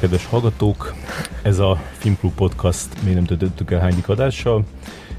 Kedves 0.00 0.26
hallgatók! 0.26 0.94
Ez 1.42 1.58
a 1.58 1.82
Filmklub 1.98 2.32
Podcast 2.34 3.02
még 3.04 3.14
nem 3.14 3.24
töltöttük 3.24 3.70
el 3.70 3.80
hányadik 3.80 4.08
adással. 4.08 4.64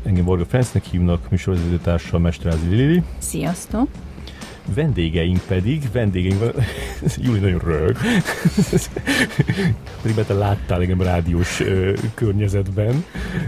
Engem 0.03 0.25
Borga 0.25 0.45
Ferencnek 0.45 0.83
hívnak, 0.83 1.29
műsorvezetőtársal 1.29 2.19
Mesterázi 2.19 2.67
Lili. 2.67 3.03
Sziasztok! 3.17 3.87
Vendégeink 4.75 5.39
pedig, 5.47 5.91
vendégeink, 5.91 6.41
Júli 7.23 7.39
nagyon 7.39 7.59
rög, 7.59 7.97
pedig 10.01 10.25
te 10.25 10.33
láttál 10.33 10.81
engem 10.81 11.01
rádiós 11.01 11.59
ö, 11.59 11.93
környezetben. 12.13 13.05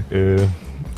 Ö, 0.07 0.41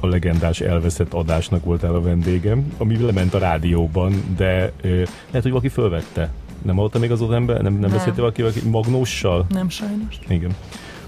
a 0.01 0.07
legendás 0.07 0.61
elveszett 0.61 1.13
adásnak 1.13 1.63
voltál 1.63 1.95
a 1.95 2.01
vendégem, 2.01 2.73
ami 2.77 2.99
lement 2.99 3.33
a 3.33 3.37
rádióban, 3.37 4.35
de 4.37 4.71
ö, 4.81 4.87
lehet, 4.97 5.41
hogy 5.41 5.49
valaki 5.49 5.69
fölvette. 5.69 6.31
Nem 6.65 6.75
hallottam 6.75 7.01
még 7.01 7.11
az 7.11 7.21
ember? 7.21 7.61
Nem, 7.61 7.71
nem, 7.71 7.81
nem. 7.81 7.91
beszéltél 7.91 8.21
valakivel, 8.21 8.51
Magnóssal? 8.71 9.45
Nem 9.49 9.69
sajnos. 9.69 10.19
Igen. 10.27 10.55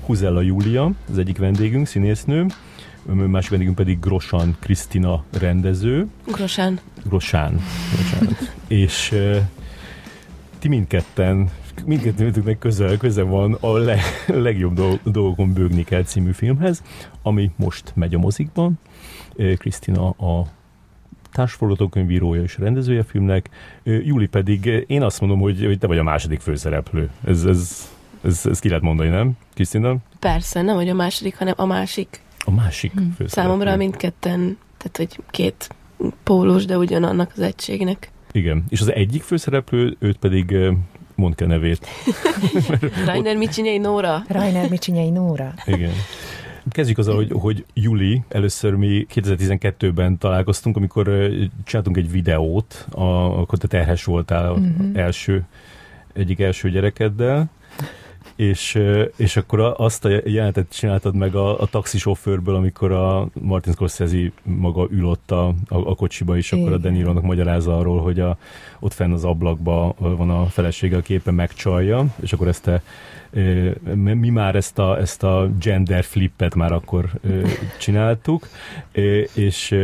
Huzella 0.06 0.42
Júlia, 0.42 0.92
az 1.10 1.18
egyik 1.18 1.38
vendégünk, 1.38 1.88
színésznő, 1.88 2.46
másik 3.04 3.50
vendégünk 3.50 3.78
pedig 3.78 4.00
Grosan 4.00 4.56
Krisztina 4.60 5.24
rendező. 5.40 6.08
Grosán. 6.26 6.80
Grosán. 7.04 7.62
Grosán. 7.94 8.38
És 8.68 9.12
uh, 9.12 9.38
ti 10.60 10.68
mindketten 10.68 11.50
mindkettőtöknek 11.86 12.60
közel, 12.60 12.98
közel 12.98 13.26
van 13.26 13.58
a 13.60 13.78
le, 13.78 14.00
legjobb 14.28 15.00
dolgokon 15.04 15.54
bőgni 15.54 15.84
kell 15.84 16.04
című 16.04 16.32
filmhez, 16.32 16.84
ami 17.22 17.52
most 17.56 17.92
megy 17.96 18.16
a 18.16 18.18
mozikban. 18.18 18.80
Krisztina 19.58 20.10
a 20.10 20.48
társforgatókönyvírója 21.38 22.42
és 22.42 22.58
rendezője 22.58 23.00
a 23.00 23.04
filmnek, 23.04 23.50
Júli 23.84 24.28
pedig 24.28 24.86
én 24.88 25.04
azt 25.04 25.20
mondom, 25.20 25.40
hogy, 25.40 25.66
hogy 25.66 25.80
te 25.80 25.88
vagy 25.88 25.98
a 25.98 26.04
második 26.04 26.40
főszereplő. 26.40 27.10
Ez, 27.28 27.44
ez, 27.46 27.90
ez, 28.24 28.46
ez 28.46 28.60
ki 28.60 28.68
lehet 28.68 28.84
mondani, 28.84 29.10
nem, 29.10 29.32
Krisztina? 29.54 29.96
Persze, 30.20 30.62
nem 30.62 30.76
hogy 30.76 30.90
a 30.90 30.94
második, 30.94 31.38
hanem 31.38 31.54
a 31.58 31.66
másik. 31.66 32.22
A 32.46 32.52
másik 32.52 32.92
hmm. 32.92 33.14
főszereplő. 33.18 33.28
Számomra 33.28 33.76
mindketten, 33.76 34.58
tehát 34.78 34.98
hogy 34.98 35.24
két 35.30 35.70
pólus, 36.24 36.66
de 36.66 36.78
ugyanannak 36.78 37.32
az 37.36 37.42
egységnek. 37.42 38.12
Igen, 38.32 38.64
és 38.70 38.82
az 38.82 38.92
egyik 38.92 39.24
főszereplő, 39.24 39.96
őt 40.00 40.18
pedig 40.18 40.56
mond 41.16 41.36
ki 41.36 41.44
a 41.44 41.48
nevét. 41.48 41.88
Rainer 43.06 43.36
Micsinyei 43.36 43.78
Nóra. 43.78 44.24
Rainer 44.28 44.70
Micsinyei 44.70 45.10
Nóra. 45.10 45.54
Igen. 45.66 45.92
Kezdjük 46.70 46.98
azzal, 46.98 47.16
hogy, 47.16 47.32
hogy 47.32 47.66
Juli, 47.74 48.22
először 48.30 48.74
mi 48.74 49.06
2012-ben 49.14 50.18
találkoztunk, 50.18 50.76
amikor 50.78 51.30
csináltunk 51.64 51.98
egy 51.98 52.12
videót, 52.12 52.88
a, 52.92 53.02
akkor 53.40 53.58
te 53.58 53.68
terhes 53.68 54.04
voltál 54.04 54.52
uh-huh. 54.52 54.90
első, 54.94 55.46
egyik 56.14 56.40
első 56.40 56.70
gyerekeddel, 56.70 57.50
és, 58.36 58.80
és 59.16 59.38
akkor 59.38 59.74
azt 59.78 60.06
a 60.06 60.10
jelenetet 60.10 60.76
csináltad 60.76 61.16
meg 61.16 61.36
a, 61.36 61.60
a 61.60 61.66
taxisofőrből, 61.66 62.56
amikor 62.56 62.92
a 62.92 63.28
Martin 63.42 63.74
Scorsese 63.74 64.32
maga 64.44 64.88
ül 64.92 65.06
ott 65.06 65.32
a, 65.32 65.48
a, 65.48 65.56
a 65.68 65.96
kocsiba, 65.96 66.38
és 66.38 66.52
akkor 66.52 66.72
a 66.72 66.78
Denironak 66.78 67.24
magyarázza 67.24 67.78
arról, 67.78 68.02
hogy 68.02 68.20
a, 68.20 68.38
ott 68.80 68.94
fenn 68.94 69.12
az 69.12 69.24
ablakban 69.24 69.94
van 69.98 70.30
a 70.30 70.46
felesége, 70.46 70.98
aki 70.98 71.14
éppen 71.14 71.34
megcsalja, 71.34 72.06
és 72.22 72.34
akkor 72.34 72.48
ezt 72.48 72.64
te 72.64 72.82
mi 73.94 74.30
már 74.30 74.56
ezt 74.56 74.80
a, 74.80 74.98
ezt 75.00 75.24
a 75.24 75.50
gender 75.60 76.04
flippet 76.04 76.56
már 76.56 76.72
akkor 76.72 77.10
csináltuk, 77.80 78.48
és 79.34 79.76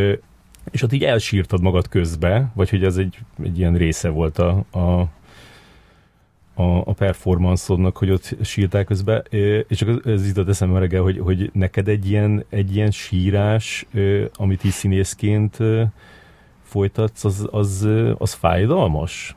és 0.72 0.82
ott 0.82 0.94
így 0.94 1.04
elsírtad 1.04 1.62
magad 1.62 1.88
közbe, 1.88 2.52
vagy 2.54 2.70
hogy 2.70 2.84
ez 2.84 2.98
egy, 2.98 3.18
egy 3.44 3.58
ilyen 3.58 3.76
része 3.76 4.10
volt 4.10 4.40
a, 4.40 4.64
a, 4.72 4.80
a, 6.54 6.78
a 6.86 6.94
performanszodnak, 6.94 7.98
hogy 7.98 8.12
ott 8.12 8.36
sírtál 8.42 8.84
közben, 8.84 9.24
és 9.68 9.78
csak 9.78 10.06
ez 10.06 10.28
jutott 10.28 10.48
eszembe 10.48 10.80
reggel, 10.80 11.02
hogy, 11.02 11.20
hogy 11.20 11.50
neked 11.54 11.88
egy 11.88 12.10
ilyen, 12.10 12.46
egy 12.50 12.76
ilyen 12.76 12.92
sírás, 12.92 13.86
amit 14.34 14.64
így 14.64 14.72
színészként 14.72 15.58
folytatsz, 16.64 17.24
az, 17.24 17.48
az, 17.52 17.88
az 18.18 18.34
fájdalmas? 18.34 19.36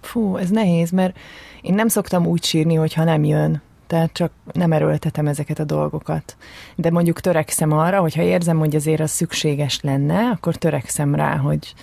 Fú, 0.00 0.36
ez 0.36 0.50
nehéz, 0.50 0.90
mert 0.90 1.18
én 1.62 1.74
nem 1.74 1.88
szoktam 1.88 2.26
úgy 2.26 2.44
sírni, 2.44 2.74
hogyha 2.74 3.04
nem 3.04 3.24
jön. 3.24 3.62
Tehát 3.86 4.12
csak 4.12 4.32
nem 4.52 4.72
erőltetem 4.72 5.26
ezeket 5.26 5.58
a 5.58 5.64
dolgokat. 5.64 6.36
De 6.74 6.90
mondjuk 6.90 7.20
törekszem 7.20 7.72
arra, 7.72 8.00
hogyha 8.00 8.22
érzem, 8.22 8.58
hogy 8.58 8.76
azért 8.76 9.00
az 9.00 9.10
szükséges 9.10 9.80
lenne, 9.80 10.30
akkor 10.30 10.56
törekszem 10.56 11.14
rá, 11.14 11.36
hogy, 11.36 11.74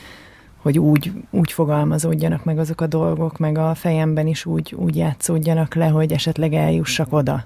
hogy 0.58 0.80
úgy, 0.80 1.12
úgy 1.30 1.52
fogalmazódjanak 1.52 2.44
meg 2.44 2.60
azok 2.60 2.82
a 2.82 2.88
dolgok, 2.88 3.38
meg 3.38 3.58
a 3.58 3.76
fejemben 3.76 4.28
is 4.28 4.46
úgy, 4.46 4.76
úgy 4.78 4.96
játszódjanak 4.96 5.76
le, 5.76 5.88
hogy 5.88 6.12
esetleg 6.12 6.54
eljussak 6.54 7.14
oda. 7.14 7.46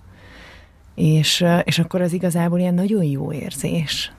És, 0.95 1.45
és 1.63 1.79
akkor 1.79 2.01
az 2.01 2.13
igazából 2.13 2.59
ilyen 2.59 2.73
nagyon 2.73 3.03
jó 3.03 3.31
érzés. 3.31 4.11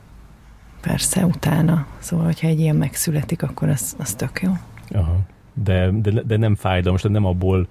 Persze, 0.80 1.24
utána. 1.24 1.86
Szóval, 1.98 2.24
hogyha 2.24 2.46
egy 2.46 2.60
ilyen 2.60 2.76
megszületik, 2.76 3.42
akkor 3.42 3.68
az, 3.68 3.94
az 3.98 4.14
tök 4.14 4.42
jó. 4.42 4.52
Aha 4.88 5.18
de, 5.54 5.90
de, 5.90 6.10
de 6.26 6.36
nem 6.36 6.54
fájdalmas, 6.54 7.02
de 7.02 7.08
nem 7.08 7.24
abból 7.24 7.66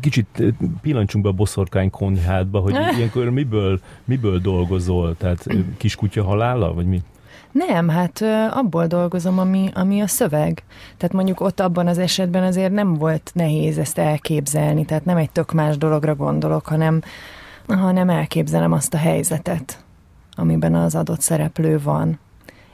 kicsit 0.00 0.42
pillancsunk 0.80 1.24
be 1.24 1.30
a 1.30 1.32
boszorkány 1.32 1.90
konyhádba, 1.90 2.58
hogy 2.58 2.74
ilyenkor 2.96 3.30
miből, 3.30 3.80
miből 4.04 4.38
dolgozol? 4.38 5.16
Tehát 5.16 5.46
kiskutya 5.76 6.24
halála, 6.24 6.74
vagy 6.74 6.86
mi? 6.86 7.02
Nem, 7.52 7.88
hát 7.88 8.22
abból 8.50 8.86
dolgozom, 8.86 9.38
ami, 9.38 9.70
ami 9.74 10.00
a 10.00 10.06
szöveg. 10.06 10.62
Tehát 10.96 11.14
mondjuk 11.14 11.40
ott 11.40 11.60
abban 11.60 11.86
az 11.86 11.98
esetben 11.98 12.42
azért 12.42 12.72
nem 12.72 12.94
volt 12.94 13.30
nehéz 13.34 13.78
ezt 13.78 13.98
elképzelni, 13.98 14.84
tehát 14.84 15.04
nem 15.04 15.16
egy 15.16 15.30
tök 15.30 15.52
más 15.52 15.78
dologra 15.78 16.14
gondolok, 16.14 16.66
hanem, 16.66 17.02
hanem 17.66 18.08
elképzelem 18.08 18.72
azt 18.72 18.94
a 18.94 18.96
helyzetet, 18.96 19.84
amiben 20.34 20.74
az 20.74 20.94
adott 20.94 21.20
szereplő 21.20 21.78
van 21.82 22.18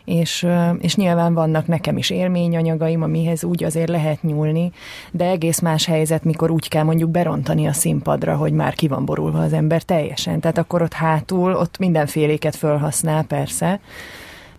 és, 0.04 0.46
és 0.80 0.96
nyilván 0.96 1.34
vannak 1.34 1.66
nekem 1.66 1.96
is 1.96 2.10
élményanyagaim, 2.10 3.02
amihez 3.02 3.44
úgy 3.44 3.64
azért 3.64 3.88
lehet 3.88 4.22
nyúlni, 4.22 4.72
de 5.10 5.24
egész 5.24 5.60
más 5.60 5.84
helyzet, 5.86 6.24
mikor 6.24 6.50
úgy 6.50 6.68
kell 6.68 6.82
mondjuk 6.82 7.10
berontani 7.10 7.66
a 7.66 7.72
színpadra, 7.72 8.36
hogy 8.36 8.52
már 8.52 8.74
ki 8.74 8.88
van 8.88 9.04
borulva 9.04 9.42
az 9.42 9.52
ember 9.52 9.82
teljesen. 9.82 10.40
Tehát 10.40 10.58
akkor 10.58 10.82
ott 10.82 10.92
hátul, 10.92 11.54
ott 11.54 11.78
mindenféléket 11.78 12.56
felhasznál 12.56 13.24
persze, 13.24 13.80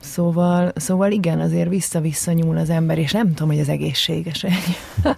Szóval, 0.01 0.71
szóval 0.75 1.11
igen, 1.11 1.39
azért 1.39 1.69
vissza-vissza 1.69 2.31
nyúl 2.31 2.57
az 2.57 2.69
ember, 2.69 2.97
és 2.97 3.11
nem 3.11 3.33
tudom, 3.33 3.47
hogy 3.47 3.59
ez 3.59 3.67
egészséges 3.67 4.43
egy. 4.43 4.77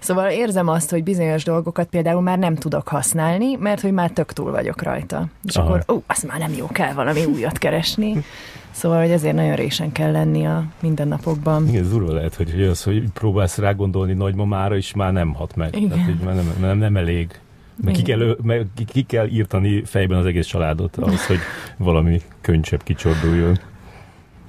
szóval 0.00 0.30
érzem 0.30 0.68
azt, 0.68 0.90
hogy 0.90 1.02
bizonyos 1.02 1.44
dolgokat 1.44 1.88
például 1.88 2.20
már 2.20 2.38
nem 2.38 2.54
tudok 2.54 2.88
használni, 2.88 3.56
mert 3.56 3.80
hogy 3.80 3.92
már 3.92 4.10
tök 4.10 4.32
túl 4.32 4.50
vagyok 4.50 4.82
rajta. 4.82 5.26
És 5.44 5.56
Aha. 5.56 5.66
akkor, 5.66 5.96
ó, 5.96 6.02
az 6.06 6.22
már 6.22 6.38
nem 6.38 6.52
jó, 6.52 6.66
kell 6.66 6.92
valami 6.92 7.24
újat 7.24 7.58
keresni. 7.58 8.24
Szóval, 8.70 9.00
hogy 9.00 9.10
ezért 9.10 9.34
nagyon 9.34 9.54
résen 9.54 9.92
kell 9.92 10.12
lenni 10.12 10.46
a 10.46 10.64
mindennapokban. 10.80 11.68
Igen, 11.68 11.88
durva 11.88 12.12
lehet, 12.12 12.34
hogy, 12.34 12.50
hogy 12.50 12.62
az, 12.62 12.82
hogy 12.82 13.10
próbálsz 13.12 13.58
rá 13.58 13.72
gondolni 13.72 14.12
nagymamára, 14.12 14.76
és 14.76 14.94
már 14.94 15.12
nem 15.12 15.34
hat 15.34 15.56
meg. 15.56 15.76
Igen. 15.76 15.88
Tehát, 15.88 16.04
hogy 16.04 16.18
már 16.24 16.34
nem, 16.34 16.54
nem, 16.60 16.78
nem 16.78 16.96
elég. 16.96 17.40
Meg 17.84 17.94
ki, 17.94 18.02
kell, 18.02 18.36
meg 18.42 18.66
ki, 18.86 19.02
kell 19.02 19.26
írtani 19.26 19.84
fejben 19.84 20.18
az 20.18 20.26
egész 20.26 20.46
családot 20.46 20.96
ahhoz, 20.96 21.26
hogy 21.26 21.38
valami 21.76 22.20
könycsebb 22.40 22.82
kicsorduljon. 22.82 23.58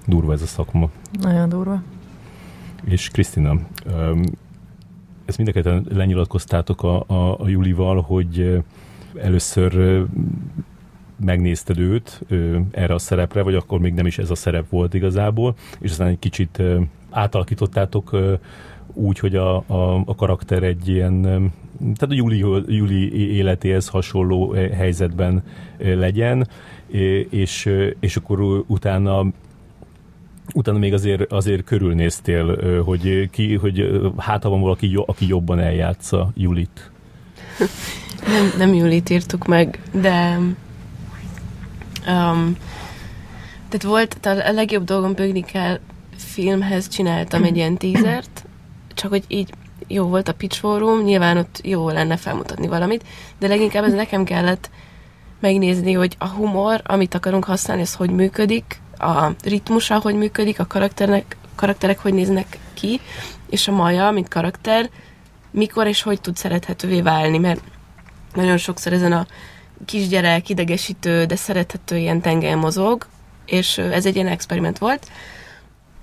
Durva 0.06 0.34
ez 0.34 0.42
a 0.42 0.46
szakma. 0.46 0.90
Nagyon 1.22 1.50
durva. 1.50 1.82
És 2.84 3.10
Krisztina, 3.10 3.56
ezt 5.26 5.38
mindeket 5.38 5.94
lenyilatkoztátok 5.94 6.84
a, 6.84 7.04
a, 7.08 7.40
a 7.40 7.48
Julival, 7.48 8.02
hogy 8.02 8.64
először 9.16 10.04
megnézted 11.24 11.80
őt 11.80 12.22
ö, 12.28 12.58
erre 12.72 12.94
a 12.94 13.00
szerepre, 13.00 13.42
vagy 13.42 13.56
akkor 13.56 13.80
még 13.80 13.94
nem 13.94 14.06
is 14.06 14.18
ez 14.18 14.30
a 14.30 14.36
szerep 14.36 14.70
volt 14.70 14.94
igazából, 14.94 15.56
és 15.80 15.92
aztán 15.92 16.08
egy 16.08 16.20
kicsit 16.20 16.60
ö, 16.60 16.80
átalakítottátok 17.10 18.14
ö, 18.14 18.34
úgy, 18.94 19.20
hogy 19.20 19.36
a, 19.36 19.56
a, 19.56 20.04
a 20.06 20.16
karakter 20.16 20.64
egy 20.64 20.88
ilyen, 20.88 21.22
tehát 21.80 22.02
a 22.02 22.14
Juli, 22.14 22.38
Juli 22.68 23.34
életéhez 23.36 23.88
hasonló 23.88 24.52
helyzetben 24.52 25.44
legyen, 25.78 26.48
és, 27.30 27.70
és 28.00 28.16
akkor 28.16 28.64
utána 28.68 29.26
utána 30.54 30.78
még 30.78 30.94
azért, 30.94 31.32
azért 31.32 31.64
körülnéztél, 31.64 32.82
hogy, 32.84 33.30
ki, 33.30 33.56
hogy 33.56 34.02
hát 34.18 34.44
ha 34.44 34.50
van 34.50 34.62
valaki, 34.62 35.04
aki 35.06 35.28
jobban 35.28 35.60
eljátsza 35.60 36.32
Julit. 36.36 36.92
Nem, 38.28 38.52
nem 38.58 38.74
Julit 38.74 39.10
írtuk 39.10 39.46
meg, 39.46 39.80
de 39.92 40.40
Um, 42.08 42.58
tehát 43.70 43.84
volt, 43.84 44.20
tehát 44.20 44.48
a 44.48 44.52
legjobb 44.52 44.84
dolgom 44.84 45.14
bőgni 45.14 45.42
kell 45.42 45.80
filmhez 46.18 46.88
csináltam 46.88 47.44
egy 47.44 47.56
ilyen 47.56 47.78
tízert, 47.78 48.46
csak 48.94 49.10
hogy 49.10 49.24
így 49.28 49.54
jó 49.88 50.06
volt 50.06 50.28
a 50.28 50.34
pitch 50.34 50.60
forum, 50.60 51.04
nyilván 51.04 51.38
ott 51.38 51.60
jó 51.64 51.90
lenne 51.90 52.18
felmutatni 52.18 52.68
valamit, 52.68 53.04
de 53.40 53.48
leginkább 53.48 53.84
ez 53.84 53.94
nekem 53.94 54.24
kellett 54.24 54.70
megnézni, 55.40 55.94
hogy 55.94 56.16
a 56.20 56.28
humor, 56.28 56.82
amit 56.86 57.14
akarunk 57.14 57.44
használni, 57.44 57.82
az 57.82 57.94
hogy 57.94 58.10
működik, 58.10 58.82
a 58.98 59.32
ritmusa 59.44 60.00
hogy 60.00 60.16
működik, 60.16 60.60
a 60.60 60.68
karakternek, 60.68 61.38
karakterek 61.56 62.00
hogy 62.00 62.14
néznek 62.14 62.58
ki, 62.74 63.00
és 63.50 63.68
a 63.68 63.72
Maja, 63.72 64.12
mint 64.12 64.28
karakter, 64.28 64.90
mikor 65.52 65.88
és 65.88 66.02
hogy 66.02 66.22
tud 66.22 66.38
szerethetővé 66.38 67.02
válni, 67.02 67.38
mert 67.38 67.62
nagyon 68.34 68.58
sokszor 68.58 68.94
ezen 68.94 69.12
a 69.12 69.26
kisgyerek, 69.86 70.50
idegesítő, 70.50 71.26
de 71.26 71.36
szerethető 71.36 71.98
ilyen 71.98 72.22
tengelyen 72.22 72.58
mozog, 72.58 73.08
és 73.46 73.78
ez 73.78 74.06
egy 74.06 74.16
ilyen 74.16 74.28
experiment 74.28 74.78
volt, 74.78 75.08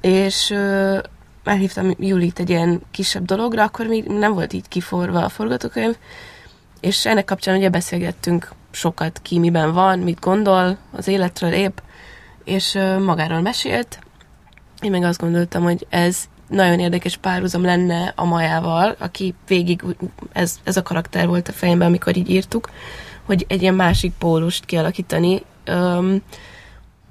és 0.01 0.55
elhívtam 1.45 1.95
Julit 1.99 2.39
egy 2.39 2.51
ilyen 2.51 2.81
kisebb 2.91 3.25
dologra, 3.25 3.63
akkor 3.63 3.87
még 3.87 4.05
nem 4.05 4.33
volt 4.33 4.53
így 4.53 4.69
kiforva 4.69 5.25
a 5.25 5.29
forgatókönyv, 5.29 5.97
és 6.81 7.07
ennek 7.07 7.25
kapcsán 7.25 7.57
ugye 7.57 7.69
beszélgettünk 7.69 8.53
sokat 8.71 9.21
ki, 9.23 9.39
miben 9.39 9.73
van, 9.73 9.99
mit 9.99 10.21
gondol 10.21 10.77
az 10.93 11.09
életről 11.09 11.53
épp, 11.53 11.79
és 12.45 12.79
magáról 13.05 13.41
mesélt. 13.41 13.99
Én 14.81 14.91
meg 14.91 15.03
azt 15.03 15.21
gondoltam, 15.21 15.63
hogy 15.63 15.87
ez 15.89 16.25
nagyon 16.49 16.79
érdekes 16.79 17.17
párhuzam 17.17 17.63
lenne 17.63 18.13
a 18.17 18.25
Majával, 18.25 18.97
aki 18.99 19.35
végig, 19.47 19.85
ez, 20.33 20.59
ez 20.65 20.77
a 20.77 20.83
karakter 20.83 21.27
volt 21.27 21.49
a 21.49 21.53
fejemben, 21.53 21.87
amikor 21.87 22.17
így 22.17 22.31
írtuk, 22.31 22.71
hogy 23.29 23.45
egy 23.49 23.63
ilyen 23.63 23.75
másik 23.75 24.13
pólust 24.19 24.65
kialakítani. 24.65 25.43
Um, 25.67 26.23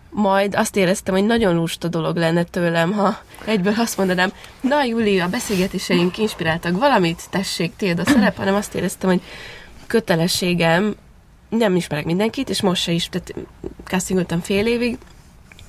majd 0.10 0.56
azt 0.56 0.76
éreztem, 0.76 1.14
hogy 1.14 1.26
nagyon 1.26 1.56
lusta 1.56 1.88
dolog 1.88 2.16
lenne 2.16 2.44
tőlem, 2.44 2.92
ha 2.92 3.18
egyből 3.46 3.74
azt 3.78 3.98
mondanám, 3.98 4.32
na 4.62 4.84
Júli, 4.84 5.20
a 5.20 5.28
beszélgetéseink 5.28 6.18
inspiráltak 6.18 6.78
valamit, 6.80 7.24
tessék, 7.30 7.76
tiéd 7.76 8.00
a 8.00 8.06
szerep, 8.06 8.38
hanem 8.38 8.56
azt 8.56 8.76
éreztem, 8.76 9.10
hogy 9.10 9.22
kötelességem, 9.88 10.96
nem 11.50 11.76
ismerek 11.76 12.06
mindenkit, 12.06 12.50
és 12.50 12.62
most 12.62 12.82
se 12.82 12.92
is, 12.92 13.10
tehát 13.10 13.34
castingoltam 13.84 14.40
fél 14.40 14.68
évig, 14.68 14.98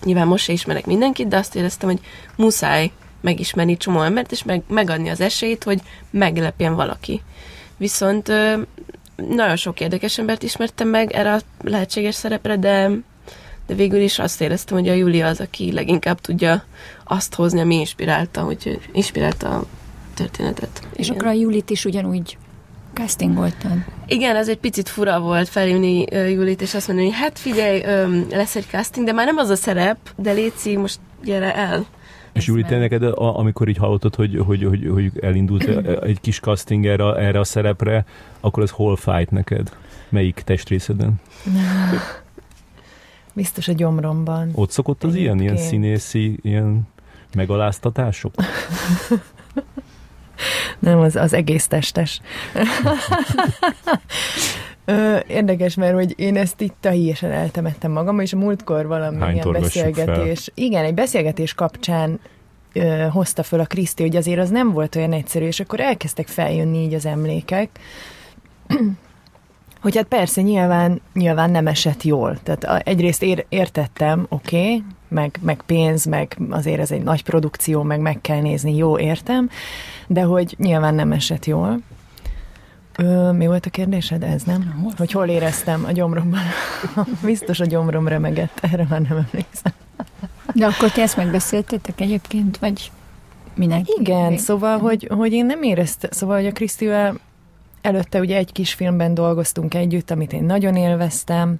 nyilván 0.04 0.26
most 0.26 0.44
se 0.44 0.52
ismerek 0.52 0.86
mindenkit, 0.86 1.28
de 1.28 1.36
azt 1.36 1.54
éreztem, 1.54 1.88
hogy 1.88 2.00
muszáj 2.36 2.90
megismerni 3.20 3.76
csomó 3.76 4.02
embert, 4.02 4.32
és 4.32 4.44
meg, 4.44 4.62
megadni 4.68 5.08
az 5.08 5.20
esélyt, 5.20 5.64
hogy 5.64 5.80
meglepjen 6.10 6.74
valaki. 6.74 7.22
Viszont 7.76 8.32
nagyon 9.26 9.56
sok 9.56 9.80
érdekes 9.80 10.18
embert 10.18 10.42
ismertem 10.42 10.88
meg 10.88 11.12
erre 11.12 11.32
a 11.32 11.40
lehetséges 11.62 12.14
szerepre, 12.14 12.56
de, 12.56 12.90
de 13.66 13.74
végül 13.74 14.00
is 14.00 14.18
azt 14.18 14.40
éreztem, 14.40 14.78
hogy 14.78 14.88
a 14.88 14.92
Júlia 14.92 15.26
az, 15.26 15.40
aki 15.40 15.72
leginkább 15.72 16.20
tudja 16.20 16.64
azt 17.04 17.34
hozni, 17.34 17.60
ami 17.60 17.74
inspirálta, 17.74 18.40
hogy 18.40 18.78
inspirálta 18.92 19.48
a 19.48 19.64
történetet. 20.14 20.82
És 20.92 21.06
Igen. 21.06 21.18
akkor 21.18 21.28
a 21.28 21.32
Julit 21.32 21.70
is 21.70 21.84
ugyanúgy 21.84 22.38
castingoltad? 22.94 23.78
Igen, 24.06 24.36
ez 24.36 24.48
egy 24.48 24.58
picit 24.58 24.88
fura 24.88 25.20
volt 25.20 25.48
felhívni 25.48 26.04
uh, 26.12 26.30
Julit, 26.32 26.62
és 26.62 26.74
azt 26.74 26.86
mondani, 26.86 27.08
hogy 27.08 27.18
hát 27.18 27.38
figyelj, 27.38 28.04
um, 28.04 28.26
lesz 28.30 28.56
egy 28.56 28.66
casting, 28.70 29.06
de 29.06 29.12
már 29.12 29.26
nem 29.26 29.36
az 29.36 29.48
a 29.48 29.56
szerep, 29.56 29.98
de 30.16 30.32
Léci, 30.32 30.76
most 30.76 30.98
gyere 31.24 31.54
el. 31.54 31.86
És 32.32 32.46
Júli, 32.46 32.62
te 32.62 32.78
neked, 32.78 33.02
amikor 33.14 33.68
így 33.68 33.76
hallottad, 33.76 34.14
hogy, 34.14 34.42
hogy, 34.46 34.64
hogy, 34.64 34.88
hogy 34.92 35.12
elindult 35.20 35.64
egy 36.02 36.20
kis 36.20 36.40
casting 36.40 36.86
erre, 36.86 37.14
erre 37.14 37.38
a 37.38 37.44
szerepre, 37.44 38.04
akkor 38.40 38.62
ez 38.62 38.70
hol 38.70 38.96
fájt 38.96 39.30
neked? 39.30 39.76
Melyik 40.08 40.42
testrészeden? 40.44 41.14
Biztos 43.34 43.68
a 43.68 43.72
gyomromban. 43.72 44.50
Ott 44.54 44.70
szokott 44.70 45.04
az 45.04 45.14
ilyen, 45.14 45.40
ilyen 45.40 45.56
színészi, 45.56 46.38
ilyen 46.42 46.88
megaláztatások? 47.34 48.34
Nem, 50.78 50.98
az, 50.98 51.16
az 51.16 51.32
egész 51.32 51.66
testes. 51.66 52.20
Érdekes, 55.26 55.74
mert 55.74 55.94
hogy 55.94 56.14
én 56.16 56.36
ezt 56.36 56.60
itt 56.60 56.74
teljesen 56.80 57.30
eltemettem 57.30 57.90
magam, 57.90 58.20
és 58.20 58.32
a 58.32 58.36
múltkor 58.36 58.86
valamilyen 58.86 59.52
beszélgetés. 59.52 60.44
Fel? 60.44 60.54
Igen, 60.54 60.84
egy 60.84 60.94
beszélgetés 60.94 61.54
kapcsán 61.54 62.20
ö, 62.72 63.06
hozta 63.10 63.42
föl 63.42 63.60
a 63.60 63.64
Kriszti, 63.64 64.02
hogy 64.02 64.16
azért 64.16 64.38
az 64.38 64.50
nem 64.50 64.72
volt 64.72 64.96
olyan 64.96 65.12
egyszerű, 65.12 65.46
és 65.46 65.60
akkor 65.60 65.80
elkezdtek 65.80 66.28
feljönni 66.28 66.78
így 66.78 66.94
az 66.94 67.06
emlékek, 67.06 67.68
hogy 69.82 69.96
hát 69.96 70.06
persze 70.06 70.42
nyilván, 70.42 71.00
nyilván 71.14 71.50
nem 71.50 71.66
esett 71.66 72.02
jól. 72.02 72.38
Tehát 72.42 72.86
egyrészt 72.86 73.22
ér, 73.22 73.46
értettem, 73.48 74.26
oké, 74.28 74.56
okay, 74.56 74.84
meg, 75.08 75.38
meg 75.42 75.62
pénz, 75.66 76.04
meg 76.04 76.36
azért 76.50 76.80
ez 76.80 76.90
egy 76.90 77.02
nagy 77.02 77.22
produkció, 77.22 77.82
meg 77.82 78.00
meg 78.00 78.20
kell 78.20 78.40
nézni, 78.40 78.76
jó, 78.76 78.98
értem, 78.98 79.50
de 80.06 80.22
hogy 80.22 80.54
nyilván 80.58 80.94
nem 80.94 81.12
esett 81.12 81.46
jól. 81.46 81.80
Ö, 83.00 83.32
mi 83.32 83.46
volt 83.46 83.66
a 83.66 83.70
kérdésed? 83.70 84.22
Ez 84.22 84.42
nem? 84.42 84.78
Hol? 84.82 84.92
Hogy 84.96 85.12
hol 85.12 85.28
éreztem 85.28 85.84
a 85.84 85.92
gyomromban? 85.92 86.40
Biztos 87.24 87.60
a 87.60 87.64
gyomrom 87.64 88.08
remegett, 88.08 88.58
erre 88.60 88.86
már 88.88 89.00
nem 89.00 89.26
emlékszem. 89.30 89.72
De 90.54 90.66
akkor 90.66 90.90
ti 90.90 91.00
ezt 91.00 91.16
megbeszéltétek 91.16 92.00
egyébként, 92.00 92.58
vagy 92.58 92.90
mindenki? 93.54 93.92
Igen, 94.00 94.36
szóval, 94.36 94.78
hogy, 94.78 95.08
hogy 95.10 95.32
én 95.32 95.46
nem 95.46 95.62
éreztem, 95.62 96.10
szóval, 96.10 96.36
hogy 96.36 96.46
a 96.46 96.52
Krisztivel 96.52 97.18
előtte 97.80 98.20
ugye 98.20 98.36
egy 98.36 98.52
kis 98.52 98.74
filmben 98.74 99.14
dolgoztunk 99.14 99.74
együtt, 99.74 100.10
amit 100.10 100.32
én 100.32 100.44
nagyon 100.44 100.76
élveztem, 100.76 101.56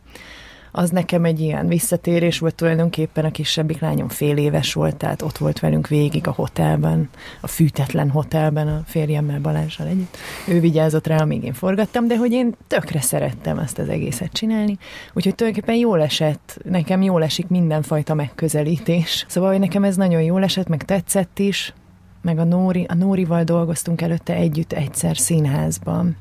az 0.79 0.91
nekem 0.91 1.25
egy 1.25 1.41
ilyen 1.41 1.69
visszatérés 1.69 2.39
volt 2.39 2.55
tulajdonképpen, 2.55 3.25
a 3.25 3.31
kisebbik 3.31 3.81
lányom 3.81 4.09
fél 4.09 4.37
éves 4.37 4.73
volt, 4.73 4.97
tehát 4.97 5.23
ott 5.23 5.39
volt 5.39 5.61
velünk 5.61 5.89
végig 5.89 6.27
a 6.27 6.31
hotelben, 6.31 7.09
a 7.41 7.47
fűtetlen 7.47 8.11
hotelben 8.11 8.69
a 8.69 8.83
férjemmel 8.87 9.41
Balázsral 9.41 9.89
együtt. 9.89 10.17
Ő 10.49 10.61
vigyázott 10.61 11.07
rá, 11.07 11.17
amíg 11.17 11.45
én 11.45 11.53
forgattam, 11.53 12.07
de 12.07 12.17
hogy 12.17 12.33
én 12.33 12.55
tökre 12.67 13.01
szerettem 13.01 13.59
ezt 13.59 13.79
az 13.79 13.89
egészet 13.89 14.33
csinálni, 14.33 14.79
úgyhogy 15.13 15.35
tulajdonképpen 15.35 15.81
jól 15.81 16.03
esett, 16.03 16.59
nekem 16.65 17.03
jól 17.03 17.23
esik 17.23 17.49
mindenfajta 17.49 18.15
megközelítés. 18.15 19.25
Szóval, 19.29 19.51
hogy 19.51 19.61
nekem 19.61 19.85
ez 19.85 19.97
nagyon 19.97 20.23
jól 20.23 20.43
esett, 20.43 20.69
meg 20.69 20.83
tetszett 20.83 21.39
is, 21.39 21.75
meg 22.23 22.39
a 22.39 22.45
Nóri, 22.45 22.87
a 22.89 22.95
Nórival 22.95 23.45
dolgoztunk 23.45 24.01
előtte 24.01 24.35
együtt 24.35 24.73
egyszer 24.73 25.17
színházban, 25.17 26.17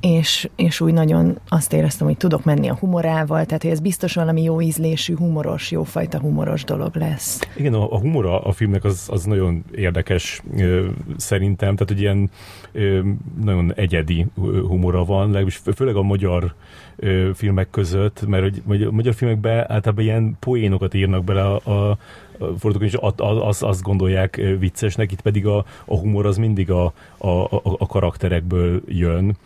és, 0.00 0.48
és 0.56 0.80
úgy 0.80 0.92
nagyon 0.92 1.38
azt 1.48 1.72
éreztem, 1.72 2.06
hogy 2.06 2.16
tudok 2.16 2.44
menni 2.44 2.68
a 2.68 2.76
humorával, 2.76 3.44
tehát 3.44 3.62
hogy 3.62 3.70
ez 3.70 3.80
biztos 3.80 4.14
valami 4.14 4.42
jó 4.42 4.60
ízlésű, 4.60 5.16
humoros, 5.16 5.70
jófajta 5.70 6.18
humoros 6.18 6.64
dolog 6.64 6.96
lesz. 6.96 7.40
Igen, 7.56 7.74
a, 7.74 7.92
a 7.92 7.98
humora 7.98 8.40
a 8.40 8.52
filmnek 8.52 8.84
az, 8.84 9.08
az 9.10 9.24
nagyon 9.24 9.64
érdekes 9.74 10.42
ö, 10.56 10.86
szerintem, 11.16 11.74
tehát 11.74 11.88
hogy 11.88 12.00
ilyen 12.00 12.30
ö, 12.72 13.00
nagyon 13.42 13.72
egyedi 13.74 14.26
humora 14.68 15.04
van, 15.04 15.26
legalábbis 15.26 15.60
főleg 15.74 15.96
a 15.96 16.02
magyar 16.02 16.54
ö, 16.96 17.30
filmek 17.34 17.70
között, 17.70 18.26
mert 18.26 18.54
hogy 18.66 18.82
a 18.82 18.90
magyar 18.90 19.14
filmekben 19.14 19.58
általában 19.58 20.04
ilyen 20.04 20.36
poénokat 20.38 20.94
írnak 20.94 21.24
bele 21.24 21.42
a, 21.42 21.90
a 21.90 21.98
forgatókönyv, 22.38 22.92
és 22.94 22.98
azt, 23.16 23.62
azt 23.62 23.82
gondolják 23.82 24.40
viccesnek, 24.58 25.12
itt 25.12 25.20
pedig 25.20 25.46
a, 25.46 25.64
a 25.84 25.96
humor 25.96 26.26
az 26.26 26.36
mindig 26.36 26.70
a, 26.70 26.92
a, 27.18 27.44
a 27.78 27.86
karakterekből 27.86 28.82
jön 28.86 29.36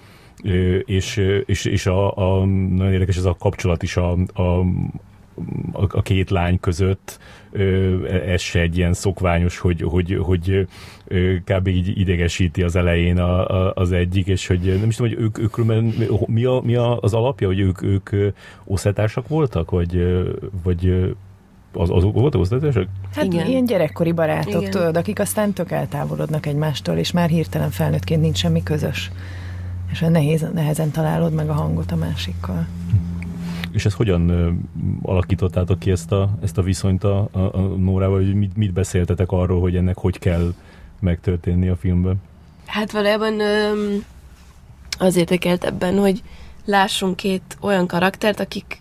és, 0.85 1.17
és, 1.47 1.65
és 1.65 1.87
a, 1.87 2.17
a, 2.17 2.45
nagyon 2.45 2.93
érdekes 2.93 3.17
ez 3.17 3.25
a 3.25 3.37
kapcsolat 3.39 3.83
is 3.83 3.97
a, 3.97 4.13
a, 4.35 4.65
a 5.73 6.03
két 6.03 6.31
lány 6.31 6.61
között, 6.61 7.19
ez 8.27 8.41
se 8.41 8.61
egy 8.61 8.77
ilyen 8.77 8.93
szokványos, 8.93 9.59
hogy, 9.59 9.83
hogy, 9.83 10.19
hogy 10.23 10.67
kb. 11.45 11.67
így 11.67 11.99
idegesíti 11.99 12.63
az 12.63 12.77
elején 12.77 13.19
a, 13.19 13.49
a, 13.49 13.73
az 13.75 13.93
egyik, 13.93 14.27
és 14.27 14.47
hogy 14.47 14.79
nem 14.79 14.89
is 14.89 14.97
tudom, 14.97 15.13
hogy 15.13 15.23
ők, 15.23 15.39
ők 15.39 15.57
mi, 16.27 16.45
a, 16.45 16.61
mi 16.65 16.75
a, 16.75 16.99
az 17.01 17.15
alapja, 17.15 17.47
hogy 17.47 17.61
ők, 17.61 17.83
ők 17.83 18.11
osztálytársak 18.65 19.29
voltak, 19.29 19.71
vagy, 19.71 20.23
vagy 20.63 21.15
az, 21.73 21.91
az 21.91 22.03
voltak 22.03 22.41
osztálytársak? 22.41 22.89
Hát 23.15 23.25
Igen. 23.25 23.47
ilyen 23.47 23.65
gyerekkori 23.65 24.13
barátok, 24.13 24.61
Igen. 24.61 24.71
tudod, 24.71 24.97
akik 24.97 25.21
aztán 25.21 25.53
tök 25.53 25.71
eltávolodnak 25.71 26.47
egymástól, 26.47 26.97
és 26.97 27.13
már 27.13 27.29
hirtelen 27.29 27.71
felnőttként 27.71 28.21
nincs 28.21 28.39
semmi 28.39 28.63
közös 28.63 29.11
és 29.91 30.01
nehéz, 30.01 30.47
nehezen 30.55 30.91
találod 30.91 31.33
meg 31.33 31.49
a 31.49 31.53
hangot 31.53 31.93
a 31.93 31.97
másikkal. 31.97 32.67
És 33.73 33.85
ez 33.85 33.95
hogyan 33.95 34.31
alakítottátok 35.03 35.79
ki 35.79 35.91
ezt 35.91 36.13
a, 36.13 36.31
ezt 36.43 36.59
a 36.59 36.63
viszonyt 36.63 37.05
a, 37.05 37.29
a, 37.33 37.39
a 37.39 37.61
Nórával, 37.61 38.17
hogy 38.17 38.35
mit, 38.35 38.57
mit 38.57 38.73
beszéltetek 38.73 39.31
arról, 39.31 39.61
hogy 39.61 39.77
ennek 39.77 39.99
hogy 39.99 40.19
kell 40.19 40.55
megtörténni 41.01 41.69
a 41.69 41.77
filmben? 41.77 42.23
Hát 42.67 42.93
valójában 42.93 43.41
az 44.99 45.17
érdekelt 45.17 45.65
ebben, 45.65 45.99
hogy 45.99 46.23
lássunk 46.65 47.17
két 47.17 47.57
olyan 47.61 47.87
karaktert, 47.87 48.41
akik 48.41 48.81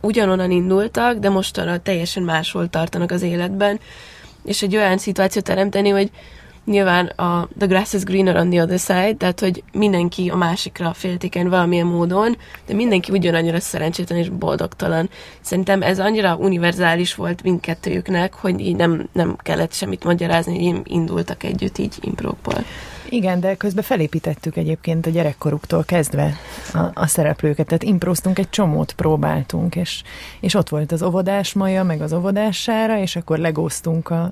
ugyanonnan 0.00 0.50
indultak, 0.50 1.18
de 1.18 1.28
mostanra 1.28 1.78
teljesen 1.78 2.22
máshol 2.22 2.68
tartanak 2.68 3.10
az 3.10 3.22
életben, 3.22 3.80
és 4.44 4.62
egy 4.62 4.76
olyan 4.76 4.98
szituációt 4.98 5.44
teremteni, 5.44 5.88
hogy 5.88 6.10
nyilván 6.64 7.06
a 7.06 7.48
The 7.58 7.66
grass 7.66 7.92
is 7.92 8.02
greener 8.02 8.36
on 8.36 8.50
the 8.50 8.62
other 8.62 8.78
side, 8.78 9.14
tehát 9.14 9.40
hogy 9.40 9.62
mindenki 9.72 10.28
a 10.28 10.36
másikra 10.36 10.92
féltékeny 10.92 11.48
valamilyen 11.48 11.86
módon, 11.86 12.36
de 12.66 12.74
mindenki 12.74 13.12
ugyanannyira 13.12 13.60
szerencsétlen 13.60 14.18
és 14.18 14.28
boldogtalan. 14.28 15.10
Szerintem 15.40 15.82
ez 15.82 15.98
annyira 15.98 16.36
univerzális 16.36 17.14
volt 17.14 17.42
mindkettőjüknek, 17.42 18.34
hogy 18.34 18.60
így 18.60 18.76
nem, 18.76 19.08
nem 19.12 19.36
kellett 19.42 19.72
semmit 19.72 20.04
magyarázni, 20.04 20.70
hogy 20.70 20.80
indultak 20.84 21.42
együtt 21.42 21.78
így 21.78 21.94
improkból. 22.00 22.64
Igen, 23.08 23.40
de 23.40 23.54
közben 23.54 23.84
felépítettük 23.84 24.56
egyébként 24.56 25.06
a 25.06 25.10
gyerekkoruktól 25.10 25.84
kezdve 25.84 26.34
a, 26.72 26.78
a 26.94 27.06
szereplőket, 27.06 27.66
tehát 27.66 27.82
improztunk 27.82 28.38
egy 28.38 28.50
csomót, 28.50 28.92
próbáltunk, 28.92 29.76
és, 29.76 30.02
és 30.40 30.54
ott 30.54 30.68
volt 30.68 30.92
az 30.92 31.02
óvodás 31.02 31.52
maja, 31.52 31.82
meg 31.82 32.00
az 32.00 32.12
óvodássára, 32.12 32.98
és 32.98 33.16
akkor 33.16 33.38
legóztunk 33.38 34.10
a, 34.10 34.30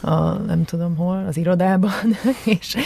a 0.00 0.30
nem 0.30 0.64
tudom 0.64 0.96
hol, 0.96 1.24
az 1.28 1.36
irodában, 1.36 2.16
és, 2.60 2.76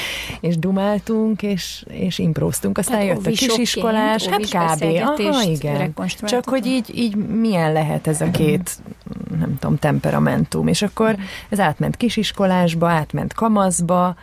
és 0.41 0.59
dumáltunk, 0.59 1.43
és, 1.43 1.85
és 1.89 2.19
improztunk. 2.19 2.79
Aztán 2.79 2.99
Tehát 2.99 3.15
jött 3.15 3.27
a 3.27 3.31
kisiskolás, 3.31 4.27
hát 4.27 4.41
kb. 4.41 4.85
Aha, 5.03 5.43
igen. 5.43 5.95
Csak 6.23 6.49
hogy 6.49 6.67
így, 6.67 6.99
így 6.99 7.17
milyen 7.17 7.73
lehet 7.73 8.07
ez 8.07 8.21
a 8.21 8.31
két, 8.31 8.71
nem 9.39 9.59
tudom, 9.59 9.77
temperamentum. 9.77 10.69
És 10.69 10.83
akkor 10.83 11.17
ez 11.49 11.61
átment 11.61 11.97
kisiskolásba, 11.97 12.89
átment 12.89 13.33
kamaszba, 13.33 14.17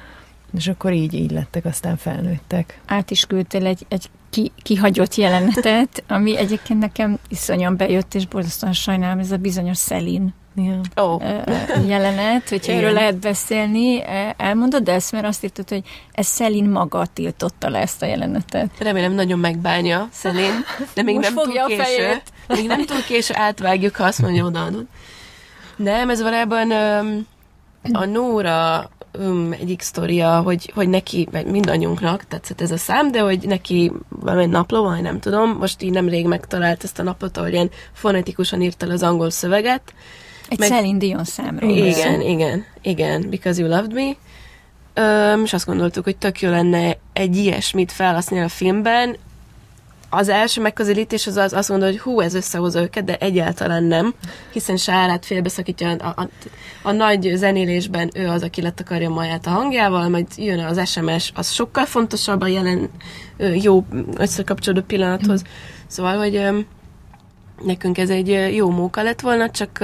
és 0.55 0.67
akkor 0.67 0.93
így, 0.93 1.13
így 1.13 1.31
lettek, 1.31 1.65
aztán 1.65 1.97
felnőttek. 1.97 2.79
át 2.85 3.11
is 3.11 3.25
küldtél 3.25 3.65
egy, 3.65 3.85
egy 3.87 4.09
ki, 4.29 4.51
kihagyott 4.61 5.15
jelenetet, 5.15 6.03
ami 6.07 6.37
egyébként 6.37 6.79
nekem 6.79 7.19
iszonyan 7.29 7.77
bejött, 7.77 8.13
és 8.13 8.27
borzasztóan 8.27 8.73
sajnálom, 8.73 9.19
ez 9.19 9.31
a 9.31 9.37
bizonyos 9.37 9.77
Szelin. 9.77 10.33
Ó, 11.01 11.03
oh, 11.03 11.21
jelenet, 11.87 12.49
hogyha 12.49 12.71
Igen. 12.71 12.83
erről 12.83 12.93
lehet 12.93 13.19
beszélni, 13.19 14.01
e, 14.01 14.35
elmondod, 14.37 14.83
de 14.83 14.91
ezt, 14.91 15.11
mert 15.11 15.25
azt 15.25 15.43
írtad, 15.43 15.69
hogy 15.69 15.83
ez 16.11 16.25
Szelin 16.25 16.69
maga 16.69 17.05
tiltotta 17.13 17.69
le 17.69 17.79
ezt 17.79 18.01
a 18.01 18.05
jelenetet. 18.05 18.69
remélem 18.79 19.11
nagyon 19.13 19.39
megbánja 19.39 20.07
Szelén, 20.11 20.53
de 20.93 21.01
még 21.03 21.15
Most 21.15 21.27
nem 21.27 21.35
túl 21.35 21.43
fogja 21.43 21.63
a 21.63 21.67
késő. 21.67 21.81
fejét. 21.81 22.23
Még 22.47 22.67
nem 22.67 22.85
túl 22.85 23.01
késő, 23.01 23.33
átvágjuk, 23.37 23.95
ha 23.95 24.03
azt 24.03 24.21
mondja, 24.21 24.45
odaadod. 24.45 24.85
Nem, 25.75 26.09
ez 26.09 26.21
valójában 26.21 26.71
a 27.91 28.05
Nóra 28.05 28.89
öm, 29.11 29.55
egyik 29.59 29.81
sztoria, 29.81 30.41
hogy, 30.41 30.71
hogy 30.75 30.89
neki, 30.89 31.27
meg 31.31 31.51
mindannyiunknak 31.51 32.27
tetszett 32.27 32.61
ez 32.61 32.71
a 32.71 32.77
szám, 32.77 33.11
de 33.11 33.19
hogy 33.19 33.47
neki 33.47 33.91
valami 34.09 34.45
napló, 34.45 34.83
vagy 34.83 35.01
nem 35.01 35.19
tudom, 35.19 35.57
most 35.59 35.81
így 35.81 35.91
nemrég 35.91 36.25
megtalált 36.25 36.83
ezt 36.83 36.99
a 36.99 37.03
naplót, 37.03 37.37
ahol 37.37 37.49
ilyen 37.49 37.69
fonetikusan 37.93 38.61
írta 38.61 38.85
le 38.85 38.93
az 38.93 39.03
angol 39.03 39.29
szöveget, 39.29 39.93
Egy 40.47 40.59
Meg-. 40.59 40.69
Celine 40.69 40.97
Dion 40.97 41.23
számról. 41.23 41.69
Igen, 41.69 42.21
igen, 42.21 42.65
igen, 42.81 43.29
because 43.29 43.61
you 43.61 43.69
loved 43.69 43.93
me. 43.93 44.15
Öm, 44.93 45.43
és 45.43 45.53
azt 45.53 45.65
gondoltuk, 45.65 46.03
hogy 46.03 46.17
tök 46.17 46.41
jó 46.41 46.49
lenne 46.49 46.97
egy 47.13 47.35
ilyesmit 47.35 47.91
felhasználni 47.91 48.45
a 48.45 48.49
filmben. 48.49 49.17
Az 50.09 50.29
első 50.29 50.61
megközelítés 50.61 51.27
az, 51.27 51.37
az 51.37 51.53
azt 51.53 51.69
mondja, 51.69 51.87
hogy 51.87 51.99
hú, 51.99 52.19
ez 52.19 52.33
összehozza 52.33 52.81
őket, 52.81 53.03
de 53.03 53.17
egyáltalán 53.17 53.83
nem, 53.83 54.13
hiszen 54.51 54.77
Sárát 54.77 55.25
félbeszakítja 55.25 55.89
a, 55.89 56.21
a, 56.21 56.29
a 56.81 56.91
nagy 56.91 57.31
zenélésben, 57.35 58.09
ő 58.13 58.27
az, 58.27 58.43
aki 58.43 58.61
letakarja 58.61 59.09
maját 59.09 59.45
a 59.45 59.49
hangjával, 59.49 60.09
majd 60.09 60.27
jön 60.37 60.59
az 60.59 60.89
SMS, 60.89 61.31
az 61.35 61.51
sokkal 61.51 61.85
fontosabb 61.85 62.41
a 62.41 62.47
jelen 62.47 62.89
jó 63.37 63.85
összekapcsolódó 64.15 64.81
pillanathoz. 64.81 65.41
Szóval, 65.87 66.17
hogy 66.17 66.47
nekünk 67.61 67.97
ez 67.97 68.09
egy 68.09 68.53
jó 68.55 68.69
móka 68.69 69.01
lett 69.01 69.21
volna, 69.21 69.49
csak 69.49 69.79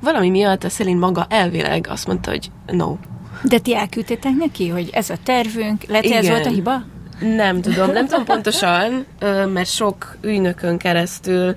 valami 0.00 0.30
miatt 0.30 0.64
a 0.64 0.68
Szelin 0.68 0.96
maga 0.98 1.26
elvileg 1.28 1.86
azt 1.90 2.06
mondta, 2.06 2.30
hogy 2.30 2.50
no. 2.66 2.96
De 3.42 3.58
ti 3.58 3.74
elküldtétek 3.74 4.32
neki, 4.34 4.68
hogy 4.68 4.90
ez 4.92 5.10
a 5.10 5.16
tervünk, 5.22 5.84
lehet, 5.84 6.04
ez 6.04 6.28
volt 6.28 6.46
a 6.46 6.50
hiba? 6.50 6.82
Nem 7.20 7.60
tudom, 7.60 7.90
nem 7.92 8.06
tudom 8.06 8.24
pontosan, 8.24 9.06
mert 9.52 9.66
sok 9.68 10.16
ügynökön 10.20 10.78
keresztül 10.78 11.54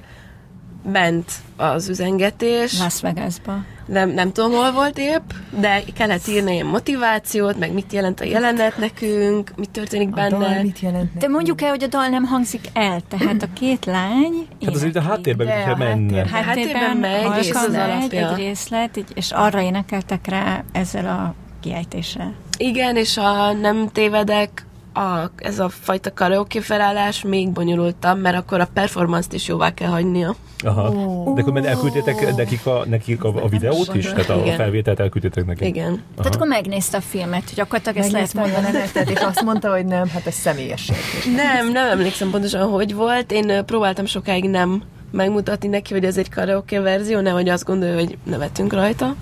ment 0.91 1.31
az 1.57 1.89
üzengetés. 1.89 2.79
Las 2.79 3.01
Vegasba. 3.01 3.57
Nem, 3.85 4.09
nem 4.09 4.31
tudom, 4.31 4.51
hol 4.51 4.71
volt 4.71 4.97
épp, 4.97 5.29
de 5.59 5.81
kellett 5.95 6.27
írni 6.27 6.53
ilyen 6.53 6.65
motivációt, 6.65 7.57
meg 7.59 7.73
mit 7.73 7.93
jelent 7.93 8.19
a 8.19 8.23
jelenet 8.23 8.77
nekünk, 8.77 9.51
mit 9.55 9.69
történik 9.69 10.15
A 10.17 10.27
dal 10.29 10.39
benne. 10.39 10.61
mit 10.61 10.79
jelent 10.79 11.17
De 11.17 11.27
mondjuk 11.27 11.61
el, 11.61 11.69
hogy 11.69 11.83
a 11.83 11.87
dal 11.87 12.07
nem 12.07 12.23
hangzik 12.23 12.67
el, 12.73 13.01
tehát 13.09 13.41
a 13.43 13.47
két 13.53 13.85
lány... 13.85 14.47
Hát 14.65 14.75
azért 14.75 14.95
a 14.95 15.01
háttérben 15.01 15.47
De 15.47 15.53
mintha 15.55 15.71
a 15.71 15.77
menne. 15.77 16.15
háttér- 16.17 16.45
háttérben 16.45 16.97
megy, 16.97 17.43
és 17.45 17.51
az 17.51 17.73
alapja. 17.75 18.29
egy 18.29 18.35
részlet, 18.35 19.03
és 19.13 19.31
arra 19.31 19.61
énekeltek 19.61 20.27
rá 20.27 20.63
ezzel 20.71 21.05
a 21.05 21.33
kiejtéssel. 21.59 22.33
Igen, 22.57 22.95
és 22.95 23.15
ha 23.17 23.51
nem 23.53 23.89
tévedek, 23.93 24.65
a, 24.93 25.31
ez 25.35 25.59
a 25.59 25.69
fajta 25.69 26.13
karaoke 26.13 26.61
felállás 26.61 27.21
még 27.21 27.49
bonyolultabb, 27.51 28.21
mert 28.21 28.35
akkor 28.37 28.59
a 28.59 28.67
performance-t 28.73 29.33
is 29.33 29.47
jóvá 29.47 29.73
kell 29.73 29.89
hagynia. 29.89 30.35
Aha. 30.63 30.89
Ó. 30.89 31.33
De 31.33 31.41
akkor 31.41 31.53
mert 31.53 31.65
elküldtétek 31.65 32.35
nekik 32.35 32.65
a, 32.65 32.85
nekik 32.89 33.23
a, 33.23 33.43
a 33.43 33.47
videót 33.47 33.95
is? 33.95 34.05
Tehát 34.05 34.29
a 34.29 34.39
Igen. 34.43 34.55
felvételt 34.55 34.99
elküldtétek 34.99 35.45
nekik? 35.45 35.67
Igen. 35.67 36.03
Tehát 36.17 36.35
akkor 36.35 36.47
megnézte 36.47 36.97
a 36.97 37.01
filmet, 37.01 37.49
hogy 37.49 37.59
akartak 37.59 37.97
ezt 37.97 38.11
lehet 38.11 38.31
a 38.35 38.39
mondani. 38.39 38.65
jelenetet, 38.65 39.09
és 39.09 39.19
azt 39.19 39.43
mondta, 39.43 39.71
hogy 39.71 39.85
nem, 39.85 40.07
hát 40.09 40.27
ez 40.27 40.33
személyes. 40.33 40.91
Nem, 41.35 41.71
nem 41.71 41.89
emlékszem 41.89 42.29
pontosan, 42.29 42.69
hogy 42.69 42.95
volt. 42.95 43.31
Én 43.31 43.65
próbáltam 43.65 44.05
sokáig 44.05 44.49
nem 44.49 44.83
megmutatni 45.11 45.67
neki, 45.67 45.93
hogy 45.93 46.05
ez 46.05 46.17
egy 46.17 46.29
karaoke 46.29 46.79
verzió, 46.81 47.19
nehogy 47.19 47.49
azt 47.49 47.65
gondolja, 47.65 47.95
hogy 47.95 48.17
nevetünk 48.23 48.73
rajta. 48.73 49.15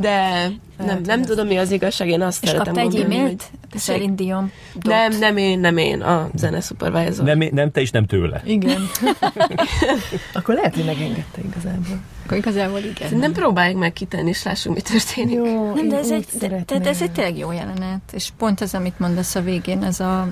De 0.00 0.50
nem, 0.78 1.00
nem 1.04 1.22
tudom, 1.22 1.46
mi 1.46 1.56
az 1.56 1.70
igazság, 1.70 2.08
én 2.08 2.20
azt 2.22 2.42
És 2.42 2.48
szeretem 2.48 2.74
kapta 2.74 2.88
egy 2.88 3.00
e-mailt? 3.00 3.50
Dion. 4.14 4.50
dot. 4.74 4.84
Nem, 4.84 5.18
nem 5.18 5.36
én, 5.36 5.58
nem 5.58 5.76
én, 5.76 6.00
a 6.00 6.30
zene 6.34 6.60
supervisor. 6.60 7.24
Nem, 7.24 7.48
nem 7.52 7.70
te 7.70 7.80
is, 7.80 7.90
nem 7.90 8.06
tőle. 8.06 8.42
Igen. 8.44 8.80
Akkor 10.34 10.54
lehet, 10.54 10.74
hogy 10.74 10.84
megengedte 10.84 11.40
igazából. 11.48 11.98
Akkor 12.24 12.36
igazából 12.36 12.78
igen. 12.78 12.94
Szerintem 13.08 13.32
próbáljuk 13.32 13.78
meg 13.78 13.92
kitenni, 13.92 14.28
és 14.28 14.42
lássuk, 14.42 14.74
mi 14.74 14.80
történik. 14.80 15.34
Jó, 15.34 15.74
Nem, 15.74 15.88
de 15.88 15.96
ez 15.96 16.10
egy, 16.10 16.26
de, 16.38 16.64
de 16.78 16.88
ez 16.88 17.02
egy 17.02 17.10
tényleg 17.10 17.38
jó 17.38 17.52
jelenet, 17.52 18.00
és 18.12 18.28
pont 18.38 18.60
az, 18.60 18.74
amit 18.74 18.98
mondasz 18.98 19.34
a 19.34 19.40
végén, 19.40 19.82
ez 19.82 20.00
a 20.00 20.28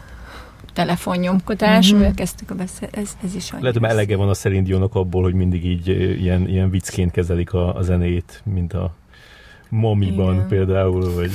telefonnyomkodás, 0.73 1.87
Mhm. 1.87 1.95
amivel 1.95 2.14
kezdtük 2.14 2.50
a 2.50 2.54
beszél, 2.54 2.88
ez, 2.92 3.16
ez 3.25 3.35
is 3.35 3.50
Lehet, 3.50 3.76
hogy 3.78 3.88
elege 3.88 4.16
van 4.16 4.28
a 4.28 4.35
Celine 4.35 4.62
Dionnak 4.62 4.95
abból, 4.95 5.23
hogy 5.23 5.35
mindig 5.35 5.64
így 5.66 5.88
ilyen, 6.23 6.49
ilyen 6.49 6.71
viccként 6.71 7.11
kezelik 7.11 7.52
a, 7.52 7.76
a 7.76 7.83
zenét, 7.83 8.42
mint 8.45 8.73
a 8.73 8.95
Momiban 9.74 10.34
Igen. 10.34 10.46
például, 10.48 11.14
vagy 11.14 11.30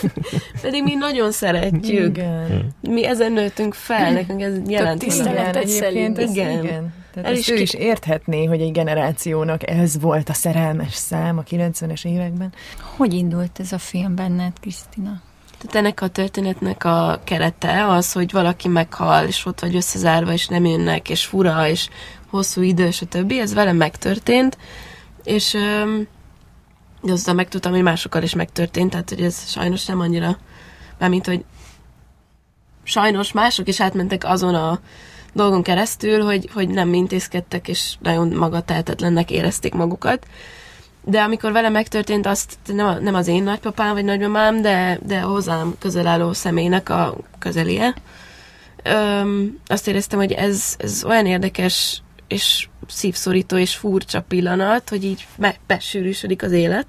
Pedig 0.62 0.82
mi 0.82 0.94
nagyon 0.94 1.32
szeretjük. 1.32 2.16
Igen. 2.16 2.74
Mi 2.80 3.06
ezen 3.06 3.32
nőttünk 3.32 3.74
fel, 3.74 4.12
nekünk 4.12 4.40
ez 4.40 4.54
jelent. 4.68 4.98
Tiszteletet 4.98 5.68
szerint. 5.68 6.18
ez, 6.18 6.30
Igen. 6.30 6.50
igen. 6.64 6.94
Tehát 7.14 7.28
El 7.28 7.32
ezt 7.32 7.40
is 7.40 7.48
ő 7.48 7.54
ki- 7.54 7.62
is 7.62 7.74
érthetné, 7.74 8.44
hogy 8.44 8.60
egy 8.60 8.72
generációnak 8.72 9.68
ez 9.70 10.00
volt 10.00 10.28
a 10.28 10.32
szerelmes 10.32 10.94
szám 10.94 11.38
a 11.38 11.42
90-es 11.42 12.04
években. 12.04 12.52
Hogy 12.96 13.12
indult 13.14 13.60
ez 13.60 13.72
a 13.72 13.78
film 13.78 14.14
benned, 14.14 14.52
Krisztina? 14.60 15.20
Tehát 15.58 15.76
ennek 15.76 16.00
a 16.00 16.08
történetnek 16.08 16.84
a 16.84 17.20
kerete 17.24 17.86
az, 17.86 18.12
hogy 18.12 18.32
valaki 18.32 18.68
meghal, 18.68 19.26
és 19.26 19.46
ott 19.46 19.60
vagy 19.60 19.76
összezárva, 19.76 20.32
és 20.32 20.46
nem 20.46 20.64
jönnek, 20.64 21.10
és 21.10 21.24
fura, 21.24 21.68
és 21.68 21.88
hosszú 22.30 22.62
idő, 22.62 22.90
stb. 22.90 23.32
Ez 23.32 23.54
velem 23.54 23.76
megtörtént, 23.76 24.58
és 25.24 25.54
öm, 25.54 26.06
de 27.02 27.12
aztán 27.12 27.34
megtudtam, 27.34 27.72
hogy 27.72 27.82
másokkal 27.82 28.22
is 28.22 28.34
megtörtént, 28.34 28.90
tehát 28.90 29.08
hogy 29.08 29.22
ez 29.22 29.48
sajnos 29.48 29.86
nem 29.86 30.00
annyira, 30.00 30.38
mármint, 30.98 31.26
hogy 31.26 31.44
sajnos 32.82 33.32
mások 33.32 33.68
is 33.68 33.80
átmentek 33.80 34.24
azon 34.24 34.54
a 34.54 34.80
dolgon 35.32 35.62
keresztül, 35.62 36.24
hogy, 36.24 36.50
hogy 36.52 36.68
nem 36.68 36.94
intézkedtek, 36.94 37.68
és 37.68 37.94
nagyon 38.00 38.28
magatehetetlennek 38.28 39.30
érezték 39.30 39.74
magukat. 39.74 40.26
De 41.04 41.20
amikor 41.20 41.52
vele 41.52 41.68
megtörtént, 41.68 42.26
azt 42.26 42.58
nem, 42.66 43.02
nem 43.02 43.14
az 43.14 43.26
én 43.26 43.42
nagypapám 43.42 43.92
vagy 43.92 44.04
nagymamám, 44.04 44.62
de, 44.62 44.98
de 45.02 45.20
hozzám 45.20 45.74
közel 45.78 46.06
álló 46.06 46.32
személynek 46.32 46.88
a 46.88 47.16
közelie. 47.38 47.94
Öm, 48.82 49.58
azt 49.66 49.88
éreztem, 49.88 50.18
hogy 50.18 50.32
ez, 50.32 50.74
ez 50.78 51.04
olyan 51.04 51.26
érdekes 51.26 52.02
és 52.28 52.68
szívszorító 52.86 53.56
és 53.56 53.76
furcsa 53.76 54.22
pillanat, 54.22 54.88
hogy 54.88 55.04
így 55.04 55.26
be, 55.36 55.56
besűrűsödik 55.66 56.42
az 56.42 56.52
élet. 56.52 56.86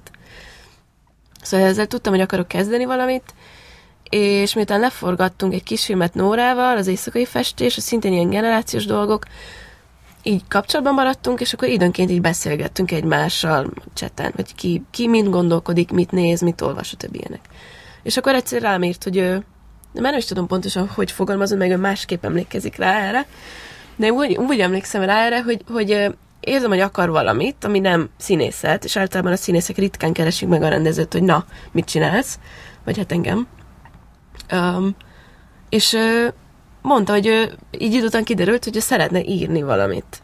Szóval 1.42 1.66
ezzel 1.66 1.86
tudtam, 1.86 2.12
hogy 2.12 2.22
akarok 2.22 2.48
kezdeni 2.48 2.84
valamit, 2.84 3.34
és 4.10 4.54
miután 4.54 4.80
leforgattunk 4.80 5.54
egy 5.54 5.62
kis 5.62 5.84
filmet 5.84 6.14
Nórával, 6.14 6.76
az 6.76 6.86
éjszakai 6.86 7.24
festés, 7.24 7.76
az 7.76 7.82
szintén 7.82 8.12
ilyen 8.12 8.30
generációs 8.30 8.84
dolgok, 8.86 9.24
így 10.22 10.42
kapcsolatban 10.48 10.94
maradtunk, 10.94 11.40
és 11.40 11.52
akkor 11.52 11.68
időnként 11.68 12.10
így 12.10 12.20
beszélgettünk 12.20 12.90
egymással 12.90 13.70
cseten, 13.94 14.32
hogy 14.34 14.54
ki, 14.54 14.82
ki 14.90 15.08
mind 15.08 15.28
gondolkodik, 15.28 15.90
mit 15.90 16.10
néz, 16.10 16.40
mit 16.40 16.60
olvas, 16.60 16.88
stb. 16.88 17.14
ilyenek. 17.14 17.40
És 18.02 18.16
akkor 18.16 18.34
egyszer 18.34 18.62
rám 18.62 18.82
írt, 18.82 19.04
hogy 19.04 19.16
ő, 19.16 19.44
de 19.92 20.00
már 20.00 20.10
nem 20.10 20.20
is 20.20 20.26
tudom 20.26 20.46
pontosan, 20.46 20.88
hogy 20.88 21.10
fogalmazod, 21.10 21.58
meg 21.58 21.70
ő 21.70 21.76
másképp 21.76 22.24
emlékezik 22.24 22.76
rá 22.76 23.00
erre, 23.00 23.26
de 24.00 24.12
úgy, 24.12 24.36
úgy 24.36 24.60
emlékszem 24.60 25.02
rá 25.02 25.24
erre, 25.24 25.42
hogy, 25.42 25.62
hogy 25.68 26.16
érzem, 26.40 26.68
hogy 26.68 26.80
akar 26.80 27.10
valamit, 27.10 27.64
ami 27.64 27.78
nem 27.78 28.10
színészet, 28.16 28.84
és 28.84 28.96
általában 28.96 29.32
a 29.32 29.36
színészek 29.36 29.76
ritkán 29.76 30.12
keresik 30.12 30.48
meg 30.48 30.62
a 30.62 30.68
rendezőt, 30.68 31.12
hogy 31.12 31.22
na, 31.22 31.44
mit 31.72 31.84
csinálsz, 31.84 32.38
vagy 32.84 32.96
hát 32.96 33.12
engem. 33.12 33.46
Um, 34.52 34.96
és 35.68 35.92
ö, 35.92 36.26
mondta, 36.82 37.12
hogy 37.12 37.26
ő, 37.26 37.52
így 37.78 37.94
idő 37.94 38.04
után 38.04 38.24
kiderült, 38.24 38.64
hogy 38.64 38.80
szeretne 38.80 39.24
írni 39.24 39.62
valamit. 39.62 40.22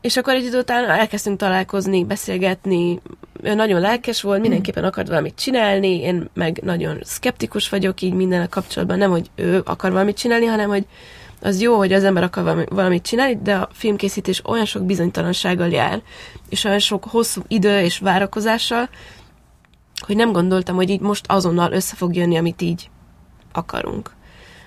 És 0.00 0.16
akkor 0.16 0.34
egy 0.34 0.44
idő 0.44 0.58
után 0.58 0.90
elkezdtünk 0.90 1.38
találkozni, 1.38 2.04
beszélgetni, 2.04 3.00
ő 3.42 3.54
nagyon 3.54 3.80
lelkes 3.80 4.22
volt, 4.22 4.40
mindenképpen 4.40 4.84
akart 4.84 5.08
valamit 5.08 5.38
csinálni, 5.38 6.00
én 6.00 6.28
meg 6.34 6.60
nagyon 6.62 6.98
szkeptikus 7.02 7.68
vagyok 7.68 8.00
így 8.00 8.14
minden 8.14 8.48
kapcsolatban, 8.48 8.98
nem, 8.98 9.10
hogy 9.10 9.30
ő 9.34 9.62
akar 9.64 9.90
valamit 9.90 10.16
csinálni, 10.16 10.46
hanem, 10.46 10.68
hogy 10.68 10.86
az 11.42 11.60
jó, 11.60 11.76
hogy 11.76 11.92
az 11.92 12.04
ember 12.04 12.22
akar 12.22 12.42
valami, 12.42 12.64
valamit 12.68 13.02
csinálni, 13.02 13.38
de 13.42 13.54
a 13.54 13.68
filmkészítés 13.72 14.42
olyan 14.44 14.64
sok 14.64 14.84
bizonytalansággal 14.84 15.68
jár, 15.68 16.02
és 16.48 16.64
olyan 16.64 16.78
sok 16.78 17.04
hosszú 17.04 17.42
idő 17.48 17.80
és 17.80 17.98
várakozással, 17.98 18.88
hogy 20.06 20.16
nem 20.16 20.32
gondoltam, 20.32 20.76
hogy 20.76 20.90
így 20.90 21.00
most 21.00 21.24
azonnal 21.28 21.72
össze 21.72 21.96
fog 21.96 22.14
jönni, 22.14 22.36
amit 22.36 22.62
így 22.62 22.90
akarunk. 23.52 24.10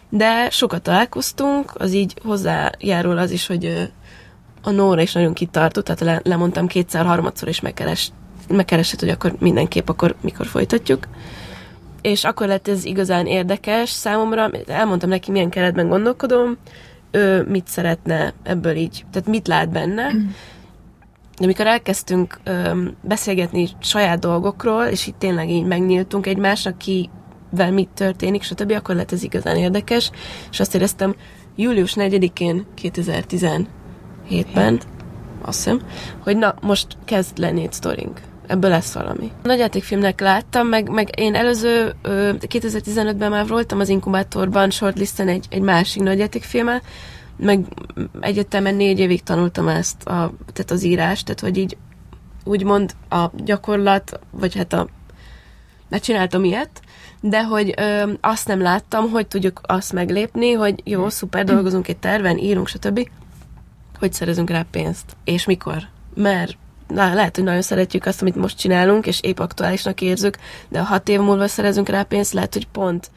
De 0.10 0.50
sokat 0.50 0.82
találkoztunk, 0.82 1.72
az 1.74 1.94
így 1.94 2.14
hozzájárul 2.24 3.18
az 3.18 3.32
is, 3.32 3.48
hogy 3.48 3.92
a 4.62 4.70
Nóra 4.70 5.02
is 5.02 5.14
nagyon 5.14 5.34
kitartott, 5.34 5.86
tehát 5.86 6.00
le, 6.00 6.32
lemondtam 6.32 6.68
kétszer, 6.68 7.06
harmadszor, 7.06 7.48
és 7.48 7.60
megkeres, 7.60 8.12
megkeresett, 8.48 9.00
hogy 9.00 9.10
akkor 9.10 9.36
mindenképp, 9.40 9.90
akkor 9.90 10.16
mikor 10.22 10.46
folytatjuk. 10.46 11.08
És 12.02 12.24
akkor 12.24 12.48
lett 12.48 12.68
ez 12.68 12.86
igazán 12.86 13.26
érdekes 13.26 13.90
számomra, 13.90 14.50
elmondtam 14.68 15.10
neki, 15.10 15.32
milyen 15.32 15.50
keretben 15.50 15.88
gondolkodom, 15.88 16.58
ő 17.12 17.44
mit 17.44 17.68
szeretne 17.68 18.34
ebből 18.44 18.76
így, 18.76 19.06
tehát 19.12 19.28
mit 19.28 19.48
lát 19.48 19.70
benne. 19.70 20.12
De 21.38 21.48
amikor 21.48 21.68
elkezdtünk 21.68 22.40
ö, 22.44 22.84
beszélgetni 23.02 23.70
saját 23.80 24.20
dolgokról, 24.20 24.84
és 24.84 25.08
itt 25.08 25.20
tényleg 25.20 25.50
így 25.50 25.66
megnyíltunk 25.66 26.26
egymásnak, 26.26 26.78
kivel 26.78 27.72
mit 27.72 27.90
történik, 27.94 28.44
stb., 28.44 28.72
akkor 28.72 28.96
lett 28.96 29.12
ez 29.12 29.24
igazán 29.24 29.56
érdekes, 29.56 30.12
és 30.52 30.60
azt 30.60 30.76
éreztem, 30.76 31.16
július 31.56 31.94
4-én 31.96 32.66
2017-ben, 32.82 34.82
azt 35.42 35.58
hiszem, 35.58 35.82
hogy 36.20 36.38
na, 36.38 36.56
most 36.62 36.88
kezd 37.06 37.38
lenni 37.38 37.62
egy 37.62 37.74
sztorink. 37.74 38.22
Ebből 38.52 38.70
lesz 38.70 38.94
valami. 38.94 39.32
Nagyjátékfilmnek 39.44 40.20
láttam, 40.20 40.68
meg, 40.68 40.90
meg 40.90 41.20
én 41.20 41.36
előző 41.36 41.94
ö, 42.02 42.32
2015-ben 42.40 43.30
már 43.30 43.48
voltam 43.48 43.80
az 43.80 43.90
inkubátorban 43.90 44.70
shortlisten 44.70 45.28
egy, 45.28 45.46
egy 45.50 45.62
másik 45.62 46.02
nagyjátékfilmmel, 46.02 46.82
meg 47.38 47.66
egyetemen 48.20 48.76
négy 48.76 49.00
évig 49.00 49.24
tanultam 49.24 49.68
ezt, 49.68 50.04
a, 50.04 50.34
tehát 50.54 50.72
az 50.72 50.84
írást, 50.84 51.26
tehát 51.26 51.40
hogy 51.40 51.58
így 51.58 51.78
úgymond 52.44 52.96
a 53.10 53.26
gyakorlat, 53.44 54.20
vagy 54.32 54.56
hát 54.56 54.74
a 54.74 54.88
csináltam 55.90 56.44
ilyet, 56.44 56.82
de 57.22 57.44
hogy 57.44 57.74
ö, 57.78 58.12
azt 58.22 58.48
nem 58.48 58.62
láttam, 58.62 59.10
hogy 59.10 59.28
tudjuk 59.28 59.62
azt 59.64 59.94
meglépni, 59.94 60.52
hogy 60.52 60.82
jó, 60.84 61.10
szuper, 61.10 61.44
dolgozunk 61.44 61.88
egy 61.88 61.98
terven, 61.98 62.38
írunk, 62.38 62.68
stb. 62.68 63.10
Hogy 64.00 64.14
szerezünk 64.14 64.50
rá 64.50 64.66
pénzt? 64.72 65.16
És 65.24 65.46
mikor? 65.46 65.88
Mert 66.14 66.58
na, 66.94 67.14
lehet, 67.14 67.36
hogy 67.36 67.44
nagyon 67.46 67.62
szeretjük 67.62 68.06
azt, 68.06 68.22
amit 68.22 68.36
most 68.36 68.58
csinálunk, 68.58 69.08
és 69.08 69.22
épp 69.22 69.40
aktuálisnak 69.40 70.02
érzük, 70.02 70.38
de 70.70 70.80
ha 70.80 70.86
hat 70.86 71.10
év 71.10 71.20
múlva 71.20 71.48
szerezünk 71.48 71.90
rá 71.90 72.04
pénzt, 72.04 72.34
lehet, 72.34 72.54
hogy 72.54 72.68
pont 72.68 73.12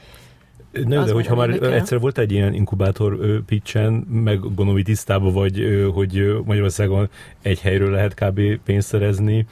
nem, 0.83 1.05
de 1.05 1.13
hogyha 1.13 1.35
már 1.35 1.49
érdekel. 1.49 1.75
egyszer 1.75 2.01
volt 2.01 2.19
egy 2.19 2.33
ilyen 2.33 2.55
inkubátor 2.55 3.19
pitchen, 3.47 3.93
meg 4.09 4.41
gondolom, 4.41 4.73
hogy 4.73 4.85
tisztában 4.85 5.33
vagy, 5.33 5.89
hogy 5.95 6.43
Magyarországon 6.45 7.09
egy 7.43 7.61
helyről 7.61 7.91
lehet 7.91 8.15
kb. 8.15 8.41
pénzt 8.65 8.89
szerezni, 8.89 9.47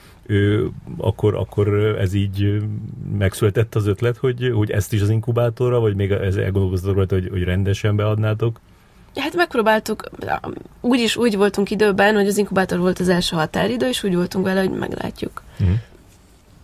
akkor, 0.96 1.34
akkor 1.34 1.74
ez 1.98 2.14
így 2.14 2.62
megszületett 3.18 3.74
az 3.74 3.86
ötlet, 3.86 4.16
hogy, 4.16 4.52
hogy 4.54 4.70
ezt 4.70 4.92
is 4.92 5.00
az 5.00 5.10
inkubátorra, 5.10 5.80
vagy 5.80 5.94
még 5.94 6.10
ez 6.10 6.36
elgondolkoztatok 6.36 6.96
rajta, 6.96 7.14
hogy, 7.14 7.28
hogy 7.30 7.42
rendesen 7.42 7.96
beadnátok? 7.96 8.60
Hát 9.14 9.34
megpróbáltuk, 9.34 10.10
úgyis 10.80 11.16
úgy 11.16 11.36
voltunk 11.36 11.70
időben, 11.70 12.14
hogy 12.14 12.26
az 12.26 12.38
inkubátor 12.38 12.78
volt 12.78 12.98
az 12.98 13.08
első 13.08 13.36
határidő, 13.36 13.88
és 13.88 14.02
úgy 14.02 14.14
voltunk 14.14 14.44
vele, 14.44 14.60
hogy 14.60 14.70
meglátjuk. 14.70 15.42
Uh-huh. 15.60 15.76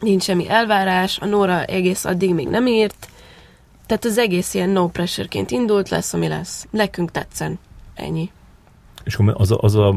Nincs 0.01 0.23
semmi 0.23 0.49
elvárás, 0.49 1.19
a 1.19 1.27
Nóra 1.27 1.65
egész 1.65 2.05
addig 2.05 2.35
még 2.35 2.49
nem 2.49 2.67
írt, 2.67 3.09
tehát 3.87 4.05
az 4.05 4.19
egész 4.19 4.55
ilyen 4.55 4.69
no 4.69 4.89
pressure-ként 4.89 5.51
indult, 5.51 5.89
lesz, 5.89 6.13
ami 6.13 6.29
lesz. 6.29 6.67
Nekünk 6.71 7.11
tetszen. 7.11 7.59
Ennyi. 7.95 8.31
És 9.05 9.19
az 9.33 9.51
a, 9.51 9.59
az 9.61 9.75
a, 9.75 9.95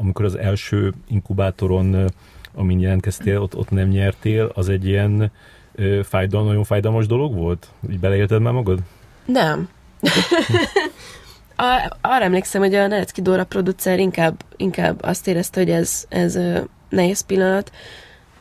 amikor 0.00 0.24
az 0.24 0.34
első 0.34 0.92
inkubátoron, 1.08 2.10
amin 2.54 2.80
jelentkeztél, 2.80 3.40
ott, 3.40 3.56
ott 3.56 3.70
nem 3.70 3.88
nyertél, 3.88 4.50
az 4.54 4.68
egy 4.68 4.86
ilyen 4.86 5.30
fájdal, 6.02 6.44
nagyon 6.44 6.64
fájdalmas 6.64 7.06
dolog 7.06 7.34
volt? 7.34 7.68
Így 7.90 8.00
beleélted 8.00 8.40
már 8.40 8.52
magad? 8.52 8.78
Nem. 9.24 9.68
a, 11.56 11.96
arra 12.00 12.24
emlékszem, 12.24 12.60
hogy 12.60 12.74
a 12.74 12.86
Nerecki 12.86 13.22
Dóra 13.22 13.44
producer 13.44 13.98
inkább, 13.98 14.44
inkább 14.56 15.02
azt 15.02 15.26
érezte, 15.26 15.60
hogy 15.60 15.70
ez, 15.70 16.04
ez 16.08 16.38
nehéz 16.88 17.20
pillanat. 17.20 17.70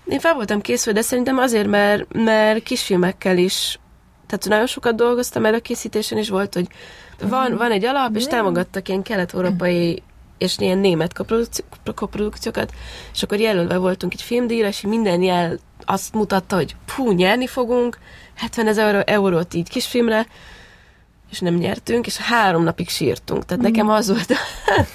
Én 0.06 0.20
fel 0.20 0.34
voltam 0.34 0.62
készülve, 0.62 1.00
de 1.00 1.06
szerintem 1.06 1.38
azért, 1.38 1.68
mert, 1.68 2.14
mert 2.14 2.64
kisfilmekkel 2.64 3.38
is 3.38 3.80
tehát 4.28 4.48
nagyon 4.48 4.68
sokat 4.68 4.96
dolgoztam 4.96 5.46
előkészítésen, 5.46 6.18
és 6.18 6.30
volt, 6.30 6.54
hogy 6.54 6.68
van, 7.20 7.50
mhm. 7.50 7.58
van 7.58 7.72
egy 7.72 7.86
alap, 7.86 8.16
és 8.16 8.26
támogattak 8.26 8.88
ilyen 8.88 9.02
kelet-európai 9.02 10.04
és 10.38 10.58
ilyen 10.58 10.78
német 10.78 11.14
koprodukciókat, 11.96 12.72
és 13.14 13.24
akkor 13.24 13.40
jelölve 13.40 13.78
voltunk 13.78 14.14
egy 14.14 14.22
filmdíjra, 14.22 14.68
és 14.68 14.82
minden 14.82 15.22
jel 15.22 15.58
azt 15.86 16.14
mutatta, 16.14 16.56
hogy 16.56 16.76
fú, 16.86 17.12
nyerni 17.12 17.48
fogunk, 17.48 17.98
70 18.36 18.68
ezer 18.68 18.86
euró, 18.86 19.02
eurót 19.06 19.54
így 19.54 19.70
kisfilmre, 19.70 20.28
és 21.36 21.42
nem 21.42 21.56
nyertünk, 21.56 22.06
és 22.06 22.18
három 22.18 22.64
napig 22.64 22.90
sírtunk. 22.90 23.46
Tehát 23.46 23.64
mm. 23.64 23.66
nekem 23.66 23.90
az 23.90 24.08
volt, 24.08 24.34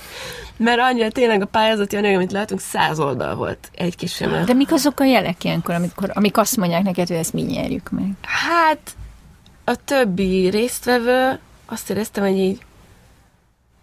mert 0.56 0.80
annyira 0.80 1.10
tényleg 1.10 1.42
a 1.42 1.46
pályázati 1.46 1.96
anyag, 1.96 2.14
amit 2.14 2.32
látunk, 2.32 2.60
száz 2.60 2.98
oldal 2.98 3.34
volt 3.34 3.70
egy 3.74 3.96
kis 3.96 4.14
filmre. 4.14 4.44
De 4.44 4.52
mik 4.52 4.72
azok 4.72 5.00
a 5.00 5.04
jelek 5.04 5.44
ilyenkor, 5.44 5.74
amikor, 5.74 6.10
amik 6.14 6.36
azt 6.36 6.56
mondják 6.56 6.82
neked, 6.82 7.08
hogy 7.08 7.16
ezt 7.16 7.32
mi 7.32 7.40
nyerjük 7.40 7.90
meg? 7.90 8.10
Hát 8.22 8.94
a 9.64 9.74
többi 9.84 10.48
résztvevő 10.48 11.38
azt 11.66 11.90
éreztem, 11.90 12.24
hogy 12.24 12.38
így 12.38 12.60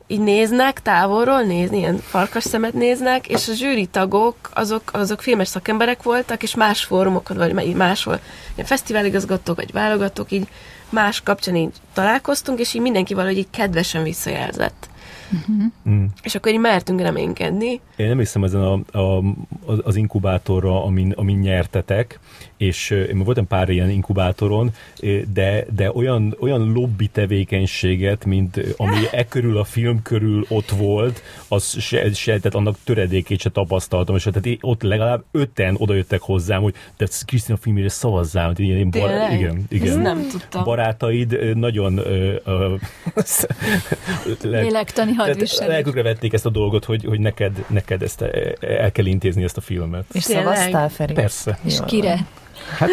így 0.09 0.19
néznek, 0.19 0.81
távolról 0.81 1.41
nézni, 1.41 1.77
ilyen 1.77 1.97
farkas 1.97 2.43
szemet 2.43 2.73
néznek, 2.73 3.27
és 3.27 3.47
a 3.47 3.53
zsűri 3.53 3.85
tagok, 3.85 4.35
azok, 4.53 4.81
azok 4.93 5.21
filmes 5.21 5.47
szakemberek 5.47 6.03
voltak, 6.03 6.43
és 6.43 6.55
más 6.55 6.83
fórumokon, 6.83 7.37
vagy 7.37 7.75
máshol, 7.75 8.19
ilyen 8.55 8.67
fesztiváligazgatók, 8.67 9.55
vagy 9.55 9.71
válogatók, 9.71 10.31
így 10.31 10.47
más 10.89 11.21
kapcsán 11.21 11.55
így 11.55 11.73
találkoztunk, 11.93 12.59
és 12.59 12.73
így 12.73 12.81
mindenki 12.81 13.13
valahogy 13.13 13.37
így 13.37 13.49
kedvesen 13.49 14.03
visszajelzett. 14.03 14.89
Uh-huh. 15.31 15.63
Mm. 15.89 16.05
És 16.23 16.35
akkor 16.35 16.51
így 16.51 16.59
mertünk 16.59 17.01
reménykedni. 17.01 17.81
Én 17.95 18.07
nem 18.07 18.17
hiszem 18.17 18.43
ezen 18.43 18.61
a, 18.61 18.97
a, 18.99 19.23
az 19.83 19.95
inkubátorra, 19.95 20.83
amin, 20.83 21.11
amin 21.11 21.37
nyertetek, 21.37 22.19
és 22.57 22.89
én 22.89 23.23
voltam 23.23 23.47
pár 23.47 23.69
ilyen 23.69 23.89
inkubátoron, 23.89 24.71
de, 25.33 25.65
de 25.75 25.91
olyan, 25.91 26.35
olyan 26.39 26.71
lobby 26.71 27.07
tevékenységet, 27.07 28.25
mint 28.25 28.59
ami 28.77 28.97
e 29.11 29.27
körül 29.27 29.57
a 29.57 29.63
film 29.63 30.01
körül 30.01 30.45
ott 30.49 30.69
volt, 30.69 31.21
az 31.47 31.79
se, 31.79 32.13
se 32.13 32.25
tehát 32.25 32.55
annak 32.55 32.77
töredékét 32.83 33.39
se 33.39 33.49
tapasztaltam, 33.49 34.15
és 34.15 34.23
tehát 34.23 34.57
ott 34.61 34.81
legalább 34.81 35.23
öten 35.31 35.75
odajöttek 35.77 36.21
hozzám, 36.21 36.61
hogy 36.61 36.73
te 36.97 37.07
Krisztina 37.25 37.57
filmére 37.57 37.89
szavazzál, 37.89 38.47
hogy 38.47 38.59
ilyen 38.59 38.89
bar- 38.89 39.31
igen, 39.31 39.65
igen. 39.69 39.87
Ezt 39.87 40.01
nem 40.01 40.27
tudtam. 40.27 40.63
Barátaid 40.63 41.55
nagyon 41.55 41.99
uh, 41.99 42.33
uh, 42.45 42.79
lélektani 44.41 45.13
hadviselés. 45.13 45.73
Lelkükre 45.73 46.01
vették 46.01 46.33
ezt 46.33 46.45
a 46.45 46.49
dolgot, 46.49 46.85
hogy, 46.85 47.05
hogy 47.05 47.19
neked, 47.19 47.65
neked 47.67 48.01
ezt 48.01 48.21
el 48.59 48.91
kell 48.91 49.05
intézni 49.05 49.43
ezt 49.43 49.57
a 49.57 49.61
filmet. 49.61 50.05
És 50.13 50.23
szavaztál, 50.23 50.89
Feri? 50.89 51.13
Persze. 51.13 51.59
És 51.63 51.79
kire? 51.85 52.25
Hát 52.67 52.89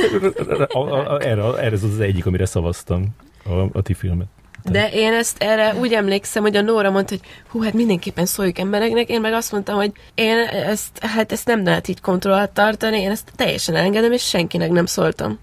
a, 0.68 0.78
a, 0.78 1.12
a, 1.12 1.20
erre, 1.20 1.42
erre 1.42 1.74
az 1.74 1.82
az 1.82 2.00
egyik, 2.00 2.26
amire 2.26 2.46
szavaztam 2.46 3.06
a, 3.44 3.78
a 3.78 3.82
ti 3.82 3.94
filmet. 3.94 4.26
De 4.70 4.90
én 4.92 5.12
ezt 5.12 5.42
erre 5.42 5.74
úgy 5.74 5.92
emlékszem, 5.92 6.42
hogy 6.42 6.56
a 6.56 6.60
Nóra 6.60 6.90
mondta, 6.90 7.14
hogy 7.14 7.28
hú, 7.48 7.62
hát 7.62 7.72
mindenképpen 7.72 8.26
szóljuk 8.26 8.58
embereknek, 8.58 9.08
én 9.08 9.20
meg 9.20 9.32
azt 9.32 9.52
mondtam, 9.52 9.76
hogy 9.76 9.92
én 10.14 10.38
ezt, 10.48 10.98
hát 11.04 11.32
ezt 11.32 11.46
nem 11.46 11.64
lehet 11.64 11.88
így 11.88 12.00
kontrollat 12.00 12.50
tartani, 12.50 13.00
én 13.00 13.10
ezt 13.10 13.32
teljesen 13.36 13.74
engedem, 13.74 14.12
és 14.12 14.22
senkinek 14.28 14.70
nem 14.70 14.86
szóltam. 14.86 15.38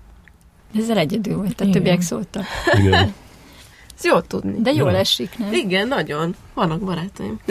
Ezzel 0.77 0.97
egyedül 0.97 1.35
volt, 1.35 1.61
a 1.61 1.69
többiek 1.69 2.01
szóltak. 2.01 2.43
Igen. 2.77 3.13
Ez 3.97 4.07
jó 4.07 4.19
tudni. 4.19 4.61
De 4.61 4.71
jól 4.71 4.91
jó. 4.91 4.97
esik, 4.97 5.37
nem? 5.37 5.53
Igen, 5.53 5.87
nagyon. 5.87 6.35
Vannak 6.53 6.79
barátaim. 6.79 7.39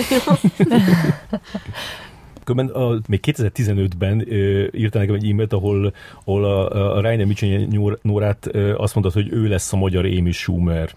Különben 2.51 2.83
a, 2.83 3.01
még 3.09 3.21
2015-ben 3.27 4.33
ö, 4.33 4.67
írta 4.73 4.99
nekem 4.99 5.15
egy 5.15 5.31
e-mailt, 5.31 5.53
ahol, 5.53 5.95
ahol 6.25 6.45
a, 6.45 6.97
a 6.97 7.01
Rainer 7.01 7.27
Micsenyi 7.27 7.69
Nórát 8.03 8.49
ö, 8.51 8.75
azt 8.77 8.95
mondta, 8.95 9.13
hogy 9.13 9.33
ő 9.33 9.49
lesz 9.49 9.73
a 9.73 9.77
magyar 9.77 10.05
Amy 10.05 10.31
Schumer. 10.31 10.91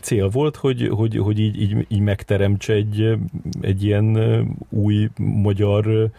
Cél 0.00 0.28
volt, 0.28 0.56
hogy, 0.56 0.88
hogy, 0.88 1.16
hogy 1.16 1.38
így, 1.38 1.60
így, 1.60 1.86
így 1.88 2.00
megteremtse 2.00 2.72
egy, 2.72 3.18
egy 3.60 3.84
ilyen 3.84 4.18
új 4.68 5.08
magyar 5.16 6.10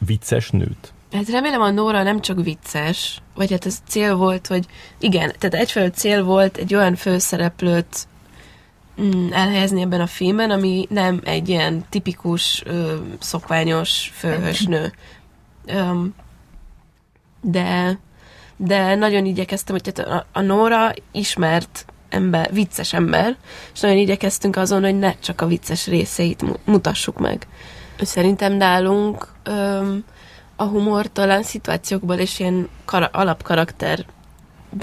vicces 0.00 0.50
nőt. 0.50 0.92
Hát 1.12 1.28
remélem 1.28 1.60
a 1.60 1.70
Nóra 1.70 2.02
nem 2.02 2.20
csak 2.20 2.42
vicces, 2.42 3.22
vagy 3.34 3.50
hát 3.50 3.66
ez 3.66 3.82
cél 3.88 4.16
volt, 4.16 4.46
hogy 4.46 4.66
igen, 4.98 5.32
tehát 5.38 5.54
egyfelől 5.54 5.90
cél 5.90 6.24
volt 6.24 6.56
egy 6.56 6.74
olyan 6.74 6.94
főszereplőt 6.94 8.06
elhelyezni 9.30 9.80
ebben 9.80 10.00
a 10.00 10.06
filmben, 10.06 10.50
ami 10.50 10.86
nem 10.90 11.20
egy 11.24 11.48
ilyen 11.48 11.84
tipikus, 11.88 12.62
ö, 12.66 12.94
szokványos 13.18 14.12
főhősnő. 14.14 14.92
Um, 15.66 16.14
de, 17.40 17.98
de 18.56 18.94
nagyon 18.94 19.26
igyekeztem, 19.26 19.76
hogy 19.82 20.04
a, 20.06 20.26
a 20.32 20.40
Nóra 20.40 20.92
ismert 21.12 21.86
ember, 22.08 22.52
vicces 22.52 22.92
ember, 22.92 23.36
és 23.74 23.80
nagyon 23.80 23.96
igyekeztünk 23.96 24.56
azon, 24.56 24.82
hogy 24.82 24.98
ne 24.98 25.14
csak 25.18 25.40
a 25.40 25.46
vicces 25.46 25.86
részeit 25.86 26.64
mutassuk 26.64 27.18
meg. 27.18 27.46
Szerintem 28.00 28.52
nálunk 28.52 29.28
öm, 29.42 30.04
a 30.56 30.64
humor 30.64 31.12
talán 31.12 31.42
szituációkból 31.42 32.16
és 32.16 32.38
ilyen 32.38 32.68
kara- 32.84 33.10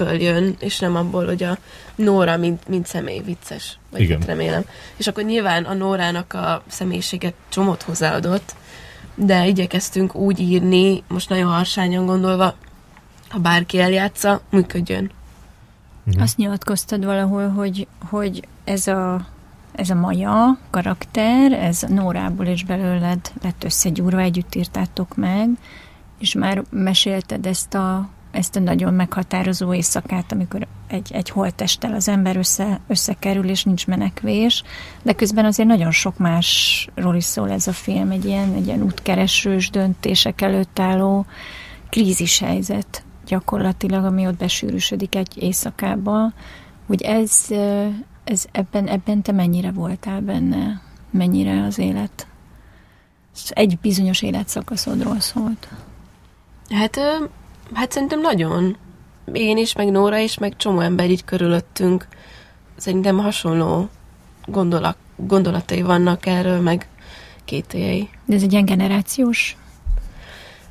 alapkarakterből 0.00 0.20
jön, 0.20 0.56
és 0.58 0.78
nem 0.78 0.96
abból, 0.96 1.24
hogy 1.24 1.42
a 1.42 1.58
Nóra, 1.94 2.36
mint, 2.36 2.68
mint 2.68 2.86
személy 2.86 3.20
vicces. 3.20 3.78
Vagy 3.90 4.00
Igen. 4.00 4.20
remélem. 4.20 4.64
És 4.96 5.06
akkor 5.06 5.24
nyilván 5.24 5.64
a 5.64 5.74
Nórának 5.74 6.32
a 6.32 6.62
személyisége 6.66 7.32
csomót 7.48 7.82
hozzáadott, 7.82 8.54
de 9.14 9.46
igyekeztünk 9.46 10.14
úgy 10.14 10.40
írni, 10.40 11.02
most 11.08 11.28
nagyon 11.28 11.52
harsányan 11.52 12.06
gondolva, 12.06 12.54
ha 13.28 13.38
bárki 13.38 13.80
eljátsza, 13.80 14.40
működjön. 14.50 15.10
Uh-huh. 16.06 16.22
Azt 16.22 16.36
nyilatkoztad 16.36 17.04
valahol, 17.04 17.48
hogy, 17.48 17.86
hogy 18.08 18.46
ez 18.64 18.86
a 18.86 19.32
ez 19.74 19.90
a 19.90 19.94
Maja 19.94 20.58
karakter, 20.70 21.52
ez 21.52 21.82
Nórából 21.88 22.46
és 22.46 22.64
belőled 22.64 23.32
lett 23.42 23.64
összegyúrva, 23.64 24.20
együtt 24.20 24.54
írtátok 24.54 25.16
meg, 25.16 25.48
és 26.18 26.34
már 26.34 26.62
mesélted 26.70 27.46
ezt 27.46 27.74
a, 27.74 28.08
ezt 28.34 28.56
a 28.56 28.60
nagyon 28.60 28.94
meghatározó 28.94 29.74
éjszakát, 29.74 30.32
amikor 30.32 30.66
egy, 30.86 31.12
egy 31.12 31.30
holttesttel 31.30 31.94
az 31.94 32.08
ember 32.08 32.36
össze, 32.36 32.80
összekerül, 32.86 33.48
és 33.48 33.64
nincs 33.64 33.86
menekvés, 33.86 34.62
de 35.02 35.12
közben 35.12 35.44
azért 35.44 35.68
nagyon 35.68 35.90
sok 35.90 36.18
másról 36.18 37.14
is 37.14 37.24
szól 37.24 37.50
ez 37.50 37.66
a 37.66 37.72
film, 37.72 38.10
egy 38.10 38.24
ilyen, 38.24 38.54
egy 38.54 38.66
ilyen 38.66 38.82
útkeresős 38.82 39.70
döntések 39.70 40.40
előtt 40.40 40.78
álló 40.78 41.26
krízis 41.90 42.38
helyzet 42.38 43.04
gyakorlatilag, 43.26 44.04
ami 44.04 44.26
ott 44.26 44.36
besűrűsödik 44.36 45.14
egy 45.14 45.42
éjszakába, 45.42 46.32
hogy 46.86 47.02
ez, 47.02 47.46
ez 48.24 48.44
ebben, 48.52 48.86
ebben 48.86 49.22
te 49.22 49.32
mennyire 49.32 49.72
voltál 49.72 50.20
benne? 50.20 50.82
Mennyire 51.10 51.64
az 51.64 51.78
élet? 51.78 52.26
Egy 53.48 53.78
bizonyos 53.78 54.22
életszakaszodról 54.22 55.20
szólt. 55.20 55.68
Hát, 56.70 56.98
hát 57.74 57.92
szerintem 57.92 58.20
nagyon. 58.20 58.76
Én 59.32 59.56
is, 59.56 59.74
meg 59.74 59.90
Nóra 59.90 60.18
is, 60.18 60.38
meg 60.38 60.56
csomó 60.56 60.80
ember 60.80 61.10
így 61.10 61.24
körülöttünk. 61.24 62.06
Szerintem 62.76 63.18
hasonló 63.18 63.88
gondolat, 64.46 64.96
gondolatai 65.16 65.82
vannak 65.82 66.26
erről, 66.26 66.60
meg 66.60 66.88
kételjei. 67.44 68.08
De 68.24 68.34
ez 68.34 68.42
egy 68.42 68.52
ilyen 68.52 68.64
generációs 68.64 69.56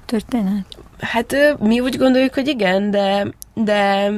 történet? 0.06 0.66
Hát 1.00 1.36
mi 1.60 1.80
úgy 1.80 1.98
gondoljuk, 1.98 2.34
hogy 2.34 2.48
igen, 2.48 2.92
de, 2.92 3.28
de 3.54 4.12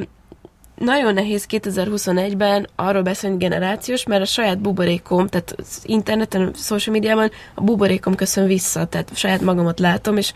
nagyon 0.74 1.14
nehéz 1.14 1.46
2021-ben 1.48 2.68
arról 2.74 3.02
beszélni 3.02 3.36
generációs, 3.36 4.04
mert 4.06 4.22
a 4.22 4.26
saját 4.26 4.58
buborékom, 4.58 5.26
tehát 5.26 5.54
az 5.58 5.82
interneten, 5.82 6.42
a 6.42 6.56
social 6.56 6.94
médiában 6.94 7.30
a 7.54 7.60
buborékom 7.60 8.14
köszön 8.14 8.46
vissza, 8.46 8.84
tehát 8.86 9.16
saját 9.16 9.40
magamat 9.40 9.78
látom, 9.78 10.16
és 10.16 10.32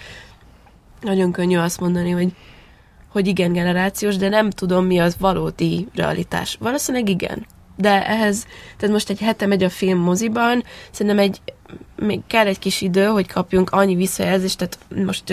nagyon 1.00 1.32
könnyű 1.32 1.56
azt 1.56 1.80
mondani, 1.80 2.10
hogy, 2.10 2.32
hogy 3.08 3.26
igen 3.26 3.52
generációs, 3.52 4.16
de 4.16 4.28
nem 4.28 4.50
tudom, 4.50 4.86
mi 4.86 4.98
az 4.98 5.16
valódi 5.18 5.88
realitás. 5.94 6.56
Valószínűleg 6.60 7.08
igen. 7.08 7.46
De 7.76 8.06
ehhez, 8.06 8.46
tehát 8.76 8.94
most 8.94 9.10
egy 9.10 9.20
hete 9.20 9.46
megy 9.46 9.62
a 9.62 9.70
film 9.70 9.98
moziban, 9.98 10.64
szerintem 10.90 11.18
egy, 11.18 11.40
még 11.96 12.20
kell 12.26 12.46
egy 12.46 12.58
kis 12.58 12.80
idő, 12.80 13.04
hogy 13.04 13.26
kapjunk 13.26 13.70
annyi 13.70 13.94
visszajelzést, 13.94 14.58
tehát 14.58 14.78
most 15.06 15.32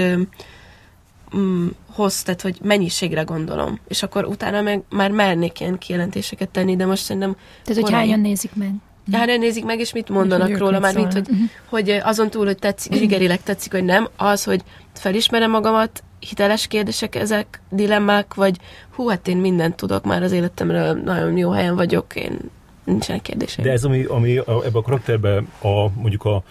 mm, 1.36 1.68
hoz, 1.92 2.24
tehát 2.24 2.42
hogy 2.42 2.60
mennyiségre 2.64 3.22
gondolom. 3.22 3.80
És 3.88 4.04
akkor 4.04 4.26
utána 4.26 4.62
meg 4.62 4.84
már 4.90 5.12
mernék 5.12 5.60
ilyen 5.60 5.78
kijelentéseket 5.78 6.50
tenni, 6.50 6.76
de 6.76 6.86
most 6.86 7.04
szerintem... 7.04 7.36
Tehát, 7.64 7.82
hogy 7.82 7.92
hányan 7.92 8.20
nézik 8.20 8.56
meg? 8.56 8.74
Hányan 9.12 9.40
nézik 9.40 9.66
meg, 9.66 9.80
és 9.80 9.94
mit 9.94 10.10
mondanak 10.10 10.50
és 10.50 10.58
róla, 10.58 10.80
már 10.80 10.96
mint, 10.96 11.14
hogy, 11.14 11.30
uh-huh. 11.30 11.50
hogy 11.66 11.90
azon 11.90 12.30
túl, 12.30 12.46
hogy 12.46 12.58
tetszik, 12.58 12.94
zsigerileg 12.94 13.44
tetszik, 13.44 13.72
hogy 13.72 13.84
nem, 13.84 14.08
az, 14.18 14.44
hogy 14.44 14.64
felismerem 14.94 15.52
magamat, 15.52 16.04
hiteles 16.20 16.68
kérdések 16.68 17.16
ezek, 17.16 17.62
dilemmák, 17.70 18.34
vagy 18.34 18.58
hú, 18.96 19.08
hát 19.08 19.28
én 19.28 19.38
mindent 19.38 19.76
tudok 19.76 20.06
már 20.06 20.24
az 20.24 20.32
életemről, 20.32 20.94
nagyon 20.94 21.38
jó 21.38 21.50
helyen 21.50 21.76
vagyok, 21.76 22.16
én 22.16 22.40
nincsenek 22.84 23.22
kérdéseim. 23.22 23.68
De 23.68 23.74
ez, 23.74 23.84
ami, 23.84 24.04
ami 24.04 24.38
ebben 24.38 24.72
a 24.74 24.82
karakterben 24.82 25.48
a, 25.62 25.90
mondjuk 25.96 26.24
a 26.24 26.44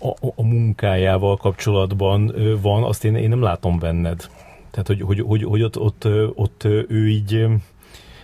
a, 0.00 0.30
a 0.34 0.42
munkájával 0.42 1.36
kapcsolatban 1.36 2.34
van, 2.62 2.82
azt 2.82 3.04
én, 3.04 3.14
én 3.14 3.28
nem 3.28 3.42
látom 3.42 3.78
benned. 3.78 4.28
Tehát, 4.70 4.86
hogy, 4.86 5.00
hogy, 5.00 5.20
hogy, 5.20 5.42
hogy 5.42 5.62
ott, 5.62 5.78
ott, 5.78 6.04
ott 6.34 6.64
ő 6.88 7.08
így 7.08 7.46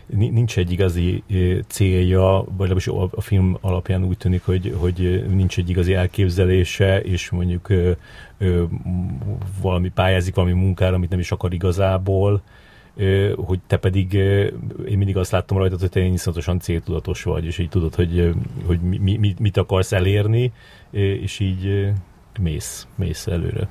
nincs 0.06 0.58
egy 0.58 0.72
igazi 0.72 1.22
célja, 1.66 2.44
vagy 2.56 2.68
legalábbis 2.68 2.88
a 3.10 3.20
film 3.20 3.56
alapján 3.60 4.04
úgy 4.04 4.16
tűnik, 4.16 4.44
hogy, 4.44 4.74
hogy 4.78 5.24
nincs 5.28 5.58
egy 5.58 5.70
igazi 5.70 5.94
elképzelése, 5.94 7.00
és 7.00 7.30
mondjuk 7.30 7.68
ö, 7.68 7.90
ö, 8.38 8.64
valami 9.60 9.88
pályázik 9.88 10.34
valami 10.34 10.52
munkára, 10.52 10.94
amit 10.94 11.10
nem 11.10 11.18
is 11.18 11.32
akar 11.32 11.52
igazából, 11.52 12.42
ö, 12.96 13.32
hogy 13.36 13.58
te 13.66 13.76
pedig, 13.76 14.12
én 14.12 14.96
mindig 14.96 15.16
azt 15.16 15.30
láttam 15.30 15.58
rajta, 15.58 15.76
hogy 15.80 15.88
te 15.88 16.00
iszonyatosan 16.00 16.60
céltudatos 16.60 17.22
vagy, 17.22 17.44
és 17.44 17.58
így 17.58 17.68
tudod, 17.68 17.94
hogy, 17.94 18.34
hogy 18.66 18.80
mi, 18.80 19.16
mi, 19.16 19.34
mit 19.38 19.56
akarsz 19.56 19.92
elérni, 19.92 20.52
és 20.90 21.40
így 21.40 21.92
mész, 22.40 22.86
mész 22.96 23.26
előre. 23.26 23.68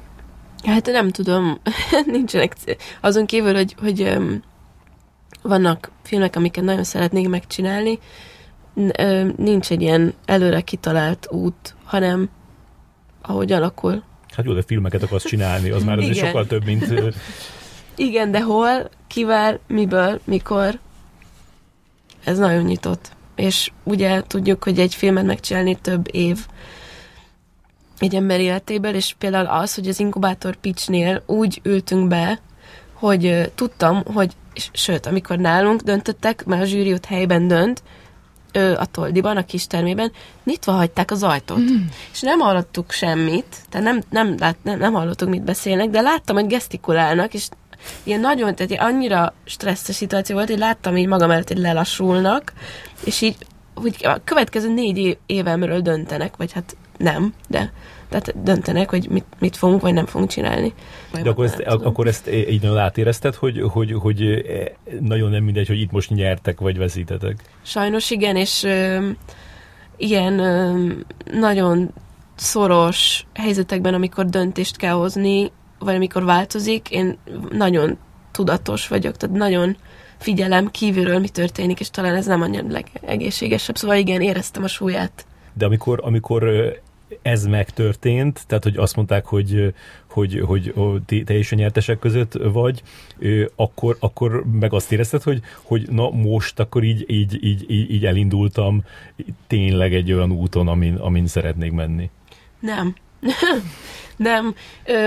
Hát 0.64 0.86
nem 0.86 1.10
tudom, 1.10 1.58
nincsenek 2.06 2.56
azon 3.02 3.26
kívül, 3.26 3.54
hogy, 3.54 3.76
hogy 3.80 4.18
vannak 5.48 5.92
filmek, 6.04 6.36
amiket 6.36 6.64
nagyon 6.64 6.84
szeretnék 6.84 7.30
megcsinálni, 7.30 8.00
nincs 9.36 9.72
egy 9.72 9.82
ilyen 9.82 10.14
előre 10.26 10.62
kitalált 10.62 11.28
út, 11.32 11.76
hanem 11.84 12.30
ahogy 13.22 13.52
alakul. 13.52 14.04
Hát 14.36 14.46
jó, 14.46 14.54
de 14.54 14.62
filmeket 14.62 15.04
akarsz 15.04 15.26
csinálni, 15.26 15.70
az 15.70 15.84
már 15.84 15.98
azért 15.98 16.18
sokkal 16.18 16.48
több, 16.48 16.66
mint... 16.66 16.94
Igen, 17.96 18.32
de 18.32 18.42
hol, 18.42 18.90
kivel, 19.08 19.60
miből, 19.68 20.20
mikor, 20.24 20.80
ez 22.24 22.38
nagyon 22.38 22.64
nyitott. 22.64 23.12
És 23.36 23.72
ugye 23.84 24.22
tudjuk, 24.28 24.64
hogy 24.64 24.80
egy 24.80 24.96
filmet 24.96 25.26
megcsinálni 25.26 25.76
több 25.82 26.08
év 26.12 26.46
egy 28.00 28.16
ember 28.16 28.40
életéből, 28.40 28.94
és 28.94 29.16
például 29.18 29.46
az, 29.46 29.76
hogy 29.76 29.88
az 29.88 30.00
inkubátor 30.00 30.56
pitchnél 30.56 31.24
úgy 31.26 31.60
ültünk 31.64 32.08
be, 32.08 32.40
hogy 32.94 33.52
tudtam, 33.56 34.04
hogy, 34.14 34.34
és, 34.56 34.70
sőt, 34.74 35.06
amikor 35.06 35.38
nálunk 35.38 35.82
döntöttek, 35.82 36.46
mert 36.46 36.62
a 36.62 36.66
zsűri 36.66 36.94
ott 36.94 37.06
helyben 37.06 37.48
dönt, 37.48 37.84
ö, 38.52 38.74
a 38.78 38.86
Toldiban, 38.86 39.38
a 39.38 39.46
kis 39.46 39.68
termében, 39.68 40.12
nyitva 40.44 40.72
hagyták 40.72 41.12
az 41.12 41.24
ajtót. 41.24 41.60
Mm. 41.60 41.86
És 42.12 42.22
nem 42.22 42.40
hallottuk 42.40 42.92
semmit, 42.92 43.56
tehát 43.70 43.88
nem, 43.88 44.02
nem, 44.10 44.36
lát, 44.40 44.56
nem, 44.64 44.80
nem 44.80 44.94
hallottuk, 44.94 45.30
mit 45.30 45.44
beszélnek, 45.44 45.90
de 45.90 46.02
láttam, 46.02 46.36
hogy 46.36 46.48
gesztikulálnak, 46.48 47.34
és 47.34 47.48
ilyen 48.04 48.20
nagyon, 48.20 48.56
tehát 48.56 48.82
annyira 48.82 49.34
stresszes 49.46 49.96
szituáció 49.96 50.36
volt, 50.36 50.50
hogy 50.50 50.58
láttam 50.58 50.98
így 50.98 51.08
magam 51.08 51.32
előtt, 51.32 51.48
hogy 51.48 51.58
lelassulnak, 51.58 52.54
és 53.04 53.22
így, 53.22 53.38
hogy 53.74 53.96
a 54.02 54.22
következő 54.24 54.74
négy 54.74 55.18
évemről 55.26 55.80
döntenek, 55.80 56.36
vagy 56.38 56.52
hát 56.52 56.76
nem, 56.98 57.34
de 57.48 57.72
tehát 58.10 58.44
döntenek, 58.44 58.90
hogy 58.90 59.08
mit, 59.10 59.26
mit 59.40 59.58
fogunk, 59.58 59.82
vagy 59.82 59.94
nem 59.94 60.06
fogunk 60.06 60.30
csinálni. 60.30 60.74
De 61.24 61.30
akkor 61.30 61.46
ezt, 61.46 61.60
akkor 61.60 62.08
ezt 62.08 62.30
így 62.32 62.62
nagyon 62.62 62.78
átérezted, 62.78 63.36
hogy, 63.36 63.62
hogy, 63.68 63.94
hogy 63.94 64.46
nagyon 65.00 65.30
nem 65.30 65.44
mindegy, 65.44 65.68
hogy 65.68 65.80
itt 65.80 65.92
most 65.92 66.10
nyertek, 66.10 66.60
vagy 66.60 66.78
veszítetek? 66.78 67.36
Sajnos 67.62 68.12
igen, 68.12 68.36
és 68.36 68.64
ö, 68.64 69.10
ilyen 69.98 70.40
ö, 70.40 70.88
nagyon 71.32 71.94
szoros 72.36 73.26
helyzetekben, 73.34 73.94
amikor 73.94 74.26
döntést 74.26 74.78
kell 74.78 74.94
hozni, 74.94 75.52
vagy 75.80 75.96
amikor 75.96 76.24
változik, 76.24 76.90
én 76.90 77.18
nagyon 77.52 77.98
tudatos 78.32 78.88
vagyok, 78.88 79.18
tehát 79.18 79.36
nagyon 79.36 79.78
figyelem 80.18 80.72
kívülről, 80.72 81.20
mi 81.20 81.30
történik, 81.30 81.80
és 81.80 81.90
talán 81.90 82.16
ez 82.16 82.26
nem 82.26 82.42
annyira 82.42 82.68
legegészségesebb. 82.68 83.76
Szóval 83.76 83.98
igen, 83.98 84.22
éreztem 84.22 84.64
a 84.64 84.68
súlyát. 84.68 85.26
De 85.54 85.66
amikor, 85.66 86.00
amikor 86.04 86.44
ez 87.22 87.46
megtörtént, 87.46 88.44
tehát 88.48 88.64
hogy 88.64 88.78
azt 88.78 88.96
mondták, 88.96 89.26
hogy, 89.26 89.74
hogy, 90.10 90.40
hogy, 90.40 90.72
hogy 90.76 91.24
te 91.26 91.38
is 91.38 91.52
a 91.52 91.56
nyertesek 91.56 92.00
között 92.00 92.34
vagy, 92.34 92.82
akkor, 93.56 93.98
akkor 94.00 94.44
meg 94.52 94.74
azt 94.74 94.92
érezted, 94.92 95.24
hogy, 95.24 95.42
hogy 95.62 95.90
na 95.90 96.10
most 96.10 96.60
akkor 96.60 96.84
így, 96.84 97.06
így, 97.08 97.44
így, 97.44 97.66
így, 97.70 98.06
elindultam 98.06 98.84
tényleg 99.48 99.94
egy 99.94 100.12
olyan 100.12 100.32
úton, 100.32 100.68
amin, 100.68 100.96
amin 100.96 101.28
szeretnék 101.28 101.72
menni. 101.72 102.10
Nem, 102.60 102.96
Nem, 104.16 104.56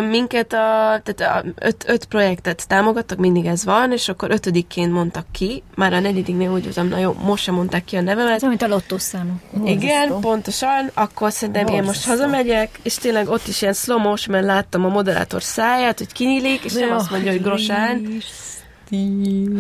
minket 0.09 0.53
a, 0.53 1.01
tehát 1.05 1.21
a 1.21 1.45
öt, 1.67 1.85
öt 1.89 2.05
projektet 2.05 2.69
támogattak, 2.69 3.19
mindig 3.19 3.45
ez 3.47 3.65
van, 3.65 3.93
és 3.93 4.09
akkor 4.09 4.31
ötödikként 4.31 4.93
mondtak 4.93 5.27
ki, 5.33 5.63
már 5.75 5.93
a 5.93 6.01
negyediknél 6.01 6.51
úgy 6.51 6.65
voltam, 6.65 6.89
na 6.89 6.99
jó, 6.99 7.17
most 7.25 7.43
sem 7.43 7.55
mondták 7.55 7.85
ki 7.85 7.97
a 7.97 8.01
nevemet. 8.01 8.35
Ez 8.35 8.43
amit 8.43 8.63
a 8.63 8.69
lottószámok. 8.69 9.37
Igen, 9.65 10.21
pontosan, 10.21 10.91
akkor 10.95 11.33
szerintem 11.33 11.67
én 11.67 11.73
most 11.73 11.85
Borzasztó. 11.85 12.11
hazamegyek, 12.11 12.79
és 12.83 12.95
tényleg 12.95 13.29
ott 13.29 13.47
is 13.47 13.63
ilyen 13.63 13.75
slow 13.75 14.15
mert 14.29 14.45
láttam 14.45 14.85
a 14.85 14.89
moderátor 14.89 15.43
száját, 15.43 15.99
hogy 15.99 16.13
kinyílik, 16.13 16.65
és 16.65 16.73
nem 16.73 16.93
azt 16.93 17.11
mondja, 17.11 17.31
hogy 17.31 17.43
grosán, 17.43 18.21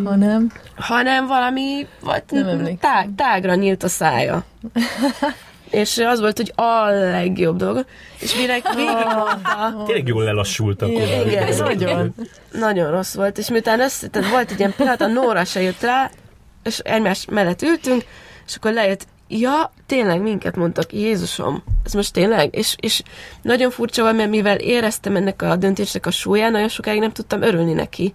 Hanem 0.04 0.52
hanem 0.76 1.26
valami, 1.26 1.86
vagy 2.00 2.22
Nem 2.30 2.48
emlékszem. 2.48 2.78
tág, 2.78 3.08
tágra 3.16 3.54
nyílt 3.54 3.82
a 3.82 3.88
szája. 3.88 4.44
és 5.70 5.98
az 5.98 6.20
volt, 6.20 6.36
hogy 6.36 6.52
a 6.54 6.88
legjobb 6.90 7.56
dolog. 7.56 7.84
És 8.20 8.36
mire 8.36 8.52
végigmondta, 8.74 9.82
Tényleg 9.86 10.06
jól 10.06 10.24
lelassultak. 10.24 10.90
Igen, 10.90 11.20
oda. 11.20 11.38
ez 11.38 11.58
nagyon. 11.58 12.14
nagyon 12.52 12.90
rossz 12.90 13.14
volt, 13.14 13.38
és 13.38 13.50
miután 13.50 13.80
össze, 13.80 14.08
tehát 14.08 14.30
volt 14.30 14.50
egy 14.50 14.58
ilyen 14.58 14.74
pillanat, 14.76 15.00
a 15.00 15.06
Nóra 15.06 15.44
se 15.44 15.60
jött 15.60 15.80
rá, 15.80 16.10
és 16.64 16.78
egymás 16.78 17.24
mellett 17.30 17.62
ültünk, 17.62 18.04
és 18.46 18.56
akkor 18.56 18.72
lejött, 18.72 19.06
ja, 19.28 19.72
tényleg 19.86 20.20
minket 20.20 20.56
mondtak, 20.56 20.92
Jézusom, 20.92 21.62
ez 21.84 21.92
most 21.92 22.12
tényleg? 22.12 22.54
És, 22.54 22.76
és 22.80 23.02
nagyon 23.42 23.70
furcsa 23.70 24.02
volt, 24.02 24.16
mert 24.16 24.30
mivel 24.30 24.56
éreztem 24.56 25.16
ennek 25.16 25.42
a 25.42 25.56
döntésnek 25.56 26.06
a 26.06 26.10
súlyát, 26.10 26.50
nagyon 26.50 26.68
sokáig 26.68 27.00
nem 27.00 27.12
tudtam 27.12 27.42
örülni 27.42 27.72
neki. 27.72 28.14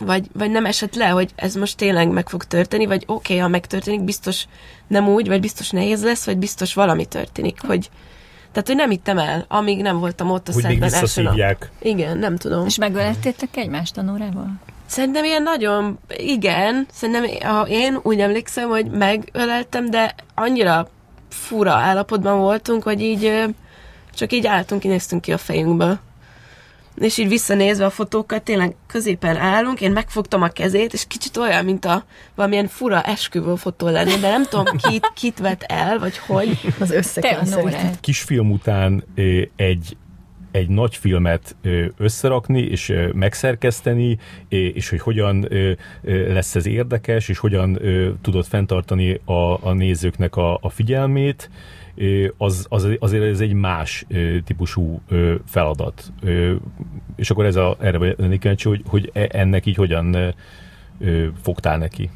Vagy, 0.00 0.26
vagy 0.32 0.50
nem 0.50 0.66
esett 0.66 0.94
le, 0.94 1.08
hogy 1.08 1.30
ez 1.34 1.54
most 1.54 1.76
tényleg 1.76 2.08
meg 2.08 2.28
fog 2.28 2.44
történni, 2.44 2.86
vagy 2.86 3.02
oké, 3.06 3.12
okay, 3.12 3.36
ha 3.36 3.48
megtörténik, 3.48 4.02
biztos 4.02 4.46
nem 4.86 5.08
úgy, 5.08 5.28
vagy 5.28 5.40
biztos 5.40 5.70
nehéz 5.70 6.04
lesz, 6.04 6.24
vagy 6.24 6.36
biztos 6.36 6.74
valami 6.74 7.06
történik, 7.06 7.60
hogy 7.66 7.90
tehát, 8.52 8.66
hogy 8.66 8.76
nem 8.76 8.90
hittem 8.90 9.18
el, 9.18 9.44
amíg 9.48 9.82
nem 9.82 9.98
voltam 9.98 10.30
ott 10.30 10.48
a 10.48 10.52
Hogy 10.52 10.62
még 10.62 10.72
szedben 10.72 11.00
első 11.00 11.22
nap. 11.22 11.64
Igen, 11.80 12.18
nem 12.18 12.36
tudom. 12.36 12.66
És 12.66 12.76
megölettétek 12.76 13.56
egymást 13.56 13.96
a 13.96 14.02
Nórával? 14.02 14.50
Szerintem 14.86 15.24
ilyen 15.24 15.42
nagyon, 15.42 15.98
igen, 16.16 16.86
szerintem 16.92 17.50
ha 17.52 17.66
én 17.68 17.98
úgy 18.02 18.20
emlékszem, 18.20 18.68
hogy 18.68 18.90
megöleltem, 18.90 19.90
de 19.90 20.14
annyira 20.34 20.88
fura 21.28 21.72
állapotban 21.72 22.38
voltunk, 22.38 22.82
hogy 22.82 23.00
így 23.00 23.44
csak 24.14 24.32
így 24.32 24.46
álltunk, 24.46 24.80
kinéztünk 24.80 25.22
ki 25.22 25.32
a 25.32 25.38
fejünkből. 25.38 25.98
És 27.00 27.18
így 27.18 27.28
visszanézve 27.28 27.84
a 27.84 27.90
fotókat, 27.90 28.42
tényleg 28.42 28.74
középen 28.86 29.36
állunk, 29.36 29.80
én 29.80 29.92
megfogtam 29.92 30.42
a 30.42 30.48
kezét, 30.48 30.92
és 30.92 31.04
kicsit 31.08 31.36
olyan, 31.36 31.64
mint 31.64 31.84
a 31.84 32.04
valamilyen 32.34 32.66
fura 32.66 33.02
esküvő 33.02 33.54
fotó 33.54 33.88
lenne, 33.88 34.16
de 34.16 34.28
nem 34.28 34.44
tudom, 34.44 34.64
kit, 34.76 35.12
kit 35.14 35.38
vett 35.38 35.62
el, 35.62 35.98
vagy 35.98 36.18
hogy. 36.18 36.58
az. 37.40 37.50
Nórát. 37.50 38.00
Kisfilm 38.00 38.50
után 38.50 39.04
egy 39.56 39.96
egy 40.50 40.68
nagy 40.68 40.96
filmet 40.96 41.56
összerakni, 41.96 42.60
és 42.60 42.92
megszerkeszteni, 43.12 44.18
és 44.48 44.88
hogy 44.88 45.00
hogyan 45.00 45.48
lesz 46.28 46.54
ez 46.54 46.66
érdekes, 46.66 47.28
és 47.28 47.38
hogyan 47.38 47.80
tudod 48.22 48.46
fenntartani 48.46 49.20
a, 49.24 49.66
a 49.68 49.72
nézőknek 49.72 50.36
a, 50.36 50.58
a 50.62 50.68
figyelmét, 50.68 51.50
az, 52.36 52.66
az, 52.68 52.88
azért 52.98 53.24
ez 53.24 53.40
egy 53.40 53.52
más 53.52 54.06
típusú 54.44 55.00
feladat. 55.46 56.12
És 57.16 57.30
akkor 57.30 57.44
ez 57.44 57.56
a, 57.56 57.76
erre 57.80 58.14
lennék 58.16 58.40
kíváncsi, 58.40 58.68
hogy, 58.68 58.82
hogy 58.86 59.10
e- 59.12 59.28
ennek 59.32 59.66
így 59.66 59.76
hogyan 59.76 60.34
fogtál 61.42 61.78
neki. 61.78 62.10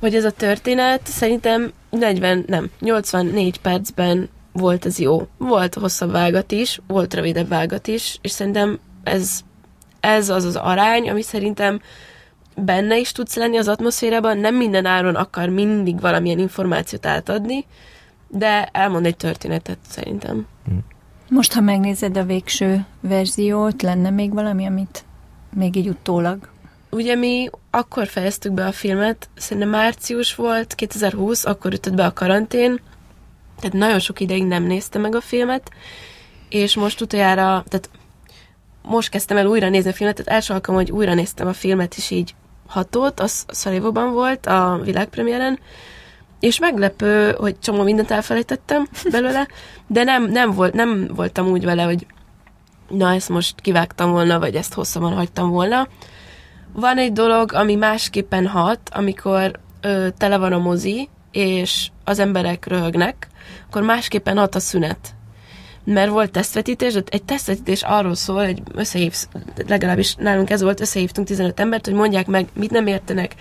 Hogy 0.00 0.14
ez 0.14 0.24
a 0.24 0.30
történet 0.30 1.06
szerintem 1.06 1.72
40, 1.90 2.44
nem, 2.46 2.70
84 2.80 3.60
percben 3.60 4.28
volt 4.52 4.86
ez 4.86 4.98
jó. 4.98 5.26
Volt 5.38 5.74
hosszabb 5.74 6.10
vágat 6.10 6.52
is, 6.52 6.80
volt 6.86 7.14
rövidebb 7.14 7.48
vágat 7.48 7.86
is, 7.86 8.18
és 8.20 8.30
szerintem 8.30 8.78
ez, 9.02 9.40
ez 10.00 10.28
az 10.28 10.44
az 10.44 10.56
arány, 10.56 11.10
ami 11.10 11.22
szerintem 11.22 11.80
benne 12.56 12.98
is 12.98 13.12
tudsz 13.12 13.36
lenni 13.36 13.56
az 13.56 13.68
atmoszférában, 13.68 14.38
nem 14.38 14.54
minden 14.54 14.86
áron 14.86 15.14
akar 15.14 15.48
mindig 15.48 16.00
valamilyen 16.00 16.38
információt 16.38 17.06
átadni, 17.06 17.64
de 18.34 18.68
elmond 18.72 19.06
egy 19.06 19.16
történetet 19.16 19.78
szerintem. 19.88 20.46
Most, 21.28 21.52
ha 21.52 21.60
megnézed 21.60 22.16
a 22.16 22.24
végső 22.24 22.84
verziót, 23.00 23.82
lenne 23.82 24.10
még 24.10 24.32
valami, 24.32 24.66
amit 24.66 25.04
még 25.52 25.76
így 25.76 25.88
utólag? 25.88 26.48
Ugye 26.90 27.14
mi 27.14 27.50
akkor 27.70 28.06
fejeztük 28.06 28.52
be 28.52 28.66
a 28.66 28.72
filmet, 28.72 29.28
szerintem 29.36 29.68
március 29.68 30.34
volt, 30.34 30.74
2020, 30.74 31.44
akkor 31.44 31.72
ütött 31.72 31.94
be 31.94 32.04
a 32.04 32.12
karantén, 32.12 32.80
tehát 33.56 33.76
nagyon 33.76 33.98
sok 33.98 34.20
ideig 34.20 34.44
nem 34.44 34.62
néztem 34.62 35.00
meg 35.00 35.14
a 35.14 35.20
filmet, 35.20 35.70
és 36.48 36.74
most 36.74 37.00
utoljára, 37.00 37.64
tehát 37.68 37.90
most 38.82 39.08
kezdtem 39.08 39.36
el 39.36 39.46
újra 39.46 39.68
nézni 39.68 39.90
a 39.90 39.92
filmet, 39.92 40.16
tehát 40.16 40.32
első 40.32 40.54
alkalom, 40.54 40.80
hogy 40.80 40.90
újra 40.90 41.14
néztem 41.14 41.46
a 41.46 41.52
filmet, 41.52 41.94
és 41.96 42.10
így 42.10 42.34
hatott, 42.66 43.20
az 43.20 43.44
Szarajevóban 43.48 44.12
volt 44.12 44.46
a 44.46 44.80
világpremiéren, 44.84 45.58
és 46.44 46.58
meglepő, 46.58 47.34
hogy 47.38 47.58
csomó 47.58 47.82
mindent 47.82 48.10
elfelejtettem 48.10 48.88
belőle, 49.10 49.48
de 49.86 50.02
nem, 50.02 50.30
nem, 50.30 50.50
volt, 50.50 50.74
nem 50.74 51.10
voltam 51.14 51.46
úgy 51.46 51.64
vele, 51.64 51.82
hogy 51.82 52.06
na 52.88 53.14
ezt 53.14 53.28
most 53.28 53.60
kivágtam 53.60 54.10
volna, 54.10 54.38
vagy 54.38 54.54
ezt 54.54 54.74
hosszabban 54.74 55.12
hagytam 55.12 55.50
volna. 55.50 55.88
Van 56.72 56.98
egy 56.98 57.12
dolog, 57.12 57.52
ami 57.52 57.74
másképpen 57.74 58.46
hat, 58.46 58.80
amikor 58.92 59.60
ö, 59.80 60.08
tele 60.18 60.36
van 60.36 60.52
a 60.52 60.58
mozi, 60.58 61.08
és 61.30 61.88
az 62.04 62.18
emberek 62.18 62.66
röhögnek, 62.66 63.28
akkor 63.66 63.82
másképpen 63.82 64.36
hat 64.38 64.54
a 64.54 64.60
szünet. 64.60 65.14
Mert 65.84 66.10
volt 66.10 66.30
tesztvetítés, 66.30 66.92
de 66.92 67.02
egy 67.08 67.24
tesztvetítés 67.24 67.82
arról 67.82 68.14
szól, 68.14 68.44
hogy 68.44 68.62
összehívsz, 68.74 69.28
legalábbis 69.66 70.14
nálunk 70.14 70.50
ez 70.50 70.62
volt, 70.62 70.80
összehívtunk 70.80 71.26
15 71.26 71.60
embert, 71.60 71.84
hogy 71.84 71.94
mondják 71.94 72.26
meg, 72.26 72.48
mit 72.54 72.70
nem 72.70 72.86
értenek, 72.86 73.34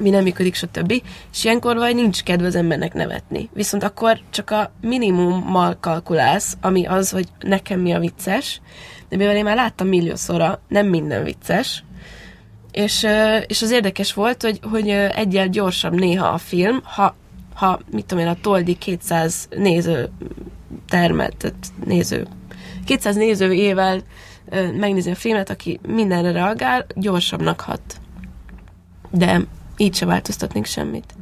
mi 0.00 0.10
nem 0.10 0.22
működik, 0.22 0.54
stb. 0.54 1.02
És 1.32 1.44
ilyenkor 1.44 1.76
vagy 1.76 1.94
nincs 1.94 2.22
kedve 2.22 2.46
az 2.46 2.54
embernek 2.54 2.92
nevetni. 2.92 3.48
Viszont 3.52 3.82
akkor 3.82 4.20
csak 4.30 4.50
a 4.50 4.72
minimummal 4.80 5.76
kalkulálsz, 5.80 6.56
ami 6.60 6.86
az, 6.86 7.10
hogy 7.10 7.28
nekem 7.40 7.80
mi 7.80 7.92
a 7.92 7.98
vicces, 7.98 8.60
de 9.08 9.16
mivel 9.16 9.36
én 9.36 9.44
már 9.44 9.56
láttam 9.56 9.88
milliószora, 9.88 10.60
nem 10.68 10.86
minden 10.86 11.24
vicces, 11.24 11.84
és, 12.72 13.06
és 13.46 13.62
az 13.62 13.70
érdekes 13.70 14.14
volt, 14.14 14.42
hogy, 14.42 14.60
hogy 14.70 14.88
egyel 14.88 15.48
gyorsabb 15.48 15.94
néha 15.94 16.26
a 16.26 16.38
film, 16.38 16.80
ha, 16.84 17.14
ha 17.54 17.80
mit 17.90 18.06
tudom 18.06 18.24
én, 18.24 18.30
a 18.30 18.40
Toldi 18.40 18.74
200 18.74 19.48
néző 19.56 20.10
termet, 20.88 21.54
néző, 21.84 22.26
200 22.84 23.16
nézőjével 23.16 24.00
ö, 24.48 24.72
megnézi 24.72 25.10
a 25.10 25.14
filmet, 25.14 25.50
aki 25.50 25.80
mindenre 25.86 26.32
reagál, 26.32 26.86
gyorsabbnak 26.94 27.60
hat. 27.60 28.00
De 29.10 29.40
így 29.80 29.94
se 29.94 30.06
változtatnék 30.06 30.64
semmit. 30.64 31.14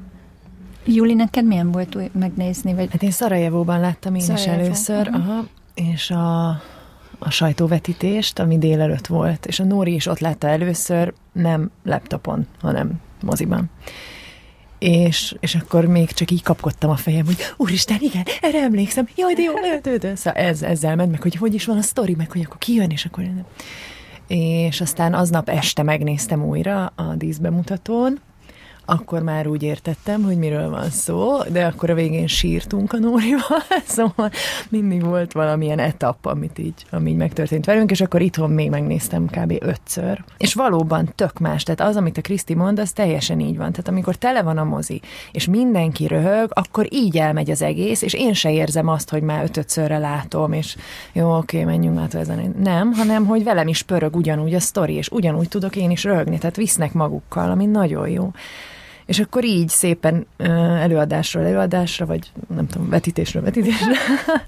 Júli, 0.84 1.14
neked 1.14 1.44
milyen 1.44 1.70
volt 1.70 1.94
új 1.94 2.10
megnézni? 2.12 2.74
Vagy... 2.74 2.88
Hát 2.90 3.02
én 3.02 3.10
Szarajevóban 3.10 3.80
láttam 3.80 4.14
én 4.14 4.20
is 4.20 4.26
Szarajevó, 4.26 4.64
először, 4.64 5.08
aha. 5.12 5.32
aha, 5.32 5.46
és 5.74 6.10
a, 6.10 6.48
a 7.18 7.30
sajtóvetítést, 7.30 8.38
ami 8.38 8.58
délelőtt 8.58 9.06
volt, 9.06 9.46
és 9.46 9.60
a 9.60 9.64
Nóri 9.64 9.94
is 9.94 10.06
ott 10.06 10.18
látta 10.18 10.48
először, 10.48 11.14
nem 11.32 11.70
laptopon, 11.84 12.46
hanem 12.60 12.92
moziban. 13.22 13.70
És, 14.78 15.36
és 15.40 15.54
akkor 15.54 15.84
még 15.84 16.10
csak 16.10 16.30
így 16.30 16.42
kapkodtam 16.42 16.90
a 16.90 16.96
fejem, 16.96 17.24
hogy 17.24 17.36
úristen, 17.56 17.96
igen, 18.00 18.22
erre 18.40 18.62
emlékszem, 18.62 19.08
jaj, 19.16 19.34
de 19.34 19.42
jó, 19.42 19.52
de. 19.98 20.16
Szóval 20.16 20.42
ez, 20.42 20.62
ezzel 20.62 20.96
ment 20.96 21.10
meg, 21.10 21.22
hogy 21.22 21.34
hogy 21.34 21.54
is 21.54 21.64
van 21.64 21.76
a 21.76 21.82
sztori, 21.82 22.14
meg 22.14 22.32
hogy 22.32 22.42
akkor 22.44 22.58
kijön, 22.58 22.90
és 22.90 23.04
akkor... 23.04 23.24
És 24.26 24.80
aztán 24.80 25.14
aznap 25.14 25.48
este 25.48 25.82
megnéztem 25.82 26.44
újra 26.44 26.92
a 26.96 27.14
díszbemutatón, 27.14 28.18
akkor 28.90 29.22
már 29.22 29.46
úgy 29.46 29.62
értettem, 29.62 30.22
hogy 30.22 30.36
miről 30.36 30.70
van 30.70 30.90
szó, 30.90 31.42
de 31.42 31.64
akkor 31.64 31.90
a 31.90 31.94
végén 31.94 32.26
sírtunk 32.26 32.92
a 32.92 32.98
Nórival, 32.98 33.62
szóval 33.86 34.30
mindig 34.68 35.04
volt 35.04 35.32
valamilyen 35.32 35.78
etap, 35.78 36.26
amit 36.26 36.58
így, 36.58 36.86
ami 36.90 37.10
így 37.10 37.16
megtörtént 37.16 37.64
velünk, 37.64 37.90
és 37.90 38.00
akkor 38.00 38.20
itthon 38.20 38.50
még 38.50 38.70
megnéztem 38.70 39.26
kb. 39.26 39.54
ötször. 39.60 40.24
És 40.36 40.54
valóban 40.54 41.12
tök 41.14 41.38
más, 41.38 41.62
tehát 41.62 41.80
az, 41.80 41.96
amit 41.96 42.18
a 42.18 42.20
Kriszti 42.20 42.54
mond, 42.54 42.78
az 42.78 42.92
teljesen 42.92 43.40
így 43.40 43.56
van. 43.56 43.70
Tehát 43.70 43.88
amikor 43.88 44.14
tele 44.14 44.42
van 44.42 44.58
a 44.58 44.64
mozi, 44.64 45.00
és 45.32 45.46
mindenki 45.46 46.06
röhög, 46.06 46.50
akkor 46.54 46.86
így 46.90 47.16
elmegy 47.18 47.50
az 47.50 47.62
egész, 47.62 48.02
és 48.02 48.12
én 48.12 48.32
se 48.32 48.52
érzem 48.52 48.88
azt, 48.88 49.10
hogy 49.10 49.22
már 49.22 49.44
ötötszörre 49.44 49.98
látom, 49.98 50.52
és 50.52 50.76
jó, 51.12 51.36
oké, 51.36 51.64
menjünk 51.64 51.98
át 51.98 52.14
ezen. 52.14 52.54
Nem, 52.62 52.92
hanem, 52.92 53.26
hogy 53.26 53.44
velem 53.44 53.68
is 53.68 53.82
pörög 53.82 54.16
ugyanúgy 54.16 54.54
a 54.54 54.60
sztori, 54.60 54.94
és 54.94 55.08
ugyanúgy 55.08 55.48
tudok 55.48 55.76
én 55.76 55.90
is 55.90 56.04
röhögni, 56.04 56.38
tehát 56.38 56.56
visznek 56.56 56.92
magukkal, 56.92 57.50
ami 57.50 57.66
nagyon 57.66 58.08
jó. 58.08 58.30
És 59.08 59.18
akkor 59.18 59.44
így 59.44 59.68
szépen 59.68 60.26
előadásról 60.80 61.44
előadásra, 61.44 62.06
vagy 62.06 62.32
nem 62.54 62.66
tudom, 62.66 62.88
vetítésről 62.88 63.42
vetítésre 63.42 63.94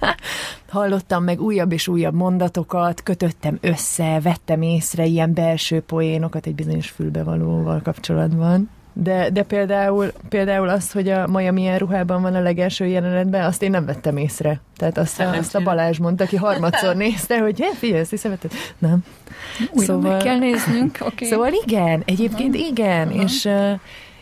hallottam 0.69 1.25
meg 1.25 1.41
újabb 1.41 1.73
és 1.73 1.89
újabb 1.89 2.15
mondatokat, 2.15 3.03
kötöttem 3.03 3.59
össze, 3.61 4.21
vettem 4.23 4.63
észre 4.63 5.05
ilyen 5.05 5.35
belső 5.35 5.81
poénokat 5.81 6.47
egy 6.47 6.55
bizonyos 6.55 6.89
fülbevalóval 6.89 7.81
kapcsolatban. 7.85 8.71
De, 8.93 9.31
de 9.31 9.43
például, 9.43 10.13
például 10.29 10.69
azt, 10.69 10.93
hogy 10.93 11.09
a 11.09 11.27
Maja 11.27 11.53
milyen 11.53 11.79
ruhában 11.79 12.23
van 12.23 12.35
a 12.35 12.41
legelső 12.41 12.87
jelenetben, 12.87 13.45
azt 13.45 13.63
én 13.63 13.71
nem 13.71 13.85
vettem 13.85 14.17
észre. 14.17 14.61
Tehát 14.77 14.99
azt, 14.99 15.21
a, 15.21 15.37
azt 15.37 15.55
a 15.55 15.61
Balázs 15.61 15.99
mondta, 15.99 16.25
aki 16.25 16.37
harmadszor 16.37 16.97
nézte, 17.05 17.39
hogy 17.39 17.61
hát 17.61 17.75
figyelj, 17.75 18.01
ezt 18.01 18.49
Nem. 18.79 19.05
Újra 19.71 19.93
szóval, 19.93 20.11
meg 20.11 20.23
kell 20.23 20.39
néznünk. 20.39 20.99
Okay. 21.01 21.29
Szóval 21.29 21.51
igen, 21.67 22.03
egyébként 22.05 22.55
igen, 22.55 23.07
uh-huh. 23.07 23.23
és 23.23 23.49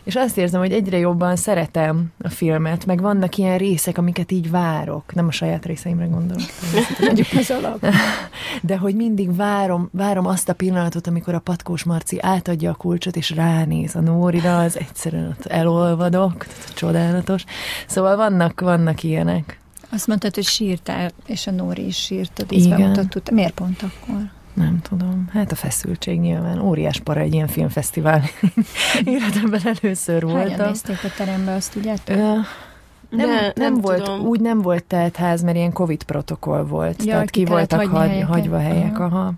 és 0.08 0.16
azt 0.16 0.38
érzem, 0.38 0.60
hogy 0.60 0.72
egyre 0.72 0.98
jobban 0.98 1.36
szeretem 1.36 2.12
a 2.18 2.28
filmet, 2.28 2.86
meg 2.86 3.00
vannak 3.00 3.36
ilyen 3.36 3.58
részek, 3.58 3.98
amiket 3.98 4.32
így 4.32 4.50
várok. 4.50 5.14
Nem 5.14 5.26
a 5.26 5.30
saját 5.30 5.66
részeimre 5.66 6.06
gondolok. 6.06 6.46
az 7.38 7.50
alap. 7.50 7.86
De 8.62 8.76
hogy 8.76 8.94
mindig 8.94 9.36
várom, 9.36 9.88
várom 9.92 10.26
azt 10.26 10.48
a 10.48 10.52
pillanatot, 10.52 11.06
amikor 11.06 11.34
a 11.34 11.38
patkós 11.38 11.84
Marci 11.84 12.18
átadja 12.20 12.70
a 12.70 12.74
kulcsot, 12.74 13.16
és 13.16 13.30
ránéz 13.30 13.94
a 13.94 14.00
Nórira, 14.00 14.58
az 14.58 14.78
egyszerűen 14.78 15.28
ott 15.28 15.46
elolvadok, 15.46 16.46
csodálatos. 16.74 17.44
Szóval 17.86 18.16
vannak, 18.16 18.60
vannak 18.60 19.02
ilyenek. 19.02 19.60
Azt 19.90 20.06
mondtad, 20.06 20.34
hogy 20.34 20.44
sírtál, 20.44 21.10
és 21.26 21.46
a 21.46 21.50
Nóri 21.50 21.86
is 21.86 21.96
sírt, 21.96 22.44
Igen. 22.48 23.10
Miért 23.32 23.54
pont 23.54 23.82
akkor? 23.82 24.36
Nem 24.58 24.78
tudom. 24.82 25.28
Hát 25.32 25.52
a 25.52 25.54
feszültség 25.54 26.20
nyilván. 26.20 26.60
Óriás 26.60 27.00
para 27.00 27.20
egy 27.20 27.34
ilyen 27.34 27.46
filmfesztivál. 27.46 28.22
Életemben 29.04 29.60
először 29.64 30.22
voltam. 30.22 30.50
Hányan 30.50 30.66
nézték 30.66 31.04
a 31.04 31.08
terembe, 31.16 31.54
azt 31.54 31.72
tudjátok? 31.72 32.16
Ö, 32.16 32.34
nem, 33.10 33.28
nem, 33.28 33.52
nem 33.54 33.80
volt, 33.80 34.02
tudom. 34.02 34.26
úgy 34.26 34.40
nem 34.40 34.62
volt 34.62 34.96
ház, 35.14 35.42
mert 35.42 35.56
ilyen 35.56 35.72
Covid 35.72 36.02
protokoll 36.02 36.62
volt. 36.62 37.04
Ja, 37.04 37.12
tehát 37.12 37.30
ki, 37.30 37.42
ki 37.42 37.50
voltak 37.50 37.86
hagy, 37.86 38.24
hagyva 38.28 38.58
helyek, 38.58 38.98
aha. 38.98 39.18
aha. 39.18 39.32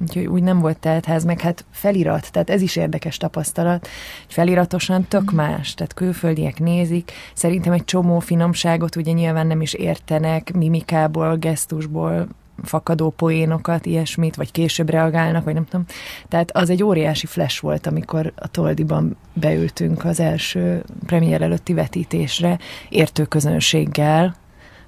Úgyhogy 0.00 0.26
úgy 0.26 0.42
nem 0.42 0.58
volt 0.58 0.88
ház, 1.04 1.24
meg 1.24 1.40
hát 1.40 1.64
felirat, 1.70 2.32
tehát 2.32 2.50
ez 2.50 2.62
is 2.62 2.76
érdekes 2.76 3.16
tapasztalat. 3.16 3.88
Feliratosan 4.26 5.04
tök 5.08 5.32
mm. 5.32 5.36
más, 5.36 5.74
tehát 5.74 5.94
külföldiek 5.94 6.58
nézik. 6.58 7.12
Szerintem 7.34 7.72
egy 7.72 7.84
csomó 7.84 8.18
finomságot 8.18 8.96
ugye 8.96 9.12
nyilván 9.12 9.46
nem 9.46 9.60
is 9.60 9.72
értenek, 9.72 10.52
mimikából, 10.52 11.36
gesztusból 11.36 12.28
fakadó 12.62 13.10
poénokat, 13.10 13.86
ilyesmit, 13.86 14.36
vagy 14.36 14.50
később 14.50 14.90
reagálnak, 14.90 15.44
vagy 15.44 15.54
nem 15.54 15.64
tudom. 15.64 15.86
Tehát 16.28 16.56
az 16.56 16.70
egy 16.70 16.82
óriási 16.82 17.26
flash 17.26 17.62
volt, 17.62 17.86
amikor 17.86 18.32
a 18.36 18.48
Toldiban 18.48 19.16
beültünk 19.32 20.04
az 20.04 20.20
első 20.20 20.84
premier 21.06 21.42
előtti 21.42 21.72
vetítésre, 21.72 22.58
értő 22.88 23.24
közönséggel, 23.24 24.36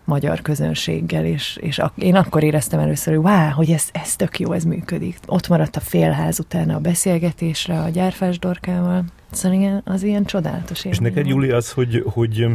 magyar 0.08 0.42
közönséggel, 0.42 1.24
és, 1.24 1.58
és 1.60 1.78
ak- 1.78 2.02
én 2.02 2.14
akkor 2.14 2.42
éreztem 2.42 2.80
először, 2.80 3.14
hogy 3.14 3.24
wow, 3.24 3.50
hogy 3.50 3.70
ez, 3.70 3.88
ez 3.92 4.16
tök 4.16 4.38
jó, 4.38 4.52
ez 4.52 4.64
működik. 4.64 5.18
Ott 5.26 5.48
maradt 5.48 5.76
a 5.76 5.80
félház 5.80 6.38
utána 6.38 6.74
a 6.74 6.78
beszélgetésre 6.78 7.80
a 7.80 7.88
gyárfás 7.88 8.38
dorkával. 8.38 9.04
Szóval 9.30 9.58
igen, 9.58 9.82
az 9.84 10.02
ilyen 10.02 10.24
csodálatos 10.24 10.84
És 10.84 10.98
neked, 10.98 11.26
Júli, 11.26 11.50
az, 11.50 11.72
hogy, 11.72 12.02
hogy 12.06 12.46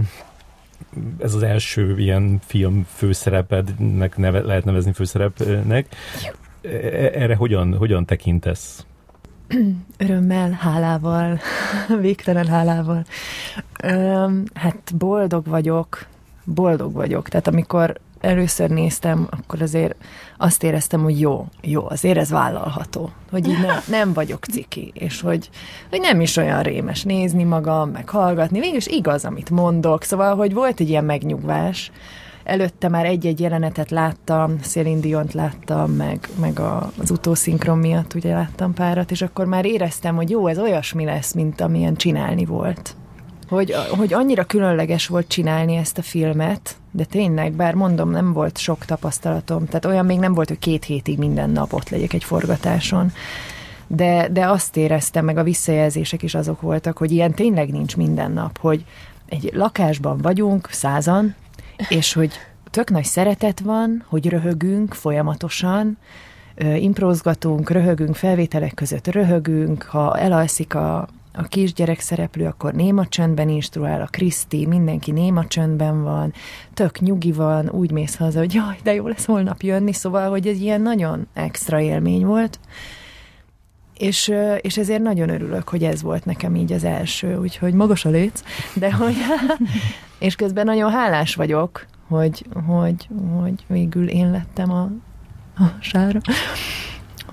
ez 1.20 1.34
az 1.34 1.44
első 1.44 1.98
ilyen 1.98 2.40
film 2.46 2.86
főszerepednek 2.96 4.18
neve, 4.18 4.42
lehet 4.42 4.66
nevezni 4.66 4.94
főszerepnek. 4.94 5.96
E, 6.62 6.70
erre 7.14 7.36
hogyan, 7.36 7.78
hogyan 7.78 8.06
tekintesz? 8.06 8.86
Örömmel, 9.98 10.52
hálával, 10.52 11.40
végtelen 12.02 12.48
hálával. 12.48 13.06
hát 14.54 14.94
boldog 14.98 15.46
vagyok, 15.46 16.06
boldog 16.44 16.94
vagyok. 16.94 17.30
Tehát 17.30 17.48
amikor 17.48 18.00
először 18.24 18.70
néztem, 18.70 19.28
akkor 19.30 19.62
azért 19.62 19.96
azt 20.38 20.64
éreztem, 20.64 21.04
hogy 21.04 21.20
jó, 21.20 21.46
jó, 21.62 21.90
azért 21.90 22.18
ez 22.18 22.30
vállalható, 22.30 23.10
hogy 23.32 23.48
így 23.48 23.62
nem, 23.62 23.78
nem 23.88 24.14
vagyok 24.14 24.46
ciki, 24.46 24.92
és 24.96 25.22
hogy, 25.22 25.50
hogy 25.90 26.00
nem 26.00 26.22
is 26.22 26.38
olyan 26.38 26.62
rémes 26.62 27.04
nézni 27.04 27.44
magam, 27.44 27.90
meg 27.90 28.10
hallgatni, 28.10 28.60
végülis 28.60 28.88
igaz, 28.88 29.26
amit 29.26 29.50
mondok, 29.50 30.04
szóval, 30.04 30.36
hogy 30.36 30.54
volt 30.54 30.80
egy 30.80 30.90
ilyen 30.90 31.06
megnyugvás, 31.06 31.92
előtte 32.44 32.88
már 32.88 33.06
egy-egy 33.06 33.40
jelenetet 33.40 33.92
láttam, 33.92 34.60
Céline 34.62 35.00
Diont 35.00 35.34
láttam, 35.34 35.92
meg, 35.92 36.30
meg 36.40 36.60
a, 36.60 36.92
az 37.00 37.12
utószinkron 37.12 37.78
miatt 37.78 38.14
ugye 38.14 38.34
láttam 38.34 38.74
párat, 38.74 39.12
és 39.12 39.22
akkor 39.22 39.46
már 39.46 39.66
éreztem, 39.66 40.16
hogy 40.16 40.30
jó, 40.30 40.48
ez 40.48 40.60
olyasmi 40.60 41.06
lesz, 41.06 41.34
mint 41.34 41.62
amilyen 41.62 41.96
csinálni 41.96 42.46
volt. 42.46 42.96
Hogy, 43.50 43.74
hogy 43.98 44.14
annyira 44.14 44.44
különleges 44.44 45.08
volt 45.08 45.28
csinálni 45.28 45.76
ezt 45.76 45.98
a 45.98 46.02
filmet, 46.02 46.76
de 46.96 47.04
tényleg, 47.06 47.52
bár 47.52 47.74
mondom, 47.74 48.10
nem 48.10 48.34
volt 48.34 48.58
sok 48.58 48.86
tapasztalatom, 48.86 49.66
tehát 49.66 49.86
olyan 49.86 50.06
még 50.06 50.20
nem 50.20 50.34
volt, 50.34 50.48
hogy 50.48 50.60
két 50.60 50.84
hétig 50.84 51.18
minden 51.18 51.50
nap 51.50 51.74
ott 51.74 51.90
legyek 51.90 52.14
egy 52.14 52.24
forgatáson, 52.24 53.12
de, 53.88 54.28
de 54.30 54.46
azt 54.46 54.78
éreztem, 54.78 55.26
meg 55.26 55.38
a 55.38 55.44
visszajelzések 55.44 56.24
is 56.24 56.36
azok 56.36 56.62
voltak, 56.62 56.98
hogy 56.98 57.12
ilyen 57.12 57.34
tényleg 57.34 57.70
nincs 57.72 57.98
minden 57.98 58.32
nap, 58.32 58.58
hogy 58.58 58.86
egy 59.26 59.50
lakásban 59.54 60.18
vagyunk, 60.18 60.68
százan, 60.72 61.36
és 61.90 62.14
hogy 62.14 62.32
tök 62.70 62.90
nagy 62.90 63.04
szeretet 63.04 63.60
van, 63.60 64.04
hogy 64.08 64.30
röhögünk 64.30 64.94
folyamatosan, 64.94 65.98
imprózgatunk, 66.76 67.70
röhögünk, 67.70 68.16
felvételek 68.16 68.74
között 68.74 69.08
röhögünk, 69.08 69.84
ha 69.84 70.18
elalszik 70.18 70.76
a, 70.76 71.08
a 71.34 71.44
kisgyerek 71.44 72.00
szereplő 72.00 72.46
akkor 72.46 72.74
néma 72.74 73.08
csöndben 73.08 73.50
instruál, 73.50 74.02
a 74.02 74.08
Kriszti, 74.08 74.66
mindenki 74.66 75.12
néma 75.12 75.48
csöndben 75.48 76.04
van, 76.04 76.34
tök 76.74 77.00
nyugi 77.00 77.32
van, 77.32 77.70
úgy 77.70 77.92
mész 77.92 78.16
haza, 78.16 78.40
hogy 78.40 78.54
jaj, 78.54 78.78
de 78.84 78.94
jó 78.94 79.08
lesz 79.08 79.26
holnap 79.26 79.62
jönni, 79.62 79.94
szóval, 79.94 80.30
hogy 80.30 80.48
ez 80.48 80.60
ilyen 80.60 80.82
nagyon 80.82 81.28
extra 81.34 81.80
élmény 81.80 82.26
volt, 82.26 82.60
és, 83.98 84.34
és 84.62 84.78
ezért 84.78 85.02
nagyon 85.02 85.30
örülök, 85.30 85.70
hogy 85.70 85.84
ez 85.84 86.02
volt 86.02 86.26
nekem 86.26 86.56
így 86.56 86.74
az 86.74 86.84
első, 86.84 87.38
úgyhogy 87.38 87.74
magas 87.74 88.06
a 88.06 88.10
léc, 88.10 88.42
de 88.74 88.94
hogy, 88.94 89.16
és 90.20 90.36
közben 90.36 90.66
nagyon 90.66 90.92
hálás 90.92 91.36
vagyok, 91.36 91.86
hogy, 92.08 92.46
hogy, 92.66 93.08
hogy 93.40 93.66
végül 93.68 94.08
én 94.08 94.32
lettem 94.32 94.72
a, 94.72 94.82
a 95.58 95.64
sára, 95.80 96.20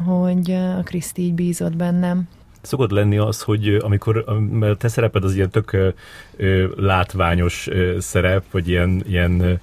hogy 0.04 0.50
a 0.50 0.82
Kriszti 0.82 1.22
így 1.22 1.34
bízott 1.34 1.76
bennem, 1.76 2.28
szokott 2.60 2.90
lenni 2.90 3.18
az, 3.18 3.42
hogy 3.42 3.74
amikor 3.74 4.24
mert 4.50 4.78
te 4.78 4.88
szereped 4.88 5.24
az 5.24 5.34
ilyen 5.34 5.50
tök 5.50 5.94
látványos 6.76 7.68
szerep, 7.98 8.44
vagy 8.50 8.68
ilyen, 8.68 9.02
ilyen 9.06 9.60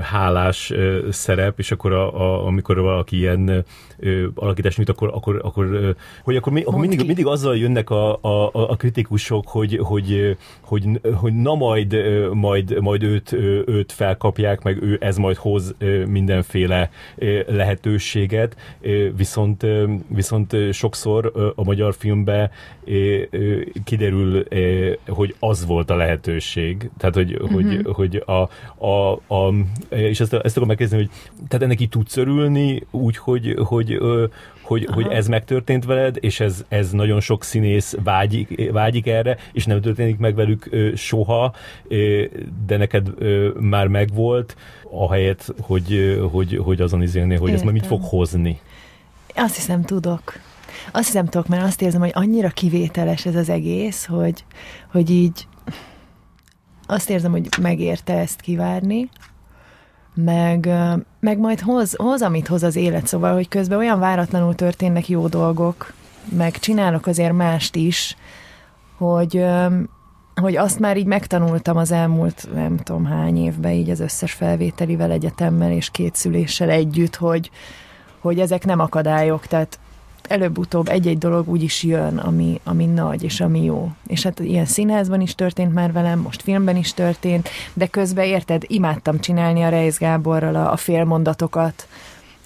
hálás 0.00 0.72
szerep, 1.10 1.58
és 1.58 1.70
akkor 1.70 1.92
a, 1.92 2.20
a, 2.20 2.46
amikor 2.46 2.80
valaki 2.80 3.16
ilyen 3.16 3.64
ö, 3.98 4.26
alakítás 4.34 4.76
nyújt, 4.76 4.88
akkor, 4.88 5.10
akkor, 5.14 5.40
akkor, 5.44 5.64
ö, 5.64 5.90
hogy 6.22 6.36
akkor, 6.36 6.52
mi, 6.52 6.62
akkor 6.62 6.80
mindig, 6.80 7.06
mindig 7.06 7.26
azzal 7.26 7.56
jönnek 7.56 7.90
a, 7.90 8.18
a, 8.20 8.50
a 8.52 8.76
kritikusok, 8.76 9.48
hogy, 9.48 9.78
hogy, 9.82 10.36
hogy, 10.60 10.84
hogy 11.14 11.34
na 11.34 11.54
majd, 11.54 11.96
majd, 12.32 12.80
majd 12.80 13.02
őt, 13.02 13.32
őt 13.66 13.92
felkapják, 13.92 14.62
meg 14.62 14.82
ő 14.82 14.98
ez 15.00 15.16
majd 15.16 15.36
hoz 15.36 15.74
mindenféle 16.06 16.90
lehetőséget, 17.46 18.56
viszont, 19.16 19.66
viszont 20.08 20.56
sokszor 20.72 21.52
a 21.54 21.64
magyar 21.64 21.94
filmbe 21.94 22.50
kiderül, 23.84 24.44
hogy 25.06 25.34
az 25.38 25.66
volt 25.66 25.90
a 25.90 25.96
lehetőség. 25.96 26.90
Tehát, 26.98 27.14
hogy, 27.14 27.34
uh-huh. 27.34 27.52
hogy, 27.52 27.86
hogy 27.92 28.22
a, 28.26 28.48
a, 28.86 29.12
a, 29.12 29.54
és 29.88 30.20
ezt, 30.20 30.32
ezt 30.32 30.46
akarom 30.46 30.68
megkérdezni, 30.68 31.04
hogy 31.04 31.10
tehát 31.48 31.64
ennek 31.64 31.80
így 31.80 31.88
tudsz 31.88 32.16
örülni 32.16 32.82
úgy, 32.90 33.16
hogy, 33.16 33.54
hogy, 33.96 34.84
hogy, 34.84 34.88
hogy 34.94 35.06
ez 35.12 35.28
megtörtént 35.28 35.84
veled, 35.84 36.16
és 36.20 36.40
ez, 36.40 36.64
ez 36.68 36.90
nagyon 36.90 37.20
sok 37.20 37.44
színész 37.44 37.96
vágyik, 38.04 38.70
vágyik 38.72 39.06
erre, 39.06 39.36
és 39.52 39.64
nem 39.66 39.80
történik 39.80 40.18
meg 40.18 40.34
velük 40.34 40.68
soha, 40.94 41.54
de 42.66 42.76
neked 42.76 43.08
már 43.60 43.86
megvolt, 43.86 44.56
ahelyett, 44.90 45.54
hogy, 45.60 46.18
hogy, 46.30 46.60
hogy 46.64 46.80
azon 46.80 47.02
izélni, 47.02 47.34
hogy 47.34 47.48
Értem. 47.48 47.54
ez 47.54 47.62
majd 47.62 47.74
mit 47.74 47.86
fog 47.86 48.02
hozni. 48.02 48.60
Azt 49.34 49.54
hiszem, 49.54 49.82
tudok. 49.82 50.32
Azt 50.92 51.06
hiszem 51.06 51.26
tudok, 51.26 51.48
mert 51.48 51.62
azt 51.62 51.82
érzem, 51.82 52.00
hogy 52.00 52.12
annyira 52.14 52.48
kivételes 52.48 53.26
ez 53.26 53.34
az 53.34 53.48
egész, 53.48 54.06
hogy, 54.06 54.44
hogy 54.90 55.10
így 55.10 55.46
azt 56.86 57.10
érzem, 57.10 57.30
hogy 57.30 57.48
megérte 57.60 58.18
ezt 58.18 58.40
kivárni, 58.40 59.08
meg, 60.24 60.68
meg 61.20 61.38
majd 61.38 61.60
hoz, 61.60 61.94
hoz, 61.96 62.22
amit 62.22 62.48
hoz 62.48 62.62
az 62.62 62.76
élet, 62.76 63.06
szóval, 63.06 63.34
hogy 63.34 63.48
közben 63.48 63.78
olyan 63.78 63.98
váratlanul 63.98 64.54
történnek 64.54 65.08
jó 65.08 65.26
dolgok, 65.26 65.92
meg 66.36 66.58
csinálok 66.58 67.06
azért 67.06 67.32
mást 67.32 67.76
is, 67.76 68.16
hogy, 68.96 69.44
hogy 70.34 70.56
azt 70.56 70.78
már 70.78 70.96
így 70.96 71.06
megtanultam 71.06 71.76
az 71.76 71.90
elmúlt 71.90 72.48
nem 72.54 72.76
tudom 72.76 73.04
hány 73.04 73.36
évben, 73.36 73.72
így 73.72 73.90
az 73.90 74.00
összes 74.00 74.32
felvételivel, 74.32 75.10
egyetemmel 75.10 75.72
és 75.72 75.90
két 75.90 76.14
szüléssel 76.14 76.70
együtt, 76.70 77.16
hogy, 77.16 77.50
hogy 78.18 78.40
ezek 78.40 78.64
nem 78.64 78.80
akadályok, 78.80 79.46
tehát 79.46 79.78
előbb-utóbb 80.28 80.88
egy-egy 80.88 81.18
dolog 81.18 81.48
úgy 81.48 81.62
is 81.62 81.82
jön, 81.82 82.18
ami, 82.18 82.60
ami 82.64 82.86
nagy 82.86 83.22
és 83.22 83.40
ami 83.40 83.64
jó. 83.64 83.90
És 84.06 84.22
hát 84.22 84.40
ilyen 84.40 84.64
színházban 84.64 85.20
is 85.20 85.34
történt 85.34 85.74
már 85.74 85.92
velem, 85.92 86.18
most 86.18 86.42
filmben 86.42 86.76
is 86.76 86.94
történt, 86.94 87.48
de 87.74 87.86
közben 87.86 88.24
érted, 88.24 88.62
imádtam 88.66 89.20
csinálni 89.20 89.62
a 89.62 89.68
Reis 89.68 89.98
Gáborral 89.98 90.54
a, 90.54 90.72
a 90.72 90.76
félmondatokat, 90.76 91.88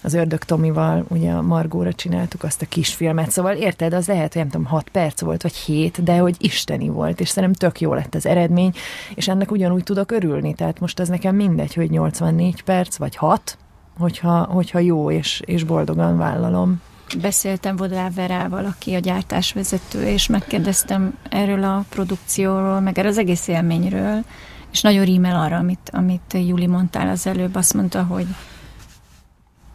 az 0.03 0.13
Ördög 0.13 0.43
Tomival, 0.43 1.05
ugye 1.07 1.31
a 1.31 1.41
Margóra 1.41 1.93
csináltuk 1.93 2.43
azt 2.43 2.61
a 2.61 2.65
kisfilmet, 2.65 3.31
szóval 3.31 3.55
érted, 3.55 3.93
az 3.93 4.07
lehet, 4.07 4.33
hogy 4.33 4.41
nem 4.41 4.51
tudom, 4.51 4.65
6 4.65 4.89
perc 4.89 5.21
volt, 5.21 5.41
vagy 5.41 5.55
7, 5.55 6.03
de 6.03 6.17
hogy 6.17 6.35
isteni 6.39 6.89
volt, 6.89 7.19
és 7.19 7.29
szerintem 7.29 7.69
tök 7.69 7.81
jó 7.81 7.93
lett 7.93 8.15
az 8.15 8.25
eredmény, 8.25 8.73
és 9.15 9.27
ennek 9.27 9.51
ugyanúgy 9.51 9.83
tudok 9.83 10.11
örülni, 10.11 10.53
tehát 10.53 10.79
most 10.79 10.99
az 10.99 11.09
nekem 11.09 11.35
mindegy, 11.35 11.73
hogy 11.73 11.89
84 11.89 12.63
perc, 12.63 12.97
vagy 12.97 13.15
6, 13.15 13.57
hogyha, 13.97 14.43
hogyha 14.43 14.79
jó 14.79 15.11
és, 15.11 15.41
és 15.45 15.63
boldogan 15.63 16.17
vállalom. 16.17 16.81
Beszéltem 17.21 17.75
Vodláv 17.75 18.13
Verával, 18.13 18.65
aki 18.65 18.93
a 18.93 18.99
gyártásvezető, 18.99 20.07
és 20.07 20.27
megkérdeztem 20.27 21.17
erről 21.29 21.63
a 21.63 21.85
produkcióról, 21.89 22.79
meg 22.79 22.97
erről 22.97 23.11
az 23.11 23.17
egész 23.17 23.47
élményről, 23.47 24.23
és 24.71 24.81
nagyon 24.81 25.05
rímel 25.05 25.39
arra, 25.41 25.57
amit, 25.57 25.89
amit 25.91 26.33
Juli 26.33 26.67
mondtál 26.67 27.09
az 27.09 27.27
előbb, 27.27 27.55
azt 27.55 27.73
mondta, 27.73 28.03
hogy 28.03 28.27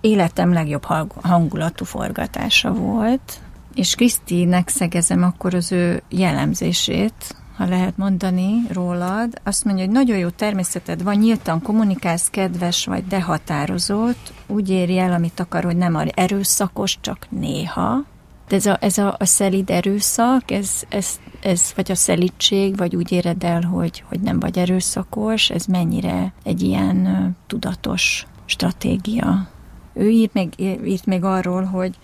életem 0.00 0.52
legjobb 0.52 0.84
hangulatú 1.22 1.84
forgatása 1.84 2.72
volt, 2.72 3.40
és 3.74 3.94
Krisztinek 3.94 4.68
szegezem 4.68 5.22
akkor 5.22 5.54
az 5.54 5.72
ő 5.72 6.02
jellemzését, 6.08 7.36
ha 7.58 7.66
lehet 7.66 7.96
mondani 7.96 8.62
rólad, 8.72 9.40
azt 9.44 9.64
mondja, 9.64 9.84
hogy 9.84 9.92
nagyon 9.92 10.18
jó 10.18 10.28
természeted 10.28 11.02
van, 11.02 11.16
nyíltan 11.16 11.62
kommunikálsz, 11.62 12.28
kedves 12.30 12.84
vagy, 12.84 13.06
de 13.06 13.22
határozott, 13.22 14.32
úgy 14.46 14.70
éri 14.70 14.98
el, 14.98 15.12
amit 15.12 15.40
akar, 15.40 15.64
hogy 15.64 15.76
nem 15.76 15.98
erőszakos, 16.14 16.98
csak 17.00 17.26
néha. 17.30 18.04
De 18.48 18.56
ez 18.56 18.66
a, 18.66 18.76
ez 18.80 18.98
a, 18.98 19.16
a 19.18 19.24
szelid 19.24 19.70
erőszak, 19.70 20.50
ez, 20.50 20.70
ez, 20.88 21.20
ez, 21.40 21.72
vagy 21.74 21.90
a 21.90 21.94
szelídség, 21.94 22.76
vagy 22.76 22.96
úgy 22.96 23.12
éred 23.12 23.44
el, 23.44 23.62
hogy, 23.62 24.04
hogy 24.08 24.20
nem 24.20 24.40
vagy 24.40 24.58
erőszakos, 24.58 25.50
ez 25.50 25.64
mennyire 25.64 26.32
egy 26.44 26.62
ilyen 26.62 27.36
tudatos 27.46 28.26
stratégia. 28.44 29.48
Ő 29.92 30.10
írt 30.10 30.32
még, 30.32 30.52
írt 30.84 31.06
még 31.06 31.24
arról, 31.24 31.64
hogy 31.64 31.98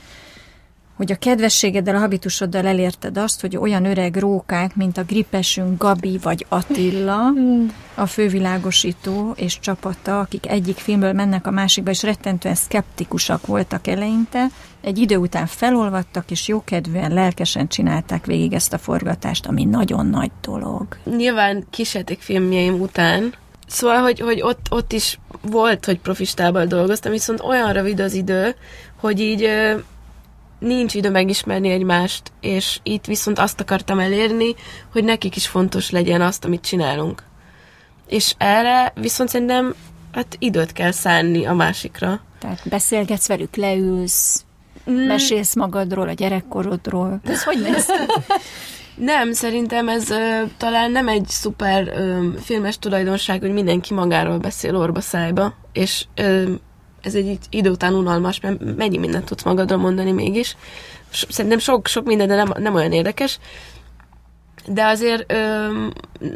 hogy 0.96 1.12
a 1.12 1.16
kedvességeddel, 1.16 1.94
a 1.94 1.98
habitusoddal 1.98 2.66
elérted 2.66 3.16
azt, 3.16 3.40
hogy 3.40 3.56
olyan 3.56 3.84
öreg 3.84 4.16
rókák, 4.16 4.76
mint 4.76 4.98
a 4.98 5.02
gripesünk 5.02 5.82
Gabi 5.82 6.18
vagy 6.22 6.46
Attila, 6.48 7.28
hmm. 7.34 7.72
a 7.94 8.06
fővilágosító 8.06 9.32
és 9.36 9.58
csapata, 9.60 10.20
akik 10.20 10.46
egyik 10.48 10.76
filmből 10.76 11.12
mennek 11.12 11.46
a 11.46 11.50
másikba, 11.50 11.90
és 11.90 12.02
rettentően 12.02 12.54
szkeptikusak 12.54 13.46
voltak 13.46 13.86
eleinte, 13.86 14.46
egy 14.80 14.98
idő 14.98 15.16
után 15.16 15.46
felolvadtak, 15.46 16.30
és 16.30 16.48
jókedvűen, 16.48 17.12
lelkesen 17.12 17.68
csinálták 17.68 18.26
végig 18.26 18.52
ezt 18.52 18.72
a 18.72 18.78
forgatást, 18.78 19.46
ami 19.46 19.64
nagyon 19.64 20.06
nagy 20.06 20.30
dolog. 20.40 20.86
Nyilván 21.16 21.66
filmjeim 22.18 22.80
után 22.80 23.34
Szóval, 23.66 24.00
hogy, 24.00 24.20
hogy 24.20 24.40
ott, 24.42 24.66
ott 24.70 24.92
is 24.92 25.18
volt, 25.40 25.84
hogy 25.84 25.98
profistával 25.98 26.66
dolgoztam, 26.66 27.12
viszont 27.12 27.40
olyan 27.40 27.72
rövid 27.72 28.00
az 28.00 28.14
idő, 28.14 28.54
hogy 29.00 29.20
így 29.20 29.48
nincs 30.64 30.94
idő 30.94 31.10
megismerni 31.10 31.70
egymást, 31.70 32.32
és 32.40 32.78
itt 32.82 33.04
viszont 33.04 33.38
azt 33.38 33.60
akartam 33.60 33.98
elérni, 33.98 34.54
hogy 34.92 35.04
nekik 35.04 35.36
is 35.36 35.46
fontos 35.46 35.90
legyen 35.90 36.20
azt, 36.20 36.44
amit 36.44 36.64
csinálunk. 36.64 37.22
És 38.08 38.34
erre 38.38 38.92
viszont 38.94 39.28
szerintem 39.28 39.74
hát 40.12 40.36
időt 40.38 40.72
kell 40.72 40.90
szánni 40.90 41.46
a 41.46 41.54
másikra. 41.54 42.20
Tehát 42.38 42.60
beszélgetsz 42.64 43.28
velük, 43.28 43.56
leülsz, 43.56 44.44
mm. 44.90 44.94
mesélsz 44.94 45.54
magadról, 45.54 46.08
a 46.08 46.12
gyerekkorodról. 46.12 47.20
Ez 47.24 47.42
hogy 47.42 47.60
néz 47.60 47.86
Nem, 48.94 49.32
szerintem 49.32 49.88
ez 49.88 50.10
ö, 50.10 50.42
talán 50.56 50.90
nem 50.90 51.08
egy 51.08 51.26
szuper 51.28 51.88
ö, 51.88 52.26
filmes 52.40 52.78
tulajdonság, 52.78 53.40
hogy 53.40 53.52
mindenki 53.52 53.94
magáról 53.94 54.38
beszél 54.38 54.76
orba 54.76 55.00
szájba, 55.00 55.54
és 55.72 56.04
ö, 56.14 56.52
ez 57.04 57.14
egy 57.14 57.38
idő 57.50 57.70
után 57.70 57.94
unalmas, 57.94 58.40
mert 58.40 58.76
mennyi 58.76 58.98
mindent 58.98 59.24
tudsz 59.24 59.42
magadról 59.42 59.78
mondani 59.78 60.12
mégis. 60.12 60.56
Szerintem 61.10 61.58
sok, 61.58 61.86
sok 61.86 62.04
minden, 62.04 62.28
de 62.28 62.34
nem, 62.34 62.52
nem 62.58 62.74
olyan 62.74 62.92
érdekes. 62.92 63.38
De 64.66 64.84
azért 64.84 65.32
ö, 65.32 65.66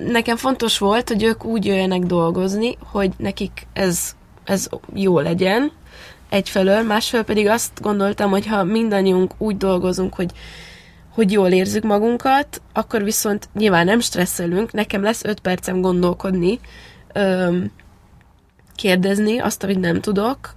nekem 0.06 0.36
fontos 0.36 0.78
volt, 0.78 1.08
hogy 1.08 1.22
ők 1.22 1.44
úgy 1.44 1.66
jöjjenek 1.66 2.00
dolgozni, 2.02 2.76
hogy 2.90 3.12
nekik 3.16 3.66
ez, 3.72 4.16
ez 4.44 4.68
jó 4.94 5.18
legyen 5.20 5.72
egyfelől, 6.28 6.82
másfelől 6.82 7.24
pedig 7.24 7.46
azt 7.46 7.80
gondoltam, 7.80 8.30
hogy 8.30 8.46
ha 8.46 8.64
mindannyiunk 8.64 9.32
úgy 9.38 9.56
dolgozunk, 9.56 10.14
hogy 10.14 10.30
hogy 11.14 11.32
jól 11.32 11.48
érzük 11.48 11.82
magunkat, 11.82 12.62
akkor 12.72 13.02
viszont 13.02 13.48
nyilván 13.54 13.84
nem 13.84 14.00
stresszelünk, 14.00 14.72
nekem 14.72 15.02
lesz 15.02 15.24
öt 15.24 15.40
percem 15.40 15.80
gondolkodni, 15.80 16.60
ö, 17.12 17.56
kérdezni 18.74 19.38
azt, 19.38 19.62
amit 19.62 19.80
nem 19.80 20.00
tudok, 20.00 20.54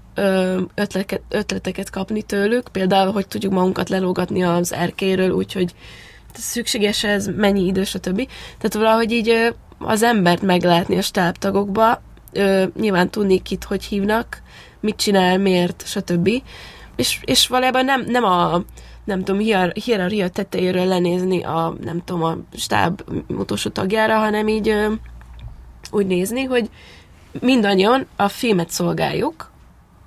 ötleteket, 0.75 1.21
ötleteket 1.29 1.89
kapni 1.89 2.21
tőlük, 2.21 2.67
például, 2.71 3.11
hogy 3.11 3.27
tudjuk 3.27 3.53
magunkat 3.53 3.89
lelógatni 3.89 4.43
az 4.43 4.73
erkéről, 4.73 5.31
úgyhogy 5.31 5.73
szükséges 6.33 7.03
ez, 7.03 7.27
mennyi 7.27 7.65
idő, 7.65 7.83
stb. 7.83 8.27
Tehát 8.57 8.73
valahogy 8.73 9.11
így 9.11 9.53
az 9.77 10.03
embert 10.03 10.41
meglátni 10.41 10.97
a 10.97 11.01
stábtagokba, 11.01 12.01
nyilván 12.79 13.09
tudni 13.09 13.41
kit 13.41 13.63
hogy 13.63 13.83
hívnak, 13.83 14.41
mit 14.79 14.95
csinál, 14.95 15.37
miért, 15.37 15.83
stb. 15.85 16.29
És, 16.95 17.19
és 17.21 17.47
valójában 17.47 17.85
nem, 17.85 18.03
nem 18.07 18.23
a 18.23 18.63
nem 19.03 19.23
tudom, 19.23 19.41
hier, 19.41 19.71
hierarchia 19.73 20.29
tetejéről 20.29 20.85
lenézni 20.85 21.43
a, 21.43 21.75
nem 21.83 22.01
tudom, 22.03 22.23
a 22.23 22.37
stáb 22.53 23.01
utolsó 23.27 23.69
tagjára, 23.69 24.17
hanem 24.17 24.47
így 24.47 24.75
úgy 25.91 26.07
nézni, 26.07 26.43
hogy 26.43 26.69
mindannyian 27.39 28.07
a 28.15 28.27
filmet 28.27 28.69
szolgáljuk, 28.69 29.50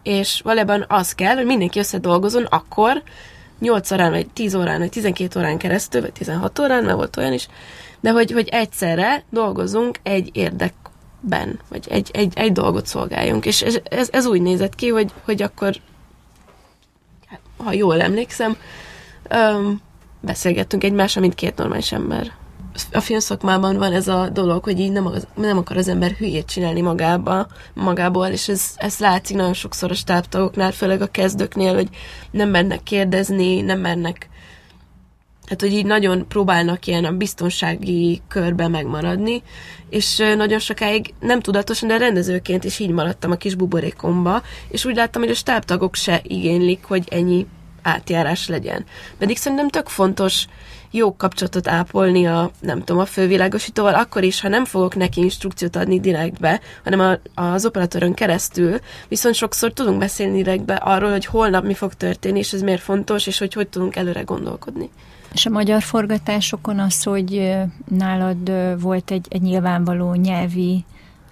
és 0.04 0.40
valójában 0.44 0.84
az 0.88 1.14
kell, 1.14 1.34
hogy 1.34 1.46
mindenki 1.46 1.78
összedolgozon 1.78 2.44
akkor, 2.44 3.02
8 3.58 3.90
órán, 3.90 4.10
vagy 4.10 4.30
10 4.30 4.54
órán, 4.54 4.78
vagy 4.78 4.90
12 4.90 5.40
órán 5.40 5.58
keresztül, 5.58 6.00
vagy 6.00 6.12
16 6.12 6.58
órán, 6.58 6.84
mert 6.84 6.96
volt 6.96 7.16
olyan 7.16 7.32
is, 7.32 7.48
de 8.00 8.10
hogy, 8.10 8.30
hogy 8.30 8.48
egyszerre 8.48 9.24
dolgozunk 9.30 9.98
egy 10.02 10.30
érdekben, 10.32 11.60
vagy 11.68 11.86
egy, 11.90 12.10
egy, 12.12 12.32
egy 12.36 12.52
dolgot 12.52 12.86
szolgáljunk. 12.86 13.46
És 13.46 13.62
ez, 13.62 13.78
ez, 13.84 14.08
ez 14.12 14.26
úgy 14.26 14.42
nézett 14.42 14.74
ki, 14.74 14.88
hogy, 14.88 15.12
hogy 15.24 15.42
akkor, 15.42 15.74
ha 17.56 17.72
jól 17.72 18.00
emlékszem, 18.00 18.56
öm, 19.28 19.80
beszélgettünk 20.20 20.84
egymással, 20.84 21.22
mint 21.22 21.34
két 21.34 21.56
normális 21.56 21.92
ember 21.92 22.32
a 22.92 23.00
filmszakmában 23.00 23.76
van 23.76 23.92
ez 23.92 24.08
a 24.08 24.28
dolog, 24.28 24.64
hogy 24.64 24.80
így 24.80 24.92
nem, 24.92 25.10
nem 25.34 25.58
akar 25.58 25.76
az 25.76 25.88
ember 25.88 26.10
hülyét 26.10 26.46
csinálni 26.46 26.80
magába, 26.80 27.46
magából, 27.74 28.26
és 28.26 28.48
ez, 28.48 28.70
ez 28.76 28.98
látszik 28.98 29.36
nagyon 29.36 29.54
sokszor 29.54 29.90
a 29.90 29.94
stábtagoknál, 29.94 30.72
főleg 30.72 31.02
a 31.02 31.06
kezdőknél, 31.06 31.74
hogy 31.74 31.88
nem 32.30 32.48
mernek 32.48 32.82
kérdezni, 32.82 33.60
nem 33.60 33.80
mernek 33.80 34.28
hát, 35.46 35.60
hogy 35.60 35.72
így 35.72 35.86
nagyon 35.86 36.28
próbálnak 36.28 36.86
ilyen 36.86 37.04
a 37.04 37.12
biztonsági 37.12 38.22
körbe 38.28 38.68
megmaradni, 38.68 39.42
és 39.90 40.16
nagyon 40.36 40.58
sokáig 40.58 41.14
nem 41.20 41.40
tudatosan, 41.40 41.88
de 41.88 41.96
rendezőként 41.96 42.64
is 42.64 42.78
így 42.78 42.90
maradtam 42.90 43.30
a 43.30 43.36
kis 43.36 43.54
buborékomba, 43.54 44.42
és 44.68 44.84
úgy 44.84 44.96
láttam, 44.96 45.22
hogy 45.22 45.30
a 45.30 45.34
stábtagok 45.34 45.94
se 45.94 46.20
igénylik, 46.22 46.84
hogy 46.84 47.08
ennyi 47.10 47.46
átjárás 47.82 48.48
legyen. 48.48 48.84
Pedig 49.18 49.36
szerintem 49.36 49.68
tök 49.68 49.88
fontos 49.88 50.46
jó 50.94 51.16
kapcsolatot 51.16 51.68
ápolni 51.68 52.26
a, 52.26 52.50
nem 52.60 52.78
tudom, 52.78 53.02
a 53.02 53.04
fővilágosítóval, 53.04 53.94
akkor 53.94 54.22
is, 54.22 54.40
ha 54.40 54.48
nem 54.48 54.64
fogok 54.64 54.96
neki 54.96 55.20
instrukciót 55.20 55.76
adni 55.76 56.00
direktbe, 56.00 56.60
hanem 56.84 57.00
a, 57.34 57.40
az 57.40 57.66
operatőrön 57.66 58.14
keresztül, 58.14 58.78
viszont 59.08 59.34
sokszor 59.34 59.72
tudunk 59.72 59.98
beszélni 59.98 60.36
direktbe 60.36 60.74
arról, 60.74 61.10
hogy 61.10 61.26
holnap 61.26 61.64
mi 61.64 61.74
fog 61.74 61.94
történni, 61.94 62.38
és 62.38 62.52
ez 62.52 62.62
miért 62.62 62.82
fontos, 62.82 63.26
és 63.26 63.38
hogy 63.38 63.52
hogy 63.52 63.68
tudunk 63.68 63.96
előre 63.96 64.22
gondolkodni. 64.22 64.90
És 65.32 65.46
a 65.46 65.50
magyar 65.50 65.82
forgatásokon 65.82 66.78
az, 66.78 67.02
hogy 67.02 67.54
nálad 67.88 68.52
volt 68.80 69.10
egy, 69.10 69.26
egy 69.30 69.42
nyilvánvaló 69.42 70.14
nyelvi 70.14 70.84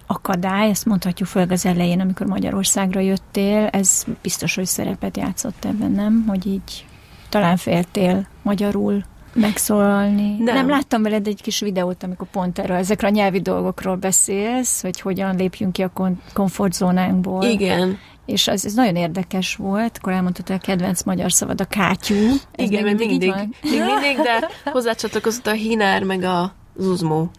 akadály, 0.07 0.69
ezt 0.69 0.85
mondhatjuk 0.85 1.29
föl 1.29 1.45
az 1.49 1.65
elején, 1.65 1.99
amikor 1.99 2.27
Magyarországra 2.27 2.99
jöttél, 2.99 3.67
ez 3.71 4.03
biztos, 4.21 4.55
hogy 4.55 4.65
szerepet 4.65 5.17
játszott 5.17 5.65
ebben, 5.65 5.91
nem? 5.91 6.25
Hogy 6.27 6.47
így 6.47 6.85
talán 7.29 7.57
féltél 7.57 8.27
magyarul 8.41 9.03
megszólalni. 9.33 10.35
Nem. 10.37 10.55
nem 10.55 10.69
láttam 10.69 11.01
veled 11.01 11.27
egy 11.27 11.41
kis 11.41 11.59
videót, 11.59 12.03
amikor 12.03 12.27
pont 12.29 12.59
erről, 12.59 12.77
ezekről 12.77 13.09
a 13.09 13.13
nyelvi 13.13 13.41
dolgokról 13.41 13.95
beszélsz, 13.95 14.81
hogy 14.81 15.01
hogyan 15.01 15.35
lépjünk 15.35 15.73
ki 15.73 15.81
a 15.81 15.91
komfortzónánkból. 16.33 17.43
Igen. 17.43 17.97
És 18.25 18.47
az, 18.47 18.65
ez 18.65 18.73
nagyon 18.73 18.95
érdekes 18.95 19.55
volt, 19.55 19.97
akkor 19.97 20.13
elmondtad, 20.13 20.47
hogy 20.47 20.55
a 20.55 20.65
kedvenc 20.65 21.03
magyar 21.03 21.31
szavad 21.31 21.61
a 21.61 21.65
kátyú. 21.65 22.27
Ez 22.51 22.69
Igen, 22.69 22.83
még 22.83 22.95
mindig, 22.95 23.07
mindig, 23.09 23.33
még 23.61 23.83
mindig, 23.85 24.15
de 24.15 24.49
hozzácsatlakozott 24.71 25.47
a 25.47 25.51
hinár, 25.51 26.03
meg 26.03 26.23
a 26.23 26.53
zuzmó. 26.77 27.31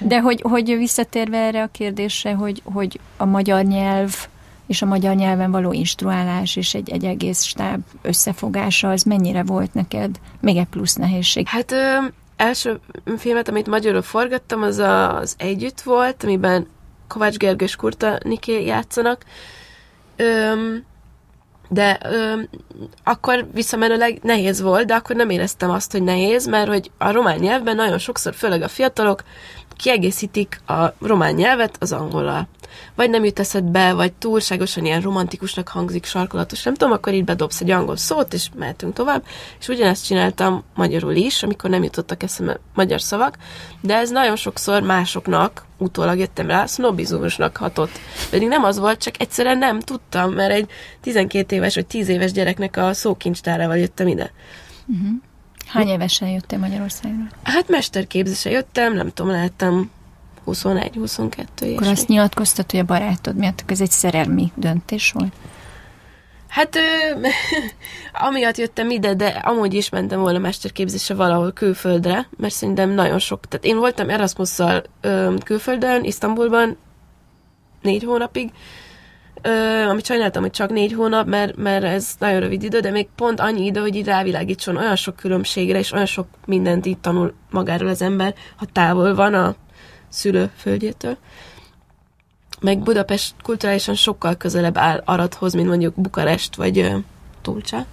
De 0.00 0.20
hogy, 0.20 0.40
hogy 0.48 0.76
visszatérve 0.76 1.38
erre 1.38 1.62
a 1.62 1.66
kérdésre, 1.66 2.32
hogy, 2.32 2.62
hogy 2.64 3.00
a 3.16 3.24
magyar 3.24 3.64
nyelv 3.64 4.26
és 4.66 4.82
a 4.82 4.86
magyar 4.86 5.14
nyelven 5.14 5.50
való 5.50 5.72
instruálás 5.72 6.56
és 6.56 6.74
egy, 6.74 6.90
egy 6.90 7.04
egész 7.04 7.42
stáb 7.42 7.80
összefogása, 8.02 8.90
az 8.90 9.02
mennyire 9.02 9.42
volt 9.42 9.74
neked 9.74 10.20
még 10.40 10.56
egy 10.56 10.66
plusz 10.66 10.94
nehézség? 10.94 11.46
Hát 11.46 11.72
ö, 11.72 11.96
első 12.36 12.80
filmet, 13.16 13.48
amit 13.48 13.66
magyarul 13.66 14.02
forgattam, 14.02 14.62
az 14.62 14.78
a, 14.78 15.16
az 15.16 15.34
Együtt 15.38 15.80
volt, 15.80 16.24
amiben 16.24 16.66
Kovács 17.08 17.36
Gergő 17.36 17.64
és 17.64 17.76
Kurta 17.76 18.18
Niké 18.22 18.64
játszanak. 18.64 19.24
Ö, 20.16 20.52
de 21.68 21.98
ö, 22.04 22.40
akkor 23.04 23.46
visszamenőleg 23.52 24.18
nehéz 24.22 24.60
volt, 24.60 24.86
de 24.86 24.94
akkor 24.94 25.16
nem 25.16 25.30
éreztem 25.30 25.70
azt, 25.70 25.92
hogy 25.92 26.02
nehéz, 26.02 26.46
mert 26.46 26.68
hogy 26.68 26.90
a 26.98 27.10
román 27.10 27.38
nyelvben 27.38 27.76
nagyon 27.76 27.98
sokszor, 27.98 28.34
főleg 28.34 28.62
a 28.62 28.68
fiatalok, 28.68 29.22
kiegészítik 29.76 30.60
a 30.66 30.92
román 31.00 31.34
nyelvet 31.34 31.76
az 31.80 31.92
angolal. 31.92 32.48
Vagy 32.94 33.10
nem 33.10 33.24
jut 33.24 33.38
eszedbe, 33.38 33.92
vagy 33.92 34.12
túlságosan 34.12 34.84
ilyen 34.84 35.00
romantikusnak 35.00 35.68
hangzik, 35.68 36.04
sarkolatos, 36.04 36.62
nem 36.62 36.74
tudom, 36.74 36.92
akkor 36.92 37.12
így 37.12 37.24
bedobsz 37.24 37.60
egy 37.60 37.70
angol 37.70 37.96
szót, 37.96 38.32
és 38.32 38.48
mehetünk 38.56 38.94
tovább. 38.94 39.24
És 39.60 39.68
ugyanezt 39.68 40.06
csináltam 40.06 40.64
magyarul 40.74 41.14
is, 41.14 41.42
amikor 41.42 41.70
nem 41.70 41.82
jutottak 41.82 42.22
eszembe 42.22 42.60
magyar 42.74 43.00
szavak, 43.00 43.36
de 43.80 43.96
ez 43.96 44.10
nagyon 44.10 44.36
sokszor 44.36 44.82
másoknak, 44.82 45.64
utólag 45.78 46.18
jöttem 46.18 46.46
rá, 46.46 46.66
sznobizmusnak 46.66 47.56
hatott. 47.56 47.98
Pedig 48.30 48.48
nem 48.48 48.64
az 48.64 48.78
volt, 48.78 49.02
csak 49.02 49.20
egyszerűen 49.20 49.58
nem 49.58 49.80
tudtam, 49.80 50.32
mert 50.32 50.52
egy 50.52 50.70
12 51.00 51.56
éves 51.56 51.74
vagy 51.74 51.86
10 51.86 52.08
éves 52.08 52.32
gyereknek 52.32 52.76
a 52.76 52.92
szókincstárával 52.92 53.76
jöttem 53.76 54.08
ide. 54.08 54.32
Uh-huh. 54.86 55.08
Hány 55.66 55.88
évesen 55.88 56.28
jöttél 56.28 56.58
Magyarországra? 56.58 57.24
Hát 57.42 57.68
mesterképzése 57.68 58.50
jöttem, 58.50 58.94
nem 58.94 59.12
tudom, 59.12 59.30
lehettem 59.30 59.90
21-22 60.46 61.60
éves. 61.60 61.76
Akkor 61.76 61.86
azt 61.86 62.08
nyilatkoztat, 62.08 62.70
hogy 62.70 62.80
a 62.80 62.84
barátod 62.84 63.36
miatt 63.36 63.64
ez 63.66 63.80
egy 63.80 63.90
szerelmi 63.90 64.52
döntés 64.54 65.12
volt? 65.12 65.32
Hát, 66.48 66.76
ö, 66.76 66.80
amiatt 68.26 68.56
jöttem 68.56 68.90
ide, 68.90 69.14
de 69.14 69.26
amúgy 69.26 69.74
is 69.74 69.88
mentem 69.88 70.20
volna 70.20 70.38
mesterképzésre 70.38 71.14
valahol 71.14 71.52
külföldre, 71.52 72.28
mert 72.36 72.54
szerintem 72.54 72.90
nagyon 72.90 73.18
sok. 73.18 73.48
Tehát 73.48 73.66
én 73.66 73.78
voltam 73.78 74.10
Erasmusszal 74.10 74.82
ö, 75.00 75.34
külföldön, 75.44 76.04
Isztambulban 76.04 76.76
négy 77.82 78.04
hónapig, 78.04 78.50
ö, 79.44 79.82
amit 79.88 80.04
sajnáltam, 80.04 80.42
hogy 80.42 80.50
csak 80.50 80.70
négy 80.70 80.92
hónap, 80.92 81.26
mert, 81.26 81.56
mert 81.56 81.84
ez 81.84 82.14
nagyon 82.18 82.40
rövid 82.40 82.62
idő, 82.62 82.80
de 82.80 82.90
még 82.90 83.08
pont 83.16 83.40
annyi 83.40 83.64
idő, 83.64 83.80
hogy 83.80 83.96
így 83.96 84.06
rávilágítson 84.06 84.76
olyan 84.76 84.96
sok 84.96 85.16
különbségre, 85.16 85.78
és 85.78 85.92
olyan 85.92 86.06
sok 86.06 86.26
mindent 86.46 86.86
így 86.86 86.98
tanul 86.98 87.34
magáról 87.50 87.88
az 87.88 88.02
ember, 88.02 88.34
ha 88.56 88.66
távol 88.72 89.14
van 89.14 89.34
a 89.34 89.54
szülő 90.08 90.50
földjétől. 90.56 91.16
Meg 92.60 92.78
Budapest 92.78 93.34
kulturálisan 93.42 93.94
sokkal 93.94 94.36
közelebb 94.36 94.78
áll 94.78 95.02
Aradhoz, 95.04 95.54
mint 95.54 95.68
mondjuk 95.68 95.94
Bukarest 95.94 96.54
vagy 96.54 96.78
ö, 96.78 96.96
Tulcsa. 97.42 97.86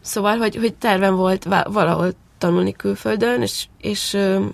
Szóval, 0.00 0.36
hogy, 0.36 0.56
hogy 0.56 0.74
tervem 0.74 1.14
volt 1.14 1.46
valahol 1.64 2.12
tanulni 2.38 2.72
külföldön, 2.72 3.42
és, 3.42 3.66
és 3.80 4.14
ö, 4.14 4.44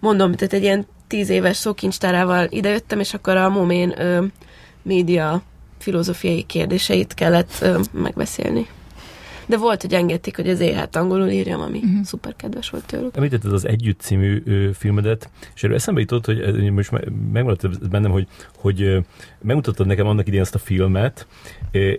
mondom, 0.00 0.32
tehát 0.32 0.52
egy 0.52 0.62
ilyen 0.62 0.86
tíz 1.06 1.28
éves 1.28 1.56
szókincstárával 1.56 2.46
idejöttem, 2.48 3.00
és 3.00 3.14
akkor 3.14 3.36
a 3.36 3.48
Momén 3.48 3.94
média 4.84 5.42
filozófiai 5.78 6.42
kérdéseit 6.42 7.14
kellett 7.14 7.58
ö, 7.60 7.80
megbeszélni. 7.90 8.66
De 9.46 9.56
volt, 9.56 9.80
hogy 9.80 9.94
engedték, 9.94 10.36
hogy 10.36 10.48
az 10.48 10.60
éjhet 10.60 10.96
angolul 10.96 11.28
írjam, 11.28 11.60
ami 11.60 11.78
uh-huh. 11.78 12.04
szuper 12.04 12.36
kedves 12.36 12.70
volt 12.70 12.86
tőlük. 12.86 13.16
Említetted 13.16 13.52
az 13.52 13.66
Együtt 13.66 14.00
című 14.00 14.42
ö, 14.46 14.70
filmedet, 14.72 15.28
és 15.54 15.62
erről 15.62 15.76
eszembe 15.76 16.00
jutott, 16.00 16.24
hogy 16.24 16.70
most 16.70 16.90
megmaradt 17.32 17.88
bennem, 17.88 18.10
hogy, 18.10 18.26
hogy 18.56 18.96
megmutattad 19.42 19.86
nekem 19.86 20.06
annak 20.06 20.26
idén 20.26 20.40
azt 20.40 20.54
a 20.54 20.58
filmet, 20.58 21.26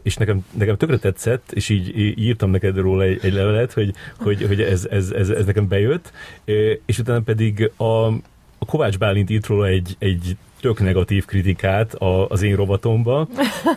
és 0.04 0.16
nekem, 0.16 0.46
nekem 0.52 0.78
tökre 0.78 0.98
tetszett, 0.98 1.52
és 1.52 1.70
így 1.70 1.98
írtam 2.20 2.50
neked 2.50 2.78
róla 2.78 3.04
egy, 3.04 3.20
egy 3.22 3.34
levelet, 3.34 3.74
hogy, 3.74 3.94
hogy, 4.18 4.44
hogy 4.48 4.62
ez, 4.62 4.86
ez, 4.86 5.12
ez, 5.12 5.30
ez 5.30 5.46
nekem 5.46 5.68
bejött, 5.68 6.12
és 6.86 7.00
utána 7.00 7.20
pedig 7.20 7.72
a, 7.76 8.06
a 8.58 8.66
Kovács 8.66 8.98
Bálint 8.98 9.30
írt 9.30 9.46
róla 9.48 9.68
egy, 9.68 9.96
egy 10.00 10.38
tök 10.66 10.80
negatív 10.80 11.26
kritikát 11.26 11.94
a, 11.94 12.28
az 12.28 12.42
én 12.42 12.56
rovatomba, 12.56 13.28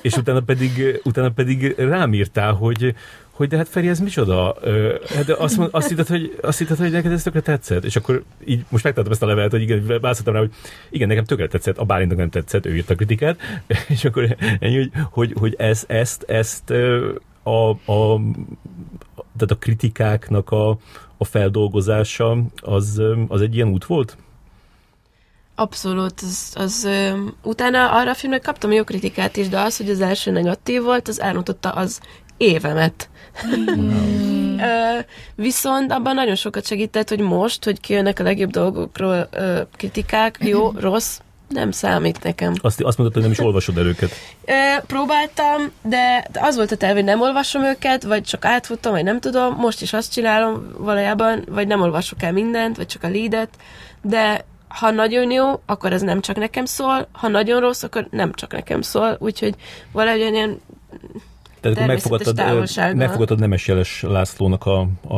és 0.03 0.17
utána 0.17 0.41
pedig, 0.41 1.01
utána 1.05 1.31
pedig 1.31 1.75
rám 1.79 2.15
írtál, 2.15 2.53
hogy, 2.53 2.95
hogy 3.31 3.49
de 3.49 3.57
hát 3.57 3.69
Feri, 3.69 3.89
ez 3.89 4.01
micsoda? 4.01 4.57
Hát 5.15 5.29
azt, 5.29 5.57
mond, 5.57 5.71
azt, 5.73 5.89
hitted, 5.89 6.07
hogy, 6.07 6.39
azt 6.41 6.59
hitted, 6.59 6.77
hogy 6.77 6.91
neked 6.91 7.13
ez 7.13 7.23
tökre 7.23 7.41
tetszett? 7.41 7.85
És 7.85 7.97
akkor 7.97 8.23
így 8.45 8.65
most 8.69 8.85
megtaláltam 8.85 9.13
ezt 9.13 9.23
a 9.23 9.27
levelet, 9.27 9.51
hogy 9.51 9.61
igen, 9.61 9.87
választottam 9.87 10.35
rá, 10.35 10.41
hogy 10.41 10.53
igen, 10.91 11.09
nekem 11.09 11.25
tökre 11.25 11.47
tetszett, 11.47 11.79
a 11.79 11.85
Bálintnak 11.85 12.19
nem 12.19 12.31
tetszett, 12.31 12.67
ő 12.67 12.77
írt 12.77 12.91
a 12.91 12.95
kritikát, 12.95 13.41
és 13.89 14.05
akkor 14.05 14.37
ennyi, 14.61 14.77
hogy, 14.77 14.91
hogy, 15.11 15.33
hogy 15.39 15.55
ez, 15.59 15.85
ezt, 15.87 16.23
ezt 16.23 16.71
a, 17.43 17.71
a, 17.71 18.21
tehát 19.15 19.51
a 19.51 19.59
kritikáknak 19.59 20.51
a, 20.51 20.79
a 21.17 21.25
feldolgozása, 21.25 22.43
az, 22.61 23.03
az 23.29 23.41
egy 23.41 23.55
ilyen 23.55 23.69
út 23.69 23.85
volt? 23.85 24.17
Abszolút. 25.59 26.21
Az, 26.21 26.53
az, 26.55 26.85
ö, 26.85 27.11
utána 27.43 27.91
arra 27.91 28.11
a 28.11 28.15
filmnek 28.15 28.43
kaptam 28.43 28.73
jó 28.73 28.85
kritikát 28.85 29.37
is, 29.37 29.49
de 29.49 29.61
az, 29.61 29.77
hogy 29.77 29.91
az 29.91 30.01
első 30.01 30.31
negatív 30.31 30.83
volt, 30.83 31.09
az 31.09 31.21
elmutatta 31.21 31.71
az 31.71 32.01
évemet. 32.37 33.09
Mm. 33.57 34.59
ö, 34.59 34.99
viszont 35.35 35.93
abban 35.93 36.15
nagyon 36.15 36.35
sokat 36.35 36.67
segített, 36.67 37.09
hogy 37.09 37.21
most, 37.21 37.65
hogy 37.65 37.81
kijönnek 37.81 38.19
a 38.19 38.23
legjobb 38.23 38.51
dolgokról 38.51 39.29
ö, 39.31 39.61
kritikák, 39.77 40.37
jó, 40.41 40.73
rossz, 40.77 41.19
nem 41.49 41.71
számít 41.71 42.23
nekem. 42.23 42.53
Azt, 42.61 42.81
azt 42.81 42.99
mondtad, 42.99 43.13
hogy 43.13 43.23
nem 43.23 43.31
is 43.31 43.47
olvasod 43.47 43.79
el 43.79 43.87
őket. 43.87 44.11
Ö, 44.45 44.53
próbáltam, 44.87 45.71
de 45.83 46.27
az 46.35 46.57
volt 46.57 46.73
a 46.73 46.77
terv, 46.77 46.95
hogy 46.95 47.05
nem 47.05 47.21
olvasom 47.21 47.63
őket, 47.63 48.03
vagy 48.03 48.23
csak 48.23 48.45
átfutom, 48.45 48.93
vagy 48.93 49.05
nem 49.05 49.21
tudom. 49.21 49.55
Most 49.55 49.83
is 49.83 49.93
azt 49.93 50.13
csinálom 50.13 50.73
valójában, 50.77 51.45
vagy 51.49 51.67
nem 51.67 51.81
olvasok 51.81 52.23
el 52.23 52.33
mindent, 52.33 52.77
vagy 52.77 52.87
csak 52.87 53.03
a 53.03 53.09
leadet, 53.09 53.51
de 54.03 54.45
ha 54.69 54.91
nagyon 54.91 55.31
jó, 55.31 55.61
akkor 55.67 55.93
ez 55.93 56.03
nem 56.03 56.21
csak 56.21 56.37
nekem 56.37 56.65
szól, 56.65 57.09
ha 57.13 57.29
nagyon 57.29 57.61
rossz, 57.61 57.83
akkor 57.83 58.07
nem 58.11 58.33
csak 58.33 58.53
nekem 58.53 58.83
szól, 58.83 59.17
úgyhogy 59.21 59.55
valahogy 59.93 60.21
ilyen 60.21 60.61
tehát 61.61 61.87
megfogadtad, 61.87 62.97
megfogadtad 62.97 63.39
Nemes 63.39 63.67
Jeles 63.67 64.03
Lászlónak 64.03 64.67
a, 64.67 64.89
a, 65.09 65.15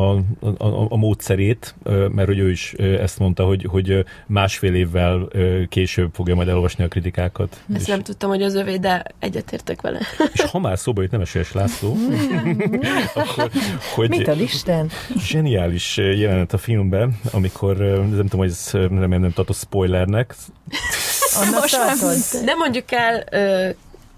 a, 0.59 0.87
a 0.89 0.97
módszerét, 0.97 1.75
mert 1.85 2.27
hogy 2.27 2.39
ő 2.39 2.51
is 2.51 2.73
ezt 2.73 3.19
mondta, 3.19 3.45
hogy, 3.45 3.67
hogy 3.71 4.05
másfél 4.27 4.75
évvel 4.75 5.29
később 5.69 6.11
fogja 6.15 6.35
majd 6.35 6.49
elolvasni 6.49 6.85
a 6.85 6.89
kritikákat. 6.89 7.63
Ezt 7.73 7.83
és... 7.83 7.89
nem 7.89 8.03
tudtam, 8.03 8.29
hogy 8.29 8.43
az 8.43 8.55
övé, 8.55 8.77
de 8.77 9.05
egyetértek 9.19 9.81
vele. 9.81 10.01
És 10.35 10.41
ha 10.41 10.59
már 10.59 10.79
szóba 10.79 11.03
jött 11.03 11.11
Nemes 11.11 11.35
Jeles 11.35 11.53
László, 11.53 11.97
akkor, 13.15 13.51
hogy 13.95 14.09
Mit 14.09 14.29
ad 14.29 14.41
Isten? 14.41 14.91
Zseniális 15.19 15.97
jelenet 15.97 16.53
a 16.53 16.59
filmben, 16.59 17.19
amikor, 17.33 17.77
nem 17.77 18.11
tudom, 18.11 18.41
hogy 18.41 18.49
ez 18.49 18.71
remélem 18.73 19.21
nem 19.21 19.33
tartott 19.33 19.57
spoilernek. 19.57 20.35
Most 21.61 21.77
nem, 21.77 22.45
nem 22.45 22.59
mondjuk 22.59 22.93
el 22.93 23.25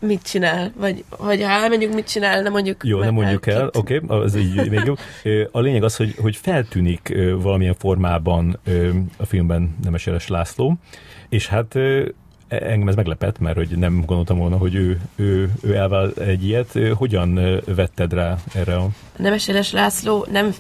mit 0.07 0.23
csinál, 0.23 0.73
vagy, 0.77 1.05
vagy 1.19 1.43
ha 1.43 1.51
elmegyünk, 1.51 1.95
mit 1.95 2.11
csinál, 2.11 2.43
nem 2.43 2.53
mondjuk 2.53 2.85
Jó, 2.85 2.99
nem 2.99 3.15
mondjuk 3.15 3.47
el, 3.47 3.71
oké, 3.73 4.01
okay, 4.03 4.19
az 4.19 4.37
így 4.37 4.71
még 4.71 4.83
jó. 4.85 4.95
A 5.51 5.61
lényeg 5.61 5.83
az, 5.83 5.97
hogy, 5.97 6.15
hogy 6.21 6.37
feltűnik 6.37 7.15
valamilyen 7.37 7.75
formában 7.79 8.59
a 9.17 9.27
filmben 9.27 9.77
Nemes 9.83 10.29
László, 10.29 10.77
és 11.29 11.47
hát 11.47 11.75
engem 12.49 12.89
ez 12.89 12.95
meglepett, 12.95 13.39
mert 13.39 13.57
hogy 13.57 13.69
nem 13.69 14.03
gondoltam 14.07 14.39
volna, 14.39 14.57
hogy 14.57 14.75
ő, 14.75 15.01
ő, 15.17 15.51
ő 15.63 15.75
elvál 15.75 16.13
egy 16.13 16.45
ilyet. 16.45 16.79
Hogyan 16.95 17.61
vetted 17.67 18.13
rá 18.13 18.37
erre 18.55 18.77
a... 18.77 18.89
Nemes 19.17 19.73
László 19.73 20.27
nem, 20.31 20.55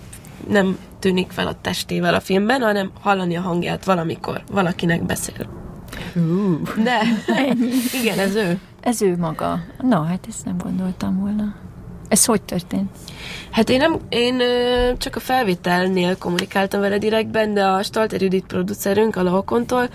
nem 0.49 0.78
tűnik 0.99 1.30
fel 1.30 1.47
a 1.47 1.57
testével 1.61 2.14
a 2.14 2.20
filmben, 2.20 2.61
hanem 2.61 2.90
hallani 3.01 3.36
a 3.36 3.40
hangját 3.40 3.84
valamikor, 3.84 4.43
valakinek 4.51 5.03
beszél. 5.03 5.61
De, 6.82 7.01
igen, 8.03 8.18
ez 8.18 8.34
ő. 8.34 8.59
Ez 8.83 9.03
ő 9.03 9.16
maga. 9.16 9.61
Na, 9.80 10.03
hát 10.03 10.26
ezt 10.28 10.45
nem 10.45 10.57
gondoltam 10.59 11.20
volna. 11.20 11.55
Ez 12.09 12.24
hogy 12.24 12.43
történt? 12.43 12.91
Hát 13.51 13.68
én, 13.68 13.78
nem, 13.78 13.97
én 14.09 14.43
csak 14.99 15.16
a 15.16 15.20
felvételnél 15.20 16.18
kommunikáltam 16.18 16.80
vele 16.80 16.99
direktben, 16.99 17.55
de 17.55 17.64
a 17.64 17.83
Stalter 17.83 18.22
Judit 18.22 18.47
producerünk, 18.47 19.16
a 19.16 19.22
Lahokontól, 19.22 19.89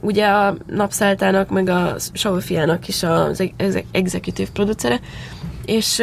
ugye 0.00 0.26
a 0.26 0.56
Napszáltának, 0.66 1.50
meg 1.50 1.68
a 1.68 1.94
Saufiának 2.12 2.88
is 2.88 3.02
az 3.02 3.50
executive 3.90 4.48
producere, 4.52 5.00
és 5.64 6.02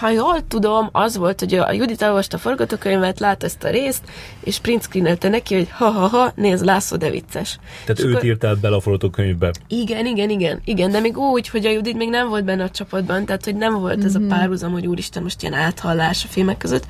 ha 0.00 0.10
jól 0.10 0.46
tudom, 0.48 0.88
az 0.92 1.16
volt, 1.16 1.40
hogy 1.40 1.54
a 1.54 1.72
Judit 1.72 2.02
elolvasta 2.02 2.36
a 2.36 2.40
forgatókönyvet, 2.40 3.20
lát 3.20 3.42
ezt 3.42 3.64
a 3.64 3.68
részt, 3.68 4.02
és 4.40 4.58
print 4.58 4.82
screenelte 4.82 5.28
neki, 5.28 5.54
hogy 5.54 5.68
ha-ha-ha, 5.70 6.32
nézd, 6.34 6.64
László, 6.64 6.96
de 6.96 7.10
vicces. 7.10 7.58
Tehát 7.84 7.98
és 7.98 8.04
őt 8.04 8.14
akkor... 8.14 8.24
írtál 8.24 8.54
bele 8.54 8.76
a 8.76 8.80
forgatókönyvbe. 8.80 9.52
Igen, 9.68 10.06
igen, 10.06 10.30
igen, 10.30 10.60
igen, 10.64 10.90
de 10.90 11.00
még 11.00 11.18
úgy, 11.18 11.48
hogy 11.48 11.66
a 11.66 11.70
Judit 11.70 11.96
még 11.96 12.08
nem 12.08 12.28
volt 12.28 12.44
benne 12.44 12.64
a 12.64 12.70
csapatban, 12.70 13.24
tehát 13.24 13.44
hogy 13.44 13.56
nem 13.56 13.80
volt 13.80 13.96
mm-hmm. 13.96 14.06
ez 14.06 14.14
a 14.14 14.18
mhm. 14.18 14.28
párhuzam, 14.28 14.72
hogy 14.72 14.86
úristen, 14.86 15.22
most 15.22 15.42
ilyen 15.42 15.54
áthallás 15.54 16.24
a 16.24 16.28
filmek 16.28 16.56
között. 16.56 16.86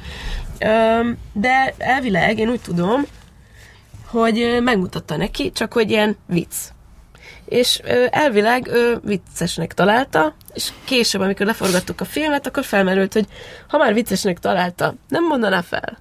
De 1.32 1.74
elvileg, 1.78 2.38
én 2.38 2.48
úgy 2.48 2.60
tudom, 2.60 3.04
hogy 4.06 4.58
megmutatta 4.62 5.16
neki, 5.16 5.52
csak 5.52 5.72
hogy 5.72 5.90
ilyen 5.90 6.16
vicc 6.26 6.54
és 7.50 7.80
ö, 7.84 8.04
elvileg 8.10 8.66
ö, 8.66 8.92
viccesnek 9.04 9.74
találta, 9.74 10.34
és 10.54 10.72
később, 10.84 11.20
amikor 11.20 11.46
leforgattuk 11.46 12.00
a 12.00 12.04
filmet, 12.04 12.46
akkor 12.46 12.64
felmerült, 12.64 13.12
hogy 13.12 13.26
ha 13.68 13.78
már 13.78 13.94
viccesnek 13.94 14.38
találta, 14.38 14.94
nem 15.08 15.26
mondaná 15.26 15.60
fel. 15.60 15.98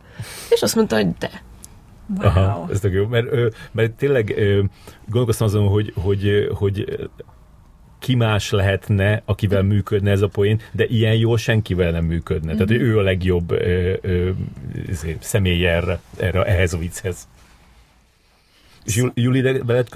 És 0.50 0.62
azt 0.62 0.76
mondta, 0.76 0.96
hogy 0.96 1.08
de. 1.20 1.30
Wow. 2.18 2.28
Aha, 2.28 2.68
ez 2.72 2.80
tök 2.80 2.94
jó, 2.94 3.06
mert, 3.06 3.28
mert 3.72 3.92
tényleg 3.92 4.36
gondolkoztam 5.06 5.48
azon, 5.48 5.68
hogy, 5.68 5.94
hogy, 5.96 6.50
hogy 6.54 7.10
ki 8.00 8.16
más 8.16 8.52
lehetne, 8.52 9.22
akivel 9.26 9.62
működne 9.62 10.12
ez 10.12 10.22
a 10.22 10.28
poén, 10.28 10.62
de 10.72 10.86
ilyen 10.86 11.16
jól 11.16 11.38
senkivel 11.38 11.92
nem 11.92 12.06
működne. 12.06 12.54
Mm-hmm. 12.54 12.66
Tehát 12.66 12.84
ő 12.84 12.98
a 12.98 13.02
legjobb 13.02 13.52
ö, 13.52 13.94
ö, 14.02 14.30
személy 15.20 15.68
erre, 15.68 16.00
erre, 16.20 16.44
ehhez 16.44 16.74
a 16.74 16.78
vicchez. 16.78 17.28
És 18.90 19.04
Juli, 19.14 19.62
veled 19.66 19.88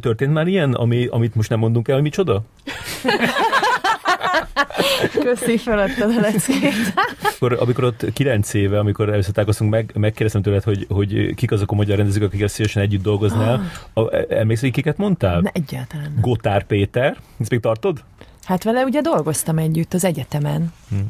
történt 0.00 0.32
már 0.32 0.46
ilyen, 0.46 0.72
ami, 0.72 1.06
amit 1.06 1.34
most 1.34 1.48
nem 1.48 1.58
mondunk 1.58 1.88
el, 1.88 1.94
hogy 1.94 2.02
micsoda? 2.02 2.42
Köszi, 5.20 5.56
feladtad 5.56 6.16
a 6.16 6.20
leckét. 6.20 6.72
Akkor, 7.34 7.56
amikor 7.60 7.84
ott 7.84 8.12
kilenc 8.12 8.54
éve, 8.54 8.78
amikor 8.78 9.08
először 9.08 9.32
találkoztunk, 9.32 9.70
meg, 9.70 9.90
megkérdeztem 9.94 10.42
tőled, 10.42 10.62
hogy, 10.62 10.86
hogy 10.88 11.34
kik 11.34 11.50
azok 11.50 11.70
a 11.70 11.74
magyar 11.74 11.96
rendezők, 11.96 12.22
akikkel 12.22 12.48
szívesen 12.48 12.82
együtt 12.82 13.02
dolgoznál. 13.02 13.70
Ah. 13.92 14.24
Emlékszel, 14.28 14.64
hogy 14.64 14.72
kiket 14.72 14.96
mondtál? 14.96 15.40
Ne, 15.40 15.50
egyáltalán. 15.52 16.14
Gotár 16.20 16.64
Péter. 16.64 17.16
Ezt 17.40 17.50
még 17.50 17.60
tartod? 17.60 18.04
Hát 18.44 18.64
vele 18.64 18.84
ugye 18.84 19.00
dolgoztam 19.00 19.58
együtt 19.58 19.94
az 19.94 20.04
egyetemen. 20.04 20.72
Hmm 20.88 21.06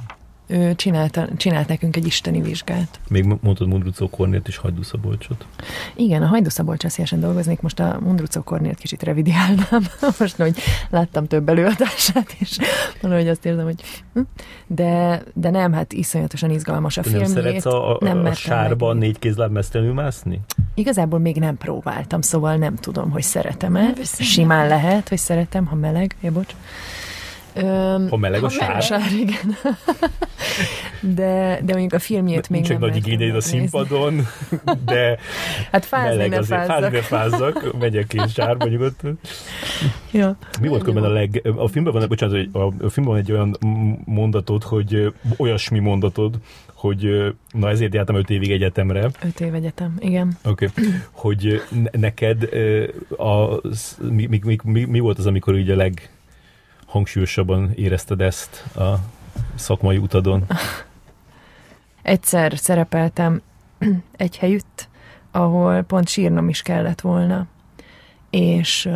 ő 0.52 0.74
csinálta, 0.74 1.28
csinált 1.36 1.68
nekünk 1.68 1.96
egy 1.96 2.06
isteni 2.06 2.40
vizsgát. 2.40 3.00
Még 3.08 3.24
mondtad 3.24 3.68
Mundrucó 3.68 4.08
Kornélt 4.08 4.48
és 4.48 4.56
Hajdú 4.56 4.82
Szabolcsot. 4.82 5.46
Igen, 5.94 6.22
a 6.22 6.26
Hajdú 6.26 6.48
Szabolcsal 6.48 6.90
szívesen 6.90 7.20
dolgoznék, 7.20 7.60
most 7.60 7.80
a 7.80 7.98
Mundrucó 8.00 8.42
Kornélt 8.42 8.78
kicsit 8.78 9.02
revidiálnám, 9.02 9.86
most, 10.18 10.36
hogy 10.36 10.56
láttam 10.90 11.26
több 11.26 11.48
előadását, 11.48 12.36
és 12.38 12.58
valahogy 13.00 13.28
azt 13.28 13.44
érzem, 13.46 13.64
hogy 13.64 13.82
hm. 14.14 14.20
de, 14.66 15.22
de 15.34 15.50
nem, 15.50 15.72
hát 15.72 15.92
iszonyatosan 15.92 16.50
izgalmas 16.50 16.96
a 16.98 17.02
film. 17.02 17.22
Nem 17.22 17.26
szeretsz 17.26 17.66
a, 17.66 17.90
a, 17.90 17.98
nem 18.00 18.24
a 18.24 18.34
sárban 18.34 18.96
négy 18.96 19.18
kézláb 19.18 19.52
mesztelenül 19.52 19.94
mászni? 19.94 20.40
Igazából 20.74 21.18
még 21.18 21.36
nem 21.36 21.56
próbáltam, 21.56 22.20
szóval 22.20 22.56
nem 22.56 22.74
tudom, 22.74 23.10
hogy 23.10 23.22
szeretem-e. 23.22 23.92
Simán 24.04 24.68
lehet, 24.68 25.08
hogy 25.08 25.18
szeretem, 25.18 25.66
ha 25.66 25.74
meleg, 25.74 26.16
ja, 26.20 26.32
bocs. 26.32 26.54
Öm, 27.54 28.08
ha 28.08 28.16
meleg 28.16 28.42
a 28.42 28.48
sár? 28.48 28.82
sár, 28.82 29.12
igen. 29.24 29.56
de, 31.00 31.60
de 31.64 31.72
mondjuk 31.72 31.92
a 31.92 31.98
filmjét 31.98 32.48
még 32.48 32.60
Nincs 32.60 32.68
nem 32.68 32.78
nagy 32.78 32.96
igényeid 32.96 33.34
a 33.34 33.40
színpadon, 33.40 34.26
de 34.84 35.18
hát 35.70 35.84
fázni 35.84 36.08
meleg 36.08 36.30
ne 36.30 36.38
azért. 36.38 36.66
Fázni 36.66 36.88
ne 36.88 37.00
fázzak, 37.02 37.78
megyek 37.78 38.14
én 38.14 38.26
sárba 38.26 38.66
nyugodtan. 38.66 39.18
Ja. 40.10 40.36
Mi 40.60 40.68
volt 40.68 40.82
különben 40.82 41.10
a 41.10 41.12
leg... 41.12 41.42
A 41.56 41.68
filmben 41.68 41.92
van, 41.92 42.08
bocsánat, 42.08 42.54
a, 42.54 42.58
a 42.58 42.88
filmben 42.88 43.14
van 43.14 43.16
egy 43.16 43.32
olyan 43.32 43.56
mondatod, 44.04 44.62
hogy 44.62 45.14
olyasmi 45.36 45.78
mondatod, 45.78 46.38
hogy 46.82 47.34
na 47.52 47.68
ezért 47.68 47.94
jártam 47.94 48.16
öt 48.16 48.30
évig 48.30 48.50
egyetemre. 48.50 49.10
Öt 49.24 49.40
év 49.40 49.54
egyetem, 49.54 49.96
igen. 49.98 50.36
Oké. 50.44 50.66
Okay. 50.66 50.84
Hogy 51.10 51.62
neked 51.90 52.48
a, 53.16 53.60
mi, 54.10 54.26
mi, 54.26 54.56
mi, 54.64 54.84
mi, 54.84 54.98
volt 54.98 55.18
az, 55.18 55.26
amikor 55.26 55.54
ugye 55.54 55.72
a 55.72 55.76
leg 55.76 56.10
hangsúlyosabban 56.92 57.72
érezted 57.74 58.20
ezt 58.20 58.76
a 58.76 58.98
szakmai 59.54 59.96
utadon? 59.96 60.46
Egyszer 62.02 62.58
szerepeltem 62.58 63.42
egy 64.16 64.38
helyütt, 64.38 64.88
ahol 65.30 65.82
pont 65.82 66.08
sírnom 66.08 66.48
is 66.48 66.62
kellett 66.62 67.00
volna. 67.00 67.46
És, 68.30 68.88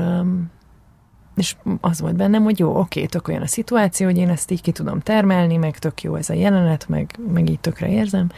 és 1.36 1.56
az 1.80 2.00
volt 2.00 2.16
bennem, 2.16 2.42
hogy 2.42 2.58
jó, 2.58 2.78
oké, 2.78 3.06
tök 3.06 3.28
olyan 3.28 3.42
a 3.42 3.46
szituáció, 3.46 4.06
hogy 4.06 4.18
én 4.18 4.28
ezt 4.28 4.50
így 4.50 4.62
ki 4.62 4.72
tudom 4.72 5.00
termelni, 5.00 5.56
meg 5.56 5.78
tök 5.78 6.02
jó 6.02 6.14
ez 6.14 6.30
a 6.30 6.34
jelenet, 6.34 6.88
meg, 6.88 7.18
meg 7.32 7.50
így 7.50 7.60
tökre 7.60 7.88
érzem. 7.88 8.30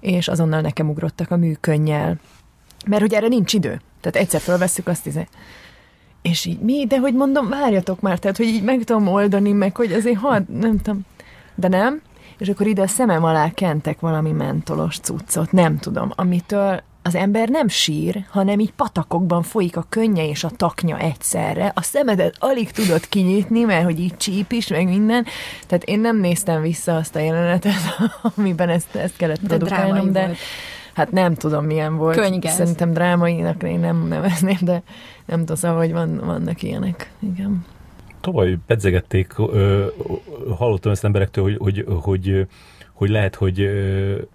És 0.00 0.28
azonnal 0.28 0.60
nekem 0.60 0.88
ugrottak 0.88 1.30
a 1.30 1.36
műkönnyel. 1.36 2.18
Mert 2.86 3.02
hogy 3.02 3.14
erre 3.14 3.28
nincs 3.28 3.52
idő. 3.52 3.80
Tehát 4.00 4.16
egyszer 4.16 4.40
felveszük 4.40 4.86
azt, 4.86 5.06
izé, 5.06 5.28
és 6.22 6.44
így 6.44 6.58
mi, 6.58 6.86
de 6.86 6.98
hogy 6.98 7.14
mondom, 7.14 7.48
várjatok 7.48 8.00
már, 8.00 8.18
tehát 8.18 8.36
hogy 8.36 8.46
így 8.46 8.62
meg 8.62 8.84
tudom 8.84 9.08
oldani, 9.08 9.52
meg 9.52 9.76
hogy 9.76 9.92
azért 9.92 10.18
hadd, 10.18 10.42
nem 10.52 10.78
tudom, 10.78 11.00
de 11.54 11.68
nem. 11.68 12.00
És 12.38 12.48
akkor 12.48 12.66
ide 12.66 12.82
a 12.82 12.86
szemem 12.86 13.24
alá 13.24 13.50
kentek 13.50 14.00
valami 14.00 14.30
mentolos 14.30 14.98
cuccot, 14.98 15.52
nem 15.52 15.78
tudom, 15.78 16.12
amitől 16.16 16.82
az 17.02 17.14
ember 17.14 17.48
nem 17.48 17.68
sír, 17.68 18.24
hanem 18.30 18.58
így 18.58 18.72
patakokban 18.72 19.42
folyik 19.42 19.76
a 19.76 19.86
könnye 19.88 20.28
és 20.28 20.44
a 20.44 20.50
taknya 20.56 20.98
egyszerre. 20.98 21.72
A 21.74 21.82
szemedet 21.82 22.36
alig 22.38 22.70
tudod 22.70 23.08
kinyitni, 23.08 23.62
mert 23.62 23.84
hogy 23.84 24.00
így 24.00 24.16
csíp 24.16 24.52
is, 24.52 24.68
meg 24.68 24.88
minden. 24.88 25.26
Tehát 25.66 25.84
én 25.84 26.00
nem 26.00 26.16
néztem 26.16 26.60
vissza 26.62 26.96
azt 26.96 27.16
a 27.16 27.18
jelenetet, 27.18 27.72
amiben 28.36 28.68
ezt, 28.68 28.94
ezt 28.94 29.16
kellett 29.16 29.40
produkálnom, 29.40 30.12
de, 30.12 30.26
de 30.26 30.34
hát 30.94 31.10
nem 31.10 31.34
tudom 31.34 31.64
milyen 31.64 31.96
volt. 31.96 32.16
Könygáz. 32.16 32.54
Szerintem 32.54 32.92
drámainak 32.92 33.62
én 33.62 33.80
nem 33.80 34.06
nevezném, 34.08 34.58
de 34.60 34.82
nem 35.30 35.38
tudom, 35.38 35.56
szóval, 35.56 35.78
hogy 35.78 35.92
van, 35.92 36.16
vannak 36.16 36.62
ilyenek. 36.62 37.12
Igen. 37.18 37.64
Tavaly 38.20 38.56
pedzegették, 38.66 39.32
hallottam 40.56 40.92
ezt 40.92 41.04
emberektől, 41.04 41.44
hogy, 41.44 41.56
hogy, 41.58 41.84
hogy 42.00 42.46
hogy 42.92 43.10
lehet, 43.10 43.34
hogy, 43.34 43.70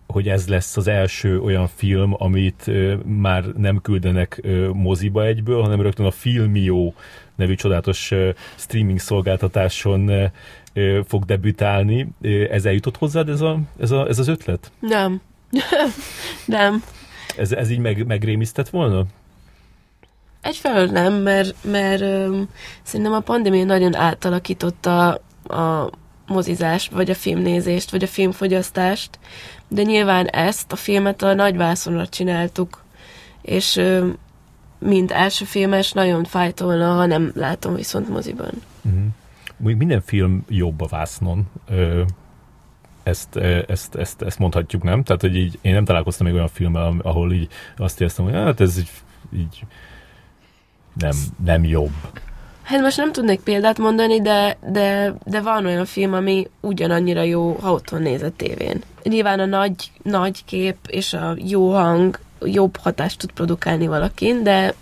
hogy 0.07 0.27
ez 0.29 0.47
lesz 0.47 0.77
az 0.77 0.87
első 0.87 1.39
olyan 1.39 1.67
film, 1.67 2.13
amit 2.17 2.71
már 3.05 3.45
nem 3.57 3.81
küldenek 3.81 4.41
moziba 4.73 5.25
egyből, 5.25 5.61
hanem 5.61 5.81
rögtön 5.81 6.05
a 6.05 6.11
Filmio 6.11 6.93
nevű 7.35 7.55
csodálatos 7.55 8.11
streaming 8.55 8.99
szolgáltatáson 8.99 10.31
fog 11.05 11.23
debütálni. 11.23 12.07
Ez 12.49 12.65
eljutott 12.65 12.97
hozzád 12.97 13.29
ez, 13.29 13.41
a, 13.41 13.59
ez, 13.79 13.91
a, 13.91 14.07
ez 14.07 14.19
az 14.19 14.27
ötlet? 14.27 14.71
Nem. 14.79 15.21
nem. 16.45 16.83
Ez, 17.37 17.51
ez 17.51 17.69
így 17.69 17.79
meg, 17.79 18.05
megrémisztett 18.05 18.69
volna? 18.69 19.05
Egyfelől 20.45 20.85
nem, 20.85 21.13
mert, 21.13 21.55
mert 21.63 22.01
öm, 22.01 22.49
szerintem 22.83 23.13
a 23.13 23.19
pandémia 23.19 23.65
nagyon 23.65 23.95
átalakította 23.95 25.21
a 25.43 25.89
mozizást, 26.27 26.91
vagy 26.91 27.09
a 27.09 27.15
filmnézést, 27.15 27.91
vagy 27.91 28.03
a 28.03 28.07
filmfogyasztást, 28.07 29.19
de 29.67 29.81
nyilván 29.81 30.27
ezt 30.27 30.71
a 30.71 30.75
filmet 30.75 31.21
a 31.21 31.33
nagyvászonra 31.33 32.07
csináltuk, 32.07 32.83
és 33.41 33.75
öm, 33.75 34.17
mint 34.79 35.11
első 35.11 35.45
filmes 35.45 35.91
nagyon 35.91 36.23
fájtolna, 36.23 36.93
ha 36.93 37.05
nem 37.05 37.31
látom 37.35 37.75
viszont 37.75 38.09
moziban. 38.09 38.51
Uh-huh. 38.81 39.77
Minden 39.77 40.01
film 40.01 40.45
jobb 40.49 40.81
a 40.81 40.87
vásznon. 40.87 41.43
Ö, 41.69 42.03
ezt, 43.03 43.35
ezt, 43.67 43.95
ezt, 43.95 44.21
ezt 44.21 44.39
mondhatjuk, 44.39 44.83
nem? 44.83 45.03
Tehát, 45.03 45.21
hogy 45.21 45.35
így 45.35 45.59
én 45.61 45.73
nem 45.73 45.85
találkoztam 45.85 46.25
még 46.25 46.35
olyan 46.35 46.47
filmmel, 46.47 46.93
ahol 47.01 47.33
így 47.33 47.47
azt 47.77 48.01
éreztem, 48.01 48.25
hogy 48.25 48.33
hát 48.33 48.59
ez 48.61 48.77
így, 48.77 48.91
így 49.33 49.65
nem, 50.99 51.15
nem 51.45 51.63
jobb. 51.63 51.91
Hát 52.63 52.81
most 52.81 52.97
nem 52.97 53.11
tudnék 53.11 53.39
példát 53.39 53.77
mondani, 53.77 54.21
de, 54.21 54.57
de, 54.71 55.15
de 55.25 55.41
van 55.41 55.65
olyan 55.65 55.85
film, 55.85 56.13
ami 56.13 56.47
ugyanannyira 56.61 57.21
jó, 57.21 57.57
ha 57.61 57.71
otthon 57.71 58.01
néz 58.01 58.21
a 58.21 58.31
tévén. 58.35 58.81
Nyilván 59.03 59.39
a 59.39 59.45
nagy, 59.45 59.91
nagy 60.03 60.45
kép 60.45 60.75
és 60.87 61.13
a 61.13 61.35
jó 61.37 61.73
hang 61.73 62.19
jobb 62.41 62.77
hatást 62.77 63.19
tud 63.19 63.31
produkálni 63.31 63.87
valakin, 63.87 64.43
de 64.43 64.73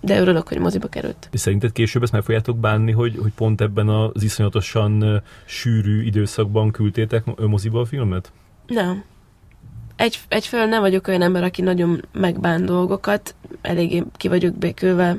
de 0.00 0.20
örülök, 0.20 0.48
hogy 0.48 0.58
moziba 0.58 0.88
került. 0.88 1.28
És 1.30 1.40
szerinted 1.40 1.72
később 1.72 2.02
ezt 2.02 2.12
meg 2.12 2.22
fogjátok 2.22 2.58
bánni, 2.58 2.92
hogy, 2.92 3.18
hogy 3.22 3.32
pont 3.32 3.60
ebben 3.60 3.88
az 3.88 4.22
iszonyatosan 4.22 5.22
sűrű 5.44 6.02
időszakban 6.02 6.70
küldtétek 6.70 7.24
moziba 7.40 7.80
a 7.80 7.84
filmet? 7.84 8.32
Nem. 8.66 9.04
Egy, 9.96 10.20
egyfelől 10.28 10.66
nem 10.66 10.80
vagyok 10.80 11.08
olyan 11.08 11.22
ember, 11.22 11.42
aki 11.42 11.62
nagyon 11.62 12.04
megbán 12.12 12.66
dolgokat, 12.66 13.34
eléggé 13.62 14.02
ki 14.16 14.28
vagyok 14.28 14.54
békülve 14.54 15.16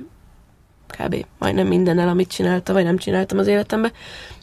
kb. 0.88 1.26
majdnem 1.40 1.68
mindennel, 1.68 2.08
amit 2.08 2.32
csináltam, 2.32 2.76
vagy 2.76 2.84
nem 2.84 2.98
csináltam 2.98 3.38
az 3.38 3.48
életemben, 3.48 3.92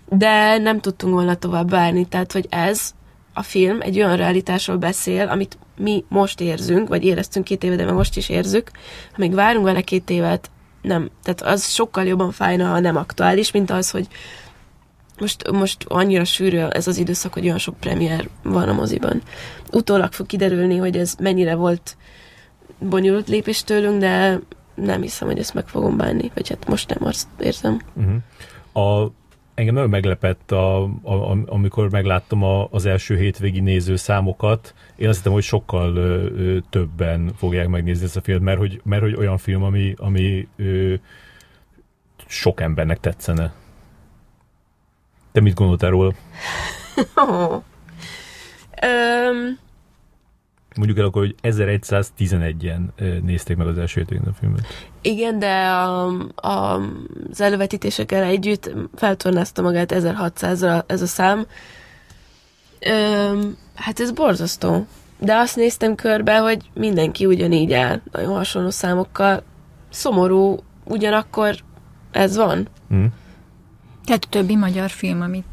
de 0.08 0.58
nem 0.58 0.80
tudtunk 0.80 1.14
volna 1.14 1.34
tovább 1.34 1.70
várni, 1.70 2.04
tehát 2.04 2.32
hogy 2.32 2.46
ez 2.50 2.90
a 3.32 3.42
film 3.42 3.80
egy 3.80 3.96
olyan 3.96 4.16
realitásról 4.16 4.76
beszél, 4.76 5.28
amit 5.28 5.58
mi 5.76 6.04
most 6.08 6.40
érzünk, 6.40 6.88
vagy 6.88 7.04
éreztünk 7.04 7.44
két 7.44 7.64
éve, 7.64 7.76
de 7.76 7.92
most 7.92 8.16
is 8.16 8.28
érzük. 8.28 8.70
Ha 9.12 9.16
még 9.18 9.34
várunk 9.34 9.64
vele 9.64 9.80
két 9.80 10.10
évet, 10.10 10.50
nem. 10.82 11.10
Tehát 11.22 11.42
az 11.42 11.70
sokkal 11.70 12.04
jobban 12.04 12.30
fájna, 12.30 12.66
ha 12.66 12.80
nem 12.80 12.96
aktuális, 12.96 13.50
mint 13.50 13.70
az, 13.70 13.90
hogy 13.90 14.06
most, 15.18 15.50
most 15.50 15.84
annyira 15.88 16.24
sűrű 16.24 16.58
ez 16.58 16.86
az 16.86 16.98
időszak, 16.98 17.32
hogy 17.32 17.44
olyan 17.44 17.58
sok 17.58 17.78
premier 17.80 18.28
van 18.42 18.68
a 18.68 18.72
moziban. 18.72 19.22
Utólag 19.72 20.12
fog 20.12 20.26
kiderülni, 20.26 20.76
hogy 20.76 20.96
ez 20.96 21.14
mennyire 21.20 21.54
volt 21.54 21.96
bonyolult 22.78 23.28
lépés 23.28 23.64
tőlünk, 23.64 24.00
de 24.00 24.40
nem 24.74 25.02
hiszem, 25.02 25.28
hogy 25.28 25.38
ezt 25.38 25.54
meg 25.54 25.66
fogom 25.68 25.96
bánni, 25.96 26.30
vagy 26.34 26.48
hát 26.48 26.68
most 26.68 26.88
nem 26.88 27.08
azt 27.08 27.28
érzem. 27.38 27.80
Uh-huh. 27.94 28.86
A 28.86 29.12
engem 29.54 29.74
nagyon 29.74 29.88
meglepett, 29.90 30.52
a, 30.52 30.82
a, 30.82 31.38
amikor 31.46 31.90
megláttam 31.90 32.42
a, 32.42 32.68
az 32.70 32.86
első 32.86 33.16
hétvégi 33.16 33.60
néző 33.60 33.96
számokat. 33.96 34.74
Én 34.96 35.08
azt 35.08 35.16
hittem, 35.16 35.32
hogy 35.32 35.42
sokkal 35.42 35.96
ö, 35.96 36.30
ö, 36.36 36.58
többen 36.70 37.32
fogják 37.36 37.68
megnézni 37.68 38.04
ezt 38.04 38.16
a 38.16 38.20
filmet, 38.20 38.44
mert 38.44 38.58
hogy, 38.58 38.80
mert 38.84 39.02
hogy 39.02 39.14
olyan 39.14 39.38
film, 39.38 39.62
ami, 39.62 39.94
ami 39.98 40.48
ö, 40.56 40.94
sok 42.26 42.60
embernek 42.60 43.00
tetszene. 43.00 43.52
Te 45.32 45.40
mit 45.40 45.54
gondoltál 45.54 45.90
róla? 45.90 46.12
oh. 47.14 47.62
um, 48.82 49.58
Mondjuk 50.76 50.98
el 50.98 51.04
akkor, 51.04 51.22
hogy 51.22 51.34
1111-en 51.42 52.80
nézték 53.22 53.56
meg 53.56 53.66
az 53.66 53.78
első 53.78 54.06
a 54.10 54.32
filmet. 54.40 54.66
Igen, 55.02 55.38
de 55.38 55.66
a, 55.66 56.06
a, 56.34 56.80
az 57.30 57.40
elővetítésekkel 57.40 58.22
együtt 58.22 58.70
feltornázta 58.94 59.62
magát 59.62 59.92
1600-ra 59.94 60.82
ez 60.86 61.02
a 61.02 61.06
szám. 61.06 61.46
Ö, 62.80 63.40
hát 63.74 64.00
ez 64.00 64.12
borzasztó. 64.12 64.86
De 65.18 65.34
azt 65.34 65.56
néztem 65.56 65.94
körbe, 65.94 66.38
hogy 66.38 66.70
mindenki 66.74 67.26
ugyanígy 67.26 67.72
áll, 67.72 68.00
nagyon 68.12 68.34
hasonló 68.34 68.70
számokkal. 68.70 69.42
Szomorú, 69.90 70.58
ugyanakkor 70.84 71.54
ez 72.10 72.36
van. 72.36 72.68
Mm. 72.94 73.04
Tehát 74.04 74.24
a 74.24 74.28
többi 74.28 74.56
magyar 74.56 74.90
film, 74.90 75.20
amit, 75.20 75.44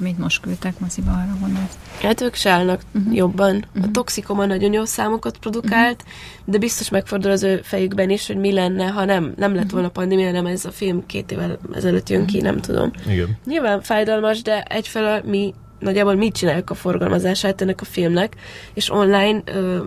amit 0.00 0.18
most 0.18 0.40
küldtek 0.40 0.78
moziba, 0.78 1.10
arra 1.10 1.36
gondolsz? 1.40 1.78
Hát 2.00 2.20
ők 2.20 2.34
se 2.34 2.50
állnak 2.50 2.80
uh-huh. 2.94 3.14
jobban. 3.14 3.54
Uh-huh. 3.54 3.70
A 3.74 3.78
mhm. 3.78 3.90
Toxikoma 3.90 4.46
nagyon 4.46 4.72
jó 4.72 4.84
számokat 4.84 5.38
produkált, 5.38 6.02
uh-huh. 6.02 6.14
de 6.44 6.58
biztos 6.58 6.88
megfordul 6.88 7.30
az 7.30 7.42
ő 7.42 7.60
fejükben 7.62 8.10
is, 8.10 8.26
hogy 8.26 8.36
mi 8.36 8.52
lenne, 8.52 8.86
ha 8.86 9.04
nem, 9.04 9.32
nem 9.36 9.54
lett 9.54 9.70
volna 9.70 9.88
pandémia, 9.88 10.30
nem 10.30 10.46
ez 10.46 10.64
a 10.64 10.70
film 10.70 11.06
két 11.06 11.32
évvel 11.32 11.58
ezelőtt 11.74 12.08
jön 12.08 12.26
ki, 12.26 12.40
nem 12.40 12.60
tudom. 12.60 12.90
Igen. 13.08 13.38
Nyilván 13.44 13.82
fájdalmas, 13.82 14.42
de 14.42 14.62
egyfelől 14.62 15.22
mi 15.24 15.54
nagyjából 15.78 16.14
mit 16.14 16.34
csináljuk 16.34 16.70
a 16.70 16.74
forgalmazását 16.74 17.60
ennek 17.62 17.80
a 17.80 17.84
filmnek, 17.84 18.36
és 18.74 18.90
online 18.90 19.42
ö, 19.44 19.78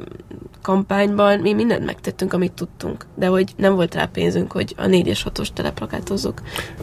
kampányban 0.62 1.40
mi 1.40 1.54
mindent 1.54 1.86
megtettünk, 1.86 2.34
amit 2.34 2.52
tudtunk, 2.52 3.06
de 3.16 3.28
hogy 3.28 3.52
nem 3.56 3.76
volt 3.76 3.96
rá 3.96 4.06
pénzünk, 4.06 4.52
hogy 4.52 4.74
a 4.78 4.88
4 4.88 5.08
és 5.08 5.26
6-os 5.30 5.48
teleplakátozzuk. 5.54 6.42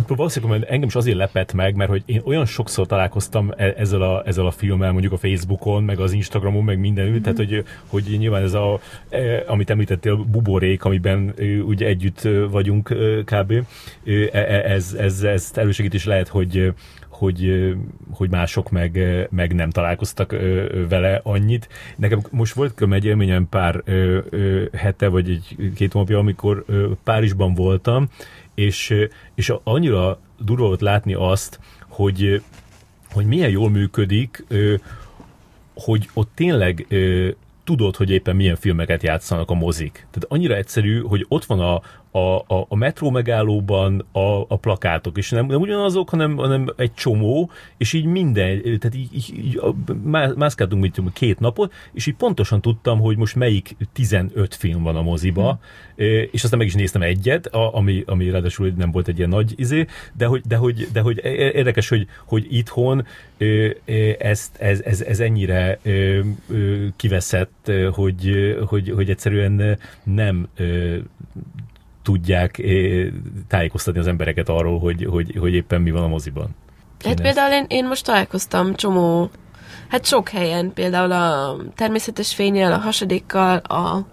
Valószínűleg 0.08 0.64
engem 0.68 0.88
is 0.88 0.94
azért 0.94 1.16
lepett 1.16 1.52
meg, 1.52 1.74
mert 1.74 1.90
hogy 1.90 2.02
én 2.06 2.20
olyan 2.24 2.46
sokszor 2.46 2.86
találkoztam 2.86 3.52
e- 3.56 3.74
ezzel 3.76 4.02
a, 4.02 4.22
ezzel 4.26 4.46
a 4.46 4.50
filmmel, 4.50 4.92
mondjuk 4.92 5.12
a 5.12 5.16
Facebookon, 5.16 5.82
meg 5.82 6.00
az 6.00 6.12
Instagramon, 6.12 6.64
meg 6.64 6.78
mindenütt, 6.78 7.12
mm-hmm. 7.12 7.22
tehát 7.22 7.36
hogy, 7.36 7.64
hogy 7.86 8.18
nyilván 8.18 8.42
ez 8.42 8.54
a, 8.54 8.80
e, 9.08 9.44
amit 9.46 9.70
említettél, 9.70 10.16
buborék, 10.16 10.84
amiben 10.84 11.34
ugye 11.66 11.86
együtt 11.86 12.28
vagyunk 12.50 12.94
kb. 13.24 13.52
E, 14.32 14.38
ez, 14.72 14.92
ez, 14.98 15.22
ez 15.22 15.50
elősegít 15.54 15.94
is 15.94 16.04
lehet, 16.04 16.28
hogy 16.28 16.72
hogy, 17.18 17.74
hogy 18.10 18.30
mások 18.30 18.70
meg, 18.70 18.98
meg 19.30 19.54
nem 19.54 19.70
találkoztak 19.70 20.36
vele 20.88 21.20
annyit. 21.22 21.68
Nekem 21.96 22.20
most 22.30 22.54
volt 22.54 22.82
egy 22.90 23.04
élményem 23.04 23.48
pár 23.48 23.82
hete, 24.72 25.08
vagy 25.08 25.30
egy 25.30 25.72
két 25.74 25.92
hónapja, 25.92 26.18
amikor 26.18 26.64
Párizsban 27.04 27.54
voltam, 27.54 28.08
és, 28.54 28.94
és 29.34 29.52
annyira 29.62 30.18
durva 30.38 30.66
volt 30.66 30.80
látni 30.80 31.14
azt, 31.14 31.60
hogy, 31.88 32.42
hogy 33.12 33.26
milyen 33.26 33.50
jól 33.50 33.70
működik, 33.70 34.44
hogy 35.74 36.08
ott 36.14 36.30
tényleg 36.34 36.86
tudod, 37.64 37.96
hogy 37.96 38.10
éppen 38.10 38.36
milyen 38.36 38.56
filmeket 38.56 39.02
játszanak 39.02 39.50
a 39.50 39.54
mozik. 39.54 39.92
Tehát 39.92 40.24
annyira 40.28 40.54
egyszerű, 40.54 41.00
hogy 41.00 41.24
ott 41.28 41.44
van 41.44 41.60
a, 41.60 41.82
a, 42.16 42.36
a, 42.38 42.66
a 42.68 42.76
metró 42.76 43.10
megállóban 43.10 44.04
a, 44.12 44.40
a 44.48 44.56
plakátok, 44.56 45.18
és 45.18 45.30
nem, 45.30 45.46
nem 45.46 45.60
ugyanazok, 45.60 46.08
hanem, 46.08 46.36
hanem 46.36 46.72
egy 46.76 46.94
csomó, 46.94 47.50
és 47.76 47.92
így 47.92 48.04
minden, 48.04 48.62
tehát 48.62 48.94
így, 48.94 49.08
így, 49.14 49.32
így 49.44 49.60
mászkáltunk 50.36 50.82
mit 50.82 50.92
tudom, 50.92 51.12
két 51.12 51.40
napot, 51.40 51.72
és 51.92 52.06
így 52.06 52.14
pontosan 52.14 52.60
tudtam, 52.60 53.00
hogy 53.00 53.16
most 53.16 53.34
melyik 53.34 53.76
15 53.92 54.54
film 54.54 54.82
van 54.82 54.96
a 54.96 55.02
moziba, 55.02 55.58
hmm. 55.96 56.06
és 56.30 56.44
aztán 56.44 56.58
meg 56.58 56.66
is 56.66 56.74
néztem 56.74 57.02
egyet, 57.02 57.46
ami, 57.46 58.02
ami 58.06 58.30
ráadásul 58.30 58.72
nem 58.76 58.90
volt 58.90 59.08
egy 59.08 59.18
ilyen 59.18 59.28
nagy 59.28 59.52
izé, 59.56 59.86
de 60.12 60.26
hogy, 60.26 60.42
de 60.48 60.56
hogy, 60.56 60.88
de 60.92 61.00
hogy 61.00 61.24
érdekes, 61.34 61.88
hogy, 61.88 62.06
hogy 62.24 62.46
itthon 62.50 63.06
ezt, 64.18 64.56
ez, 64.56 64.80
ez, 64.80 65.00
ez 65.00 65.20
ennyire 65.20 65.78
kiveszett, 66.96 67.70
hogy, 67.92 68.56
hogy, 68.66 68.90
hogy 68.90 69.10
egyszerűen 69.10 69.78
nem 70.02 70.48
tudják 72.06 72.58
eh, 72.58 73.06
tájékoztatni 73.48 74.00
az 74.00 74.06
embereket 74.06 74.48
arról, 74.48 74.78
hogy, 74.78 75.06
hogy, 75.10 75.36
hogy 75.38 75.54
éppen 75.54 75.80
mi 75.80 75.90
van 75.90 76.02
a 76.02 76.08
moziban. 76.08 76.48
Hát 77.04 77.20
például 77.20 77.52
én, 77.52 77.64
én 77.68 77.86
most 77.86 78.04
találkoztam 78.04 78.74
csomó, 78.74 79.30
hát 79.88 80.04
sok 80.04 80.28
helyen, 80.28 80.72
például 80.72 81.12
a 81.12 81.56
természetes 81.74 82.34
fényel, 82.34 82.72
a 82.72 82.76
hasadékkal, 82.76 83.56
a 83.56 84.06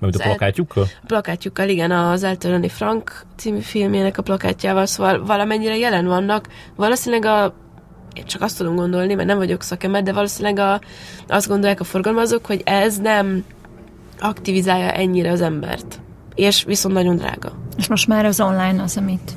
mert 0.00 0.14
a 0.14 0.22
plakátjukkal? 0.22 0.82
A 1.02 1.06
plakátjukkal, 1.06 1.68
igen, 1.68 1.90
az 1.90 2.22
Eltörölni 2.22 2.68
Frank 2.68 3.24
című 3.36 3.60
filmjének 3.60 4.18
a 4.18 4.22
plakátjával, 4.22 4.86
szóval 4.86 5.24
valamennyire 5.24 5.76
jelen 5.76 6.06
vannak. 6.06 6.48
Valószínűleg 6.76 7.24
a 7.24 7.54
én 8.14 8.24
csak 8.24 8.42
azt 8.42 8.58
tudom 8.58 8.74
gondolni, 8.74 9.14
mert 9.14 9.28
nem 9.28 9.38
vagyok 9.38 9.62
szakember, 9.62 10.02
de 10.02 10.12
valószínűleg 10.12 10.58
a, 10.58 10.80
azt 11.28 11.48
gondolják 11.48 11.80
a 11.80 11.84
forgalmazók, 11.84 12.46
hogy 12.46 12.62
ez 12.64 12.98
nem 12.98 13.44
aktivizálja 14.20 14.90
ennyire 14.90 15.30
az 15.30 15.40
embert 15.40 16.00
és 16.36 16.64
viszont 16.64 16.94
nagyon 16.94 17.16
drága. 17.16 17.52
És 17.76 17.88
most 17.88 18.08
már 18.08 18.24
az 18.24 18.40
online 18.40 18.82
az, 18.82 18.96
amit 18.96 19.32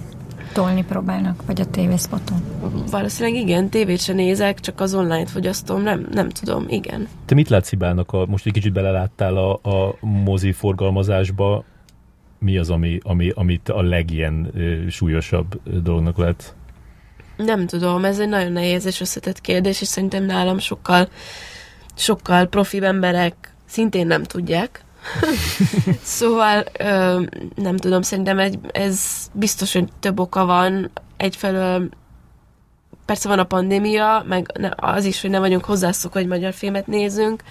tolni 0.54 0.84
próbálnak, 0.84 1.46
vagy 1.46 1.62
a 1.62 1.66
tévészpoton? 1.66 2.44
Valószínűleg 2.92 3.42
igen, 3.42 3.70
tévét 3.70 4.00
se 4.00 4.14
nézek, 4.14 4.60
csak 4.60 4.80
az 4.82 4.94
online-t 4.94 5.30
fogyasztom, 5.30 5.82
nem, 5.82 6.08
nem 6.12 6.30
tudom, 6.30 6.66
igen. 6.68 7.08
Te 7.26 7.36
mit 7.36 7.50
látsz 7.50 7.70
Hibának, 7.70 8.12
a, 8.12 8.26
most 8.26 8.46
egy 8.46 8.54
kicsit 8.54 8.74
beleláttál 8.74 9.38
a, 9.38 9.54
a 9.54 9.96
mozi 10.02 10.52
forgalmazásba, 10.52 11.64
mi 12.40 12.58
az, 12.58 12.70
ami, 12.70 13.00
ami, 13.04 13.32
amit 13.36 13.70
a 13.70 13.82
legilyen 13.82 14.52
súlyosabb 14.90 15.62
dolognak 15.84 16.18
lett? 16.18 16.56
Nem 17.38 17.66
tudom, 17.66 18.06
ez 18.06 18.20
egy 18.20 18.30
nagyon 18.30 18.52
nehéz 18.52 18.86
és 18.86 19.02
összetett 19.02 19.42
kérdés, 19.42 19.82
és 19.82 19.88
szerintem 19.88 20.24
nálam 20.24 20.58
sokkal, 20.58 21.08
sokkal 21.96 22.46
profi 22.46 22.86
emberek 22.86 23.54
szintén 23.66 24.08
nem 24.08 24.24
tudják, 24.24 24.84
szóval 26.04 26.64
ö, 26.80 27.22
nem 27.56 27.78
tudom, 27.78 28.02
szerintem 28.02 28.40
egy, 28.40 28.60
ez 28.72 29.02
biztos, 29.34 29.74
hogy 29.74 29.88
több 30.00 30.20
oka 30.20 30.46
van. 30.46 30.92
Egyfelől 31.18 31.90
persze 33.06 33.28
van 33.28 33.40
a 33.40 33.44
pandémia, 33.44 34.24
meg 34.28 34.52
az 34.76 35.06
is, 35.06 35.22
hogy 35.22 35.30
nem 35.30 35.42
vagyunk 35.42 35.66
hozzászokva, 35.66 36.20
hogy 36.20 36.28
magyar 36.28 36.54
filmet 36.54 36.88
nézünk, 36.88 37.44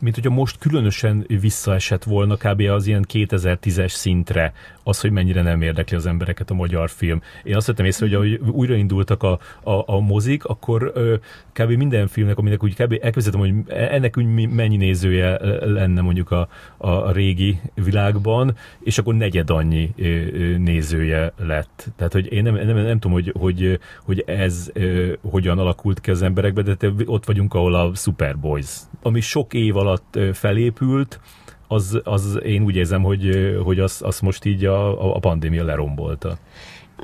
mint 0.00 0.14
hogyha 0.14 0.30
most 0.30 0.58
különösen 0.58 1.24
visszaesett 1.28 2.04
volna 2.04 2.36
kb. 2.36 2.60
az 2.60 2.86
ilyen 2.86 3.06
2010-es 3.12 3.90
szintre 3.90 4.52
az, 4.88 5.00
hogy 5.00 5.10
mennyire 5.10 5.42
nem 5.42 5.62
érdekli 5.62 5.96
az 5.96 6.06
embereket 6.06 6.50
a 6.50 6.54
magyar 6.54 6.90
film. 6.90 7.22
Én 7.44 7.56
azt 7.56 7.66
vettem 7.66 7.84
észre, 7.84 8.06
hogy 8.06 8.14
ahogy 8.14 8.40
újraindultak 8.50 9.22
a, 9.22 9.38
a, 9.62 9.82
a 9.86 10.00
mozik, 10.00 10.44
akkor 10.44 10.90
ö, 10.94 11.14
kb. 11.52 11.70
minden 11.70 12.06
filmnek, 12.06 12.38
aminek 12.38 12.62
úgy 12.62 12.74
kb. 12.74 12.98
elképzeltem, 13.00 13.40
hogy 13.40 13.54
ennek 13.68 14.16
úgy 14.16 14.48
mennyi 14.48 14.76
nézője 14.76 15.38
lenne 15.66 16.00
mondjuk 16.00 16.30
a, 16.30 16.48
a, 16.76 17.12
régi 17.12 17.60
világban, 17.74 18.56
és 18.80 18.98
akkor 18.98 19.14
negyed 19.14 19.50
annyi 19.50 19.94
nézője 20.58 21.32
lett. 21.38 21.88
Tehát, 21.96 22.12
hogy 22.12 22.32
én 22.32 22.42
nem, 22.42 22.54
nem, 22.54 22.76
nem 22.76 22.98
tudom, 22.98 23.12
hogy, 23.12 23.32
hogy, 23.38 23.80
hogy 24.04 24.22
ez 24.26 24.72
hogyan 25.30 25.58
alakult 25.58 26.00
ki 26.00 26.10
az 26.10 26.22
emberekbe, 26.22 26.62
de 26.62 26.76
ott 27.06 27.24
vagyunk, 27.24 27.54
ahol 27.54 27.74
a 27.74 27.94
Superboys, 27.94 28.76
ami 29.02 29.20
sok 29.20 29.54
év 29.54 29.76
alatt 29.76 30.18
felépült, 30.32 31.20
az, 31.68 32.00
az 32.04 32.38
én 32.44 32.62
úgy 32.62 32.76
érzem, 32.76 33.02
hogy, 33.02 33.56
hogy 33.64 33.78
azt 33.78 34.02
az 34.02 34.20
most 34.20 34.44
így 34.44 34.64
a, 34.64 35.14
a 35.14 35.18
pandémia 35.18 35.64
lerombolta. 35.64 36.38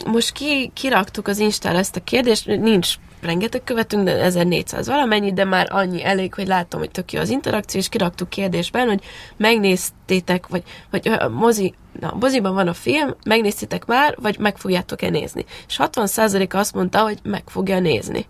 Most 0.07 0.33
ki, 0.33 0.71
kiraktuk 0.75 1.29
az 1.29 1.39
Instára 1.39 1.79
ezt 1.79 1.97
a 1.97 2.05
kérdést, 2.05 2.47
nincs 2.47 2.95
rengeteg 3.21 3.65
követünk, 3.65 4.05
de 4.05 4.23
1400 4.23 4.87
valamennyi, 4.87 5.33
de 5.33 5.45
már 5.45 5.67
annyi 5.71 6.05
elég, 6.05 6.35
hogy 6.35 6.47
látom, 6.47 6.81
hogy 6.81 6.91
tök 6.91 7.13
jó 7.13 7.21
az 7.21 7.31
interakció, 7.31 7.81
és 7.81 7.89
kiraktuk 7.89 8.29
kérdésben, 8.29 8.89
hogy 8.89 9.03
megnéztétek, 9.37 10.47
vagy, 10.47 10.63
vagy 10.91 11.09
a 11.09 11.29
mozi, 11.29 11.75
na, 12.01 12.17
moziban 12.21 12.55
van 12.55 12.69
a 12.69 12.73
film, 12.73 13.15
megnéztétek 13.25 13.87
már, 13.87 14.17
vagy 14.21 14.39
meg 14.39 14.57
fogjátok-e 14.57 15.11
nézni? 15.11 15.45
És 15.69 15.81
60% 15.83 16.55
azt 16.55 16.75
mondta, 16.75 17.01
hogy 17.03 17.19
meg 17.23 17.43
fogja 17.47 17.81
nézni. 17.81 18.27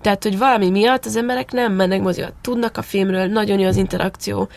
Tehát, 0.00 0.22
hogy 0.22 0.38
valami 0.38 0.70
miatt 0.70 1.04
az 1.04 1.16
emberek 1.16 1.52
nem 1.52 1.72
mennek 1.72 2.00
moziba. 2.00 2.28
Tudnak 2.40 2.76
a 2.76 2.82
filmről, 2.82 3.26
nagyon 3.26 3.58
jó 3.58 3.66
az 3.66 3.76
interakció, 3.76 4.48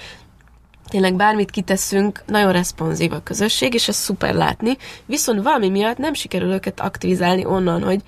tényleg 0.89 1.15
bármit 1.15 1.51
kiteszünk, 1.51 2.23
nagyon 2.25 2.51
responsív 2.51 3.13
a 3.13 3.23
közösség, 3.23 3.73
és 3.73 3.87
ez 3.87 3.95
szuper 3.95 4.33
látni, 4.33 4.77
viszont 5.05 5.43
valami 5.43 5.69
miatt 5.69 5.97
nem 5.97 6.13
sikerül 6.13 6.51
őket 6.51 6.79
aktivizálni 6.79 7.45
onnan, 7.45 7.83
hogy 7.83 8.01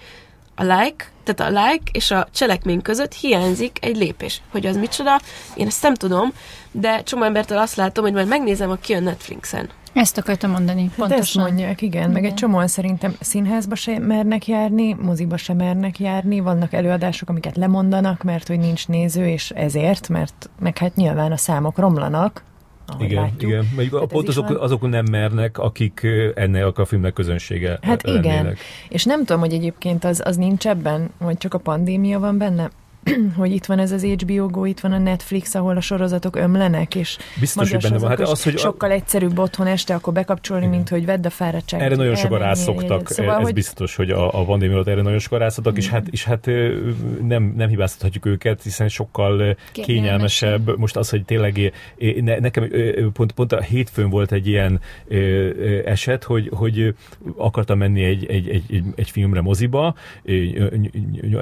a 0.55 0.63
like, 0.63 1.05
tehát 1.23 1.53
a 1.53 1.59
like 1.59 1.91
és 1.91 2.11
a 2.11 2.27
cselekmény 2.33 2.81
között 2.81 3.13
hiányzik 3.13 3.77
egy 3.81 3.97
lépés. 3.97 4.41
Hogy 4.51 4.65
az 4.65 4.75
micsoda, 4.75 5.19
én 5.55 5.67
ezt 5.67 5.81
nem 5.81 5.93
tudom, 5.93 6.33
de 6.71 7.03
csomó 7.03 7.23
embertől 7.23 7.57
azt 7.57 7.75
látom, 7.75 8.03
hogy 8.03 8.13
majd 8.13 8.27
megnézem, 8.27 8.69
a 8.69 8.75
kijön 8.75 9.03
Netflixen. 9.03 9.69
Ezt 9.93 10.17
akartam 10.17 10.51
mondani, 10.51 10.81
hát 10.81 10.95
pontosan. 10.95 11.21
ezt 11.21 11.35
mondják, 11.35 11.81
igen. 11.81 12.01
igen. 12.01 12.11
Meg 12.11 12.25
egy 12.25 12.33
csomóan 12.33 12.67
szerintem 12.67 13.15
színházba 13.19 13.75
se 13.75 13.99
mernek 13.99 14.47
járni, 14.47 14.93
moziba 14.93 15.37
se 15.37 15.53
mernek 15.53 15.99
járni, 15.99 16.39
vannak 16.39 16.73
előadások, 16.73 17.29
amiket 17.29 17.55
lemondanak, 17.55 18.23
mert 18.23 18.47
hogy 18.47 18.59
nincs 18.59 18.87
néző, 18.87 19.27
és 19.27 19.49
ezért, 19.49 20.09
mert 20.09 20.49
meg 20.59 20.77
hát 20.77 20.95
nyilván 20.95 21.31
a 21.31 21.37
számok 21.37 21.77
romlanak, 21.77 22.43
igen, 22.99 23.23
látjuk. 23.23 23.51
igen. 23.51 23.69
Mert 23.75 23.93
a 23.93 24.05
pont 24.05 24.27
azok, 24.27 24.47
van... 24.47 24.57
azok 24.57 24.89
nem 24.89 25.05
mernek, 25.11 25.57
akik 25.57 26.07
ennek 26.35 26.77
a 26.77 26.85
filmnek 26.85 27.13
közönsége 27.13 27.79
Hát 27.81 28.03
lennének. 28.03 28.25
igen. 28.25 28.55
És 28.89 29.03
nem 29.03 29.19
tudom, 29.19 29.39
hogy 29.39 29.53
egyébként 29.53 30.03
az, 30.03 30.21
az 30.25 30.35
nincs 30.35 30.67
ebben, 30.67 31.09
vagy 31.17 31.37
csak 31.37 31.53
a 31.53 31.57
pandémia 31.57 32.19
van 32.19 32.37
benne. 32.37 32.69
hogy 33.37 33.51
itt 33.51 33.65
van 33.65 33.79
ez 33.79 33.91
az 33.91 34.03
HBO 34.03 34.47
Go, 34.47 34.65
itt 34.65 34.79
van 34.79 34.91
a 34.91 34.97
Netflix, 34.97 35.55
ahol 35.55 35.77
a 35.77 35.81
sorozatok 35.81 36.35
ömlenek, 36.35 36.95
és 36.95 37.17
Biztos, 37.39 37.71
hogy 37.71 37.81
benne 37.81 37.97
van. 37.97 38.09
Hát 38.09 38.19
az, 38.19 38.43
hogy 38.43 38.57
sokkal 38.57 38.91
egyszerűbb 38.91 39.39
otthon 39.39 39.67
este 39.67 39.93
akkor 39.93 40.13
bekapcsolni, 40.13 40.63
Igen. 40.63 40.75
mint 40.75 40.89
hogy 40.89 41.05
vedd 41.05 41.25
a 41.25 41.29
fáradtságot. 41.29 41.85
Erre 41.85 41.95
nagyon 41.95 42.15
sokan 42.15 42.39
rászoktak, 42.39 43.09
szóval, 43.09 43.37
ez 43.37 43.43
hogy... 43.43 43.53
biztos, 43.53 43.95
hogy 43.95 44.09
a, 44.09 44.39
a 44.39 44.43
pandémia 44.43 44.75
alatt 44.75 44.87
erre 44.87 45.01
nagyon 45.01 45.19
sokan 45.19 45.39
rászoktak, 45.39 45.77
és 45.77 45.89
hát, 45.89 46.07
és 46.07 46.23
hát 46.23 46.45
nem, 47.21 47.53
nem 47.57 47.69
hibáztathatjuk 47.69 48.25
őket, 48.25 48.63
hiszen 48.63 48.87
sokkal 48.87 49.57
kényelmesebb. 49.71 50.77
Most 50.77 50.95
az, 50.95 51.09
hogy 51.09 51.25
tényleg 51.25 51.73
ne, 52.21 52.39
nekem 52.39 52.69
pont, 53.13 53.31
pont 53.31 53.51
a 53.51 53.61
hétfőn 53.61 54.09
volt 54.09 54.31
egy 54.31 54.47
ilyen 54.47 54.79
eset, 55.85 56.23
hogy, 56.23 56.49
hogy 56.53 56.95
akartam 57.37 57.77
menni 57.77 58.03
egy, 58.03 58.25
egy, 58.25 58.49
egy, 58.49 58.65
egy, 58.69 58.83
egy 58.95 59.09
filmre 59.09 59.41
moziba, 59.41 59.95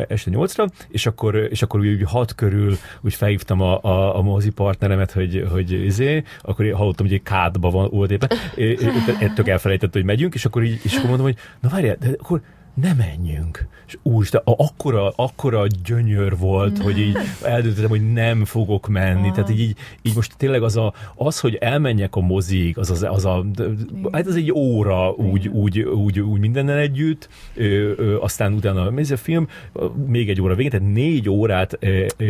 este 0.07 0.29
nyolcra, 0.29 0.67
és 0.89 1.05
akkor, 1.05 1.46
és 1.49 1.61
akkor 1.61 1.79
úgy 1.79 2.03
hat 2.05 2.35
körül 2.35 2.77
úgy 3.01 3.13
felhívtam 3.13 3.61
a, 3.61 3.83
a, 3.83 4.17
a 4.17 4.21
mozi 4.21 4.49
partneremet, 4.49 5.11
hogy, 5.11 5.47
hogy 5.51 5.71
izé, 5.71 6.23
akkor 6.41 6.71
hallottam, 6.71 7.05
hogy 7.05 7.15
egy 7.15 7.23
kádba 7.23 7.69
van, 7.69 7.89
volt 7.89 8.11
éppen, 8.11 8.29
ettől 9.19 9.51
elfelejtett, 9.51 9.93
hogy 9.93 10.03
megyünk, 10.03 10.33
és 10.33 10.45
akkor 10.45 10.63
így, 10.63 10.79
és 10.83 10.95
akkor 10.95 11.07
mondom, 11.07 11.25
hogy 11.25 11.37
na 11.61 11.69
várjál, 11.69 11.97
de 11.99 12.09
akkor 12.17 12.41
ne 12.81 12.93
menjünk. 12.93 13.67
És 13.87 13.97
úristen, 14.03 14.41
akkora, 14.43 15.13
akkora 15.15 15.67
gyönyör 15.83 16.37
volt, 16.37 16.77
hogy 16.77 16.99
így 16.99 17.17
eldöntöttem, 17.43 17.89
hogy 17.89 18.13
nem 18.13 18.45
fogok 18.45 18.87
menni. 18.87 19.31
Tehát 19.31 19.49
így, 19.49 19.75
így 20.01 20.15
most 20.15 20.33
tényleg 20.37 20.63
az, 20.63 20.77
a, 20.77 20.93
az 21.15 21.39
hogy 21.39 21.55
elmenjek 21.55 22.15
a 22.15 22.19
mozik, 22.19 22.77
az, 22.77 22.91
az, 22.91 23.03
az 23.03 23.25
a, 23.25 23.45
hát 24.11 24.27
az 24.27 24.35
egy 24.35 24.51
óra 24.51 25.11
úgy, 25.11 25.47
úgy, 25.47 25.79
úgy, 25.79 26.19
úgy 26.19 26.39
mindennel 26.39 26.77
együtt, 26.77 27.29
ö, 27.55 27.91
ö, 27.97 28.17
aztán 28.19 28.53
utána 28.53 28.91
ez 28.95 29.11
a 29.11 29.17
film, 29.17 29.47
még 30.07 30.29
egy 30.29 30.41
óra 30.41 30.55
végén, 30.55 30.71
tehát 30.71 30.93
négy 30.93 31.29
órát 31.29 31.79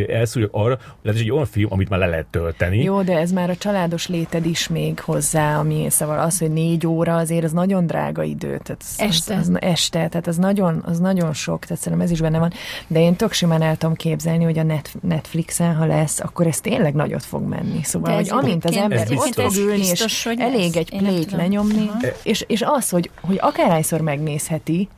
elszúrjak 0.07 0.53
arra, 0.53 0.79
lehet, 1.01 1.19
egy 1.19 1.31
olyan 1.31 1.45
film, 1.45 1.71
amit 1.71 1.89
már 1.89 1.99
le 1.99 2.07
lehet 2.07 2.25
tölteni. 2.25 2.83
Jó, 2.83 3.01
de 3.01 3.17
ez 3.17 3.31
már 3.31 3.49
a 3.49 3.55
családos 3.55 4.07
léted 4.07 4.45
is 4.45 4.67
még 4.67 4.99
hozzá, 4.99 5.59
ami 5.59 5.85
szóval 5.89 6.19
az, 6.19 6.39
hogy 6.39 6.51
négy 6.51 6.87
óra 6.87 7.15
azért 7.15 7.43
az 7.43 7.51
nagyon 7.51 7.85
drága 7.85 8.23
idő. 8.23 8.59
Tehát 8.63 8.77
az, 8.79 8.95
este. 8.97 9.35
Az, 9.35 9.49
az, 9.49 9.61
este, 9.61 10.07
tehát 10.07 10.27
az 10.27 10.36
az 10.37 10.43
nagyon, 10.43 10.83
az 10.85 10.99
nagyon 10.99 11.33
sok, 11.33 11.65
tehát 11.65 11.83
szerintem 11.83 12.07
ez 12.07 12.11
is 12.11 12.21
benne 12.21 12.39
van, 12.39 12.53
de 12.87 12.99
én 12.99 13.15
tök 13.15 13.31
simán 13.31 13.61
el 13.61 13.77
tudom 13.77 13.95
képzelni, 13.95 14.43
hogy 14.43 14.59
a 14.59 14.63
net, 14.63 14.95
Netflixen, 15.01 15.75
ha 15.75 15.85
lesz, 15.85 16.19
akkor 16.19 16.47
ez 16.47 16.59
tényleg 16.59 16.93
nagyot 16.93 17.23
fog 17.23 17.41
menni. 17.41 17.83
Szóval, 17.83 18.15
hogy 18.15 18.29
amint 18.29 18.65
az 18.65 18.75
ember 18.75 19.07
ott 19.15 19.33
fog 19.33 19.55
ülni, 19.55 19.85
és 19.85 20.25
elég 20.37 20.75
egy 20.75 20.97
plét 20.97 21.31
lenyomni, 21.31 21.89
és, 22.23 22.45
és 22.47 22.61
az, 22.65 22.89
hogy, 22.89 23.09
hogy 23.21 23.37
akárhányszor 23.41 24.01
megnézheti, 24.01 24.89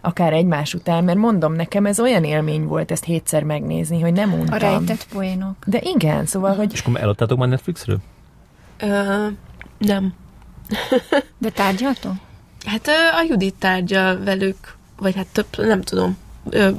akár 0.00 0.32
egymás 0.32 0.74
után, 0.74 1.04
mert 1.04 1.18
mondom, 1.18 1.52
nekem 1.52 1.86
ez 1.86 2.00
olyan 2.00 2.24
élmény 2.24 2.64
volt 2.64 2.90
ezt 2.90 3.04
hétszer 3.04 3.42
megnézni, 3.42 4.00
hogy 4.00 4.12
nem 4.12 4.32
untam. 4.32 4.54
A 4.54 4.56
rejtett 4.56 5.06
poénok. 5.12 5.56
De 5.66 5.78
igen, 5.82 6.26
szóval, 6.26 6.54
hogy... 6.54 6.72
És 6.72 6.80
akkor 6.80 7.00
eladtátok 7.00 7.38
már 7.38 7.48
Netflixről? 7.48 7.98
Ö, 8.78 9.26
nem. 9.78 10.14
De 11.38 11.50
tárgyaltok? 11.50 12.12
Hát 12.64 12.88
a 12.88 13.24
Judit 13.28 13.54
tárgya 13.54 14.18
velük 14.24 14.73
vagy 14.96 15.14
hát 15.14 15.26
több, 15.32 15.46
nem 15.56 15.82
tudom, 15.82 16.16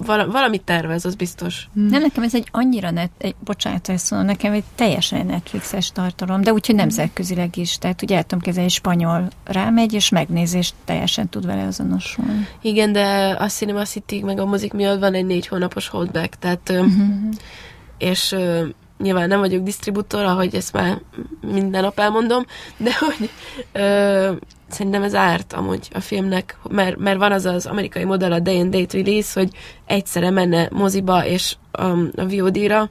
val- 0.06 0.32
valamit 0.32 0.62
tervez, 0.62 1.06
az 1.06 1.16
biztos. 1.16 1.68
Hmm. 1.74 1.86
Nem, 1.86 2.02
nekem 2.02 2.24
ez 2.24 2.36
egy 2.36 2.48
annyira 2.52 2.92
net, 2.92 3.12
egy, 3.18 3.36
bocsánat, 3.40 3.90
ezt 3.90 4.12
mondom, 4.12 4.30
nekem 4.30 4.54
egy 4.54 4.64
teljesen 4.76 5.26
Netflixes 5.26 5.92
tartalom, 5.92 6.42
de 6.42 6.54
úgyhogy 6.54 6.76
nemzetközileg 6.76 7.58
is, 7.58 7.78
tehát 7.78 8.02
ugye 8.02 8.16
el 8.16 8.24
tudom 8.24 8.40
kezdeni, 8.40 8.70
spanyol 8.70 9.28
rámegy, 9.44 9.94
és 9.94 10.10
megnéz, 10.10 10.54
és 10.54 10.72
teljesen 10.86 11.30
tud 11.30 11.46
vele 11.46 11.64
azonosulni. 11.64 12.48
Igen, 12.62 12.92
de 12.92 13.36
a 13.40 13.48
Cinema 13.48 13.84
city 13.84 14.22
meg 14.22 14.40
a 14.40 14.46
mozik 14.46 14.74
miatt 14.74 15.00
van 15.00 15.14
egy 15.14 15.26
négy 15.26 15.48
hónapos 15.48 15.88
holdback, 15.88 16.36
tehát 16.40 16.70
uh-huh. 16.70 17.34
és 17.98 18.36
nyilván 18.98 19.28
nem 19.28 19.40
vagyok 19.40 19.64
disztribútor, 19.64 20.24
ahogy 20.24 20.56
ezt 20.56 20.74
már 20.74 21.02
minden 21.52 21.82
nap 21.82 22.00
elmondom, 22.00 22.46
de 22.78 22.92
hogy 23.00 23.30
ö, 23.72 24.32
szerintem 24.68 25.04
ez 25.04 25.16
árt 25.16 25.54
amúgy 25.54 25.88
a 25.94 26.00
filmnek, 26.00 26.58
mert, 26.70 26.98
mert 26.98 27.18
van 27.18 27.32
az 27.32 27.46
az 27.46 27.66
amerikai 27.66 28.04
modell 28.04 28.32
a 28.32 28.40
day 28.40 28.60
and 28.60 28.76
date 28.76 28.98
release, 28.98 29.40
hogy 29.40 29.50
egyszerre 29.86 30.30
menne 30.30 30.70
moziba 30.72 31.26
és 31.26 31.56
um, 31.80 32.10
a 32.16 32.26
VOD-ra, 32.26 32.90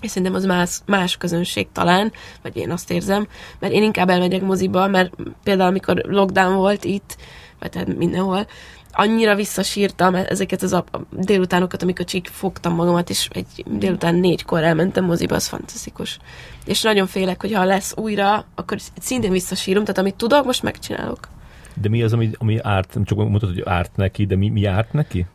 és 0.00 0.10
szerintem 0.10 0.34
az 0.34 0.44
más, 0.44 0.78
más 0.86 1.16
közönség 1.16 1.68
talán, 1.72 2.12
vagy 2.42 2.56
én 2.56 2.70
azt 2.70 2.90
érzem, 2.90 3.26
mert 3.58 3.72
én 3.72 3.82
inkább 3.82 4.08
elmegyek 4.08 4.42
moziba, 4.42 4.86
mert 4.86 5.12
például 5.42 5.68
amikor 5.68 5.96
lockdown 5.96 6.54
volt 6.54 6.84
itt, 6.84 7.16
vagy 7.58 7.70
tehát 7.70 7.96
mindenhol, 7.96 8.46
annyira 8.92 9.34
visszasírtam 9.34 10.14
ezeket 10.14 10.62
az 10.62 10.72
a 10.72 10.84
délutánokat, 11.10 11.82
amikor 11.82 12.04
csak 12.04 12.26
fogtam 12.26 12.74
magamat, 12.74 13.10
és 13.10 13.28
egy 13.32 13.64
délután 13.66 14.14
négykor 14.14 14.62
elmentem 14.62 15.04
moziba, 15.04 15.34
az 15.34 15.46
fantasztikus. 15.46 16.18
És 16.64 16.82
nagyon 16.82 17.06
félek, 17.06 17.40
hogy 17.40 17.52
ha 17.52 17.64
lesz 17.64 17.94
újra, 17.96 18.44
akkor 18.54 18.78
szintén 19.00 19.30
visszasírom, 19.30 19.82
tehát 19.82 19.98
amit 19.98 20.14
tudok, 20.14 20.44
most 20.44 20.62
megcsinálok. 20.62 21.18
De 21.74 21.88
mi 21.88 22.02
az, 22.02 22.12
ami, 22.12 22.30
ami 22.38 22.58
árt, 22.62 22.96
csak 23.04 23.18
mondtad, 23.18 23.48
hogy 23.48 23.62
árt 23.64 23.96
neki, 23.96 24.26
de 24.26 24.36
mi, 24.36 24.48
mi 24.48 24.64
árt 24.64 24.92
neki? 24.92 25.26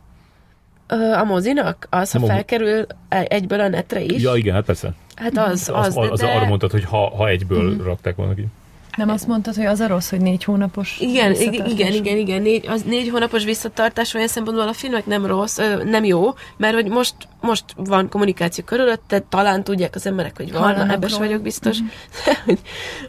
A 1.20 1.24
mozinak? 1.24 1.86
Az, 1.90 2.12
ha 2.12 2.26
felkerül 2.26 2.86
egyből 3.08 3.60
a 3.60 3.68
netre 3.68 4.00
is? 4.00 4.22
Ja, 4.22 4.34
igen, 4.34 4.54
hát 4.54 4.64
persze. 4.64 4.92
Hát 5.14 5.38
az, 5.38 5.50
az. 5.50 5.86
Az, 5.86 5.96
az, 5.96 6.10
az 6.10 6.20
de... 6.20 6.26
arra 6.26 6.46
mondtad, 6.46 6.70
hogy 6.70 6.84
ha, 6.84 7.16
ha 7.16 7.28
egyből 7.28 7.74
mm. 7.74 7.84
rakták 7.84 8.16
volna 8.16 8.34
ki. 8.34 8.46
Nem 8.96 9.08
azt 9.08 9.26
mondtad, 9.26 9.54
hogy 9.54 9.64
az 9.64 9.80
a 9.80 9.86
rossz, 9.86 10.10
hogy 10.10 10.20
négy 10.20 10.44
hónapos 10.44 11.00
Igen, 11.00 11.34
igen, 11.34 11.92
igen, 11.92 12.16
igen. 12.16 12.42
Négy, 12.42 12.66
az 12.66 12.82
négy 12.82 13.08
hónapos 13.08 13.44
visszatartás 13.44 14.14
olyan 14.14 14.28
szempontból 14.28 14.68
a 14.68 14.72
filmek 14.72 15.06
nem 15.06 15.26
rossz, 15.26 15.58
nem 15.84 16.04
jó, 16.04 16.34
mert 16.56 16.74
hogy 16.74 16.88
most, 16.88 17.14
most 17.40 17.64
van 17.76 18.08
kommunikáció 18.08 18.64
körülötte, 18.64 19.20
talán 19.28 19.64
tudják 19.64 19.94
az 19.94 20.06
emberek, 20.06 20.36
hogy 20.36 20.52
van, 20.52 20.90
ebben 20.90 21.10
vagyok 21.18 21.42
biztos. 21.42 21.78
Mm-hmm. 21.80 21.88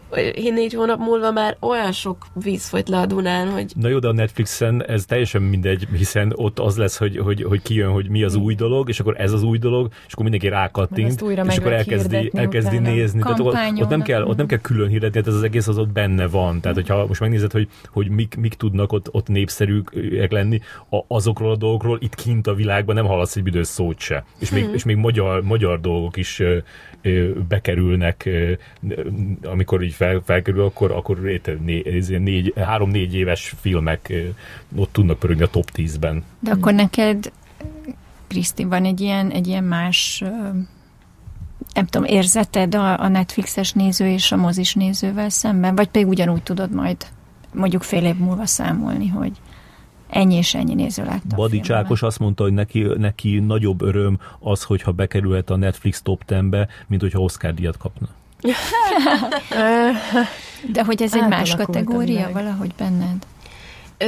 hogy, 0.08 0.32
hogy 0.34 0.52
négy 0.52 0.74
hónap 0.74 0.98
múlva 0.98 1.30
már 1.30 1.56
olyan 1.60 1.92
sok 1.92 2.26
víz 2.42 2.68
folyt 2.68 2.88
le 2.88 2.98
a 2.98 3.06
Dunán, 3.06 3.50
hogy... 3.50 3.72
Na 3.76 3.88
jó, 3.88 3.98
de 3.98 4.08
a 4.08 4.12
Netflixen 4.12 4.84
ez 4.84 5.04
teljesen 5.04 5.42
mindegy, 5.42 5.88
hiszen 5.96 6.32
ott 6.34 6.58
az 6.58 6.76
lesz, 6.76 6.96
hogy, 6.98 7.18
hogy, 7.18 7.42
hogy 7.42 7.62
kijön, 7.62 7.90
hogy 7.90 8.08
mi 8.08 8.22
az 8.22 8.34
új 8.34 8.54
dolog, 8.54 8.88
és 8.88 9.00
akkor 9.00 9.20
ez 9.20 9.32
az 9.32 9.42
új 9.42 9.58
dolog, 9.58 9.88
és 10.06 10.12
akkor 10.12 10.22
mindenki 10.22 10.48
rákattint, 10.48 11.22
és 11.48 11.56
akkor 11.56 11.72
elkezdi, 11.72 12.30
elkezdi 12.34 12.78
nézni. 12.78 13.20
Tehát 13.20 13.40
ott, 13.40 13.80
ott, 13.80 13.88
nem 13.88 14.02
kell, 14.02 14.22
ott 14.22 14.36
nem 14.36 14.46
kell 14.46 14.58
külön 14.58 14.88
hirdetni, 14.88 15.20
ez 15.26 15.34
az 15.34 15.42
egész 15.42 15.66
az 15.66 15.77
ott 15.78 15.92
benne 15.92 16.26
van. 16.26 16.60
Tehát, 16.60 16.76
hogyha 16.76 17.06
most 17.06 17.20
megnézed, 17.20 17.52
hogy, 17.52 17.68
hogy 17.90 18.08
mik, 18.08 18.36
mik 18.36 18.54
tudnak 18.54 18.92
ott, 18.92 19.08
ott 19.12 19.28
népszerűek 19.28 20.30
lenni, 20.30 20.60
a, 20.90 20.98
azokról 21.06 21.50
a 21.50 21.56
dolgokról 21.56 21.98
itt 22.00 22.14
kint 22.14 22.46
a 22.46 22.54
világban 22.54 22.94
nem 22.94 23.06
hallasz 23.06 23.36
egy 23.36 23.42
büdös 23.42 23.66
szót 23.66 23.98
se. 23.98 24.24
És 24.38 24.50
még, 24.50 24.64
hmm. 24.64 24.74
és 24.74 24.84
még 24.84 24.96
magyar, 24.96 25.42
magyar 25.42 25.80
dolgok 25.80 26.16
is 26.16 26.38
ö, 26.38 26.58
ö, 27.02 27.30
bekerülnek, 27.48 28.24
ö, 28.24 28.52
amikor 29.42 29.82
így 29.82 29.94
fel, 29.94 30.22
felkerül, 30.24 30.62
akkor, 30.62 30.90
akkor 30.90 31.20
né, 31.20 31.82
négy, 32.18 32.52
három-négy 32.56 33.14
éves 33.14 33.54
filmek 33.60 34.08
ö, 34.08 34.20
ott 34.76 34.92
tudnak 34.92 35.18
pörögni 35.18 35.42
a 35.42 35.46
top 35.46 35.70
10-ben. 35.74 36.24
De 36.40 36.50
akkor 36.50 36.72
neked 36.72 37.32
Kriszti, 38.26 38.64
van 38.64 38.84
egy 38.84 39.00
ilyen, 39.00 39.30
egy 39.30 39.46
ilyen 39.46 39.64
más 39.64 40.24
nem 41.78 41.86
tudom, 41.86 42.06
érzeted 42.06 42.74
a, 42.74 43.00
a 43.00 43.08
Netflixes 43.08 43.72
néző 43.72 44.08
és 44.08 44.32
a 44.32 44.36
mozis 44.36 44.74
nézővel 44.74 45.28
szemben? 45.28 45.74
Vagy 45.74 45.88
pedig 45.88 46.08
ugyanúgy 46.08 46.42
tudod 46.42 46.70
majd 46.70 46.96
mondjuk 47.52 47.82
fél 47.82 48.04
év 48.04 48.16
múlva 48.16 48.46
számolni, 48.46 49.08
hogy 49.08 49.32
ennyi 50.08 50.34
és 50.34 50.54
ennyi 50.54 50.74
néző 50.74 51.04
látta 51.04 51.36
Badi 51.36 51.60
Csákos 51.60 52.02
azt 52.02 52.18
mondta, 52.18 52.42
hogy 52.42 52.52
neki, 52.52 52.82
neki 52.82 53.38
nagyobb 53.38 53.82
öröm 53.82 54.18
az, 54.40 54.62
hogyha 54.62 54.92
bekerülhet 54.92 55.50
a 55.50 55.56
Netflix 55.56 56.02
top 56.02 56.22
10-be, 56.28 56.68
mint 56.86 57.00
hogyha 57.00 57.18
Oscar 57.18 57.54
díjat 57.54 57.76
kapna. 57.76 58.08
De 60.72 60.84
hogy 60.84 61.02
ez 61.02 61.14
egy 61.14 61.28
más 61.28 61.54
kategória 61.54 62.24
meg. 62.24 62.32
valahogy 62.32 62.74
benned? 62.78 63.26
Ö, 63.98 64.06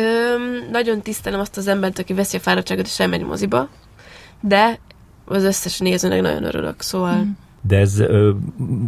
nagyon 0.70 1.00
tisztelem 1.02 1.40
azt 1.40 1.56
az 1.56 1.66
embert, 1.66 1.98
aki 1.98 2.12
veszi 2.12 2.36
a 2.36 2.40
fáradtságot 2.40 2.86
és 2.86 3.00
elmegy 3.00 3.24
moziba, 3.24 3.68
de 4.40 4.78
az 5.24 5.42
összes 5.42 5.78
nézőnek 5.78 6.20
nagyon 6.20 6.44
örülök, 6.44 6.82
szóval... 6.82 7.14
Mm. 7.14 7.30
De 7.62 7.76
ez 7.76 8.02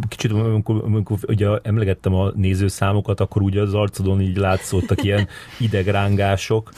kicsit, 0.07 0.31
amikor, 0.31 0.81
amikor 0.83 1.17
ugye 1.27 1.47
emlegettem 1.61 2.13
a 2.13 2.31
nézőszámokat, 2.35 3.19
akkor 3.19 3.41
ugye 3.41 3.61
az 3.61 3.73
arcodon 3.73 4.21
így 4.21 4.37
látszottak 4.37 5.03
ilyen 5.03 5.27
idegrángások. 5.59 6.71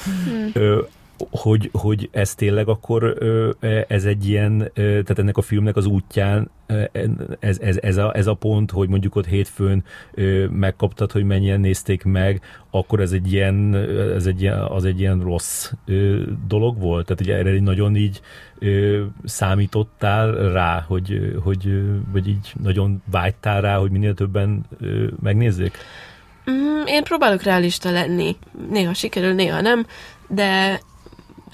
Hogy, 1.32 1.70
hogy 1.74 2.10
ez 2.12 2.36
tényleg 2.36 2.68
akkor 2.68 3.18
ez 3.88 4.06
egy 4.06 4.30
ilyen, 4.30 4.72
tehát 4.74 5.20
ennek 5.20 5.38
a 5.38 5.42
filmnek 5.42 5.76
az 5.76 5.86
útján 5.86 6.50
ez, 7.40 7.60
ez, 7.60 7.78
ez, 7.82 7.98
a, 7.98 8.16
ez 8.16 8.28
a 8.28 8.34
pont, 8.34 8.72
hogy 8.72 8.90
mondjuk 8.90 9.16
ott 9.16 9.26
hétfőn 9.26 9.84
megkaptad, 10.50 11.12
hogy 11.12 11.24
mennyien 11.24 11.60
nézték 11.60 12.04
meg, 12.04 12.42
akkor 12.70 13.00
ez 13.00 13.12
egy 13.12 13.34
ilyen, 13.34 13.76
ez 14.16 14.26
egy 14.26 14.42
ilyen, 14.42 14.60
az 14.60 14.86
egy 14.86 15.00
ilyen 15.00 15.20
rossz 15.20 15.72
dolog 16.48 16.80
volt? 16.80 17.06
Tehát 17.06 17.22
ugye 17.22 17.36
erre 17.36 17.60
nagyon 17.60 17.96
így 17.96 18.22
számítottál 19.24 20.52
rá, 20.52 20.84
hogy, 20.88 21.36
hogy 21.44 21.84
vagy 22.12 22.28
így 22.28 22.54
nagyon 22.64 23.04
vágytál 23.12 23.62
rá, 23.62 23.78
hogy 23.78 23.92
minél 23.92 24.14
többen 24.14 24.66
megnézzék? 25.22 25.78
Mm, 26.52 26.86
én 26.86 27.04
próbálok 27.04 27.44
realista 27.44 27.92
lenni. 27.92 28.36
Néha 28.70 28.94
sikerül, 28.94 29.34
néha 29.34 29.62
nem, 29.62 29.86
de 30.28 30.80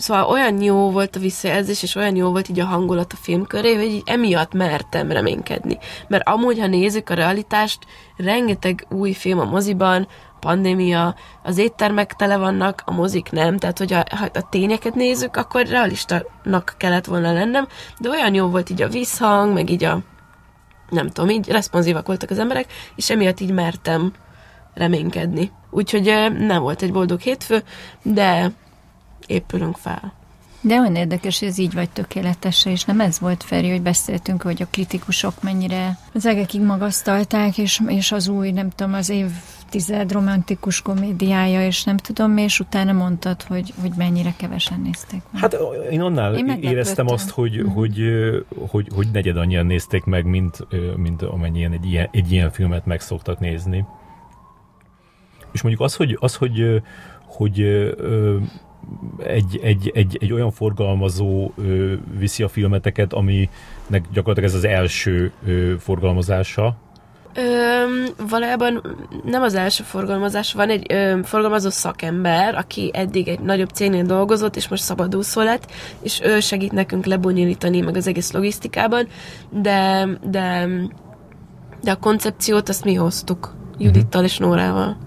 Szóval 0.01 0.23
olyan 0.23 0.61
jó 0.61 0.91
volt 0.91 1.15
a 1.15 1.19
visszajelzés, 1.19 1.83
és 1.83 1.95
olyan 1.95 2.15
jó 2.15 2.29
volt 2.29 2.49
így 2.49 2.59
a 2.59 2.65
hangulat 2.65 3.13
a 3.13 3.15
film 3.21 3.45
köré, 3.45 3.75
hogy 3.75 3.83
így 3.83 4.03
emiatt 4.05 4.53
mertem 4.53 5.11
reménykedni. 5.11 5.77
Mert 6.07 6.27
amúgy, 6.27 6.59
ha 6.59 6.67
nézzük 6.67 7.09
a 7.09 7.13
realitást, 7.13 7.79
rengeteg 8.17 8.85
új 8.89 9.13
film 9.13 9.39
a 9.39 9.45
moziban, 9.45 10.07
pandémia, 10.39 11.15
az 11.43 11.57
éttermek 11.57 12.13
tele 12.13 12.37
vannak, 12.37 12.81
a 12.85 12.91
mozik 12.91 13.31
nem, 13.31 13.57
tehát 13.57 13.77
hogy 13.77 13.91
ha, 13.91 14.03
ha 14.15 14.27
a 14.33 14.49
tényeket 14.49 14.95
nézzük, 14.95 15.35
akkor 15.35 15.65
realistanak 15.65 16.75
kellett 16.77 17.05
volna 17.05 17.33
lennem, 17.33 17.67
de 17.99 18.09
olyan 18.09 18.33
jó 18.33 18.47
volt 18.47 18.69
így 18.69 18.81
a 18.81 18.89
visszhang, 18.89 19.53
meg 19.53 19.69
így 19.69 19.83
a 19.83 19.99
nem 20.89 21.09
tudom, 21.09 21.29
így 21.29 21.47
responsívak 21.47 22.07
voltak 22.07 22.29
az 22.29 22.39
emberek, 22.39 22.73
és 22.95 23.09
emiatt 23.09 23.39
így 23.39 23.51
mertem 23.51 24.13
reménykedni. 24.73 25.51
Úgyhogy 25.69 26.03
nem 26.37 26.61
volt 26.61 26.81
egy 26.81 26.91
boldog 26.91 27.19
hétfő, 27.19 27.63
de 28.03 28.51
épülünk 29.27 29.77
fel. 29.77 30.13
De 30.63 30.79
olyan 30.79 30.95
érdekes, 30.95 31.39
hogy 31.39 31.47
ez 31.47 31.57
így 31.57 31.73
vagy 31.73 31.89
tökéletese, 31.89 32.71
és 32.71 32.83
nem 32.83 32.99
ez 32.99 33.19
volt 33.19 33.43
Feri, 33.43 33.69
hogy 33.69 33.81
beszéltünk, 33.81 34.41
hogy 34.41 34.61
a 34.61 34.67
kritikusok 34.71 35.43
mennyire 35.43 35.97
az 36.13 36.25
egekig 36.25 36.61
magasztalták, 36.61 37.57
és, 37.57 37.81
és 37.87 38.11
az 38.11 38.27
új, 38.27 38.51
nem 38.51 38.69
tudom, 38.69 38.93
az 38.93 39.09
évtized 39.09 40.11
romantikus 40.11 40.81
komédiája, 40.81 41.65
és 41.65 41.83
nem 41.83 41.97
tudom, 41.97 42.37
és 42.37 42.59
utána 42.59 42.91
mondtad, 42.91 43.41
hogy, 43.41 43.73
hogy 43.81 43.91
mennyire 43.97 44.33
kevesen 44.37 44.81
nézték 44.81 45.21
meg. 45.31 45.41
Hát 45.41 45.57
én 45.91 46.01
annál 46.01 46.35
én 46.35 46.47
éreztem 46.61 47.07
azt, 47.07 47.29
hogy, 47.29 47.59
uh-huh. 47.59 47.73
hogy, 47.73 47.99
hogy, 48.69 48.87
hogy 48.95 49.07
negyed 49.13 49.37
annyian 49.37 49.65
nézték 49.65 50.03
meg, 50.03 50.25
mint, 50.25 50.67
mint 50.95 51.21
amennyien 51.21 51.71
egy 51.71 51.85
ilyen, 51.85 52.09
egy 52.11 52.31
ilyen 52.31 52.51
filmet 52.51 52.85
meg 52.85 53.01
szoktak 53.01 53.39
nézni. 53.39 53.85
És 55.51 55.61
mondjuk 55.61 55.83
az, 55.83 55.95
hogy, 55.95 56.17
az, 56.19 56.35
hogy, 56.35 56.81
hogy, 57.25 57.61
hogy 57.61 57.67
egy, 59.17 59.59
egy, 59.63 59.91
egy, 59.93 60.17
egy 60.21 60.33
olyan 60.33 60.51
forgalmazó 60.51 61.51
ö, 61.55 61.93
viszi 62.17 62.43
a 62.43 62.47
filmeteket, 62.47 63.13
aminek 63.13 64.03
gyakorlatilag 64.13 64.49
ez 64.49 64.55
az 64.55 64.65
első 64.65 65.31
ö, 65.45 65.73
forgalmazása. 65.79 66.75
Ö, 67.33 67.41
valójában 68.29 68.97
nem 69.25 69.41
az 69.41 69.55
első 69.55 69.83
forgalmazás, 69.83 70.53
van 70.53 70.69
egy 70.69 70.85
ö, 70.93 71.19
forgalmazó 71.23 71.69
szakember, 71.69 72.55
aki 72.55 72.91
eddig 72.93 73.27
egy 73.27 73.39
nagyobb 73.39 73.69
cégnél 73.69 74.03
dolgozott, 74.03 74.55
és 74.55 74.67
most 74.67 74.83
szabadúszó 74.83 75.41
lett, 75.41 75.71
és 76.01 76.21
ő 76.23 76.39
segít 76.39 76.71
nekünk 76.71 77.05
lebonyolítani 77.05 77.81
meg 77.81 77.95
az 77.95 78.07
egész 78.07 78.31
logisztikában, 78.31 79.07
de, 79.49 80.07
de, 80.29 80.67
de 81.83 81.91
a 81.91 81.95
koncepciót 81.95 82.69
azt 82.69 82.83
mi 82.83 82.93
hoztuk 82.93 83.53
Judittal 83.77 84.23
és 84.23 84.37
Nórával. 84.37 84.97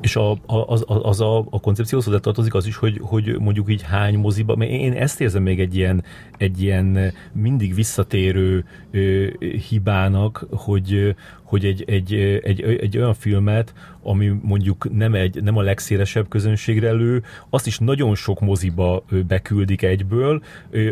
És 0.00 0.16
a, 0.16 0.38
az, 0.46 0.84
az 0.86 1.20
a, 1.20 1.38
a 1.38 1.60
koncepcióhoz 1.60 2.06
hozzá 2.06 2.18
tartozik 2.18 2.54
az 2.54 2.66
is, 2.66 2.76
hogy, 2.76 3.00
hogy 3.02 3.36
mondjuk 3.38 3.70
így 3.70 3.82
hány 3.82 4.18
moziba, 4.18 4.56
mert 4.56 4.70
én 4.70 4.92
ezt 4.92 5.20
érzem 5.20 5.42
még 5.42 5.60
egy 5.60 5.76
ilyen, 5.76 6.04
egy 6.38 6.62
ilyen 6.62 7.12
mindig 7.32 7.74
visszatérő 7.74 8.64
ö, 8.90 9.26
hibának, 9.68 10.46
hogy, 10.50 11.14
hogy 11.50 11.64
egy, 11.64 11.84
egy, 11.86 12.14
egy, 12.42 12.62
egy 12.62 12.98
olyan 12.98 13.14
filmet, 13.14 13.74
ami 14.02 14.32
mondjuk 14.42 14.92
nem, 14.92 15.14
egy, 15.14 15.42
nem 15.42 15.56
a 15.56 15.62
legszélesebb 15.62 16.28
közönségre 16.28 16.90
lő, 16.92 17.22
azt 17.48 17.66
is 17.66 17.78
nagyon 17.78 18.14
sok 18.14 18.40
moziba 18.40 19.04
beküldik 19.28 19.82
egyből, 19.82 20.42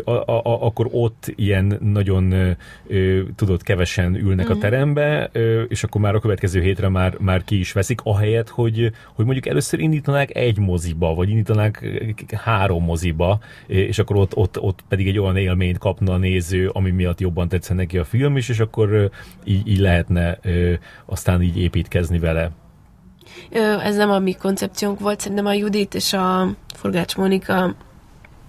a, 0.05 0.11
a, 0.11 0.39
a, 0.45 0.65
akkor 0.65 0.89
ott 0.91 1.33
ilyen 1.37 1.79
nagyon 1.81 2.57
tudod, 3.37 3.63
kevesen 3.63 4.15
ülnek 4.15 4.47
mm. 4.47 4.51
a 4.51 4.53
mhm. 4.53 4.61
terembe, 4.61 5.31
és 5.69 5.85
akkor 5.85 6.01
már 6.01 6.15
a 6.15 6.21
következő 6.21 6.61
hétre 6.61 6.89
már, 6.89 7.17
már 7.19 7.45
ki 7.45 7.59
is 7.59 7.73
veszik, 7.73 8.01
ahelyett, 8.03 8.49
hogy, 8.49 8.93
hogy 9.15 9.25
mondjuk 9.25 9.47
először 9.47 9.81
indítanák 9.81 10.37
egy 10.37 10.59
moziba, 10.59 11.15
vagy 11.15 11.31
indítanák 11.31 11.85
három 12.33 12.85
moziba, 12.85 13.41
és 13.67 13.99
akkor 13.99 14.17
ott, 14.17 14.37
ott, 14.37 14.61
ott 14.61 14.85
pedig 14.89 15.09
egy 15.09 15.19
olyan 15.19 15.37
élményt 15.37 15.79
kapna 15.79 16.13
a 16.13 16.17
néző, 16.17 16.69
ami 16.69 16.91
miatt 16.91 17.21
jobban 17.21 17.49
tetszene 17.49 17.81
neki 17.81 17.99
a 17.99 18.05
film 18.05 18.37
is, 18.37 18.49
és 18.49 18.59
akkor 18.59 19.11
így, 19.45 19.69
így 19.69 19.79
lehetne 19.79 20.39
aztán 21.07 21.43
így 21.43 21.59
építkezni 21.59 22.19
vele. 22.19 22.51
Ez 23.83 23.97
nem 23.97 24.11
a 24.11 24.19
mi 24.19 24.33
koncepciónk 24.33 25.01
volt, 25.01 25.21
szerintem 25.21 25.47
a 25.47 25.53
Judit 25.53 25.95
és 25.95 26.13
a 26.13 26.49
Forgács 26.75 27.17
Monika 27.17 27.75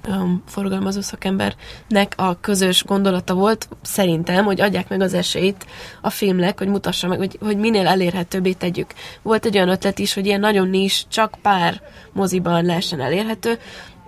um, 0.08 0.44
forgalmazó 0.46 1.02
szakembernek 1.02 2.14
a 2.16 2.40
közös 2.40 2.84
gondolata 2.84 3.34
volt, 3.34 3.70
szerintem, 3.82 4.46
hogy 4.46 4.62
adják 4.62 4.90
meg 4.90 5.02
az 5.02 5.14
esélyt 5.14 5.66
a 6.02 6.10
filmnek, 6.10 6.58
hogy 6.58 6.68
mutassa 6.68 7.08
meg, 7.08 7.18
hogy, 7.18 7.38
hogy 7.42 7.58
minél 7.58 7.88
elérhetőbbé 7.88 8.52
tegyük. 8.52 8.94
Volt 9.22 9.46
egy 9.46 9.56
olyan 9.56 9.70
ötlet 9.70 10.00
is, 10.00 10.14
hogy 10.14 10.26
ilyen 10.26 10.40
nagyon 10.40 10.70
nis, 10.70 11.06
csak 11.08 11.38
pár 11.42 11.82
moziban 12.14 12.66
lehessen 12.66 13.02
elérhető, 13.02 13.58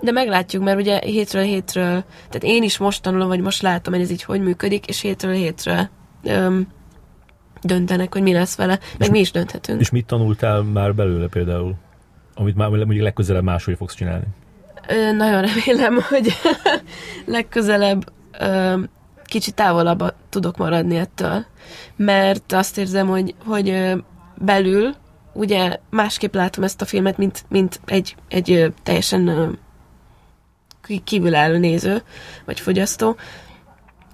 de 0.01 0.11
meglátjuk, 0.11 0.63
mert 0.63 0.79
ugye 0.79 0.99
hétről 0.99 1.43
hétről, 1.43 2.03
tehát 2.13 2.43
én 2.43 2.63
is 2.63 2.77
most 2.77 3.01
tanulom, 3.01 3.27
vagy 3.27 3.41
most 3.41 3.61
látom, 3.61 3.93
hogy 3.93 4.01
ez 4.01 4.11
így 4.11 4.23
hogy 4.23 4.41
működik, 4.41 4.87
és 4.87 5.01
hétről 5.01 5.33
hétre 5.33 5.89
um, 6.23 6.67
döntenek, 7.61 8.13
hogy 8.13 8.21
mi 8.21 8.33
lesz 8.33 8.55
vele, 8.55 8.79
meg 8.97 9.07
és 9.07 9.09
mi 9.09 9.19
is 9.19 9.31
dönthetünk. 9.31 9.79
És 9.79 9.89
mit 9.89 10.05
tanultál 10.05 10.61
már 10.61 10.95
belőle 10.95 11.27
például? 11.27 11.75
Amit 12.33 12.55
már 12.55 12.69
mondjuk 12.69 13.01
legközelebb 13.01 13.43
máshogy 13.43 13.77
fogsz 13.77 13.95
csinálni? 13.95 14.25
Ö, 14.87 15.11
nagyon 15.11 15.41
remélem, 15.41 15.99
hogy 16.09 16.33
legközelebb 17.25 18.11
ö, 18.39 18.79
kicsit 19.23 19.55
távolabb 19.55 20.13
tudok 20.29 20.57
maradni 20.57 20.95
ettől. 20.95 21.45
Mert 21.95 22.51
azt 22.51 22.77
érzem, 22.77 23.07
hogy, 23.07 23.35
hogy 23.45 23.69
ö, 23.69 23.95
belül 24.35 24.95
ugye 25.33 25.77
másképp 25.89 26.33
látom 26.33 26.63
ezt 26.63 26.81
a 26.81 26.85
filmet, 26.85 27.17
mint, 27.17 27.43
mint 27.49 27.79
egy, 27.85 28.15
egy 28.27 28.51
ö, 28.51 28.67
teljesen 28.83 29.27
ö, 29.27 29.47
kívülálló 31.03 31.57
néző, 31.57 32.01
vagy 32.45 32.59
fogyasztó. 32.59 33.15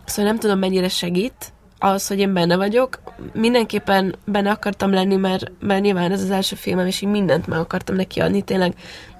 Szóval 0.05 0.31
nem 0.31 0.39
tudom, 0.39 0.59
mennyire 0.59 0.89
segít, 0.89 1.53
az, 1.79 2.07
hogy 2.07 2.19
én 2.19 2.33
benne 2.33 2.55
vagyok. 2.55 2.99
Mindenképpen 3.33 4.15
benne 4.25 4.51
akartam 4.51 4.91
lenni, 4.91 5.15
mert, 5.15 5.51
mert 5.59 5.81
nyilván 5.81 6.11
ez 6.11 6.21
az 6.21 6.31
első 6.31 6.55
filmem, 6.55 6.87
és 6.87 7.01
én 7.01 7.09
mindent 7.09 7.47
meg 7.47 7.59
akartam 7.59 7.95
neki 7.95 8.19
adni. 8.19 8.41
Tényleg 8.41 8.73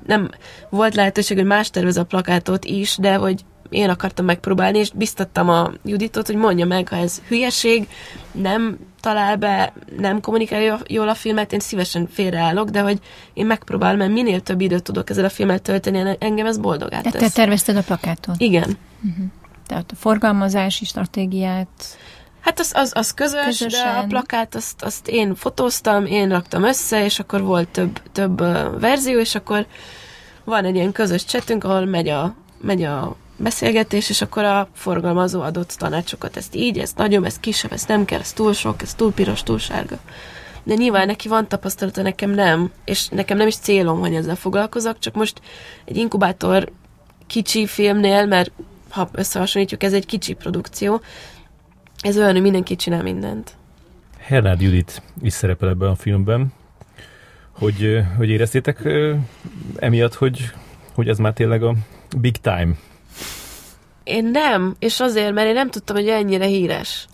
nem 0.06 0.30
volt 0.70 0.96
lehetőség, 0.96 1.38
hogy 1.38 1.46
más 1.46 1.70
tervez 1.70 1.98
a 1.98 2.06
plakátot 2.06 2.66
is, 2.66 2.98
de 2.98 3.16
hogy 3.16 3.46
én 3.70 3.90
akartam 3.90 4.26
megpróbálni, 4.26 4.78
és 4.78 4.92
biztattam 4.92 5.50
a 5.50 5.72
Juditot, 5.84 6.28
hogy 6.28 6.36
mondja 6.36 6.66
meg, 6.66 6.88
ha 6.88 6.96
ez 6.96 7.22
hülyeség, 7.28 7.88
nem 8.32 8.78
talál 9.02 9.36
be, 9.36 9.74
nem 9.98 10.22
kommunikálja 10.22 10.80
jól 10.88 11.10
a 11.10 11.14
filmet, 11.14 11.54
én 11.54 11.60
szívesen 11.60 12.08
félreállok, 12.12 12.70
de 12.70 12.82
hogy 12.82 13.00
én 13.34 13.46
megpróbálom, 13.46 13.98
mert 13.98 14.12
minél 14.12 14.42
több 14.42 14.62
időt 14.62 14.84
tudok 14.84 15.10
ezzel 15.10 15.26
a 15.26 15.30
filmet 15.30 15.62
tölteni, 15.62 16.16
engem 16.20 16.46
ez 16.46 16.58
boldogát 16.58 17.04
tesz. 17.04 17.22
Te 17.22 17.30
tervezted 17.30 17.76
a 17.76 17.82
plakátot? 17.82 18.36
Igen. 18.38 18.78
Uh-huh. 19.04 19.26
Tehát 19.68 19.92
a 19.92 19.96
forgalmazási 19.96 20.86
stratégiát 20.86 21.98
Hát 22.48 22.60
az, 22.60 22.72
az, 22.76 22.92
az 22.96 23.14
közös, 23.14 23.46
Közösen. 23.46 23.94
de 23.94 24.00
a 24.00 24.06
plakát 24.06 24.56
azt, 24.56 24.84
azt 24.84 25.08
én 25.08 25.36
fotóztam, 25.36 26.06
én 26.06 26.30
raktam 26.30 26.64
össze, 26.64 27.04
és 27.04 27.20
akkor 27.20 27.42
volt 27.42 27.68
több, 27.68 28.02
több 28.12 28.40
verzió, 28.80 29.20
és 29.20 29.36
akkor 29.36 29.66
van 30.44 30.66
egy 30.66 30.76
ilyen 30.76 30.92
közös 30.92 31.26
csetünk, 31.26 31.64
ahol 31.64 31.86
megy 31.86 32.10
a, 32.10 32.36
megy 32.62 32.84
a 32.84 33.16
beszélgetés, 33.38 34.10
és 34.10 34.22
akkor 34.22 34.44
a 34.44 34.68
forgalmazó 34.74 35.42
adott 35.42 35.76
tanácsokat, 35.78 36.38
ezt 36.38 36.56
így, 36.56 36.78
ezt 36.78 36.98
nagyobb, 36.98 37.24
ez 37.24 37.40
kisebb, 37.40 37.72
ez 37.72 37.84
nem 37.86 38.06
kell, 38.06 38.20
ez 38.20 38.34
túl 38.34 38.54
sok, 38.54 38.82
ez 38.82 38.94
túl 38.94 39.14
piros, 39.14 39.44
túl 39.44 39.60
sárga. 39.60 39.98
De 40.64 40.74
nyilván 40.74 41.06
neki 41.06 41.28
van 41.28 41.48
tapasztalata, 41.48 42.02
nekem 42.02 42.30
nem, 42.30 42.72
és 42.86 43.08
nekem 43.08 43.38
nem 43.38 43.48
is 43.48 43.56
célom, 43.56 44.00
hogy 44.00 44.16
ezzel 44.16 44.36
foglalkozok, 44.36 45.00
csak 45.00 45.14
most 45.14 45.42
egy 45.86 45.98
inkubátor 45.98 46.72
kicsi 47.28 47.66
filmnél, 47.66 48.26
mert 48.26 48.52
ha 48.90 49.10
összehasonlítjuk, 49.12 49.84
ez 49.84 49.94
egy 49.94 50.06
kicsi 50.06 50.34
produkció, 50.34 51.02
ez 52.02 52.18
olyan, 52.18 52.32
hogy 52.32 52.42
mindenki 52.42 52.76
csinál 52.76 53.04
mindent. 53.04 53.52
Hernád 54.18 54.62
Judit 54.62 55.02
is 55.22 55.34
szerepel 55.34 55.70
ebben 55.70 55.90
a 55.90 55.96
filmben. 55.96 56.48
Hogy, 57.52 58.02
hogy 58.18 58.30
éreztétek 58.30 58.88
emiatt, 59.76 60.14
hogy, 60.14 60.52
hogy 60.94 61.08
ez 61.08 61.18
már 61.18 61.34
tényleg 61.34 61.64
a 61.64 61.76
big 62.18 62.38
time? 62.38 62.74
Én 64.04 64.26
nem, 64.26 64.76
és 64.80 65.00
azért, 65.00 65.34
mert 65.34 65.48
én 65.48 65.54
nem 65.54 65.70
tudtam, 65.70 65.96
hogy 65.96 66.08
ennyire 66.08 66.46
híres. 66.46 67.08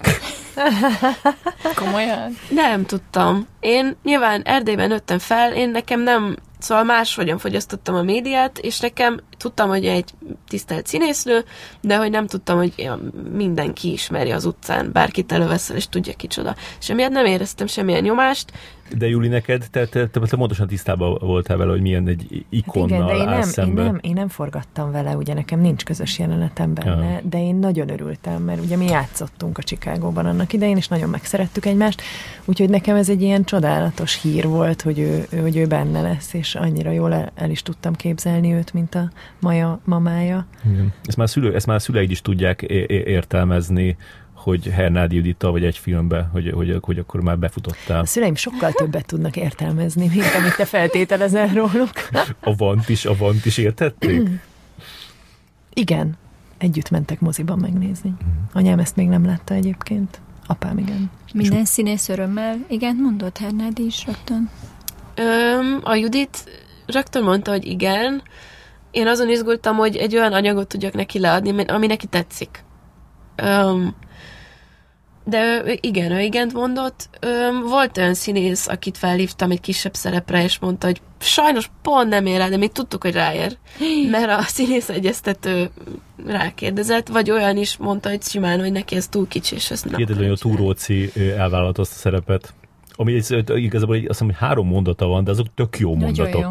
Komolyan? 1.75 2.37
Nem 2.49 2.85
tudtam. 2.85 3.47
Én 3.59 3.95
nyilván 4.03 4.41
Erdélyben 4.41 4.87
nőttem 4.87 5.19
fel, 5.19 5.53
én 5.53 5.69
nekem 5.69 6.01
nem 6.01 6.37
Szóval 6.63 6.83
máshogyan 6.83 7.37
fogyasztottam 7.37 7.95
a 7.95 8.03
médiát, 8.03 8.57
és 8.57 8.79
nekem 8.79 9.19
tudtam, 9.37 9.69
hogy 9.69 9.85
egy 9.85 10.13
tisztelt 10.47 10.87
színésznő, 10.87 11.43
de 11.81 11.97
hogy 11.97 12.09
nem 12.09 12.27
tudtam, 12.27 12.57
hogy 12.57 12.91
mindenki 13.31 13.91
ismeri 13.91 14.31
az 14.31 14.45
utcán, 14.45 14.91
bárkit 14.91 15.31
előveszel, 15.31 15.75
és 15.75 15.89
tudja 15.89 16.13
kicsoda. 16.13 16.55
És 16.79 16.89
emiatt 16.89 17.11
nem 17.11 17.25
éreztem 17.25 17.67
semmilyen 17.67 18.03
nyomást, 18.03 18.51
de 18.97 19.07
Juli, 19.07 19.27
neked, 19.27 19.67
te, 19.71 19.85
te, 19.85 20.07
te, 20.07 20.19
te 20.19 20.37
pontosan 20.37 20.67
tisztában 20.67 21.17
voltál 21.21 21.57
vele, 21.57 21.71
hogy 21.71 21.81
milyen 21.81 22.07
egy 22.07 22.45
ikonnal 22.49 23.01
hát 23.01 23.15
igen, 23.15 23.47
de 23.55 23.63
én 23.63 23.73
nem, 23.73 23.77
én 23.77 23.83
nem, 23.83 23.99
én 24.01 24.13
nem 24.13 24.27
forgattam 24.27 24.91
vele, 24.91 25.15
ugye 25.15 25.33
nekem 25.33 25.59
nincs 25.59 25.83
közös 25.83 26.19
jelenetem 26.19 26.73
benne, 26.73 27.11
ja. 27.11 27.21
de 27.23 27.41
én 27.41 27.55
nagyon 27.55 27.89
örültem, 27.89 28.41
mert 28.41 28.63
ugye 28.63 28.77
mi 28.77 28.85
játszottunk 28.85 29.57
a 29.57 29.63
Csikágóban 29.63 30.25
annak 30.25 30.53
idején, 30.53 30.77
és 30.77 30.87
nagyon 30.87 31.09
megszerettük 31.09 31.65
egymást, 31.65 32.01
úgyhogy 32.45 32.69
nekem 32.69 32.95
ez 32.95 33.09
egy 33.09 33.21
ilyen 33.21 33.43
csodálatos 33.43 34.21
hír 34.21 34.47
volt, 34.47 34.81
hogy 34.81 34.99
ő, 34.99 35.27
hogy 35.41 35.57
ő 35.57 35.65
benne 35.65 36.01
lesz, 36.01 36.33
és 36.33 36.52
annyira 36.55 36.91
jól 36.91 37.13
el, 37.13 37.31
el 37.35 37.49
is 37.49 37.61
tudtam 37.61 37.93
képzelni 37.93 38.53
őt, 38.53 38.73
mint 38.73 38.95
a 38.95 39.09
Maja 39.39 39.79
mamája. 39.85 40.47
Igen. 40.71 40.93
Ezt 41.03 41.17
már, 41.17 41.29
szülő, 41.29 41.55
ezt 41.55 41.65
már 41.65 41.75
a 41.75 41.79
szüleid 41.79 42.11
is 42.11 42.21
tudják 42.21 42.61
értelmezni, 42.61 43.97
hogy 44.43 44.65
Hernádi 44.65 45.15
Judita 45.15 45.51
vagy 45.51 45.63
egy 45.63 45.77
filmbe, 45.77 46.29
hogy, 46.31 46.51
hogy, 46.51 46.77
hogy 46.81 46.99
akkor 46.99 47.21
már 47.21 47.39
befutottál. 47.39 47.99
A 47.99 48.05
szüleim 48.05 48.35
sokkal 48.35 48.71
többet 48.71 49.05
tudnak 49.05 49.35
értelmezni, 49.35 50.07
mint 50.07 50.33
amit 50.37 50.55
te 50.55 50.65
feltételezel 50.65 51.47
róluk. 51.47 51.91
A 52.39 52.55
Vant 52.55 52.89
is, 52.89 53.05
a 53.05 53.15
Vant 53.17 53.45
is 53.45 53.57
értették? 53.57 54.29
Igen, 55.73 56.17
együtt 56.57 56.89
mentek 56.89 57.19
moziban 57.19 57.59
megnézni. 57.59 58.09
Mhm. 58.09 58.27
Anyám 58.53 58.79
ezt 58.79 58.95
még 58.95 59.07
nem 59.07 59.25
látta 59.25 59.53
egyébként. 59.53 60.21
Apám 60.47 60.77
igen. 60.77 61.09
Minden 61.33 61.65
színész 61.65 62.09
örömmel. 62.09 62.65
Igen, 62.69 62.95
mondott 62.95 63.37
Hernádi 63.37 63.85
is 63.85 64.05
rögtön. 64.05 64.49
Öm, 65.15 65.79
a 65.83 65.95
Judit 65.95 66.43
rögtön 66.85 67.23
mondta, 67.23 67.51
hogy 67.51 67.65
igen. 67.65 68.21
Én 68.91 69.07
azon 69.07 69.29
izgultam, 69.29 69.75
hogy 69.75 69.95
egy 69.95 70.15
olyan 70.15 70.33
anyagot 70.33 70.67
tudjak 70.67 70.93
neki 70.93 71.19
leadni, 71.19 71.63
ami 71.65 71.87
neki 71.87 72.07
tetszik. 72.07 72.63
Öm, 73.35 73.95
de 75.25 75.63
ő, 75.65 75.77
igen, 75.81 76.11
ő 76.11 76.19
igent 76.19 76.53
mondott. 76.53 77.09
Öm, 77.19 77.61
volt 77.61 77.97
olyan 77.97 78.13
színész, 78.13 78.67
akit 78.67 78.97
felhívtam 78.97 79.51
egy 79.51 79.59
kisebb 79.61 79.93
szerepre, 79.93 80.43
és 80.43 80.59
mondta, 80.59 80.87
hogy 80.87 81.01
sajnos 81.19 81.69
pont 81.81 82.09
nem 82.09 82.25
ér 82.25 82.37
rá, 82.37 82.49
de 82.49 82.57
még 82.57 82.71
tudtuk, 82.71 83.01
hogy 83.01 83.13
ráér. 83.13 83.57
Mert 84.11 84.29
a 84.29 84.41
színész 84.41 84.89
egyeztető 84.89 85.69
rákérdezett, 86.25 87.07
vagy 87.07 87.31
olyan 87.31 87.57
is 87.57 87.77
mondta, 87.77 88.09
hogy 88.09 88.21
simán, 88.21 88.59
hogy 88.59 88.71
neki 88.71 88.95
ez 88.95 89.07
túl 89.07 89.27
kicsi, 89.27 89.55
és 89.55 89.71
ezt 89.71 89.85
nem 89.85 89.95
Hihetetlen, 89.95 90.27
hogy 90.27 90.37
a 90.37 90.41
Túróci 90.41 91.11
elvállalt 91.37 91.77
azt 91.77 91.91
a 91.91 91.95
szerepet. 91.95 92.53
Ami 92.95 93.21
igazából 93.47 93.95
azt 93.95 94.07
hiszem, 94.07 94.27
hogy 94.27 94.35
három 94.39 94.67
mondata 94.67 95.07
van, 95.07 95.23
de 95.23 95.31
azok 95.31 95.47
tök 95.55 95.79
jó 95.79 95.95
mondatok. 95.95 96.41
Jó. 96.41 96.49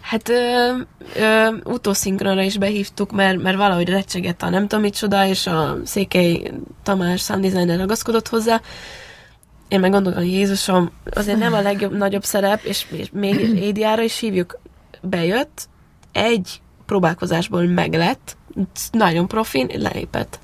Hát 0.00 0.28
ö, 0.28 0.72
ö, 1.16 1.48
utószinkronra 1.64 2.42
is 2.42 2.58
behívtuk, 2.58 3.12
mert, 3.12 3.42
mert 3.42 3.56
valahogy 3.56 3.88
recsegett 3.88 4.42
a 4.42 4.48
nem 4.48 4.62
tudom 4.62 4.84
micsoda, 4.84 5.26
és 5.26 5.46
a 5.46 5.76
Székely 5.84 6.52
Tamás 6.82 7.20
számdizájner 7.20 7.78
ragaszkodott 7.78 8.28
hozzá. 8.28 8.60
Én 9.68 9.80
meg 9.80 9.90
gondolom, 9.90 10.18
hogy 10.18 10.32
Jézusom, 10.32 10.90
azért 11.10 11.38
nem 11.38 11.52
a 11.52 11.60
legjobb, 11.60 11.96
nagyobb 11.96 12.24
szerep, 12.24 12.64
és, 12.64 12.86
és 12.90 13.08
még 13.12 13.40
Édiára 13.68 14.02
is 14.02 14.18
hívjuk, 14.18 14.60
bejött, 15.00 15.68
egy 16.12 16.60
próbálkozásból 16.86 17.62
meglett, 17.62 18.36
nagyon 18.90 19.28
profin, 19.28 19.70
lelépett. 19.74 20.38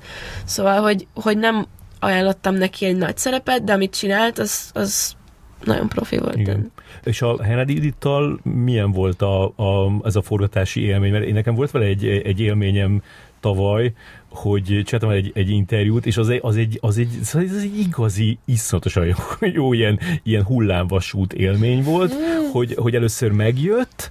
Szóval, 0.45 0.81
hogy, 0.81 1.07
hogy 1.13 1.37
nem 1.37 1.65
ajánlottam 2.03 2.55
neki 2.55 2.85
egy 2.85 2.97
nagy 2.97 3.17
szerepet, 3.17 3.63
de 3.63 3.73
amit 3.73 3.95
csinált, 3.95 4.39
az, 4.39 4.71
az 4.73 5.15
nagyon 5.63 5.87
profi 5.87 6.17
volt. 6.17 6.35
Igen. 6.35 6.71
És 7.03 7.21
a 7.21 7.43
Hennedy 7.43 7.77
Edittal 7.77 8.39
milyen 8.43 8.91
volt 8.91 9.21
a, 9.21 9.43
a, 9.45 9.91
ez 10.03 10.15
a 10.15 10.21
forgatási 10.21 10.81
élmény? 10.81 11.11
Mert 11.11 11.25
én 11.25 11.33
nekem 11.33 11.55
volt 11.55 11.71
vele 11.71 11.85
egy, 11.85 12.05
egy 12.05 12.39
élményem 12.39 13.01
tavaly, 13.39 13.93
hogy 14.33 14.63
csináltam 14.63 15.09
egy, 15.09 15.31
egy 15.33 15.49
interjút, 15.49 16.05
és 16.05 16.17
az 16.17 16.29
egy, 16.29 16.39
az 16.43 16.55
egy, 16.55 16.77
az 16.81 16.97
egy, 16.97 17.09
az 17.21 17.35
egy, 17.35 17.49
az 17.49 17.61
egy 17.61 17.79
igazi, 17.79 18.37
iszonyatosan 18.45 19.05
jó, 19.05 19.15
jó 19.61 19.73
ilyen, 19.73 19.99
ilyen 20.23 20.43
hullámvasút 20.43 21.33
élmény 21.33 21.83
volt, 21.83 22.13
mm. 22.13 22.51
hogy, 22.51 22.75
hogy 22.77 22.95
először 22.95 23.31
megjött, 23.31 24.09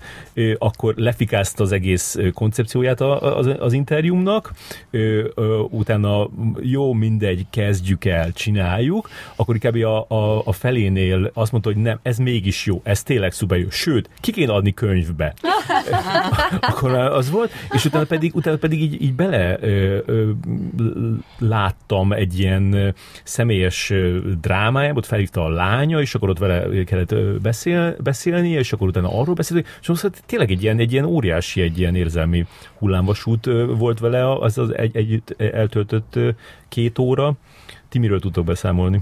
akkor 0.59 0.95
lefikázta 0.97 1.62
az 1.62 1.73
egész 1.73 2.18
koncepcióját 2.35 3.01
az, 3.01 3.51
az 3.59 3.73
interjúmnak, 3.73 4.53
utána 5.68 6.29
jó, 6.61 6.93
mindegy, 6.93 7.47
kezdjük 7.51 8.05
el, 8.05 8.33
csináljuk, 8.33 9.09
akkor 9.37 9.59
kb. 9.59 9.85
A, 9.85 10.07
a, 10.09 10.43
a 10.45 10.53
felénél 10.53 11.31
azt 11.35 11.53
mondta, 11.53 11.73
hogy 11.73 11.83
nem, 11.83 11.99
ez 12.03 12.18
mégis 12.18 12.66
jó, 12.66 12.81
ez 12.85 13.03
tényleg 13.03 13.33
szuper 13.33 13.59
jó, 13.59 13.70
sőt, 13.70 14.09
ki 14.20 14.33
kéne 14.33 14.53
adni 14.53 14.75
könyvbe. 14.75 15.35
akkor 16.70 16.95
az 16.95 17.31
volt, 17.31 17.53
és 17.73 17.85
utána 17.85 18.05
pedig, 18.05 18.35
utána 18.35 18.57
pedig 18.57 18.83
így, 18.83 19.03
így 19.03 19.14
bele 19.14 19.59
láttam 21.39 22.13
egy 22.13 22.39
ilyen 22.39 22.95
személyes 23.25 23.93
drámájában, 24.41 24.97
ott 24.97 25.07
felhívta 25.07 25.45
a 25.45 25.49
lánya, 25.49 26.01
és 26.01 26.15
akkor 26.15 26.29
ott 26.29 26.39
vele 26.39 26.85
kellett 26.85 27.15
beszél, 27.41 27.97
beszélni, 28.03 28.49
és 28.49 28.73
akkor 28.73 28.89
utána 28.89 29.21
arról 29.21 29.35
beszélni, 29.35 29.65
és 29.81 29.89
azt 29.89 30.03
mondta, 30.03 30.21
tényleg 30.27 30.51
egy 30.51 30.63
ilyen, 30.63 30.79
egy 30.79 30.93
ilyen 30.93 31.05
óriási, 31.05 31.61
egy 31.61 31.79
ilyen 31.79 31.95
érzelmi 31.95 32.47
hullámvasút 32.79 33.49
volt 33.77 33.99
vele 33.99 34.33
az, 34.33 34.59
az 34.59 34.77
egy, 34.77 34.97
együtt 34.97 35.41
eltöltött 35.41 36.19
két 36.69 36.99
óra. 36.99 37.33
Ti 37.89 37.99
miről 37.99 38.21
tudtok 38.21 38.45
beszámolni? 38.45 39.01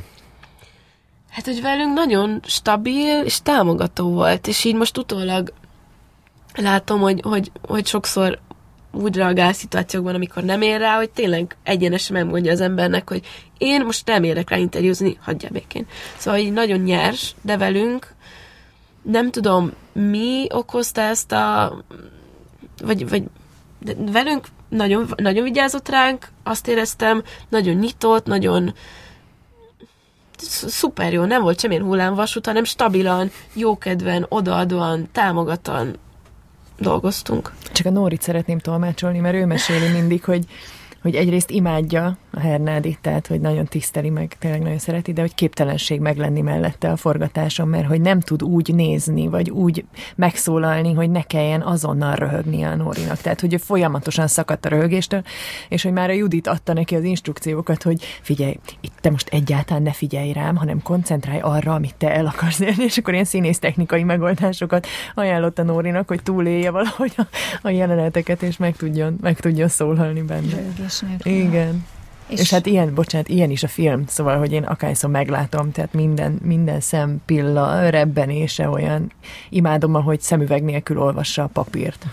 Hát, 1.31 1.45
hogy 1.45 1.61
velünk 1.63 1.95
nagyon 1.95 2.41
stabil 2.45 3.23
és 3.25 3.43
támogató 3.43 4.11
volt, 4.11 4.47
és 4.47 4.65
így 4.65 4.75
most 4.75 4.99
utólag 4.99 5.53
látom, 6.55 7.01
hogy, 7.01 7.21
hogy, 7.23 7.51
hogy 7.63 7.87
sokszor 7.87 8.39
úgy 8.93 9.17
reagál 9.17 9.53
szituációkban, 9.53 10.15
amikor 10.15 10.43
nem 10.43 10.63
ér 10.63 10.81
rá, 10.81 10.97
hogy 10.97 11.11
tényleg 11.11 11.57
egyenesen 11.63 12.17
megmondja 12.17 12.53
az 12.53 12.61
embernek, 12.61 13.09
hogy 13.09 13.27
én 13.59 13.85
most 13.85 14.07
nem 14.07 14.23
érek 14.23 14.51
rá 14.51 14.57
interjúzni, 14.57 15.19
hagyja 15.21 15.49
békén. 15.53 15.87
Szóval 16.17 16.41
így 16.41 16.53
nagyon 16.53 16.79
nyers, 16.79 17.35
de 17.43 17.57
velünk 17.57 18.15
nem 19.03 19.31
tudom, 19.31 19.73
mi 19.93 20.47
okozta 20.51 21.01
ezt 21.01 21.33
a 21.33 21.77
vagy, 22.83 23.09
vagy 23.09 23.23
de 23.79 23.95
velünk 24.13 24.47
nagyon, 24.69 25.07
nagyon 25.17 25.45
vigyázott 25.45 25.89
ránk, 25.89 26.29
azt 26.43 26.69
éreztem, 26.69 27.23
nagyon 27.49 27.75
nyitott, 27.75 28.27
nagyon 28.27 28.75
szuper 30.67 31.13
jó, 31.13 31.25
nem 31.25 31.43
volt 31.43 31.61
semmilyen 31.61 31.85
hullámvasút, 31.85 32.47
hanem 32.47 32.65
stabilan, 32.65 33.31
jókedven, 33.53 34.27
odaadóan, 34.29 35.09
támogatóan 35.13 35.97
dolgoztunk. 36.81 37.53
Csak 37.73 37.87
a 37.87 37.91
Nórit 37.91 38.23
szeretném 38.23 38.59
tolmácsolni, 38.59 39.19
mert 39.19 39.35
ő 39.35 39.47
meséli 39.47 39.89
mindig, 39.93 40.25
hogy 40.25 40.45
hogy 41.03 41.15
egyrészt 41.15 41.51
imádja 41.51 42.17
a 42.31 42.41
Hernádit, 42.41 42.99
tehát 43.01 43.27
hogy 43.27 43.41
nagyon 43.41 43.65
tiszteli 43.65 44.11
meg, 44.11 44.37
tényleg 44.39 44.63
nagyon 44.63 44.79
szereti, 44.79 45.13
de 45.13 45.21
hogy 45.21 45.35
képtelenség 45.35 46.01
meglenni 46.01 46.41
mellette 46.41 46.91
a 46.91 46.97
forgatáson, 46.97 47.69
mert 47.69 47.87
hogy 47.87 48.01
nem 48.01 48.21
tud 48.21 48.43
úgy 48.43 48.75
nézni, 48.75 49.29
vagy 49.29 49.51
úgy 49.51 49.85
megszólalni, 50.17 50.93
hogy 50.93 51.11
ne 51.11 51.23
kelljen 51.23 51.63
azonnal 51.63 52.15
röhögni 52.15 52.63
a 52.63 52.77
Nórinak. 52.77 53.17
Tehát, 53.21 53.41
hogy 53.41 53.53
ő 53.53 53.57
folyamatosan 53.57 54.27
szakadt 54.27 54.65
a 54.65 54.69
röhögéstől, 54.69 55.23
és 55.69 55.83
hogy 55.83 55.93
már 55.93 56.11
a 56.11 56.13
Judit 56.13 56.47
adta 56.47 56.73
neki 56.73 56.95
az 56.95 57.05
instrukciókat, 57.05 57.83
hogy 57.83 58.05
figyelj, 58.23 58.59
itt 58.81 58.95
te 59.01 59.11
most 59.11 59.29
egyáltalán 59.29 59.83
ne 59.83 59.93
figyelj 59.93 60.33
rám, 60.33 60.57
hanem 60.57 60.83
koncentrálj 60.83 61.41
arra, 61.41 61.75
amit 61.75 61.95
te 61.95 62.15
el 62.15 62.27
akarsz 62.27 62.61
élni, 62.61 62.85
és 62.85 62.99
akkor 62.99 63.13
ilyen 63.13 63.25
színész 63.25 63.59
technikai 63.59 64.03
megoldásokat 64.03 64.87
ajánlott 65.15 65.59
a 65.59 65.63
Nórinak, 65.63 66.09
hogy 66.09 66.23
túlélje 66.23 66.71
valahogy 66.71 67.13
a, 67.17 67.23
a 67.63 67.71
jeleneteket, 67.71 68.43
és 68.43 68.57
meg 68.57 68.77
tudjon, 68.77 69.19
meg 69.21 69.41
tudjon 69.41 69.69
szólhalni 69.69 70.23
benne 70.23 70.57
nélkül. 70.99 71.33
Igen. 71.33 71.87
És, 72.31 72.41
és 72.41 72.51
hát 72.51 72.67
ilyen, 72.67 72.95
bocsánat, 72.95 73.29
ilyen 73.29 73.51
is 73.51 73.63
a 73.63 73.69
film, 73.69 74.05
szóval, 74.07 74.39
hogy 74.39 74.53
én 74.53 74.63
akárszor 74.63 75.11
meglátom, 75.11 75.73
tehát 75.73 75.93
minden, 75.93 76.39
minden 76.43 76.81
szempilla 76.81 77.89
rebbenése 77.89 78.69
olyan, 78.69 79.13
imádom, 79.49 79.95
ahogy 79.95 80.21
szemüveg 80.21 80.63
nélkül 80.63 80.99
olvassa 80.99 81.43
a 81.43 81.47
papírt. 81.47 82.07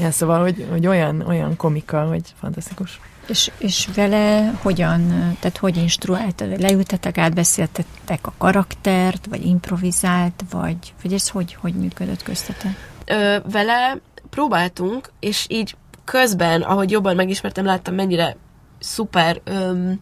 ja, 0.00 0.10
szóval, 0.10 0.40
hogy, 0.40 0.66
hogy 0.70 0.86
olyan, 0.86 1.20
olyan 1.20 1.56
komika, 1.56 2.02
hogy 2.02 2.22
fantasztikus. 2.40 3.00
És, 3.26 3.50
és 3.58 3.88
vele 3.94 4.52
hogyan, 4.62 5.06
tehát 5.40 5.56
hogy 5.56 5.76
instruáltad? 5.76 6.60
Leültetek, 6.60 7.18
átbeszéltetek 7.18 8.26
a 8.26 8.32
karaktert, 8.38 9.26
vagy 9.26 9.46
improvizált, 9.46 10.44
vagy, 10.50 10.76
vagy 11.02 11.12
ez 11.12 11.28
hogy, 11.28 11.54
hogy 11.54 11.74
működött 11.74 12.22
köztetek? 12.22 12.90
Ö, 13.04 13.36
vele 13.50 13.98
próbáltunk, 14.30 15.10
és 15.20 15.46
így 15.48 15.74
közben, 16.04 16.62
ahogy 16.62 16.90
jobban 16.90 17.16
megismertem, 17.16 17.64
láttam, 17.64 17.94
mennyire 17.94 18.36
szuper 18.78 19.40
öm, 19.44 20.00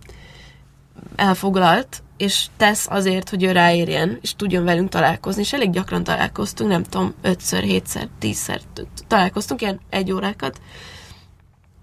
elfoglalt, 1.16 2.02
és 2.16 2.46
tesz 2.56 2.86
azért, 2.90 3.28
hogy 3.28 3.42
ő 3.42 3.52
ráérjen, 3.52 4.18
és 4.20 4.34
tudjon 4.34 4.64
velünk 4.64 4.88
találkozni, 4.88 5.42
és 5.42 5.52
elég 5.52 5.70
gyakran 5.70 6.04
találkoztunk, 6.04 6.70
nem 6.70 6.82
tudom, 6.82 7.14
ötször, 7.22 7.62
hétszer, 7.62 8.08
tízszer 8.18 8.60
találkoztunk, 9.06 9.60
ilyen 9.60 9.80
egy 9.90 10.12
órákat. 10.12 10.60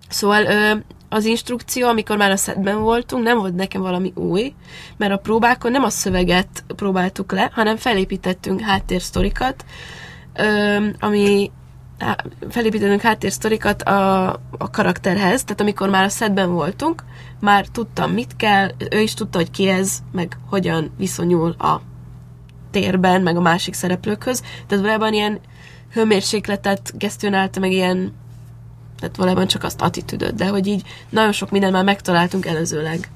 Szóval 0.09 0.45
ö, 0.45 0.75
az 1.09 1.25
instrukció, 1.25 1.87
amikor 1.87 2.17
már 2.17 2.31
a 2.31 2.37
szedben 2.37 2.81
voltunk, 2.81 3.23
nem 3.23 3.37
volt 3.37 3.55
nekem 3.55 3.81
valami 3.81 4.11
új, 4.15 4.53
mert 4.97 5.11
a 5.11 5.17
próbákon 5.17 5.71
nem 5.71 5.83
a 5.83 5.89
szöveget 5.89 6.63
próbáltuk 6.75 7.31
le, 7.31 7.49
hanem 7.53 7.77
felépítettünk 7.77 8.61
háttérsztorikat, 8.61 9.65
ö, 10.33 10.85
ami 10.99 11.51
felépítenünk 12.49 13.01
háttérsztorikat 13.01 13.81
a, 13.81 14.27
a 14.57 14.69
karakterhez, 14.71 15.43
tehát 15.43 15.61
amikor 15.61 15.89
már 15.89 16.03
a 16.03 16.09
szedben 16.09 16.53
voltunk, 16.53 17.03
már 17.39 17.65
tudtam, 17.65 18.11
mit 18.11 18.35
kell, 18.35 18.69
ő 18.91 18.99
is 18.99 19.13
tudta, 19.13 19.37
hogy 19.37 19.51
ki 19.51 19.67
ez, 19.67 19.99
meg 20.11 20.37
hogyan 20.49 20.91
viszonyul 20.97 21.51
a 21.51 21.81
térben, 22.71 23.21
meg 23.21 23.37
a 23.37 23.41
másik 23.41 23.73
szereplőkhöz, 23.73 24.39
tehát 24.39 24.83
valójában 24.83 25.13
ilyen 25.13 25.39
hőmérsékletet 25.91 26.93
gesztionálta, 26.97 27.59
meg 27.59 27.71
ilyen, 27.71 28.13
tehát 28.99 29.15
valójában 29.15 29.47
csak 29.47 29.63
azt 29.63 29.81
attitűdöt, 29.81 30.35
de 30.35 30.47
hogy 30.47 30.67
így 30.67 30.83
nagyon 31.09 31.31
sok 31.31 31.51
minden 31.51 31.71
már 31.71 31.83
megtaláltunk 31.83 32.45
előzőleg. 32.45 33.09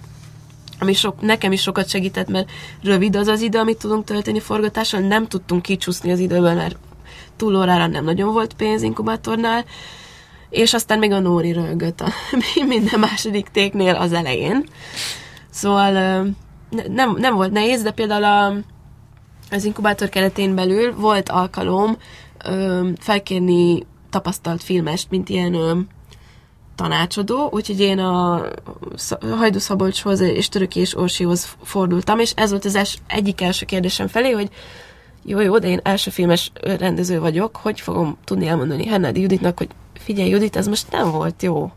Ami 0.80 0.94
sok, 0.94 1.22
nekem 1.22 1.52
is 1.52 1.62
sokat 1.62 1.90
segített, 1.90 2.28
mert 2.28 2.52
rövid 2.84 3.16
az 3.16 3.28
az 3.28 3.42
idő, 3.42 3.60
amit 3.60 3.78
tudunk 3.78 4.06
tölteni 4.06 4.40
forgatással, 4.40 5.00
nem 5.00 5.28
tudtunk 5.28 5.62
kicsúszni 5.62 6.12
az 6.12 6.20
időből, 6.20 6.54
mert 6.54 6.78
túlórára 7.42 7.88
nem 7.88 8.04
nagyon 8.04 8.34
volt 8.34 8.54
pénz 8.54 8.82
inkubátornál, 8.82 9.66
és 10.50 10.74
aztán 10.74 11.00
még 11.00 11.12
a 11.12 11.20
Nóri 11.20 11.52
rögött 11.52 12.02
a 12.02 12.08
minden 12.68 13.00
második 13.00 13.48
téknél 13.48 13.96
az 13.96 14.14
elején. 14.14 14.66
Szóval 15.50 15.92
nem, 16.88 17.16
nem 17.18 17.36
volt 17.36 17.52
nehéz, 17.52 17.82
de 17.82 17.92
például 17.92 18.24
a, 18.24 18.54
az 19.56 19.64
inkubátor 19.64 20.10
keretén 20.10 20.56
belül 20.56 20.96
volt 20.96 21.30
alkalom 21.30 21.98
ö, 22.46 22.90
felkérni 23.00 23.86
tapasztalt 24.10 24.64
filmest, 24.64 25.10
mint 25.10 25.30
ilyen 25.30 25.54
ö, 25.54 25.80
tanácsadó, 26.76 27.50
úgyhogy 27.52 27.80
én 27.80 28.00
a 28.00 28.42
Hajdu 29.38 29.60
Szabolcshoz 29.60 30.20
és 30.20 30.50
Töröki 30.50 30.80
és 30.80 30.98
Orsihoz 30.98 31.56
fordultam, 31.64 32.20
és 32.20 32.32
ez 32.36 32.50
volt 32.50 32.66
az 32.66 32.76
els, 32.76 32.98
egyik 33.08 33.42
első 33.42 33.66
kérdésem 33.66 34.08
felé, 34.08 34.32
hogy 34.32 34.50
jó, 35.24 35.40
jó, 35.40 35.60
de 35.60 35.68
én 35.68 35.80
első 35.84 36.12
filmes 36.12 36.52
rendező 36.62 37.20
vagyok, 37.20 37.56
hogy 37.56 37.82
fogom 37.82 38.18
tudni 38.24 38.48
elmondani 38.48 38.86
Hennádi 38.86 39.22
Juditnak, 39.22 39.58
hogy 39.58 39.70
figyelj 39.94 40.30
Judit, 40.30 40.56
ez 40.56 40.68
most 40.68 40.92
nem 40.92 41.12
volt 41.12 41.44
jó. 41.44 41.72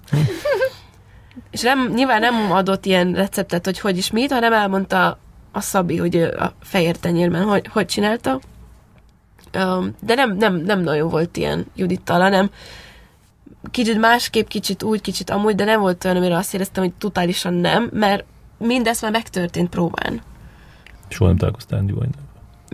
és 1.51 1.61
nem, 1.61 1.93
nyilván 1.95 2.21
nem 2.21 2.53
adott 2.53 2.87
ilyen 2.87 3.13
receptet, 3.13 3.65
hogy 3.65 3.81
hogy 3.81 3.97
is 3.97 4.11
mit, 4.11 4.33
hanem 4.33 4.53
elmondta 4.53 5.19
a 5.53 5.61
Szabi, 5.61 5.97
hogy 5.97 6.17
a 6.17 6.53
fehér 6.61 6.97
tenyérben 6.97 7.43
hogy, 7.43 7.67
hogy 7.67 7.87
csinálta. 7.87 8.41
De 10.01 10.15
nem, 10.15 10.37
nem, 10.37 10.57
nem 10.57 10.81
nagyon 10.81 11.09
volt 11.09 11.37
ilyen 11.37 11.67
Judittal, 11.75 12.21
hanem 12.21 12.51
kicsit 13.71 13.99
másképp, 13.99 14.47
kicsit 14.47 14.83
úgy, 14.83 15.01
kicsit 15.01 15.31
amúgy, 15.31 15.55
de 15.55 15.65
nem 15.65 15.81
volt 15.81 16.05
olyan, 16.05 16.17
amire 16.17 16.37
azt 16.37 16.55
éreztem, 16.55 16.83
hogy 16.83 16.93
totálisan 16.93 17.55
nem, 17.55 17.89
mert 17.93 18.25
mindezt 18.59 19.03
már 19.03 19.11
megtörtént 19.11 19.69
próbán. 19.69 20.21
Soha 21.09 21.29
nem 21.29 21.39
találkoztál 21.39 21.79
Andy 21.79 21.93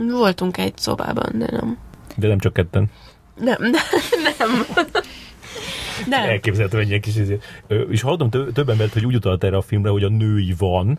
Voltunk 0.09 0.57
egy 0.57 0.77
szobában, 0.77 1.39
de 1.39 1.49
nem. 1.51 1.79
De 2.17 2.29
nem 2.29 2.39
csak 2.39 2.53
ketten? 2.53 2.91
Nem, 3.35 3.57
nem. 3.59 3.73
nem. 4.39 4.67
nem. 6.07 6.29
Elképzelhető 6.29 6.79
egy 6.79 6.89
ilyen 6.89 7.01
kis 7.01 7.17
izé. 7.17 7.39
És 7.89 8.03
hallottam 8.03 8.53
több 8.53 8.69
embert, 8.69 8.93
hogy 8.93 9.07
úgy 9.07 9.15
utalt 9.15 9.45
erre 9.45 9.57
a 9.57 9.63
filmre, 9.63 9.91
hogy 9.91 10.05
a 10.05 10.09
női 10.09 10.55
van, 10.59 10.99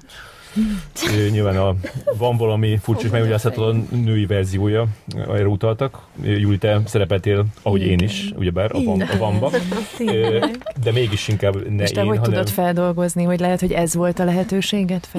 Nyilván 1.31 1.57
a, 1.57 1.75
van 2.17 2.37
valami 2.37 2.77
furcsa 2.81 3.05
és 3.05 3.11
megmagyarázhatatlan 3.11 3.87
női 3.91 4.25
verziója, 4.25 4.87
erre 5.15 5.47
utaltak. 5.47 5.99
Júli, 6.23 6.57
te 6.57 6.81
szerepeltél, 6.85 7.45
ahogy 7.61 7.81
én 7.81 7.99
is, 7.99 8.31
ugyebár, 8.35 8.71
a, 8.75 8.83
van, 8.83 9.01
a 9.01 9.17
vanba. 9.17 9.51
De 10.83 10.91
mégis 10.91 11.27
inkább 11.27 11.69
ne 11.69 11.83
és 11.83 11.91
te 11.91 12.01
én, 12.01 12.07
hogy 12.07 12.17
hanem... 12.17 12.31
tudod 12.31 12.49
feldolgozni, 12.49 13.23
hogy 13.23 13.39
lehet, 13.39 13.59
hogy 13.59 13.71
ez 13.71 13.95
volt 13.95 14.19
a 14.19 14.23
lehetőséget? 14.23 15.09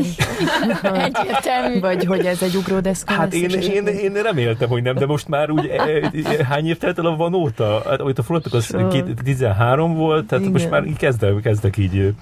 Egyértelmű. 0.82 1.80
Vagy 1.80 2.04
hogy 2.04 2.26
ez 2.26 2.42
egy 2.42 2.56
ugródeszka 2.56 3.12
Hát 3.12 3.34
én, 3.34 3.50
én, 3.50 3.86
én, 3.86 4.12
reméltem, 4.12 4.68
hogy 4.68 4.82
nem, 4.82 4.94
de 4.94 5.06
most 5.06 5.28
már 5.28 5.50
úgy 5.50 5.66
e, 5.66 6.10
e, 6.24 6.44
hány 6.44 6.66
év 6.66 6.78
telt 6.78 6.98
el 6.98 7.06
a 7.06 7.16
van 7.16 7.34
óta? 7.34 7.82
Hát, 7.88 8.00
amit 8.00 8.18
a 8.18 8.22
frontok 8.22 8.54
az 8.54 8.64
so... 8.64 8.88
13 9.24 9.94
volt, 9.94 10.26
tehát 10.26 10.44
Igen. 10.44 10.52
most 10.52 10.70
már 10.70 10.84
kezdek, 10.96 11.40
kezdek 11.40 11.76
így 11.76 12.14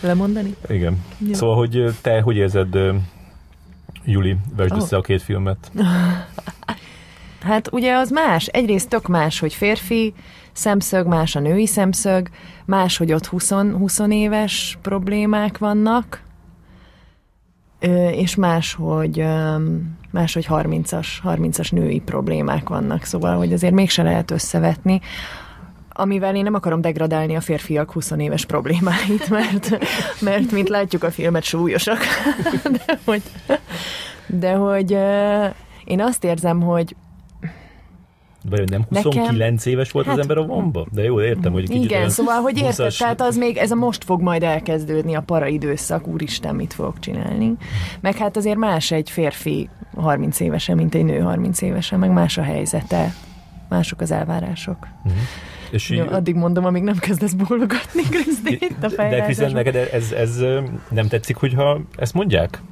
lemondani? 0.00 0.54
Igen. 0.68 1.04
Jó. 1.18 1.32
Szóval, 1.32 1.56
hogy 1.56 1.94
te 2.02 2.20
hogy 2.20 2.36
érzed, 2.36 2.78
Juli, 4.04 4.36
vesd 4.56 4.72
oh. 4.72 4.78
össze 4.78 4.96
a 4.96 5.00
két 5.00 5.22
filmet? 5.22 5.70
Hát 7.42 7.72
ugye 7.72 7.94
az 7.94 8.10
más. 8.10 8.46
Egyrészt 8.46 8.88
tök 8.88 9.06
más, 9.06 9.38
hogy 9.38 9.54
férfi 9.54 10.14
szemszög, 10.52 11.06
más 11.06 11.36
a 11.36 11.40
női 11.40 11.66
szemszög, 11.66 12.28
más, 12.64 12.96
hogy 12.96 13.12
ott 13.12 13.26
20, 13.26 13.50
20 13.50 13.98
éves 14.08 14.78
problémák 14.82 15.58
vannak, 15.58 16.22
és 18.12 18.34
más, 18.34 18.74
hogy 18.74 19.24
más, 20.10 20.34
hogy 20.34 20.46
30-as, 20.48 21.06
30-as 21.24 21.72
női 21.72 22.00
problémák 22.00 22.68
vannak, 22.68 23.04
szóval, 23.04 23.36
hogy 23.36 23.52
azért 23.52 23.74
mégse 23.74 24.02
lehet 24.02 24.30
összevetni 24.30 25.00
amivel 25.98 26.36
én 26.36 26.42
nem 26.42 26.54
akarom 26.54 26.80
degradálni 26.80 27.36
a 27.36 27.40
férfiak 27.40 27.92
20 27.92 28.10
éves 28.18 28.44
problémáit, 28.44 29.28
mert, 29.28 29.78
mert 30.20 30.52
mint 30.52 30.68
látjuk 30.68 31.04
a 31.04 31.10
filmet 31.10 31.42
súlyosak. 31.42 31.98
De 32.86 32.98
hogy, 33.04 33.22
de 34.26 34.52
hogy 34.52 34.90
én 35.84 36.00
azt 36.00 36.24
érzem, 36.24 36.60
hogy 36.60 36.96
vagy 38.50 38.70
nem 38.70 38.84
29 38.88 39.36
Nekem, 39.38 39.72
éves 39.72 39.90
volt 39.90 40.06
hát, 40.06 40.14
az 40.14 40.20
ember 40.20 40.38
a 40.38 40.44
bomba? 40.44 40.86
De 40.92 41.02
jó, 41.02 41.20
értem, 41.20 41.52
hogy 41.52 41.68
kicsit 41.68 41.84
Igen, 41.84 42.08
szóval, 42.08 42.40
hogy 42.40 42.58
érted, 42.58 42.94
tehát 42.98 43.20
az 43.20 43.36
még, 43.36 43.56
ez 43.56 43.70
a 43.70 43.74
most 43.74 44.04
fog 44.04 44.20
majd 44.22 44.42
elkezdődni 44.42 45.14
a 45.14 45.20
para 45.20 45.46
időszak, 45.46 46.06
úristen, 46.06 46.54
mit 46.54 46.72
fogok 46.72 46.98
csinálni. 46.98 47.54
Meg 48.00 48.16
hát 48.16 48.36
azért 48.36 48.56
más 48.56 48.90
egy 48.90 49.10
férfi 49.10 49.68
30 49.96 50.40
évesen, 50.40 50.76
mint 50.76 50.94
egy 50.94 51.04
nő 51.04 51.18
30 51.18 51.62
évesen, 51.62 51.98
meg 51.98 52.10
más 52.10 52.38
a 52.38 52.42
helyzete, 52.42 53.14
mások 53.68 54.00
az 54.00 54.10
elvárások. 54.10 54.86
Uh-huh. 55.04 55.20
És 55.70 55.90
Jó, 55.90 56.06
addig 56.06 56.34
mondom, 56.34 56.64
amíg 56.64 56.82
nem 56.82 56.96
kezdesz 56.96 57.32
bólogatni, 57.32 58.02
Kriszti, 58.02 58.58
itt 58.60 58.82
a 58.82 58.88
De 58.88 59.20
Krisztián, 59.20 59.52
neked 59.52 59.76
ez, 59.76 60.12
ez 60.12 60.38
nem 60.90 61.08
tetszik, 61.08 61.36
hogyha 61.36 61.80
ezt 61.96 62.14
mondják? 62.14 62.62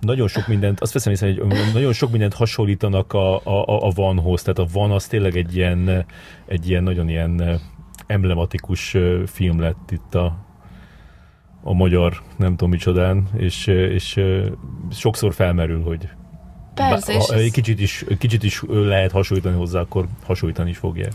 nagyon 0.00 0.28
sok 0.28 0.46
mindent, 0.46 0.80
azt 0.80 0.92
veszem 0.92 1.12
észre, 1.12 1.26
hogy 1.26 1.72
nagyon 1.72 1.92
sok 1.92 2.10
mindent 2.10 2.34
hasonlítanak 2.34 3.12
a, 3.12 3.36
a, 3.36 3.86
a 3.86 3.90
vanhoz, 3.94 4.42
tehát 4.42 4.58
a 4.58 4.66
van 4.72 4.90
az 4.90 5.06
tényleg 5.06 5.36
egy 5.36 5.56
ilyen, 5.56 6.06
egy 6.46 6.68
ilyen 6.68 6.82
nagyon 6.82 7.08
ilyen 7.08 7.60
emblematikus 8.06 8.96
film 9.26 9.60
lett 9.60 9.90
itt 9.90 10.14
a, 10.14 10.46
a 11.62 11.72
magyar, 11.72 12.22
nem 12.36 12.50
tudom 12.50 12.70
micsodán, 12.70 13.28
és, 13.36 13.66
és 13.66 14.20
sokszor 14.90 15.34
felmerül, 15.34 15.82
hogy 15.82 16.08
Persze. 16.78 17.12
Ha 17.12 17.34
egy 17.34 17.52
kicsit 17.52 17.80
is, 17.80 18.04
kicsit 18.18 18.42
is 18.42 18.62
lehet 18.68 19.12
hasonlítani 19.12 19.56
hozzá, 19.56 19.80
akkor 19.80 20.06
hasonlítani 20.26 20.70
is 20.70 20.76
fogják. 20.76 21.12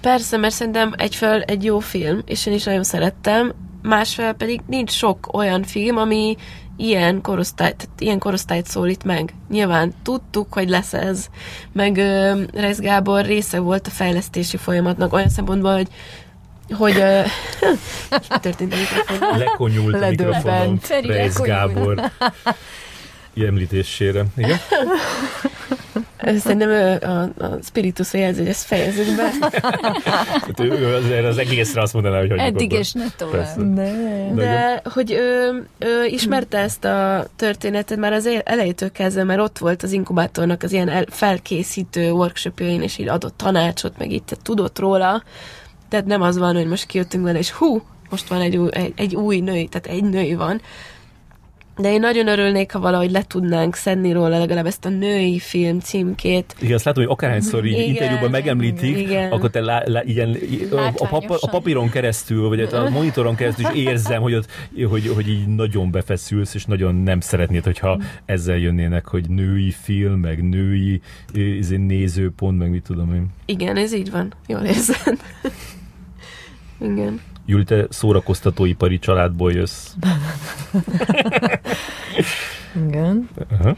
Persze, 0.00 0.36
mert 0.36 0.54
szerintem 0.54 0.94
egyfelől 0.96 1.42
egy 1.42 1.64
jó 1.64 1.78
film, 1.78 2.22
és 2.26 2.46
én 2.46 2.54
is 2.54 2.64
nagyon 2.64 2.84
szerettem, 2.84 3.52
másfelől 3.82 4.32
pedig 4.32 4.60
nincs 4.66 4.90
sok 4.90 5.34
olyan 5.34 5.62
film, 5.62 5.96
ami 5.96 6.36
ilyen 6.76 7.20
korosztályt, 7.20 7.76
tehát 7.76 8.00
ilyen 8.00 8.18
korosztályt 8.18 8.66
szólít 8.66 9.04
meg. 9.04 9.34
Nyilván 9.50 9.94
tudtuk, 10.02 10.52
hogy 10.52 10.68
lesz 10.68 10.92
ez, 10.92 11.26
meg 11.72 11.96
uh, 11.96 12.42
Reis 12.52 12.76
Gábor 12.76 13.24
része 13.24 13.58
volt 13.58 13.86
a 13.86 13.90
fejlesztési 13.90 14.56
folyamatnak 14.56 15.12
olyan 15.12 15.28
szempontból, 15.28 15.72
hogy 15.72 15.88
hogy 16.76 16.94
mi 18.10 18.38
történt 18.40 18.72
a 18.72 18.76
mikrofonban? 18.76 19.38
Lekonyult 19.38 20.02
a 20.02 20.08
mikrofonon 20.08 20.80
Reis 21.02 21.34
Gábor 21.34 22.00
említésére. 23.34 24.24
Igen? 24.36 24.58
Szerintem 26.38 27.00
a, 27.02 27.22
a 27.44 27.58
spiritus 27.62 28.12
jelzi, 28.12 28.38
hogy 28.38 28.48
ezt 28.48 28.66
fejezzük 28.66 29.16
be. 29.16 29.30
hát 30.22 30.60
ő 30.60 30.94
az, 30.94 31.24
az 31.24 31.38
egészre 31.38 31.82
azt 31.82 31.92
mondaná, 31.92 32.18
hogy 32.18 32.30
Eddig 32.30 32.72
és 32.72 32.92
ne 32.92 33.04
tovább. 33.16 33.74
De, 33.74 33.92
De 34.34 34.82
hogy 34.92 35.12
ő, 35.12 35.62
ő 35.78 36.04
ismerte 36.04 36.58
ezt 36.58 36.84
a 36.84 37.26
történetet 37.36 37.98
már 37.98 38.12
az 38.12 38.28
elejétől 38.44 38.92
kezdve, 38.92 39.24
mert 39.24 39.40
ott 39.40 39.58
volt 39.58 39.82
az 39.82 39.92
inkubátornak 39.92 40.62
az 40.62 40.72
ilyen 40.72 40.88
el, 40.88 41.04
felkészítő 41.08 42.10
workshopjain, 42.10 42.82
és 42.82 42.98
így 42.98 43.08
adott 43.08 43.36
tanácsot, 43.36 43.98
meg 43.98 44.10
itt 44.10 44.38
tudott 44.42 44.78
róla. 44.78 45.22
Tehát 45.88 46.06
nem 46.06 46.22
az 46.22 46.38
van, 46.38 46.54
hogy 46.54 46.66
most 46.66 46.86
kijöttünk 46.86 47.24
vele, 47.24 47.38
és 47.38 47.50
hú, 47.50 47.82
most 48.10 48.28
van 48.28 48.40
egy 48.40 48.56
új, 48.56 48.68
egy, 48.72 48.92
egy 48.96 49.16
új 49.16 49.40
női, 49.40 49.66
tehát 49.66 49.86
egy 49.86 50.04
női 50.04 50.34
van, 50.34 50.60
de 51.80 51.92
én 51.92 52.00
nagyon 52.00 52.28
örülnék, 52.28 52.72
ha 52.72 52.78
valahogy 52.78 53.10
le 53.10 53.22
tudnánk 53.22 53.74
szedni 53.74 54.12
róla 54.12 54.38
legalább 54.38 54.66
ezt 54.66 54.84
a 54.84 54.88
női 54.88 55.38
film 55.38 55.80
címkét. 55.80 56.54
Igen, 56.60 56.74
azt 56.74 56.84
látom, 56.84 57.04
hogy 57.04 57.12
akárhányszor 57.12 57.64
így 57.64 57.72
igen, 57.72 57.88
interjúban 57.88 58.30
megemlítik, 58.30 58.98
igen. 58.98 59.32
akkor 59.32 59.50
te 59.50 59.60
lá, 59.60 59.82
lá, 59.86 60.02
igen, 60.04 60.36
a, 60.70 61.06
pap, 61.06 61.30
a 61.40 61.48
papíron 61.50 61.90
keresztül, 61.90 62.48
vagy 62.48 62.60
a 62.60 62.88
monitoron 62.90 63.34
keresztül 63.34 63.66
is 63.74 63.84
érzem, 63.84 64.22
hogy, 64.22 64.34
ott, 64.34 64.46
hogy, 64.88 65.08
hogy 65.14 65.28
így 65.28 65.46
nagyon 65.46 65.90
befeszülsz, 65.90 66.54
és 66.54 66.64
nagyon 66.64 66.94
nem 66.94 67.20
szeretnéd, 67.20 67.64
hogyha 67.64 68.00
ezzel 68.24 68.56
jönnének, 68.56 69.06
hogy 69.06 69.28
női 69.28 69.70
film, 69.70 70.20
meg 70.20 70.48
női 70.48 71.00
izé, 71.34 71.76
nézőpont, 71.76 72.58
meg 72.58 72.70
mit 72.70 72.82
tudom 72.82 73.14
én. 73.14 73.26
Igen, 73.44 73.76
ez 73.76 73.92
így 73.92 74.10
van. 74.10 74.32
Jól 74.46 74.60
érzed. 74.60 75.18
igen. 76.80 77.20
Júli, 77.50 77.64
te 77.64 77.86
szórakoztatóipari 77.88 78.98
családból 78.98 79.52
jössz. 79.52 79.94
Igen. 82.86 83.28
Uh-huh. 83.50 83.76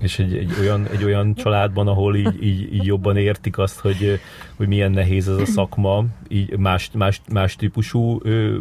És 0.00 0.18
egy, 0.18 0.36
egy, 0.36 0.52
olyan, 0.60 0.86
egy 0.92 1.04
olyan 1.04 1.34
családban, 1.34 1.88
ahol 1.88 2.16
így, 2.16 2.42
így, 2.42 2.74
így 2.74 2.84
jobban 2.84 3.16
értik 3.16 3.58
azt, 3.58 3.80
hogy, 3.80 4.20
hogy 4.56 4.68
milyen 4.68 4.90
nehéz 4.90 5.28
ez 5.28 5.36
a 5.36 5.46
szakma, 5.46 6.04
így 6.28 6.58
más, 6.58 6.90
más, 6.92 7.20
más 7.32 7.56
típusú 7.56 8.20
ö, 8.22 8.56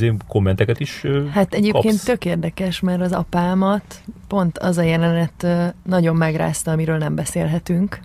ö, 0.00 0.12
kommenteket 0.28 0.80
is 0.80 1.04
ö, 1.04 1.26
Hát 1.26 1.54
egyébként 1.54 1.84
kapsz. 1.84 2.04
tök 2.04 2.24
érdekes, 2.24 2.80
mert 2.80 3.00
az 3.00 3.12
apámat 3.12 4.00
pont 4.28 4.58
az 4.58 4.78
a 4.78 4.82
jelenet 4.82 5.46
nagyon 5.84 6.16
megrázta, 6.16 6.70
amiről 6.70 6.98
nem 6.98 7.14
beszélhetünk 7.14 8.00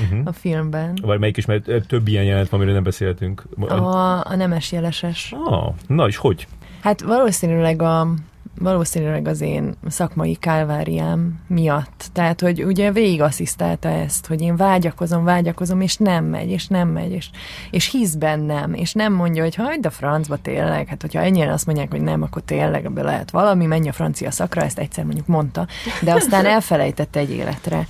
uh-huh. 0.00 0.20
a 0.24 0.32
filmben. 0.32 0.98
Vagy 1.02 1.18
melyik 1.18 1.36
is, 1.36 1.46
mert 1.46 1.86
több 1.86 2.08
ilyen 2.08 2.24
jelent 2.24 2.48
van, 2.48 2.58
amiről 2.58 2.74
nem 2.74 2.84
beszéltünk. 2.84 3.46
A, 3.58 4.26
a 4.26 4.36
nemes 4.36 4.72
jeleses. 4.72 5.34
Ah, 5.44 5.74
na 5.86 6.06
és 6.06 6.16
hogy? 6.16 6.46
Hát 6.80 7.00
valószínűleg 7.00 7.82
a, 7.82 8.08
valószínűleg 8.58 9.28
az 9.28 9.40
én 9.40 9.74
szakmai 9.88 10.34
kálváriám 10.34 11.40
miatt. 11.46 12.08
Tehát, 12.12 12.40
hogy 12.40 12.64
ugye 12.64 12.92
végig 12.92 13.20
asszisztálta 13.20 13.88
ezt, 13.88 14.26
hogy 14.26 14.40
én 14.40 14.56
vágyakozom, 14.56 15.24
vágyakozom, 15.24 15.80
és 15.80 15.96
nem 15.96 16.24
megy, 16.24 16.50
és 16.50 16.66
nem 16.66 16.88
megy, 16.88 17.12
és, 17.12 17.30
és 17.70 17.90
hisz 17.90 18.14
bennem, 18.14 18.74
és 18.74 18.92
nem 18.92 19.12
mondja, 19.12 19.42
hogy 19.42 19.54
hagyd 19.54 19.86
a 19.86 19.90
francba 19.90 20.36
tényleg, 20.36 20.86
hát 20.86 21.02
hogyha 21.02 21.20
ennyien 21.20 21.48
azt 21.48 21.66
mondják, 21.66 21.90
hogy 21.90 22.02
nem, 22.02 22.22
akkor 22.22 22.42
tényleg 22.42 22.84
ebből 22.84 23.04
lehet 23.04 23.30
valami, 23.30 23.66
menj 23.66 23.88
a 23.88 23.92
francia 23.92 24.30
szakra, 24.30 24.62
ezt 24.62 24.78
egyszer 24.78 25.04
mondjuk 25.04 25.26
mondta, 25.26 25.66
de 26.02 26.12
aztán 26.12 26.46
elfelejtette 26.46 27.20
egy 27.20 27.30
életre. 27.30 27.86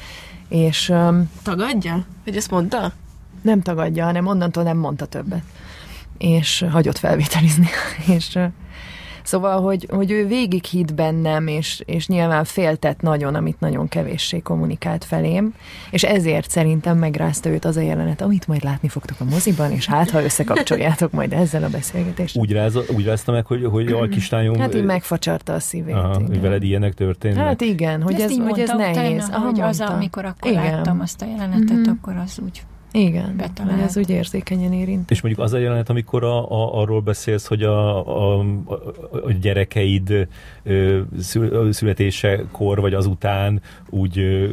És... 0.48 0.88
Um, 0.88 1.30
Tagadja? 1.42 2.04
Hogy 2.24 2.36
ezt 2.36 2.50
mondta? 2.50 2.92
Nem 3.42 3.62
tagadja, 3.62 4.04
hanem 4.04 4.26
onnantól 4.26 4.62
nem 4.62 4.76
mondta 4.76 5.06
többet. 5.06 5.42
És 6.18 6.64
hagyott 6.70 6.98
felvételizni. 6.98 7.68
és 8.16 8.38
Szóval, 9.26 9.60
hogy, 9.60 9.86
hogy 9.90 10.10
ő 10.10 10.26
végig 10.26 10.64
hitt 10.64 10.94
bennem, 10.94 11.46
és, 11.46 11.82
és 11.84 12.06
nyilván 12.06 12.44
féltett 12.44 13.00
nagyon, 13.00 13.34
amit 13.34 13.60
nagyon 13.60 13.88
kevéssé 13.88 14.38
kommunikált 14.38 15.04
felém, 15.04 15.54
és 15.90 16.02
ezért 16.02 16.50
szerintem 16.50 16.98
megrázta 16.98 17.48
őt 17.48 17.64
az 17.64 17.76
a 17.76 17.80
jelenet, 17.80 18.20
amit 18.20 18.46
majd 18.46 18.64
látni 18.64 18.88
fogtok 18.88 19.20
a 19.20 19.24
moziban, 19.24 19.70
és 19.70 19.86
hát, 19.86 20.10
ha 20.10 20.22
összekapcsoljátok 20.22 21.12
majd 21.12 21.32
ezzel 21.32 21.64
a 21.64 21.68
beszélgetést. 21.68 22.36
Úgy, 22.36 22.52
ráz, 22.52 22.76
úgy 22.96 23.04
rázta 23.04 23.32
meg, 23.32 23.46
hogy, 23.46 23.64
hogy 23.64 23.92
a 23.92 24.08
kislányom... 24.08 24.58
Hát 24.58 24.74
így 24.74 24.84
megfacsarta 24.84 25.52
a 25.52 25.60
szívét. 25.60 25.94
Aha, 25.94 26.20
hogy 26.26 26.40
veled 26.40 26.62
ilyenek 26.62 26.94
történt. 26.94 27.36
Hát 27.36 27.60
igen, 27.60 28.02
hogy 28.02 28.20
ez, 28.20 28.36
hogy 28.36 28.58
ez 28.58 28.70
nehéz. 28.70 29.28
Aha, 29.32 29.46
hogy 29.46 29.60
az, 29.60 29.80
amikor 29.80 30.24
akkor 30.24 30.50
igen. 30.50 30.64
láttam 30.64 31.00
azt 31.00 31.22
a 31.22 31.26
jelenetet, 31.26 31.76
mm-hmm. 31.76 31.90
akkor 31.90 32.16
az 32.16 32.38
úgy 32.44 32.62
igen, 32.92 33.36
betalált. 33.36 33.82
ez 33.82 33.96
úgy 33.96 34.10
érzékenyen 34.10 34.72
érint. 34.72 35.10
És 35.10 35.20
mondjuk 35.20 35.44
az 35.44 35.52
a 35.52 35.58
jelenet, 35.58 35.88
amikor 35.88 36.24
a, 36.24 36.50
a, 36.50 36.80
arról 36.80 37.00
beszélsz, 37.00 37.46
hogy 37.46 37.62
a, 37.62 38.06
a, 38.36 38.44
a 39.24 39.32
gyerekeid 39.40 40.28
szül, 41.18 41.72
születésekor, 41.72 42.80
vagy 42.80 42.94
azután 42.94 43.60
úgy 43.90 44.46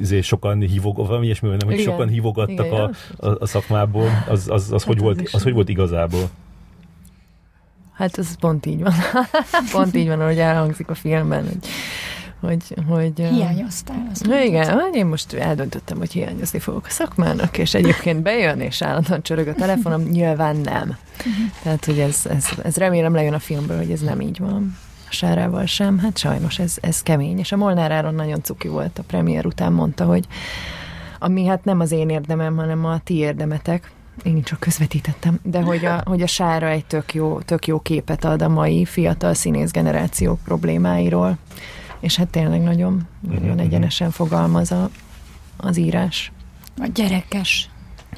izé 0.00 0.20
sokan 0.20 0.60
hívog, 0.60 0.96
valami 0.96 1.24
ilyesmi, 1.24 1.48
nem, 1.48 1.58
hogy 1.64 1.80
sokan 1.80 2.08
hívogattak 2.08 2.66
Igen, 2.66 2.94
a, 3.16 3.26
a, 3.26 3.36
a 3.40 3.46
szakmából, 3.46 4.08
az, 4.28 4.48
az, 4.48 4.62
az, 4.62 4.70
hát 4.70 4.82
hogy 4.82 4.98
volt, 4.98 5.28
az 5.32 5.42
hogy 5.42 5.52
volt 5.52 5.68
igazából? 5.68 6.28
Hát 7.92 8.18
ez 8.18 8.36
pont 8.36 8.66
így 8.66 8.82
van. 8.82 8.92
pont 9.72 9.96
így 9.96 10.06
van, 10.06 10.20
ahogy 10.20 10.38
elhangzik 10.38 10.88
a 10.88 10.94
filmben, 10.94 11.42
hogy 11.42 11.58
hogy... 12.40 12.74
hogy 12.88 13.12
Hiányoztál. 13.16 14.06
Azt 14.10 14.26
igen, 14.44 14.80
hogy 14.80 14.94
én 14.94 15.06
most 15.06 15.32
eldöntöttem, 15.32 15.98
hogy 15.98 16.12
hiányozni 16.12 16.58
fogok 16.58 16.86
a 16.86 16.90
szakmának, 16.90 17.58
és 17.58 17.74
egyébként 17.74 18.22
bejön, 18.22 18.60
és 18.60 18.82
állandóan 18.82 19.22
csörög 19.22 19.48
a 19.48 19.54
telefonom, 19.54 20.02
nyilván 20.02 20.56
nem. 20.56 20.96
Uh-huh. 21.18 21.34
Tehát, 21.62 21.84
hogy 21.84 21.98
ez, 21.98 22.26
ez, 22.30 22.46
ez 22.62 22.76
remélem 22.76 23.14
lejön 23.14 23.34
a 23.34 23.38
filmből, 23.38 23.76
hogy 23.76 23.90
ez 23.90 24.00
nem 24.00 24.20
így 24.20 24.38
van. 24.38 24.76
A 25.08 25.12
Sárával 25.12 25.66
sem, 25.66 25.98
hát 25.98 26.18
sajnos 26.18 26.58
ez, 26.58 26.76
ez 26.80 27.02
kemény. 27.02 27.38
És 27.38 27.52
a 27.52 27.56
Molnár 27.56 27.92
Áron 27.92 28.14
nagyon 28.14 28.42
cuki 28.42 28.68
volt 28.68 28.98
a 28.98 29.02
premier 29.02 29.46
után, 29.46 29.72
mondta, 29.72 30.04
hogy 30.04 30.26
ami 31.18 31.46
hát 31.46 31.64
nem 31.64 31.80
az 31.80 31.92
én 31.92 32.08
érdemem, 32.08 32.56
hanem 32.56 32.84
a 32.84 32.98
ti 32.98 33.14
érdemetek, 33.16 33.90
én 34.22 34.42
csak 34.42 34.60
közvetítettem, 34.60 35.38
de 35.42 35.60
hogy 35.60 35.84
a, 35.84 36.02
hogy 36.04 36.22
a 36.22 36.26
Sára 36.26 36.68
egy 36.68 36.84
tök 36.84 37.14
jó, 37.14 37.40
tök 37.40 37.66
jó 37.66 37.80
képet 37.80 38.24
ad 38.24 38.42
a 38.42 38.48
mai 38.48 38.84
fiatal 38.84 39.34
színész 39.34 39.70
generációk 39.70 40.38
problémáiról 40.44 41.36
és 42.00 42.16
hát 42.16 42.28
tényleg 42.28 42.62
nagyon, 42.62 43.08
nagyon 43.20 43.42
uh-huh. 43.42 43.60
egyenesen 43.60 44.10
fogalmaz 44.10 44.72
a, 44.72 44.90
az 45.56 45.76
írás. 45.76 46.32
A 46.78 46.88
gyerekes. 46.94 47.70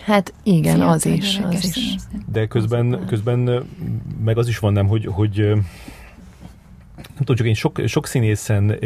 Hát 0.04 0.34
igen, 0.42 0.74
Fiatal 0.74 0.92
az 0.92 1.06
is, 1.06 1.38
az 1.38 1.76
is. 1.76 1.94
De 2.32 2.46
közben, 2.46 3.04
közben 3.06 3.66
meg 4.24 4.38
az 4.38 4.48
is 4.48 4.58
van 4.58 4.72
nem, 4.72 4.86
hogy, 4.86 5.06
hogy 5.06 5.36
nem 6.96 7.18
tudom, 7.18 7.36
csak 7.36 7.46
én 7.46 7.54
sok, 7.54 7.80
sok 7.86 8.06
színészen 8.06 8.78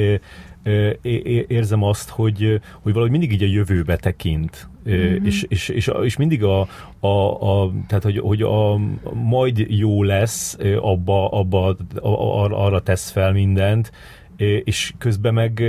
érzem 1.48 1.82
azt, 1.82 2.09
hogy, 2.09 2.60
hogy 2.81 2.93
valahogy 2.93 3.10
mindig 3.10 3.32
így 3.32 3.43
a 3.43 3.47
jövőbe 3.47 3.97
tekint. 3.97 4.68
Mm-hmm. 4.89 5.24
És, 5.24 5.43
és, 5.48 5.68
és, 5.68 5.90
és 6.02 6.16
mindig 6.16 6.44
a, 6.44 6.68
a, 7.01 7.09
a 7.62 7.73
tehát 7.86 8.05
hogy, 8.05 8.18
hogy 8.18 8.43
a, 8.43 8.81
majd 9.14 9.59
jó 9.68 10.02
lesz, 10.02 10.59
abba, 10.81 11.28
abba 11.28 11.77
arra 12.51 12.82
tesz 12.82 13.10
fel 13.10 13.32
mindent, 13.32 13.93
és 14.64 14.92
közben 14.98 15.34
meg, 15.34 15.62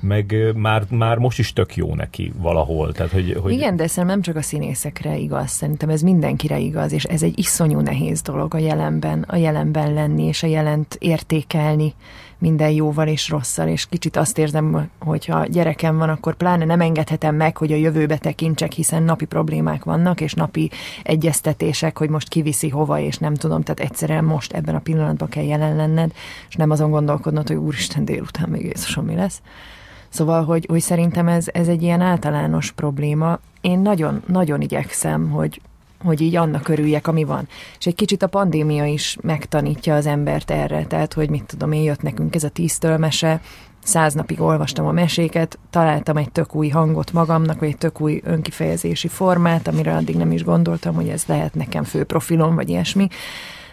meg 0.00 0.52
már, 0.54 0.82
már 0.90 1.18
most 1.18 1.38
is 1.38 1.52
tök 1.52 1.76
jó 1.76 1.94
neki 1.94 2.32
valahol. 2.36 2.92
Tehát, 2.92 3.12
hogy, 3.12 3.36
hogy... 3.42 3.52
Igen, 3.52 3.76
de 3.76 3.86
szerintem 3.86 4.06
nem 4.06 4.22
csak 4.22 4.36
a 4.36 4.42
színészekre 4.42 5.16
igaz, 5.16 5.50
szerintem 5.50 5.88
ez 5.88 6.02
mindenkire 6.02 6.58
igaz, 6.58 6.92
és 6.92 7.04
ez 7.04 7.22
egy 7.22 7.38
iszonyú 7.38 7.80
nehéz 7.80 8.22
dolog 8.22 8.54
a 8.54 8.58
jelenben, 8.58 9.24
a 9.28 9.36
jelenben 9.36 9.92
lenni, 9.92 10.24
és 10.24 10.42
a 10.42 10.46
jelent 10.46 10.96
értékelni 10.98 11.94
minden 12.40 12.70
jóval 12.70 13.08
és 13.08 13.28
rosszal, 13.28 13.68
és 13.68 13.86
kicsit 13.86 14.16
azt 14.16 14.38
érzem, 14.38 14.88
hogy 14.98 15.24
ha 15.24 15.46
gyerekem 15.46 15.98
van, 15.98 16.08
akkor 16.08 16.34
pláne 16.34 16.64
nem 16.64 16.80
engedhetem 16.80 17.34
meg, 17.34 17.56
hogy 17.56 17.72
a 17.72 17.76
jövőbe 17.76 18.18
tekintsek, 18.18 18.72
hiszen 18.72 19.02
napi 19.02 19.24
problémák 19.24 19.84
vannak, 19.84 20.20
és 20.20 20.34
napi 20.34 20.70
egyeztetések, 21.02 21.98
hogy 21.98 22.08
most 22.08 22.28
kiviszi 22.28 22.68
hova, 22.68 22.98
és 22.98 23.18
nem 23.18 23.34
tudom, 23.34 23.62
tehát 23.62 23.90
egyszerűen 23.90 24.24
most 24.24 24.52
ebben 24.52 24.74
a 24.74 24.80
pillanatban 24.80 25.28
kell 25.28 25.44
jelen 25.44 25.76
lenned, 25.76 26.12
és 26.48 26.54
nem 26.54 26.70
azon 26.70 26.90
gondolkodnod, 26.90 27.48
hogy 27.48 27.56
úristen 27.56 28.04
délután 28.04 28.48
még 28.48 28.64
Jézusom 28.64 29.04
mi 29.04 29.14
lesz. 29.14 29.42
Szóval, 30.08 30.44
hogy, 30.44 30.66
hogy 30.68 30.80
szerintem 30.80 31.28
ez, 31.28 31.46
ez 31.52 31.68
egy 31.68 31.82
ilyen 31.82 32.00
általános 32.00 32.70
probléma. 32.70 33.38
Én 33.60 33.78
nagyon, 33.78 34.22
nagyon 34.26 34.60
igyekszem, 34.60 35.30
hogy, 35.30 35.60
hogy 36.04 36.20
így 36.20 36.36
annak 36.36 36.68
örüljek, 36.68 37.06
ami 37.06 37.24
van. 37.24 37.48
És 37.78 37.86
egy 37.86 37.94
kicsit 37.94 38.22
a 38.22 38.26
pandémia 38.26 38.84
is 38.84 39.16
megtanítja 39.22 39.94
az 39.94 40.06
embert 40.06 40.50
erre, 40.50 40.84
tehát, 40.84 41.12
hogy 41.12 41.30
mit 41.30 41.44
tudom 41.44 41.72
én, 41.72 41.82
jött 41.82 42.02
nekünk 42.02 42.34
ez 42.34 42.44
a 42.44 42.48
tíztől 42.48 42.96
mese, 42.96 43.40
száz 43.82 44.14
napig 44.14 44.40
olvastam 44.40 44.86
a 44.86 44.92
meséket, 44.92 45.58
találtam 45.70 46.16
egy 46.16 46.30
tök 46.30 46.54
új 46.54 46.68
hangot 46.68 47.12
magamnak, 47.12 47.58
vagy 47.58 47.68
egy 47.68 47.78
tök 47.78 48.00
új 48.00 48.20
önkifejezési 48.24 49.08
formát, 49.08 49.68
amire 49.68 49.94
addig 49.94 50.16
nem 50.16 50.32
is 50.32 50.44
gondoltam, 50.44 50.94
hogy 50.94 51.08
ez 51.08 51.24
lehet 51.26 51.54
nekem 51.54 51.84
fő 51.84 52.04
profilom, 52.04 52.54
vagy 52.54 52.68
ilyesmi, 52.68 53.08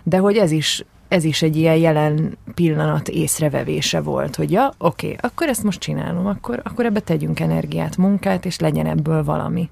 de 0.03 0.17
hogy 0.17 0.37
ez 0.37 0.51
is 0.51 0.85
ez 1.07 1.23
is 1.23 1.41
egy 1.41 1.55
ilyen 1.55 1.75
jelen 1.75 2.37
pillanat 2.53 3.07
észrevevése 3.07 4.01
volt, 4.01 4.35
hogy 4.35 4.51
ja, 4.51 4.73
oké, 4.77 5.05
okay, 5.05 5.17
akkor 5.21 5.47
ezt 5.47 5.63
most 5.63 5.79
csinálom, 5.79 6.27
akkor, 6.27 6.61
akkor 6.63 6.85
ebbe 6.85 6.99
tegyünk 6.99 7.39
energiát, 7.39 7.97
munkát, 7.97 8.45
és 8.45 8.59
legyen 8.59 8.85
ebből 8.85 9.23
valami. 9.23 9.69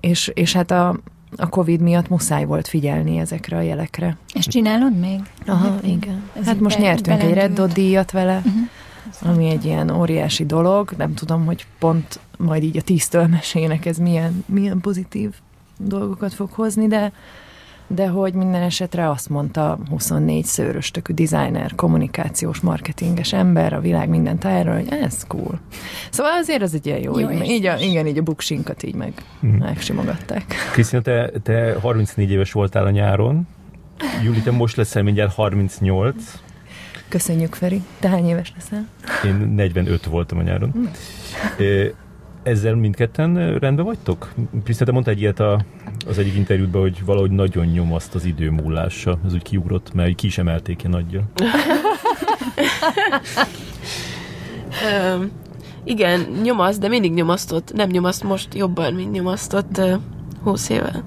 És, 0.00 0.30
és 0.34 0.52
hát 0.52 0.70
a, 0.70 0.96
a 1.36 1.48
Covid 1.48 1.80
miatt 1.80 2.08
muszáj 2.08 2.44
volt 2.44 2.68
figyelni 2.68 3.18
ezekre 3.18 3.56
a 3.56 3.60
jelekre. 3.60 4.16
És 4.34 4.46
csinálod 4.46 4.98
még? 4.98 5.20
Aha, 5.46 5.70
hát, 5.70 5.86
igen. 5.86 6.22
Hát 6.44 6.60
most 6.60 6.76
be, 6.76 6.82
nyertünk 6.82 7.06
belendült. 7.06 7.36
egy 7.36 7.42
Red 7.42 7.52
Dot 7.52 7.72
díjat 7.72 8.10
vele, 8.10 8.36
uh-huh. 8.36 9.32
ami 9.32 9.48
egy 9.48 9.64
ilyen 9.64 9.90
óriási 9.90 10.46
dolog. 10.46 10.94
Nem 10.96 11.14
tudom, 11.14 11.44
hogy 11.44 11.66
pont 11.78 12.20
majd 12.38 12.62
így 12.62 12.76
a 12.76 12.82
tíztől 12.82 13.26
mesének 13.26 13.86
ez 13.86 13.96
milyen, 13.96 14.44
milyen 14.46 14.80
pozitív 14.80 15.34
dolgokat 15.76 16.34
fog 16.34 16.50
hozni, 16.52 16.86
de 16.86 17.12
de 17.86 18.08
hogy 18.08 18.34
minden 18.34 18.62
esetre 18.62 19.10
azt 19.10 19.28
mondta 19.28 19.78
24 19.90 20.44
szőröstökű 20.44 21.14
designer, 21.14 21.74
kommunikációs, 21.74 22.60
marketinges 22.60 23.32
ember 23.32 23.72
a 23.72 23.80
világ 23.80 24.08
minden 24.08 24.38
tájáról, 24.38 24.74
hogy 24.74 24.88
ez 24.90 25.24
cool. 25.26 25.60
Szóval 26.10 26.32
azért 26.32 26.62
az 26.62 26.74
egy 26.74 26.86
ilyen 26.86 26.98
jó, 26.98 27.18
jó 27.18 27.30
így, 27.30 27.50
így 27.50 27.66
a, 27.66 27.78
igen, 27.78 28.06
így 28.06 28.18
a 28.18 28.22
buksinkat 28.22 28.82
így 28.82 28.94
meg 28.94 29.12
hmm. 29.40 29.56
megsimogatták. 29.56 30.54
Krisztina, 30.72 31.02
te, 31.02 31.30
te 31.42 31.76
34 31.80 32.30
éves 32.30 32.52
voltál 32.52 32.84
a 32.84 32.90
nyáron, 32.90 33.46
Júli, 34.22 34.40
te 34.40 34.50
most 34.50 34.76
leszel 34.76 35.02
mindjárt 35.02 35.34
38. 35.34 36.14
Köszönjük, 37.08 37.54
Feri. 37.54 37.82
Te 37.98 38.08
hány 38.08 38.28
éves 38.28 38.52
leszel? 38.56 38.88
Én 39.24 39.34
45 39.34 40.04
voltam 40.04 40.38
a 40.38 40.42
nyáron. 40.42 40.70
Hmm 40.70 40.90
ezzel 42.42 42.74
mindketten 42.74 43.58
rendben 43.58 43.84
vagytok? 43.84 44.32
Krisztina, 44.64 44.86
te 44.86 44.92
mondtál 44.92 45.14
egy 45.14 45.20
ilyet 45.20 45.40
a, 45.40 45.64
az 46.06 46.18
egyik 46.18 46.34
interjútban, 46.34 46.80
hogy 46.80 47.04
valahogy 47.04 47.30
nagyon 47.30 47.66
nyomaszt 47.66 48.14
az 48.14 48.24
idő 48.24 48.50
múlása. 48.50 49.18
Ez 49.26 49.32
úgy 49.32 49.42
kiugrott, 49.42 49.94
mert 49.94 50.14
ki 50.14 50.26
is 50.26 50.38
emelték 50.38 50.82
ilyen 50.82 50.90
nagyja. 50.92 51.22
um, 55.16 55.30
igen, 55.84 56.20
nyomaszt, 56.42 56.80
de 56.80 56.88
mindig 56.88 57.12
nyomasztott. 57.12 57.72
Nem 57.72 57.88
nyomaszt 57.88 58.22
most 58.22 58.54
jobban, 58.54 58.94
mint 58.94 59.12
nyomasztott 59.12 59.78
uh, 59.78 59.92
20 60.42 60.68
éve. 60.68 61.04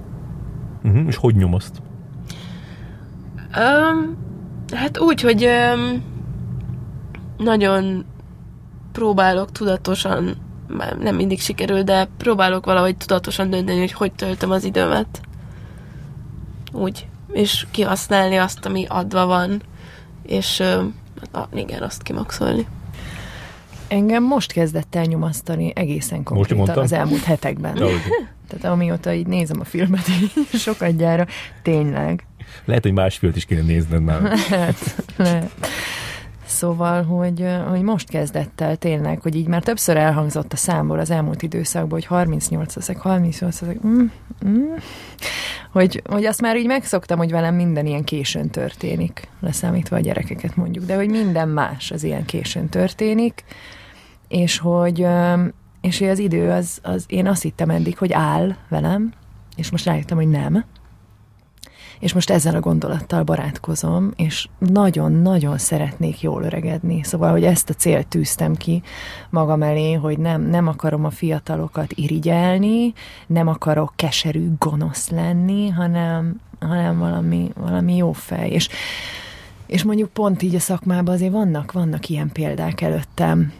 Uh-huh, 0.84 1.06
és 1.06 1.16
hogy 1.16 1.36
nyomaszt? 1.36 1.82
Um, 3.56 4.16
hát 4.74 4.98
úgy, 4.98 5.20
hogy 5.20 5.44
um, 5.44 6.02
nagyon 7.36 8.04
próbálok 8.92 9.52
tudatosan 9.52 10.45
nem 10.98 11.16
mindig 11.16 11.40
sikerül, 11.40 11.82
de 11.82 12.08
próbálok 12.16 12.64
valahogy 12.64 12.96
tudatosan 12.96 13.50
dönteni, 13.50 13.78
hogy 13.78 13.92
hogy 13.92 14.12
töltöm 14.12 14.50
az 14.50 14.64
időmet. 14.64 15.20
Úgy. 16.72 17.06
És 17.32 17.66
kihasználni 17.70 18.36
azt, 18.36 18.66
ami 18.66 18.86
adva 18.88 19.26
van, 19.26 19.62
és 20.22 20.62
uh, 21.32 21.48
igen, 21.54 21.82
azt 21.82 22.02
kimaxolni. 22.02 22.66
Engem 23.88 24.22
most 24.22 24.52
kezdett 24.52 24.94
el 24.94 25.04
nyomasztani 25.04 25.72
egészen 25.74 26.22
konkrétan 26.22 26.78
az 26.78 26.92
elmúlt 26.92 27.24
hetekben. 27.24 27.74
Tehát 28.48 28.64
amióta 28.64 29.12
így 29.12 29.26
nézem 29.26 29.60
a 29.60 29.64
filmet, 29.64 30.08
így 30.08 30.60
sokat 30.60 30.96
gyára, 30.96 31.26
tényleg. 31.62 32.26
Lehet, 32.64 32.82
hogy 32.82 32.92
más 32.92 33.16
filmet 33.16 33.36
is 33.36 33.44
kéne 33.44 33.60
nézned 33.60 34.02
már. 34.02 34.22
lehet, 34.50 35.04
lehet. 35.16 35.50
Szóval, 36.46 37.02
hogy, 37.02 37.46
hogy 37.68 37.82
most 37.82 38.08
kezdett 38.08 38.60
el 38.60 38.76
tényleg, 38.76 39.20
hogy 39.20 39.34
így 39.34 39.46
már 39.46 39.62
többször 39.62 39.96
elhangzott 39.96 40.52
a 40.52 40.56
számból 40.56 40.98
az 40.98 41.10
elmúlt 41.10 41.42
időszakban, 41.42 41.90
hogy 41.90 42.04
38 42.04 42.74
leszek, 42.74 42.98
38 42.98 43.60
leszek, 43.60 43.86
mm, 43.86 44.06
mm, 44.46 44.74
hogy, 45.72 46.02
hogy 46.08 46.24
azt 46.24 46.40
már 46.40 46.56
így 46.56 46.66
megszoktam, 46.66 47.18
hogy 47.18 47.30
velem 47.30 47.54
minden 47.54 47.86
ilyen 47.86 48.04
későn 48.04 48.50
történik, 48.50 49.28
leszámítva 49.40 49.96
a 49.96 50.00
gyerekeket 50.00 50.56
mondjuk, 50.56 50.84
de 50.84 50.96
hogy 50.96 51.10
minden 51.10 51.48
más 51.48 51.90
az 51.90 52.02
ilyen 52.02 52.24
későn 52.24 52.68
történik, 52.68 53.44
és 54.28 54.58
hogy, 54.58 55.06
és 55.80 55.98
hogy 55.98 56.08
az 56.08 56.18
idő 56.18 56.50
az, 56.50 56.78
az, 56.82 57.04
én 57.06 57.26
azt 57.26 57.42
hittem 57.42 57.70
eddig, 57.70 57.98
hogy 57.98 58.12
áll 58.12 58.56
velem, 58.68 59.12
és 59.56 59.70
most 59.70 59.84
rájöttem, 59.84 60.16
hogy 60.16 60.28
nem, 60.28 60.64
és 61.98 62.12
most 62.12 62.30
ezzel 62.30 62.54
a 62.54 62.60
gondolattal 62.60 63.22
barátkozom, 63.22 64.12
és 64.16 64.48
nagyon-nagyon 64.58 65.58
szeretnék 65.58 66.20
jól 66.20 66.42
öregedni. 66.42 67.02
Szóval, 67.02 67.30
hogy 67.30 67.44
ezt 67.44 67.70
a 67.70 67.74
célt 67.74 68.06
tűztem 68.06 68.54
ki 68.54 68.82
magam 69.30 69.62
elé, 69.62 69.92
hogy 69.92 70.18
nem, 70.18 70.42
nem 70.42 70.66
akarom 70.68 71.04
a 71.04 71.10
fiatalokat 71.10 71.92
irigyelni, 71.92 72.92
nem 73.26 73.48
akarok 73.48 73.92
keserű, 73.96 74.48
gonosz 74.58 75.08
lenni, 75.08 75.68
hanem, 75.68 76.40
hanem 76.60 76.98
valami, 76.98 77.50
valami 77.54 77.96
jó 77.96 78.12
fej. 78.12 78.50
És, 78.50 78.68
és 79.66 79.82
mondjuk 79.82 80.10
pont 80.10 80.42
így 80.42 80.54
a 80.54 80.60
szakmában 80.60 81.14
azért 81.14 81.32
vannak, 81.32 81.72
vannak 81.72 82.08
ilyen 82.08 82.32
példák 82.32 82.80
előttem, 82.80 83.52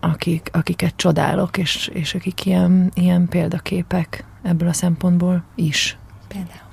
akik, 0.00 0.50
akiket 0.52 0.96
csodálok, 0.96 1.58
és, 1.58 1.90
és 1.92 2.14
akik 2.14 2.46
ilyen, 2.46 2.90
ilyen 2.94 3.28
példaképek 3.28 4.24
ebből 4.42 4.68
a 4.68 4.72
szempontból 4.72 5.44
is. 5.54 5.98
Például. 6.28 6.67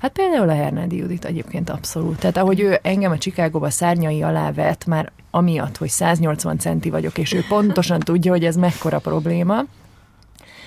Hát 0.00 0.12
például 0.12 0.48
a 0.48 0.54
Hernádi 0.54 0.96
Judit 0.96 1.24
egyébként 1.24 1.70
abszolút. 1.70 2.18
Tehát 2.18 2.36
ahogy 2.36 2.60
ő 2.60 2.78
engem 2.82 3.10
a 3.10 3.18
Csikágóba 3.18 3.70
szárnyai 3.70 4.22
alá 4.22 4.52
vett, 4.52 4.86
már 4.86 5.12
amiatt, 5.30 5.76
hogy 5.76 5.88
180 5.88 6.58
centi 6.58 6.90
vagyok, 6.90 7.18
és 7.18 7.32
ő 7.32 7.44
pontosan 7.48 8.00
tudja, 8.00 8.32
hogy 8.32 8.44
ez 8.44 8.56
mekkora 8.56 8.98
probléma, 8.98 9.64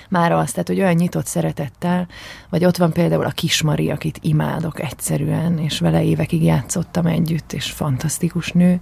már 0.09 0.31
azt, 0.31 0.51
tehát, 0.51 0.67
hogy 0.67 0.79
olyan 0.79 0.93
nyitott 0.93 1.25
szeretettel, 1.25 2.07
vagy 2.49 2.65
ott 2.65 2.77
van 2.77 2.91
például 2.91 3.25
a 3.25 3.29
Kismari, 3.29 3.91
akit 3.91 4.19
imádok 4.21 4.81
egyszerűen, 4.81 5.59
és 5.59 5.79
vele 5.79 6.03
évekig 6.03 6.43
játszottam 6.43 7.05
együtt, 7.05 7.53
és 7.53 7.71
fantasztikus 7.71 8.51
nő, 8.51 8.79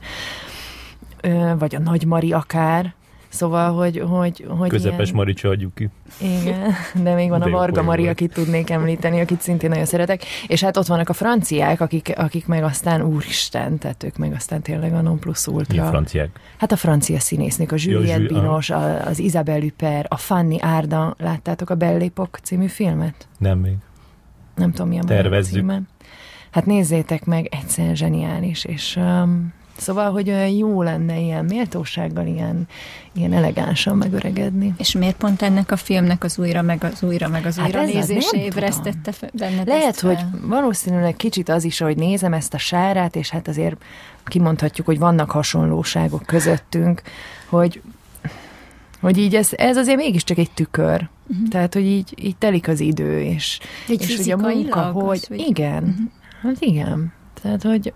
vagy 1.58 1.76
a 1.76 1.80
Nagy 1.80 2.06
Mari 2.06 2.32
akár, 2.34 2.94
Szóval, 3.30 3.74
hogy... 3.74 4.04
hogy, 4.08 4.46
hogy 4.48 4.70
Közepes 4.70 5.06
ilyen... 5.06 5.16
Maricsa 5.16 5.50
adjuk 5.50 5.76
ki. 5.76 5.90
Igen, 6.22 6.74
de 7.04 7.14
még 7.14 7.30
van 7.30 7.40
de 7.40 7.46
a 7.46 7.50
Varga 7.50 7.82
Mari, 7.82 8.02
volt. 8.02 8.14
akit 8.14 8.34
tudnék 8.34 8.70
említeni, 8.70 9.20
akit 9.20 9.42
szintén 9.42 9.70
nagyon 9.70 9.86
szeretek. 9.86 10.24
És 10.48 10.64
hát 10.64 10.78
ott 10.78 10.86
vannak 10.86 11.10
a 11.10 11.14
franciák, 11.14 11.82
akik, 11.82 12.14
akik 12.16 12.48
meg 12.48 12.64
aztán 12.64 13.02
úristen, 13.02 13.78
tehát 13.78 14.04
ők 14.04 14.18
meg 14.18 14.34
aztán 14.34 14.62
tényleg 14.62 14.94
a 14.94 15.02
non 15.02 15.20
plus 15.20 15.48
ultra. 15.48 15.74
Milyen 15.74 15.90
franciák? 15.90 16.30
Hát 16.58 16.72
a 16.72 16.76
francia 16.76 17.20
színésznők, 17.20 17.72
a 17.72 17.76
Juliette 17.78 18.34
Binos, 18.34 18.70
a, 18.70 19.06
az 19.06 19.20
Isabelle 19.20 19.62
Huppert, 19.62 20.14
a 20.14 20.18
Fanny 20.18 20.58
Árda. 20.62 21.16
Láttátok 21.18 21.70
a 21.70 21.76
Bellépok 21.76 22.40
című 22.44 22.68
filmet? 22.68 23.28
Nem 23.38 23.60
még. 23.60 23.76
Nem 24.56 24.72
tudom, 24.72 24.88
milyen 24.88 25.06
Tervezzük. 25.06 25.72
Hát 26.52 26.66
nézzétek 26.66 27.26
meg, 27.26 27.48
egyszerűen 27.52 27.96
zseniális, 27.96 28.66
és 28.66 28.96
um, 28.96 29.54
Szóval, 29.80 30.12
hogy 30.12 30.30
olyan 30.30 30.48
jó 30.48 30.82
lenne 30.82 31.20
ilyen 31.20 31.46
méltósággal, 31.46 32.26
ilyen, 32.26 32.68
ilyen 33.14 33.34
elegánsan 33.34 33.98
megöregedni. 33.98 34.74
És 34.78 34.92
miért 34.92 35.16
pont 35.16 35.42
ennek 35.42 35.72
a 35.72 35.76
filmnek 35.76 36.24
az 36.24 36.38
újra, 36.38 36.62
meg 36.62 36.84
az 36.84 37.04
újra, 37.04 37.28
meg 37.28 37.46
az 37.46 37.58
hát 37.58 37.68
újra 37.68 37.84
nézése 37.86 38.38
ébresztette 38.38 39.12
benned 39.34 39.68
Lehet, 39.68 40.00
hogy 40.00 40.18
valószínűleg 40.42 41.16
kicsit 41.16 41.50
az 41.50 41.64
is, 41.64 41.80
hogy 41.80 41.98
nézem 41.98 42.34
ezt 42.34 42.54
a 42.54 42.58
sárát, 42.58 43.16
és 43.16 43.30
hát 43.30 43.48
azért 43.48 43.76
kimondhatjuk, 44.26 44.88
hogy 44.88 45.00
vannak 45.00 45.32
hasonlóságok 45.32 46.26
közöttünk, 46.26 47.02
hogy 47.50 47.82
hogy 49.00 49.18
így 49.18 49.36
ez, 49.36 49.50
ez 49.56 49.78
azért 49.78 49.98
mégiscsak 49.98 50.38
egy 50.38 50.52
tükör. 50.52 51.10
Uh-huh. 51.28 51.48
Tehát, 51.48 51.74
hogy 51.74 51.86
így, 51.86 52.14
így 52.16 52.36
telik 52.38 52.68
az 52.68 52.80
idő, 52.80 53.22
és, 53.22 53.60
egy 53.88 54.02
és 54.02 54.18
hogy 54.18 54.32
a 54.32 54.38
munka, 54.38 54.82
hogy... 54.82 55.26
hogy... 55.28 55.40
Igen, 55.40 55.84
uh-huh. 55.84 56.08
hát 56.42 56.56
igen. 56.60 57.14
Tehát, 57.42 57.64
hogy 57.64 57.94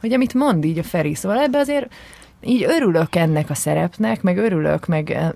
hogy 0.00 0.12
amit 0.12 0.34
mond 0.34 0.64
így 0.64 0.78
a 0.78 0.82
Feri, 0.82 1.14
szóval 1.14 1.38
ebbe 1.38 1.58
azért 1.58 1.92
így 2.42 2.64
örülök 2.68 3.16
ennek 3.16 3.50
a 3.50 3.54
szerepnek, 3.54 4.22
meg 4.22 4.36
örülök, 4.36 4.86
meg 4.86 5.10
eh, 5.10 5.30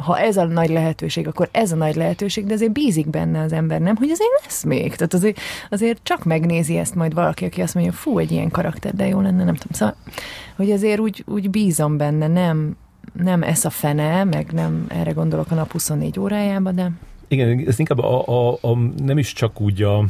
ha 0.00 0.18
ez 0.18 0.36
a 0.36 0.44
nagy 0.44 0.70
lehetőség, 0.70 1.26
akkor 1.26 1.48
ez 1.52 1.72
a 1.72 1.76
nagy 1.76 1.94
lehetőség, 1.94 2.46
de 2.46 2.54
azért 2.54 2.72
bízik 2.72 3.10
benne 3.10 3.40
az 3.40 3.52
ember, 3.52 3.80
nem? 3.80 3.96
Hogy 3.96 4.10
azért 4.10 4.42
lesz 4.42 4.64
még. 4.64 4.96
Tehát 4.96 5.14
azért, 5.14 5.40
azért 5.70 6.00
csak 6.02 6.24
megnézi 6.24 6.76
ezt 6.76 6.94
majd 6.94 7.14
valaki, 7.14 7.44
aki 7.44 7.60
azt 7.60 7.74
mondja, 7.74 7.92
fú, 7.92 8.18
egy 8.18 8.32
ilyen 8.32 8.50
karakter, 8.50 8.94
de 8.94 9.06
jó 9.06 9.20
lenne, 9.20 9.44
nem 9.44 9.54
tudom. 9.54 9.72
Szóval, 9.72 9.96
hogy 10.56 10.70
azért 10.70 11.00
úgy, 11.00 11.24
úgy 11.26 11.50
bízom 11.50 11.96
benne, 11.96 12.26
nem, 12.26 12.76
nem 13.12 13.42
ez 13.42 13.64
a 13.64 13.70
fene, 13.70 14.24
meg 14.24 14.52
nem 14.52 14.86
erre 14.88 15.10
gondolok 15.10 15.50
a 15.50 15.54
nap 15.54 15.72
24 15.72 16.18
órájába, 16.18 16.70
de... 16.70 16.90
Igen, 17.28 17.64
ez 17.66 17.78
inkább 17.78 17.98
a, 17.98 18.26
a, 18.26 18.58
a, 18.60 18.76
nem 19.04 19.18
is 19.18 19.32
csak 19.32 19.60
úgy 19.60 19.82
a, 19.82 20.04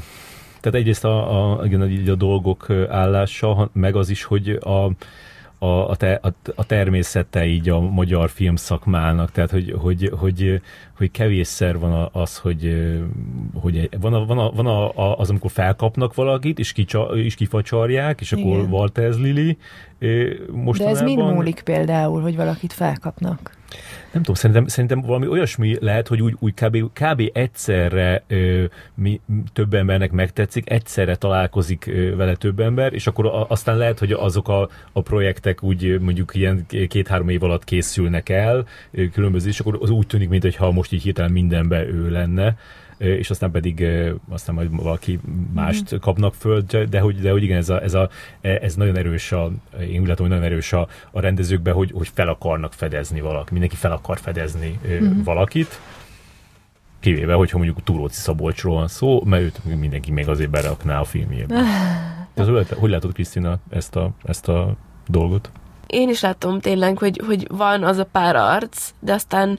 tehát 0.60 0.78
egyrészt 0.78 1.04
a, 1.04 1.58
a, 1.58 1.64
igen, 1.64 2.08
a 2.08 2.14
dolgok 2.14 2.66
állása, 2.88 3.70
meg 3.72 3.96
az 3.96 4.08
is, 4.08 4.24
hogy 4.24 4.58
a, 4.60 4.90
a, 5.58 5.88
a, 5.90 5.96
te, 5.96 6.20
a, 6.22 6.32
a 6.54 6.66
természete 6.66 7.46
így 7.46 7.68
a 7.68 7.80
magyar 7.80 8.30
filmszakmának, 8.30 9.32
tehát 9.32 9.50
hogy, 9.50 9.74
hogy, 9.78 10.10
hogy, 10.18 10.60
hogy 11.00 11.10
kevésszer 11.10 11.78
van 11.78 12.08
az, 12.12 12.38
hogy, 12.38 12.90
hogy 13.54 13.88
van, 14.00 14.14
a, 14.14 14.24
van, 14.24 14.38
a, 14.38 14.50
van 14.50 14.66
a, 14.66 15.18
az, 15.18 15.30
amikor 15.30 15.50
felkapnak 15.50 16.14
valakit, 16.14 16.58
és, 16.58 16.72
kicsa, 16.72 17.02
és 17.02 17.34
kifacsarják, 17.34 18.20
és 18.20 18.32
Igen. 18.32 18.44
akkor 18.44 18.68
Walters 18.68 19.16
Lili 19.16 19.58
mostanában. 20.50 20.76
De 20.76 20.88
ez 20.88 21.02
mind 21.02 21.34
múlik 21.34 21.60
például, 21.64 22.20
hogy 22.20 22.36
valakit 22.36 22.72
felkapnak? 22.72 23.58
Nem 24.12 24.22
tudom, 24.22 24.34
szerintem, 24.34 24.66
szerintem 24.66 25.00
valami 25.00 25.26
olyasmi 25.28 25.76
lehet, 25.80 26.08
hogy 26.08 26.22
úgy, 26.22 26.36
úgy 26.38 26.54
kb, 26.54 26.76
kb. 26.92 27.30
egyszerre 27.32 28.22
ö, 28.26 28.64
mi, 28.94 29.20
több 29.52 29.74
embernek 29.74 30.10
megtetszik, 30.10 30.70
egyszerre 30.70 31.16
találkozik 31.16 31.86
ö, 31.86 32.16
vele 32.16 32.34
több 32.34 32.60
ember, 32.60 32.92
és 32.92 33.06
akkor 33.06 33.26
a, 33.26 33.46
aztán 33.48 33.76
lehet, 33.76 33.98
hogy 33.98 34.12
azok 34.12 34.48
a, 34.48 34.68
a 34.92 35.02
projektek 35.02 35.62
úgy 35.62 36.00
mondjuk 36.00 36.34
ilyen 36.34 36.66
két-három 36.88 37.28
év 37.28 37.42
alatt 37.42 37.64
készülnek 37.64 38.28
el, 38.28 38.66
ö, 38.90 39.08
különböző, 39.08 39.48
és 39.48 39.60
akkor 39.60 39.78
az 39.80 39.90
úgy 39.90 40.06
tűnik, 40.06 40.28
mintha 40.28 40.70
most 40.70 40.89
így 40.92 41.02
hirtelen 41.02 41.32
mindenbe 41.32 41.86
ő 41.86 42.10
lenne 42.10 42.56
és 43.00 43.30
aztán 43.30 43.50
pedig 43.50 43.86
aztán 44.28 44.54
majd 44.54 44.76
valaki 44.76 45.20
mást 45.54 45.94
mm. 45.94 45.98
kapnak 45.98 46.34
föl, 46.34 46.60
de 46.90 47.00
hogy, 47.00 47.20
de 47.20 47.30
hogy 47.30 47.42
igen, 47.42 47.56
ez, 47.56 47.68
a, 47.68 47.82
ez, 47.82 47.94
a, 47.94 48.08
ez 48.40 48.74
nagyon 48.74 48.96
erős, 48.96 49.32
a, 49.32 49.50
én 49.80 50.00
úgy 50.00 50.06
látom, 50.06 50.26
hogy 50.26 50.36
nagyon 50.36 50.50
erős 50.52 50.72
a, 50.72 50.88
a 51.10 51.20
rendezőkben, 51.20 51.74
hogy, 51.74 51.90
hogy 51.94 52.10
fel 52.14 52.28
akarnak 52.28 52.72
fedezni 52.72 53.20
valaki, 53.20 53.52
mindenki 53.52 53.76
fel 53.76 53.92
akar 53.92 54.18
fedezni 54.18 54.78
mm. 54.88 55.22
valakit, 55.22 55.80
kivéve, 57.00 57.34
hogyha 57.34 57.56
mondjuk 57.56 57.82
Túróci 57.82 58.20
Szabolcsról 58.20 58.74
van 58.74 58.88
szó, 58.88 59.22
mert 59.24 59.42
őt 59.42 59.64
mindenki 59.64 60.12
még 60.12 60.28
azért 60.28 60.50
berakná 60.50 61.00
a 61.00 61.04
filmjébe. 61.04 61.54
Ez, 62.34 62.46
hogy 62.76 62.90
látod, 62.90 63.12
Krisztina, 63.12 63.58
ezt 63.70 63.96
a, 63.96 64.10
ezt 64.24 64.48
a 64.48 64.76
dolgot? 65.06 65.50
Én 65.86 66.08
is 66.08 66.20
látom 66.20 66.60
tényleg, 66.60 66.98
hogy, 66.98 67.20
hogy 67.26 67.46
van 67.48 67.84
az 67.84 67.98
a 67.98 68.04
pár 68.04 68.36
arc, 68.36 68.90
de 69.00 69.12
aztán 69.12 69.58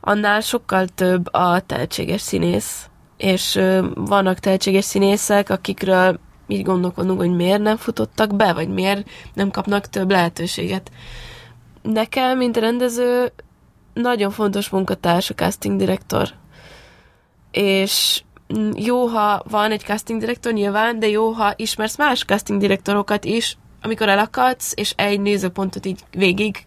annál 0.00 0.40
sokkal 0.40 0.86
több 0.86 1.34
a 1.34 1.60
tehetséges 1.60 2.20
színész. 2.20 2.88
És 3.16 3.60
vannak 3.94 4.38
tehetséges 4.38 4.84
színészek, 4.84 5.50
akikről 5.50 6.18
így 6.46 6.62
gondolkodunk, 6.62 7.18
hogy 7.18 7.36
miért 7.36 7.62
nem 7.62 7.76
futottak 7.76 8.36
be, 8.36 8.52
vagy 8.52 8.68
miért 8.68 9.08
nem 9.34 9.50
kapnak 9.50 9.86
több 9.86 10.10
lehetőséget. 10.10 10.90
Nekem, 11.82 12.36
mint 12.36 12.56
rendező, 12.56 13.32
nagyon 13.94 14.30
fontos 14.30 14.68
munkatárs 14.68 15.30
a 15.30 15.34
casting 15.34 15.78
direktor. 15.78 16.28
És 17.50 18.22
jó, 18.74 19.06
ha 19.06 19.42
van 19.50 19.70
egy 19.70 19.80
casting 19.80 20.20
direktor 20.20 20.52
nyilván, 20.52 20.98
de 20.98 21.08
jó, 21.08 21.30
ha 21.30 21.52
ismersz 21.56 21.96
más 21.96 22.24
casting 22.24 22.60
direktorokat 22.60 23.24
is, 23.24 23.56
amikor 23.82 24.08
elakadsz, 24.08 24.72
és 24.76 24.92
egy 24.96 25.20
nézőpontot 25.20 25.86
így 25.86 26.00
végig 26.10 26.66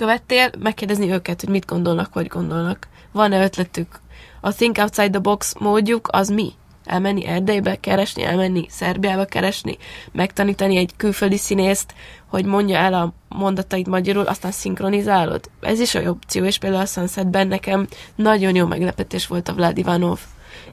követtél, 0.00 0.50
megkérdezni 0.58 1.12
őket, 1.12 1.40
hogy 1.40 1.48
mit 1.48 1.66
gondolnak, 1.66 2.12
hogy 2.12 2.26
gondolnak. 2.26 2.88
Van-e 3.12 3.42
ötletük? 3.42 4.00
A 4.40 4.52
Think 4.52 4.78
Outside 4.78 5.10
the 5.10 5.18
Box 5.18 5.54
módjuk 5.58 6.08
az 6.12 6.28
mi? 6.28 6.52
Elmenni 6.84 7.26
Erdélybe 7.26 7.80
keresni, 7.80 8.22
elmenni 8.22 8.66
Szerbiába 8.68 9.24
keresni, 9.24 9.76
megtanítani 10.12 10.76
egy 10.76 10.92
külföldi 10.96 11.36
színészt, 11.36 11.94
hogy 12.26 12.44
mondja 12.44 12.76
el 12.76 12.94
a 12.94 13.12
mondatait 13.28 13.88
magyarul, 13.88 14.26
aztán 14.26 14.50
szinkronizálod. 14.50 15.50
Ez 15.60 15.80
is 15.80 15.94
egy 15.94 16.06
opció, 16.06 16.44
és 16.44 16.58
például 16.58 16.82
a 16.82 16.86
Sunsetben 16.86 17.46
nekem 17.46 17.86
nagyon 18.14 18.54
jó 18.54 18.66
meglepetés 18.66 19.26
volt 19.26 19.48
a 19.48 19.54
Vlad 19.54 19.78
Ivanov. 19.78 20.20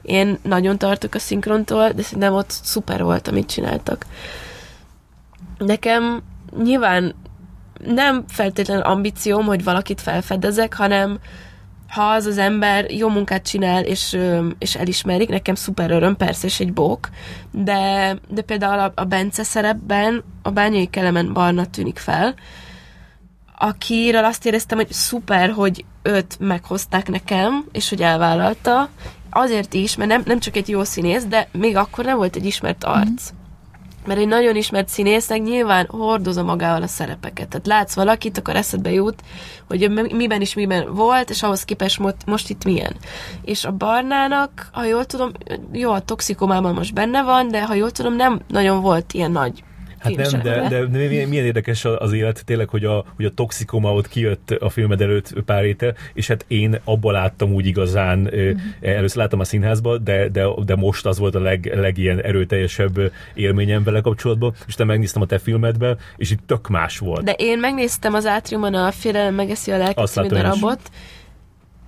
Én 0.02 0.38
nagyon 0.42 0.78
tartok 0.78 1.14
a 1.14 1.18
szinkrontól, 1.18 1.90
de 1.90 2.02
szerintem 2.02 2.34
ott 2.34 2.50
szuper 2.50 3.02
volt, 3.02 3.28
amit 3.28 3.50
csináltak. 3.50 4.06
Nekem 5.58 6.22
nyilván 6.62 7.14
nem 7.84 8.24
feltétlenül 8.28 8.82
ambícióm, 8.82 9.44
hogy 9.46 9.64
valakit 9.64 10.00
felfedezek, 10.00 10.74
hanem 10.74 11.18
ha 11.88 12.02
az 12.02 12.26
az 12.26 12.38
ember 12.38 12.90
jó 12.90 13.08
munkát 13.08 13.42
csinál, 13.42 13.84
és, 13.84 14.18
és 14.58 14.74
elismerik, 14.74 15.28
nekem 15.28 15.54
szuper 15.54 15.90
öröm, 15.90 16.16
persze, 16.16 16.46
és 16.46 16.60
egy 16.60 16.72
bók, 16.72 17.08
de, 17.50 18.14
de 18.28 18.42
például 18.42 18.78
a, 18.78 18.92
a 18.94 19.04
Bence 19.04 19.42
szerepben 19.42 20.24
a 20.42 20.50
bányai 20.50 20.86
kelemen 20.86 21.32
barna 21.32 21.66
tűnik 21.66 21.98
fel, 21.98 22.34
akiről 23.58 24.24
azt 24.24 24.46
éreztem, 24.46 24.78
hogy 24.78 24.92
szuper, 24.92 25.50
hogy 25.50 25.84
őt 26.02 26.38
meghozták 26.38 27.08
nekem, 27.08 27.64
és 27.72 27.88
hogy 27.88 28.02
elvállalta, 28.02 28.88
azért 29.30 29.74
is, 29.74 29.96
mert 29.96 30.10
nem, 30.10 30.22
nem 30.24 30.38
csak 30.38 30.56
egy 30.56 30.68
jó 30.68 30.84
színész, 30.84 31.24
de 31.24 31.48
még 31.52 31.76
akkor 31.76 32.04
nem 32.04 32.16
volt 32.16 32.36
egy 32.36 32.46
ismert 32.46 32.84
arc. 32.84 33.32
Mm 33.32 33.37
mert 34.08 34.20
egy 34.20 34.28
nagyon 34.28 34.56
ismert 34.56 34.88
színésznek 34.88 35.42
nyilván 35.42 35.86
hordozza 35.88 36.42
magával 36.42 36.82
a 36.82 36.86
szerepeket. 36.86 37.48
Tehát 37.48 37.66
látsz 37.66 37.94
valakit, 37.94 38.38
akkor 38.38 38.56
eszedbe 38.56 38.92
jut, 38.92 39.22
hogy 39.66 39.90
miben 40.12 40.40
is 40.40 40.54
miben 40.54 40.94
volt, 40.94 41.30
és 41.30 41.42
ahhoz 41.42 41.64
képest 41.64 41.98
most, 41.98 42.16
most 42.26 42.50
itt 42.50 42.64
milyen. 42.64 42.96
És 43.44 43.64
a 43.64 43.72
Barnának, 43.72 44.68
ha 44.72 44.84
jól 44.84 45.04
tudom, 45.04 45.32
jó, 45.72 45.92
a 45.92 46.00
toxikomában 46.00 46.74
most 46.74 46.94
benne 46.94 47.22
van, 47.22 47.48
de 47.48 47.64
ha 47.66 47.74
jól 47.74 47.90
tudom, 47.90 48.14
nem 48.14 48.40
nagyon 48.48 48.80
volt 48.80 49.12
ilyen 49.12 49.30
nagy 49.30 49.62
Hát 49.98 50.14
nem, 50.14 50.40
de, 50.42 50.68
de, 50.68 50.84
de 50.84 51.08
milyen 51.08 51.32
érdekes 51.32 51.84
az 51.84 52.12
élet 52.12 52.44
tényleg, 52.44 52.68
hogy 52.68 52.84
a, 52.84 53.04
hogy 53.16 53.24
a 53.24 53.30
toxikoma 53.30 53.92
ott 53.92 54.08
kijött 54.08 54.50
a 54.50 54.68
filmed 54.68 55.00
előtt 55.00 55.34
pár 55.44 55.64
étel, 55.64 55.94
és 56.14 56.26
hát 56.26 56.44
én 56.48 56.78
abban 56.84 57.12
láttam 57.12 57.52
úgy 57.52 57.66
igazán, 57.66 58.20
uh-huh. 58.20 58.60
először 58.80 59.16
láttam 59.16 59.40
a 59.40 59.44
színházba, 59.44 59.98
de, 59.98 60.28
de, 60.28 60.46
de 60.64 60.76
most 60.76 61.06
az 61.06 61.18
volt 61.18 61.34
a 61.34 61.40
leg, 61.40 61.72
legilyen 61.74 62.22
erőteljesebb 62.22 63.12
élményem 63.34 63.82
vele 63.82 64.00
kapcsolatban, 64.00 64.54
és 64.66 64.74
te 64.74 64.84
megnéztem 64.84 65.22
a 65.22 65.26
te 65.26 65.38
filmedben, 65.38 65.98
és 66.16 66.30
itt 66.30 66.46
tök 66.46 66.68
más 66.68 66.98
volt. 66.98 67.24
De 67.24 67.32
én 67.32 67.58
megnéztem 67.58 68.14
az 68.14 68.26
átriumon 68.26 68.74
a 68.74 68.90
Félelem 68.90 69.34
megeszi 69.34 69.70
a 69.70 69.76
lelket 69.76 70.06
című 70.06 70.26
darabot, 70.28 70.80
is 70.82 71.17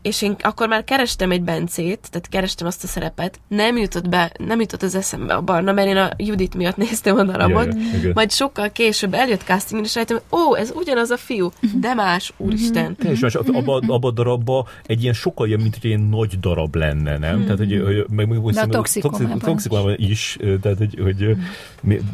és 0.02 0.22
én 0.22 0.36
akkor 0.39 0.68
már 0.68 0.85
kerestem 0.85 1.31
egy 1.31 1.43
Bencét, 1.43 2.09
tehát 2.10 2.28
kerestem 2.28 2.66
azt 2.66 2.85
a 2.85 2.86
szerepet, 2.86 3.40
nem 3.48 3.77
jutott 3.77 4.09
be, 4.09 4.32
nem 4.39 4.60
jutott 4.60 4.82
az 4.82 4.94
eszembe 4.94 5.35
a 5.35 5.40
barna, 5.40 5.72
mert 5.72 5.89
én 5.89 5.97
a 5.97 6.10
Judit 6.16 6.55
miatt 6.55 6.77
néztem 6.86 7.16
a 7.16 7.22
darabot, 7.22 7.74
yeah, 7.74 8.02
yeah, 8.02 8.14
majd 8.14 8.31
sokkal 8.31 8.70
később 8.70 9.14
eljött 9.14 9.43
casting, 9.43 9.85
és 9.85 9.94
rájöttem, 9.94 10.20
ó, 10.32 10.55
ez 10.55 10.72
ugyanaz 10.74 11.10
a 11.10 11.16
fiú, 11.16 11.51
de 11.81 11.94
más, 11.94 12.32
úristen. 12.36 12.97
Mm-hmm. 13.02 13.12
És 13.12 13.20
más, 13.20 13.35
abban 13.35 13.82
abba 13.89 14.09
a 14.09 14.10
darabban 14.10 14.64
egy 14.86 15.02
ilyen 15.02 15.14
sokkal 15.14 15.47
ilyen, 15.47 15.60
mint 15.60 15.78
hogy 15.81 15.90
egy 15.90 16.09
nagy 16.09 16.40
darab 16.40 16.74
lenne, 16.74 17.18
nem? 17.18 17.43
Tehát, 17.43 17.59
hogy, 17.59 17.82
hogy 17.85 18.05
meg, 18.10 18.28
meg, 18.28 18.40
de 18.40 18.60
a 18.60 18.66
toxikomában, 18.66 19.94
is, 19.97 20.39
tehát, 20.60 20.78
hogy, 20.78 20.98
hogy 21.02 21.36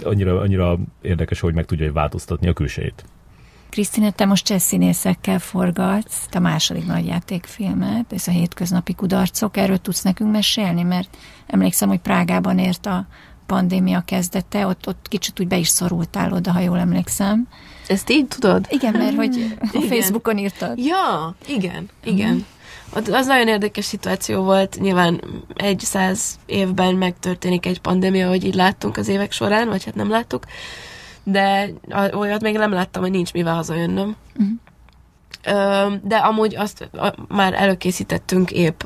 annyira, 0.03 0.41
annyira 0.41 0.79
érdekes, 1.03 1.41
hogy 1.41 1.55
meg 1.55 1.65
tudja 1.65 1.93
változtatni 1.93 2.49
a 2.49 2.53
külsejét. 2.53 3.05
Krisztina, 3.77 4.11
te 4.11 4.25
most 4.25 4.45
cseh 4.45 4.59
színészekkel 4.59 5.39
forgatsz, 5.39 6.27
te 6.31 6.39
a 6.39 6.41
második 6.41 6.87
nagy 6.87 7.07
játékfilmet, 7.07 8.13
ez 8.13 8.29
a 8.29 8.31
hétköznapi 8.31 8.95
kudarcok, 8.95 9.57
erről 9.57 9.79
tudsz 9.79 10.03
nekünk 10.03 10.31
mesélni, 10.31 10.83
mert 10.83 11.17
emlékszem, 11.47 11.89
hogy 11.89 11.99
Prágában 11.99 12.59
ért 12.59 12.87
a 12.87 13.07
pandémia 13.47 14.03
kezdete, 14.07 14.67
ott, 14.67 14.89
ott 14.89 15.07
kicsit 15.09 15.41
úgy 15.41 15.49
be 15.49 15.57
is 15.57 15.69
szorultál 15.69 16.33
oda, 16.33 16.53
ha 16.53 16.61
jól 16.61 16.79
emlékszem. 16.79 17.49
Ezt 17.89 18.11
így 18.11 18.27
tudod? 18.27 18.67
Igen, 18.71 18.93
mert 18.93 19.17
hogy 19.17 19.57
a 19.73 19.81
Facebookon 19.81 20.39
írtad. 20.39 20.79
Ja, 20.79 21.35
igen, 21.47 21.89
igen. 22.05 22.47
Uh-huh. 22.93 23.15
Az 23.17 23.27
nagyon 23.27 23.49
érdekes 23.49 23.85
szituáció 23.85 24.43
volt, 24.43 24.79
nyilván 24.81 25.21
egy 25.55 25.81
száz 25.81 26.39
évben 26.47 26.95
megtörténik 26.95 27.67
egy 27.67 27.81
pandémia, 27.81 28.29
hogy 28.29 28.45
így 28.45 28.55
láttunk 28.55 28.97
az 28.97 29.09
évek 29.09 29.33
során, 29.33 29.69
vagy 29.69 29.85
hát 29.85 29.95
nem 29.95 30.11
láttuk, 30.11 30.45
de 31.29 31.71
olyat 32.13 32.43
még 32.43 32.57
nem 32.57 32.73
láttam, 32.73 33.03
hogy 33.03 33.11
nincs 33.11 33.33
mivel 33.33 33.55
hazajönnöm. 33.55 34.17
Uh-huh. 34.37 34.57
De 36.03 36.17
amúgy 36.17 36.57
azt 36.57 36.91
már 37.29 37.55
előkészítettünk 37.55 38.51
épp 38.51 38.81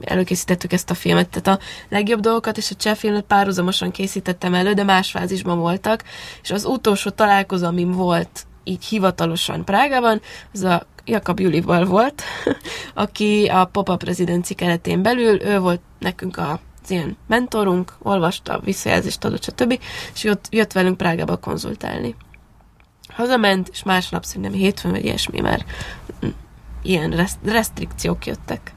előkészítettük 0.00 0.72
ezt 0.72 0.90
a 0.90 0.94
filmet, 0.94 1.28
tehát 1.28 1.60
a 1.60 1.64
legjobb 1.88 2.20
dolgokat 2.20 2.56
és 2.56 2.70
a 2.70 2.74
cseh 2.74 2.94
filmet 2.94 3.24
párhuzamosan 3.24 3.90
készítettem 3.90 4.54
elő, 4.54 4.72
de 4.72 4.82
más 4.82 5.10
fázisban 5.10 5.58
voltak, 5.58 6.04
és 6.42 6.50
az 6.50 6.64
utolsó 6.64 7.10
találkozó, 7.10 7.66
amin 7.66 7.90
volt 7.90 8.46
így 8.64 8.84
hivatalosan 8.84 9.64
Prágában, 9.64 10.20
az 10.52 10.62
a 10.62 10.86
Jakab 11.04 11.40
Julival 11.40 11.84
volt, 11.84 12.22
aki 12.94 13.46
a 13.46 13.64
Pop-up 13.64 14.04
rezidenci 14.04 14.54
keretén 14.54 15.02
belül, 15.02 15.42
ő 15.42 15.58
volt 15.58 15.80
nekünk 15.98 16.36
a 16.36 16.60
ilyen 16.90 17.16
mentorunk, 17.26 17.92
olvasta, 18.02 18.60
visszajelzést 18.64 19.24
adott, 19.24 19.42
stb. 19.42 19.80
És 20.14 20.24
jött, 20.24 20.46
jött 20.50 20.72
velünk 20.72 20.96
Prágába 20.96 21.36
konzultálni. 21.36 22.14
Hazament, 23.08 23.68
és 23.68 23.82
másnap 23.82 24.24
szerintem 24.24 24.52
hétfőn 24.52 24.90
vagy 24.90 25.04
ilyesmi 25.04 25.40
már 25.40 25.64
mm, 26.26 26.28
ilyen 26.82 27.10
rest- 27.10 27.38
restrikciók 27.44 28.26
jöttek 28.26 28.72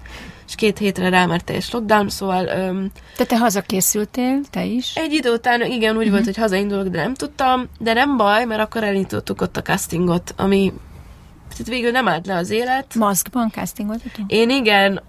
és 0.52 0.58
két 0.58 0.78
hétre 0.78 1.10
rá 1.10 1.26
már 1.26 1.42
teljes 1.42 1.72
lockdown, 1.72 2.10
szóval... 2.10 2.48
Öm, 2.48 2.92
Te 3.16 3.26
te 3.26 3.38
hazakészültél, 3.38 4.40
te 4.50 4.64
is? 4.64 4.96
Egy 4.96 5.14
idő 5.14 5.32
után 5.32 5.62
igen, 5.62 5.92
úgy 5.92 5.98
uh-huh. 5.98 6.12
volt, 6.12 6.26
hogy 6.26 6.38
hazaindulok, 6.38 6.88
de 6.88 7.02
nem 7.02 7.14
tudtam, 7.14 7.70
de 7.80 7.94
nem 7.94 8.18
baj, 8.18 8.46
mert 8.46 8.62
akkor 8.62 8.84
elindítottuk 8.84 9.42
ott 9.42 9.58
a 9.58 9.62
castingot, 9.62 10.34
ami 10.38 10.74
tehát 11.50 11.68
végül 11.68 11.92
nem 11.92 12.08
állt 12.08 12.26
le 12.26 12.36
az 12.36 12.50
élet. 12.50 12.96
Maszkban 12.96 13.50
castingot? 13.50 14.02
Én 14.28 14.50
igen, 14.50 15.02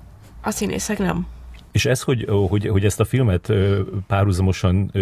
a 0.43 0.51
színészek 0.51 0.99
nem. 0.99 1.27
És 1.73 1.87
ez, 1.87 2.03
hogy, 2.03 2.27
hogy, 2.49 2.67
hogy 2.67 2.85
ezt 2.85 3.01
a 3.01 3.05
filmet 3.05 3.53
párhuzamosan 4.07 4.93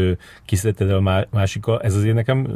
készítetted 0.45 0.91
a 0.91 1.27
másikkal, 1.31 1.81
ez 1.81 1.95
azért 1.95 2.15
nekem 2.15 2.47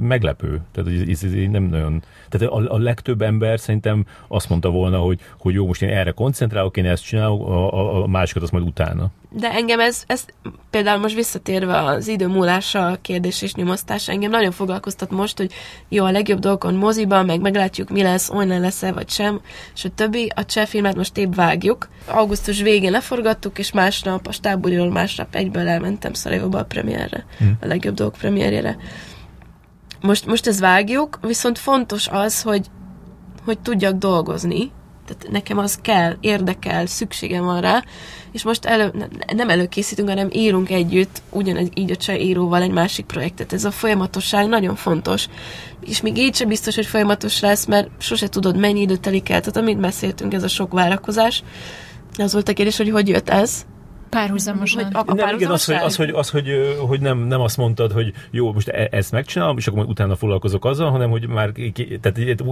meglepő. 0.00 0.60
Tehát 0.72 0.90
ez, 1.08 1.22
ez 1.22 1.32
nem 1.50 1.62
nagyon... 1.62 2.02
Tehát 2.28 2.48
a, 2.48 2.74
a 2.74 2.78
legtöbb 2.78 3.22
ember 3.22 3.60
szerintem 3.60 4.06
azt 4.28 4.48
mondta 4.48 4.70
volna, 4.70 4.98
hogy, 4.98 5.20
hogy 5.38 5.54
jó, 5.54 5.66
most 5.66 5.82
én 5.82 5.88
erre 5.88 6.10
koncentrálok, 6.10 6.76
én 6.76 6.86
ezt 6.86 7.04
csinálok, 7.04 7.48
a, 7.48 7.72
a, 7.72 8.02
a 8.02 8.06
másikat 8.06 8.42
azt 8.42 8.52
majd 8.52 8.64
utána. 8.64 9.10
De 9.30 9.52
engem 9.52 9.80
ez, 9.80 10.02
ez 10.06 10.24
például 10.70 11.00
most 11.00 11.14
visszatérve 11.14 11.84
az 11.84 12.08
idő 12.08 12.26
múlása, 12.26 12.86
a 12.86 12.98
kérdés 13.02 13.42
és 13.42 13.54
nyomasztás, 13.54 14.08
engem 14.08 14.30
nagyon 14.30 14.52
foglalkoztat 14.52 15.10
most, 15.10 15.36
hogy 15.36 15.52
jó, 15.88 16.04
a 16.04 16.10
legjobb 16.10 16.38
dolgokon 16.38 16.74
moziban, 16.74 17.26
meg 17.26 17.40
meglátjuk, 17.40 17.90
mi 17.90 18.02
lesz, 18.02 18.30
olyan 18.30 18.60
lesz-e, 18.60 18.92
vagy 18.92 19.08
sem, 19.08 19.40
és 19.74 19.84
a 19.84 19.88
többi, 19.94 20.32
a 20.34 20.44
cseh 20.44 20.66
filmet 20.66 20.96
most 20.96 21.16
épp 21.16 21.34
vágjuk. 21.34 21.88
Augusztus 22.06 22.60
végén 22.60 22.90
leforgattuk, 22.90 23.58
és 23.58 23.72
másnap 23.72 24.26
a 24.26 24.32
stábuliról 24.32 24.90
másnap 24.90 25.34
egyből 25.34 25.68
elmentem 25.68 26.12
Szarajóba 26.12 26.58
a 26.58 26.64
premierre, 26.64 27.24
hmm. 27.38 27.58
a 27.60 27.66
legjobb 27.66 27.94
dolgok 27.94 28.18
premierjére. 28.18 28.76
Most, 30.00 30.26
most 30.26 30.46
ez 30.46 30.60
vágjuk, 30.60 31.18
viszont 31.22 31.58
fontos 31.58 32.08
az, 32.08 32.42
hogy, 32.42 32.66
hogy 33.44 33.58
tudjak 33.58 33.94
dolgozni, 33.94 34.70
tehát 35.08 35.28
nekem 35.30 35.58
az 35.58 35.78
kell, 35.82 36.16
érdekel, 36.20 36.86
szükségem 36.86 37.44
van 37.44 37.60
rá, 37.60 37.82
és 38.32 38.44
most 38.44 38.64
elő, 38.64 38.92
nem 39.36 39.50
előkészítünk, 39.50 40.08
hanem 40.08 40.28
írunk 40.32 40.70
együtt, 40.70 41.22
ugyanez 41.30 41.68
így 41.74 41.90
a 41.90 41.96
cseh 41.96 42.24
íróval 42.24 42.62
egy 42.62 42.70
másik 42.70 43.06
projektet. 43.06 43.52
Ez 43.52 43.64
a 43.64 43.70
folyamatosság 43.70 44.48
nagyon 44.48 44.74
fontos. 44.74 45.28
És 45.80 46.00
még 46.00 46.16
így 46.16 46.34
sem 46.34 46.48
biztos, 46.48 46.74
hogy 46.74 46.86
folyamatos 46.86 47.40
lesz, 47.40 47.64
mert 47.64 47.88
sose 47.98 48.28
tudod, 48.28 48.56
mennyi 48.56 48.80
idő 48.80 48.96
telik 48.96 49.28
el. 49.28 49.40
Tehát 49.40 49.56
amit 49.56 49.80
beszéltünk, 49.80 50.34
ez 50.34 50.42
a 50.42 50.48
sok 50.48 50.72
várakozás. 50.72 51.42
Az 52.18 52.32
volt 52.32 52.48
a 52.48 52.52
kérdés, 52.52 52.76
hogy 52.76 52.90
hogy 52.90 53.08
jött 53.08 53.28
ez, 53.28 53.66
Párhuzamosan. 54.08 54.84
Hogy 54.84 54.94
a, 54.94 55.02
a 55.06 55.14
nem, 55.14 55.34
igen, 55.34 55.50
az, 55.50 55.64
hogy, 55.64 55.74
az, 55.74 55.96
hogy, 55.96 56.10
az, 56.10 56.30
hogy, 56.30 56.76
hogy 56.88 57.00
nem, 57.00 57.18
nem 57.18 57.40
azt 57.40 57.56
mondtad, 57.56 57.92
hogy 57.92 58.12
jó, 58.30 58.52
most 58.52 58.68
e- 58.68 58.88
ezt 58.90 59.12
megcsinálom, 59.12 59.56
és 59.56 59.66
akkor 59.66 59.84
utána 59.84 60.16
foglalkozok 60.16 60.64
azzal, 60.64 60.90
hanem 60.90 61.10
hogy 61.10 61.28
már 61.28 61.52
tehát 62.00 62.42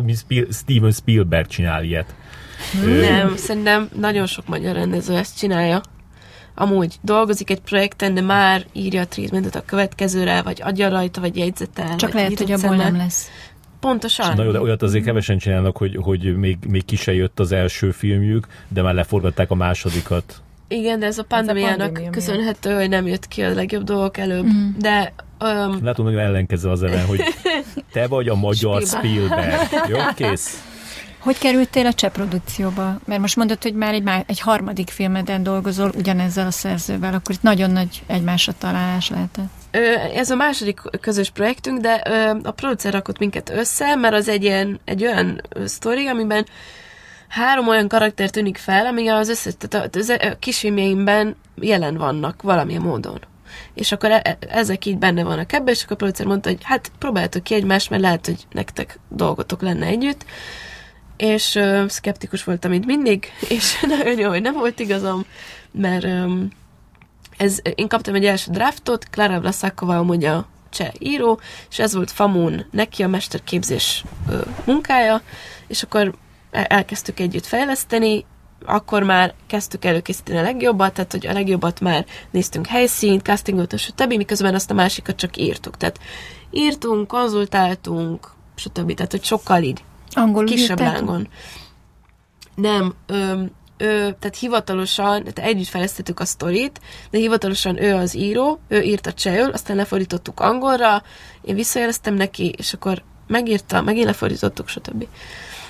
Steven 0.51 0.93
Spielberg 0.93 1.47
csinál 1.47 1.85
ilyet. 1.85 2.15
Nem, 3.01 3.37
szerintem 3.37 3.89
nagyon 4.01 4.27
sok 4.27 4.47
magyar 4.47 4.75
rendező 4.75 5.17
ezt 5.17 5.39
csinálja. 5.39 5.81
Amúgy 6.55 6.95
dolgozik 7.03 7.51
egy 7.51 7.61
projekten, 7.61 8.15
de 8.15 8.21
már 8.21 8.67
írja 8.73 9.01
a 9.01 9.07
treatmentet 9.07 9.55
a 9.55 9.63
következőre, 9.65 10.43
vagy 10.43 10.63
adja 10.65 10.89
rajta, 10.89 11.21
vagy 11.21 11.37
jegyzetel. 11.37 11.97
Csak 11.97 12.13
lehet, 12.13 12.39
hogy 12.39 12.53
abból 12.53 12.77
nem 12.77 12.97
lesz. 12.97 13.31
Pontosan. 13.81 14.37
Na 14.37 14.43
jó, 14.43 14.51
de 14.51 14.61
olyat 14.61 14.83
azért 14.83 15.05
kevesen 15.05 15.39
csinálnak, 15.39 15.77
hogy, 15.77 15.99
hogy 16.01 16.37
még, 16.37 16.59
még 16.69 16.85
ki 16.85 16.97
se 16.97 17.15
jött 17.15 17.41
az 17.41 17.53
első 17.53 17.91
filmjük, 17.91 18.47
de 18.69 18.83
már 18.83 18.95
leforgatták 18.95 19.51
a 19.51 19.55
másodikat. 19.55 20.41
Igen, 20.69 20.99
de 20.99 21.07
ez 21.07 21.19
a 21.19 21.25
pandémiának 21.25 22.11
köszönhető, 22.11 22.75
hogy 22.75 22.89
nem 22.89 23.07
jött 23.07 23.29
ki 23.29 23.43
a 23.43 23.55
legjobb 23.55 23.83
dolgok 23.85 24.17
előbb. 24.17 24.47
Mm. 24.47 24.69
De 24.79 25.13
Um, 25.41 25.85
Látom, 25.85 26.05
hogy 26.05 26.15
ellenkező 26.15 26.69
az 26.69 26.83
ellen, 26.83 27.07
hogy 27.07 27.21
te 27.93 28.07
vagy 28.07 28.29
a 28.29 28.35
magyar 28.35 28.83
Spielberg. 28.83 29.69
Jó, 29.89 29.97
kész. 30.15 30.63
Hogy 31.27 31.39
kerültél 31.39 31.87
a 31.87 31.93
cseh 31.93 32.11
produkcióba? 32.11 32.99
Mert 33.05 33.21
most 33.21 33.37
mondod, 33.37 33.63
hogy 33.63 33.75
már 33.75 33.95
egy, 33.95 34.03
már 34.03 34.25
egy 34.27 34.41
harmadik 34.41 34.91
filmeden 34.91 35.43
dolgozol 35.43 35.93
ugyanezzel 35.97 36.47
a 36.47 36.51
szerzővel, 36.51 37.15
akkor 37.15 37.35
itt 37.35 37.43
nagyon 37.43 37.71
nagy 37.71 38.03
egymásra 38.07 38.53
találás 38.59 39.09
lehetett. 39.09 39.51
Ez 40.15 40.31
a 40.31 40.35
második 40.35 40.81
közös 41.01 41.31
projektünk, 41.31 41.81
de 41.81 41.93
a 42.43 42.51
producer 42.51 42.93
rakott 42.93 43.19
minket 43.19 43.51
össze, 43.51 43.95
mert 43.95 44.15
az 44.15 44.29
egy, 44.29 44.43
ilyen, 44.43 44.81
egy 44.85 45.05
olyan 45.05 45.41
sztori, 45.65 46.07
amiben 46.07 46.47
három 47.29 47.69
olyan 47.69 47.89
karakter 47.89 48.31
tűnik 48.31 48.57
fel, 48.57 48.87
ami 48.87 49.09
az 49.09 49.29
összes, 49.29 49.53
tehát 49.59 49.97
az 49.97 50.09
a 50.09 50.37
kisfilmjeimben 50.39 51.37
jelen 51.61 51.97
vannak 51.97 52.43
valamilyen 52.43 52.83
módon. 52.83 53.19
És 53.75 53.93
akkor 53.93 54.11
e- 54.11 54.21
e- 54.25 54.39
ezek 54.49 54.85
így 54.87 54.99
benne 54.99 55.23
vannak 55.23 55.53
ebben, 55.53 55.75
és 55.75 55.83
akkor 55.83 55.93
a 55.93 55.99
producer 55.99 56.27
mondta, 56.27 56.49
hogy 56.49 56.61
hát 56.63 56.91
próbáltok 56.99 57.43
ki 57.43 57.55
egymást, 57.55 57.91
mert 57.91 58.03
lehet, 58.03 58.27
hogy 58.27 58.47
nektek 58.53 58.99
dolgotok 59.09 59.63
lenne 59.63 59.87
együtt 59.87 60.25
és 61.17 61.55
ö, 61.55 61.85
szkeptikus 61.89 62.45
voltam, 62.45 62.71
mint 62.71 62.87
mindig, 62.87 63.27
és 63.49 63.81
nagyon 63.99 64.19
jó, 64.19 64.29
hogy 64.29 64.43
nem 64.43 64.55
volt 64.55 64.79
igazam, 64.81 65.25
mert 65.71 66.05
ö, 66.05 66.43
ez, 67.37 67.59
én 67.75 67.89
kaptam 67.89 68.15
egy 68.15 68.25
első 68.25 68.51
draftot, 68.51 69.09
Klara 69.11 69.41
Vlaszakova 69.41 69.97
amúgy 69.97 70.25
a 70.25 70.47
cseh 70.71 70.91
író, 70.99 71.41
és 71.71 71.79
ez 71.79 71.95
volt 71.95 72.11
Famun 72.11 72.67
neki 72.71 73.03
a 73.03 73.09
mesterképzés 73.09 74.05
ö, 74.31 74.41
munkája, 74.65 75.23
és 75.67 75.83
akkor 75.83 76.15
elkezdtük 76.51 77.21
együtt 77.21 77.47
fejleszteni, 77.47 78.25
akkor 78.65 79.03
már 79.03 79.35
kezdtük 79.47 79.85
előkészíteni 79.85 80.39
a 80.39 80.43
legjobbat, 80.43 80.93
tehát 80.93 81.13
hogy 81.13 81.27
a 81.27 81.33
legjobbat 81.33 81.81
már 81.81 82.05
néztünk 82.31 82.67
helyszínt, 82.67 83.23
castingot, 83.23 83.79
stb., 83.79 84.13
miközben 84.13 84.55
azt 84.55 84.71
a 84.71 84.75
másikat 84.75 85.17
csak 85.17 85.37
írtuk. 85.37 85.77
Tehát 85.77 85.99
írtunk, 86.51 87.07
konzultáltunk, 87.07 88.31
stb. 88.55 88.95
Tehát, 88.95 89.11
hogy 89.11 89.25
sokkal 89.25 89.63
így 89.63 89.83
Angolul 90.17 90.49
kisebb 90.49 90.79
írtátok? 90.79 90.95
lángon. 90.95 91.29
Nem, 92.55 92.95
ö, 93.07 93.43
ő, 93.79 94.17
tehát 94.19 94.37
hivatalosan, 94.39 95.25
tehát 95.25 95.51
együtt 95.51 95.67
fejlesztettük 95.67 96.21
a 96.21 96.25
sztorit, 96.25 96.81
de 97.11 97.19
hivatalosan 97.19 97.83
ő 97.83 97.95
az 97.95 98.15
író, 98.15 98.61
ő 98.69 98.81
írta 98.81 99.13
csehül, 99.13 99.51
aztán 99.51 99.77
lefordítottuk 99.77 100.41
angolra, 100.41 101.03
én 101.43 101.55
visszajeleztem 101.55 102.15
neki, 102.15 102.55
és 102.57 102.73
akkor 102.73 103.03
megírta, 103.27 103.83
megint 103.83 104.07
lefordítottuk, 104.07 104.69
stb. 104.69 105.07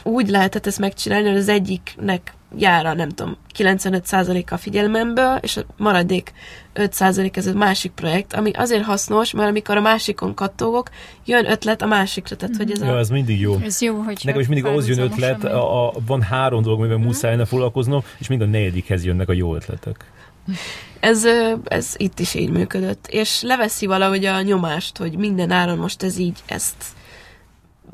Úgy 0.02 0.28
lehetett 0.28 0.66
ezt 0.66 0.78
megcsinálni, 0.78 1.28
hogy 1.28 1.39
az 1.39 1.48
egyiknek 1.48 2.35
jár 2.59 2.86
a, 2.86 2.94
nem 2.94 3.09
tudom, 3.09 3.36
95%-a 3.59 4.55
a 4.55 4.56
figyelmemből, 4.56 5.36
és 5.36 5.56
a 5.56 5.62
maradék 5.77 6.32
5% 6.74 7.36
ez 7.36 7.47
a 7.47 7.52
másik 7.52 7.93
projekt, 7.93 8.32
ami 8.32 8.51
azért 8.51 8.85
hasznos, 8.85 9.32
mert 9.32 9.48
amikor 9.48 9.77
a 9.77 9.81
másikon 9.81 10.35
kattogok, 10.35 10.90
jön 11.24 11.51
ötlet 11.51 11.82
a 11.82 11.86
másikra, 11.86 12.36
tehát 12.36 12.56
hogy 12.56 12.70
ez 12.70 12.81
Ja, 12.81 12.93
a... 12.93 12.98
ez 12.98 13.09
mindig 13.09 13.40
jó. 13.40 13.59
Ez 13.62 13.81
jó, 13.81 13.98
hogy 13.98 14.20
Nekem 14.24 14.40
is 14.40 14.47
mindig 14.47 14.66
az 14.66 14.89
jön 14.89 14.98
ötlet, 14.98 15.44
a, 15.44 15.86
a, 15.86 15.93
van 16.06 16.23
három 16.23 16.62
dolog, 16.62 16.78
amivel 16.78 16.97
muszáj 16.97 17.31
lenne 17.31 17.44
foglalkoznom, 17.44 18.02
és 18.18 18.28
mind 18.28 18.40
a 18.40 18.47
negyedikhez 18.47 19.05
jönnek 19.05 19.28
a 19.28 19.32
jó 19.32 19.55
ötletek. 19.55 20.05
Ez, 21.01 21.24
ez 21.64 21.94
itt 21.97 22.18
is 22.18 22.35
így 22.35 22.51
működött. 22.51 23.06
És 23.06 23.43
leveszi 23.43 23.86
valahogy 23.86 24.24
a 24.24 24.43
nyomást, 24.43 24.97
hogy 24.97 25.16
minden 25.16 25.51
áron 25.51 25.78
most 25.78 26.02
ez 26.02 26.18
így, 26.18 26.39
ezt 26.47 26.85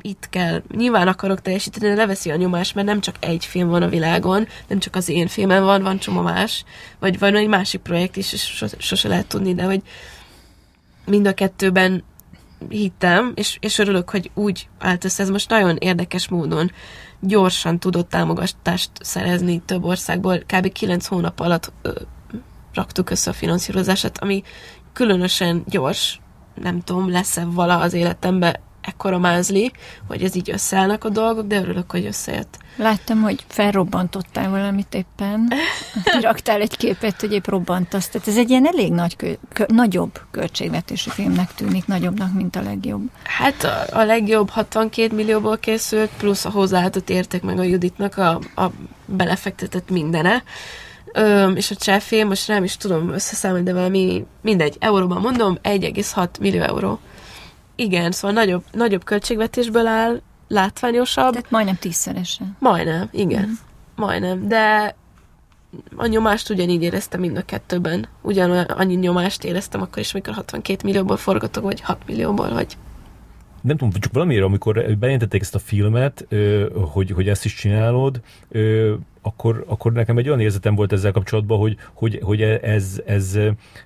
itt 0.05 0.27
kell. 0.29 0.61
Nyilván 0.75 1.07
akarok 1.07 1.41
teljesíteni, 1.41 1.87
de 1.87 1.95
leveszi 1.95 2.31
a 2.31 2.35
nyomást, 2.35 2.75
mert 2.75 2.87
nem 2.87 3.01
csak 3.01 3.15
egy 3.19 3.45
film 3.45 3.67
van 3.67 3.81
a 3.81 3.89
világon, 3.89 4.47
nem 4.67 4.79
csak 4.79 4.95
az 4.95 5.09
én 5.09 5.27
filmem 5.27 5.63
van, 5.63 5.83
van 5.83 5.97
csomó 5.97 6.21
más, 6.21 6.63
vagy 6.99 7.19
van 7.19 7.35
egy 7.35 7.47
másik 7.47 7.81
projekt 7.81 8.17
is, 8.17 8.33
és 8.33 8.65
sose 8.77 9.07
lehet 9.07 9.27
tudni, 9.27 9.53
de 9.53 9.63
hogy 9.63 9.81
mind 11.05 11.27
a 11.27 11.33
kettőben 11.33 12.03
hittem, 12.69 13.31
és, 13.35 13.57
és 13.59 13.77
örülök, 13.77 14.09
hogy 14.09 14.31
úgy 14.33 14.67
állt 14.79 15.03
össze. 15.03 15.23
Ez 15.23 15.29
most 15.29 15.49
nagyon 15.49 15.75
érdekes 15.75 16.27
módon 16.27 16.71
gyorsan 17.19 17.79
tudott 17.79 18.09
támogatást 18.09 18.89
szerezni 18.99 19.61
több 19.65 19.83
országból. 19.83 20.37
Kb. 20.37 20.71
9 20.71 21.05
hónap 21.05 21.39
alatt 21.39 21.71
ö, 21.81 21.91
raktuk 22.73 23.09
össze 23.09 23.29
a 23.29 23.33
finanszírozását, 23.33 24.17
ami 24.17 24.43
különösen 24.93 25.63
gyors. 25.67 26.21
Nem 26.61 26.81
tudom, 26.81 27.11
lesz-e 27.11 27.45
vala 27.45 27.77
az 27.77 27.93
életemben 27.93 28.59
ekkora 28.83 29.17
mázli, 29.17 29.71
hogy 30.07 30.23
ez 30.23 30.35
így 30.35 30.51
összeállnak 30.51 31.03
a 31.03 31.09
dolgok, 31.09 31.47
de 31.47 31.59
örülök, 31.59 31.91
hogy 31.91 32.05
összejött. 32.05 32.57
Láttam, 32.75 33.21
hogy 33.21 33.45
felrobbantottál 33.47 34.49
valamit 34.49 34.93
éppen. 34.93 35.51
Raktál 36.21 36.61
egy 36.61 36.77
képet, 36.77 37.21
hogy 37.21 37.33
épp 37.33 37.47
robbantasz. 37.47 38.09
Tehát 38.09 38.27
ez 38.27 38.37
egy 38.37 38.49
ilyen 38.49 38.67
elég 38.67 38.91
nagy, 38.91 39.15
kö, 39.15 39.31
kö, 39.53 39.63
nagyobb 39.67 40.21
költségvetésű 40.31 41.09
filmnek 41.09 41.53
tűnik, 41.53 41.85
nagyobbnak, 41.85 42.33
mint 42.33 42.55
a 42.55 42.61
legjobb. 42.61 43.01
Hát 43.23 43.63
a, 43.63 43.99
a 43.99 44.03
legjobb 44.03 44.49
62 44.49 45.15
millióból 45.15 45.57
készült, 45.57 46.09
plusz 46.17 46.45
a 46.45 46.49
hozzáadott 46.49 47.09
érték 47.09 47.41
meg 47.41 47.59
a 47.59 47.63
Juditnak 47.63 48.17
a, 48.17 48.39
a 48.55 48.71
belefektetett 49.05 49.89
mindene. 49.89 50.43
Ö, 51.13 51.51
és 51.51 51.71
a 51.71 51.75
cseh 51.75 51.99
film, 51.99 52.27
most 52.27 52.47
nem 52.47 52.63
is 52.63 52.77
tudom 52.77 53.09
összeszámolni, 53.09 53.63
de 53.63 53.73
valami, 53.73 54.25
mindegy, 54.41 54.75
euróban 54.79 55.21
mondom, 55.21 55.57
1,6 55.63 56.27
millió 56.39 56.61
euró. 56.61 56.99
Igen, 57.75 58.11
szóval 58.11 58.35
nagyobb, 58.35 58.63
nagyobb 58.71 59.03
költségvetésből 59.03 59.87
áll, 59.87 60.21
látványosabb. 60.47 61.31
Tehát 61.31 61.51
majdnem 61.51 61.75
tízszeresen. 61.75 62.55
Majdnem, 62.59 63.09
igen. 63.11 63.41
Mhm. 63.41 63.51
Majdnem, 63.95 64.47
de 64.47 64.95
a 65.95 66.05
nyomást 66.05 66.49
ugyanígy 66.49 66.83
éreztem 66.83 67.19
mind 67.19 67.37
a 67.37 67.41
kettőben. 67.41 68.07
Ugyanolyan 68.21 68.65
annyi 68.65 68.95
nyomást 68.95 69.43
éreztem 69.43 69.81
akkor 69.81 69.97
is, 69.97 70.13
amikor 70.13 70.33
62 70.33 70.79
millióból 70.83 71.17
forgatok, 71.17 71.63
vagy 71.63 71.81
6 71.81 71.97
millióból, 72.07 72.49
vagy 72.49 72.77
Nem 73.63 73.77
tudom, 73.77 73.93
csak 73.99 74.13
valamiért, 74.13 74.43
amikor 74.43 74.73
bejelentették 74.97 75.41
ezt 75.41 75.55
a 75.55 75.59
filmet, 75.59 76.27
hogy, 76.73 77.11
hogy 77.11 77.29
ezt 77.29 77.45
is 77.45 77.53
csinálod, 77.53 78.21
akkor, 79.21 79.63
akkor 79.67 79.91
nekem 79.91 80.17
egy 80.17 80.27
olyan 80.27 80.39
érzetem 80.39 80.75
volt 80.75 80.91
ezzel 80.91 81.11
kapcsolatban, 81.11 81.59
hogy, 81.59 81.77
hogy, 81.93 82.19
hogy 82.23 82.41
ez, 82.41 83.01
ez, 83.05 83.37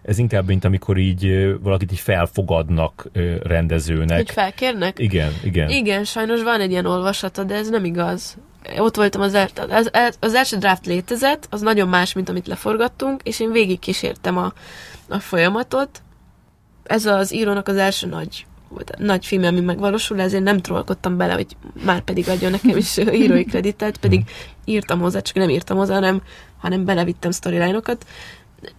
ez 0.02 0.18
inkább, 0.18 0.48
mint 0.48 0.66
amikor 0.66 0.98
így 0.98 1.56
valakit 1.62 1.91
így 1.91 1.99
felfogadnak 1.99 3.10
rendezőnek. 3.44 4.18
hogy 4.18 4.32
felkérnek. 4.32 4.99
Igen, 4.99 5.32
igen. 5.44 5.70
Igen, 5.70 6.04
sajnos 6.04 6.44
van 6.44 6.62
egy 6.62 6.72
ilyen 6.72 6.86
olvasata, 6.86 7.44
de 7.44 7.56
ez 7.56 7.70
nem 7.70 7.86
igaz. 7.86 8.38
Ott 8.78 8.95
voltam 8.95 9.22
az, 9.22 9.34
el, 9.34 9.48
az, 9.70 9.91
az 10.20 10.34
első 10.34 10.58
draft 10.58 10.86
létezett, 10.86 11.48
az 11.49 11.62
nagyon 11.62 11.88
más, 11.88 12.14
mint 12.14 12.30
amit 12.30 12.48
leforgattunk, 12.48 13.22
és 13.24 13.40
én 13.40 13.52
végig 13.52 13.80
kísértem 13.80 14.38
a, 14.38 14.54
a 15.10 15.20
folyamatot. 15.20 16.02
Ez 16.84 17.06
az 17.06 17.34
írónak 17.34 17.68
az 17.68 17.76
első 17.76 18.08
nagy 18.08 18.45
nagy 18.98 19.26
film, 19.26 19.44
ami 19.44 19.60
megvalósul, 19.60 20.22
ezért 20.22 20.44
nem 20.44 20.57
trollkodtam 20.57 21.18
bele, 21.18 21.34
hogy 21.34 21.45
már 21.85 22.02
pedig 22.02 22.30
adjon 22.30 22.52
nekem 22.52 22.77
is 22.77 22.98
írói 23.22 23.44
kreditet, 23.45 23.98
pedig 23.98 24.23
írtam 24.65 24.99
hozzá, 24.99 25.19
csak 25.19 25.35
nem 25.35 25.49
írtam 25.49 25.77
hozzá, 25.77 25.94
hanem, 25.94 26.22
hanem 26.57 26.85
belevittem 26.85 27.31
storyline-okat. 27.31 28.06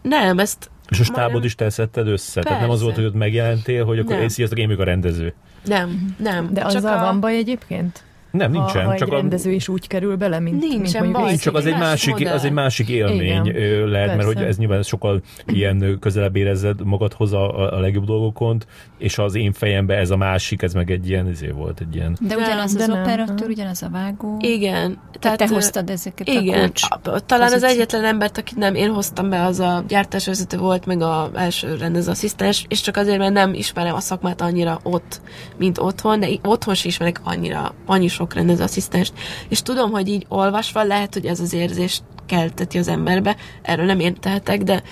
Nem, 0.03 0.39
ezt 0.39 0.71
És 0.89 1.09
a 1.09 1.13
majdnem- 1.17 1.45
is 1.45 1.55
te 1.55 1.71
szedted 1.71 2.07
össze? 2.07 2.43
Tehát 2.43 2.61
nem 2.61 2.71
az 2.71 2.75
Persze. 2.81 2.85
volt, 2.85 2.97
hogy 2.97 3.05
ott 3.05 3.15
megjelentél, 3.21 3.85
hogy 3.85 3.99
akkor 3.99 4.13
Nem. 4.13 4.23
én 4.23 4.29
sziasztok, 4.29 4.59
én 4.59 4.67
vagyok 4.67 4.81
a 4.81 4.85
rendező. 4.85 5.35
nem, 5.65 6.15
nem. 6.19 6.53
De 6.53 6.61
csak 6.61 6.75
azzal 6.75 6.99
a... 6.99 7.01
van 7.01 7.21
baj 7.21 7.37
egyébként? 7.37 8.03
Nem, 8.31 8.51
nincsen. 8.51 8.85
ha, 8.85 8.91
ha 8.91 8.97
csak 8.97 9.09
egy 9.09 9.15
a, 9.15 9.17
rendező 9.17 9.51
is 9.51 9.69
úgy 9.69 9.87
kerül 9.87 10.17
bele, 10.17 10.39
mint, 10.41 10.61
Nincsen 10.61 10.79
mint 10.81 10.93
mondjuk 10.95 11.17
baj. 11.23 11.31
egy- 11.33 11.39
csak 11.39 11.55
az 11.55 11.67
egy, 11.67 11.73
Más 11.73 11.81
másik, 11.81 12.13
modell. 12.13 12.33
az 12.35 12.45
egy 12.45 12.53
másik 12.53 12.89
élmény 12.89 13.47
Igen, 13.47 13.89
lehet, 13.89 14.07
mert 14.07 14.19
persze. 14.19 14.25
hogy 14.39 14.43
ez 14.49 14.57
nyilván 14.57 14.83
sokkal 14.83 15.21
ilyen 15.47 15.97
közelebb 16.01 16.37
érezed 16.37 16.85
magadhoz 16.85 17.33
a, 17.33 17.73
a 17.77 17.81
legjobb 17.81 18.05
dolgokon, 18.05 18.63
és 18.99 19.19
az 19.19 19.35
én 19.35 19.53
fejemben 19.53 19.99
ez 19.99 20.11
a 20.11 20.17
másik, 20.17 20.63
ez 20.63 20.73
meg 20.75 20.91
egy 20.91 21.09
ilyen, 21.09 21.27
ezért 21.27 21.53
volt 21.53 21.81
egy 21.81 21.95
ilyen. 21.95 22.17
De 22.21 22.35
Nem, 22.35 22.45
ugyanaz 22.45 22.75
de 22.75 22.83
az 22.83 22.89
nem. 22.89 23.01
operatőr, 23.01 23.49
ugyanaz 23.49 23.83
a 23.83 23.89
vágó. 23.93 24.37
Igen. 24.41 24.99
Tehát 25.19 25.39
te 25.39 25.47
ö, 25.51 25.53
hoztad 25.55 25.91
ezeket 25.91 26.29
a 26.29 26.33
Igen, 26.33 26.59
kulcs. 26.59 26.83
a- 27.03 27.21
talán 27.21 27.47
az 27.47 27.53
pozíciót. 27.53 27.71
egyetlen 27.77 28.05
embert, 28.05 28.39
akit 28.39 28.57
nem 28.57 28.75
én 28.75 28.91
hoztam 28.91 29.29
be, 29.31 29.45
az 29.45 29.61
a 29.61 29.85
gyártásvezető 29.89 30.57
volt, 30.59 30.87
meg 30.87 31.01
a 31.03 31.31
első 31.35 31.77
rendezőasszisztens, 31.81 32.65
és 32.69 32.81
csak 32.81 32.97
azért, 32.97 33.19
mert 33.19 33.33
nem 33.33 33.55
ismerem 33.55 33.95
a 33.95 34.01
szakmát 34.01 34.41
annyira 34.41 34.79
ott, 34.83 35.21
mint 35.57 35.79
otthon, 35.79 36.21
de 36.21 36.29
otthon 36.45 36.75
sem 36.75 36.89
ismerek 36.89 37.21
annyira, 37.25 37.75
annyi 37.87 38.09
sok 38.19 38.35
rendezőasszisztenst. 38.35 39.13
És 39.49 39.63
tudom, 39.63 39.91
hogy 39.91 40.09
így 40.09 40.27
olvasva 40.29 40.83
lehet, 40.83 41.15
hogy 41.15 41.27
ez 41.27 41.41
az 41.41 41.53
érzést 41.53 42.03
kelteti 42.27 42.79
az 42.79 42.89
emberbe, 42.89 43.37
erről 43.63 43.87
nem 43.87 44.01
én 44.01 44.15
tehetek, 44.21 44.63
de 44.63 44.83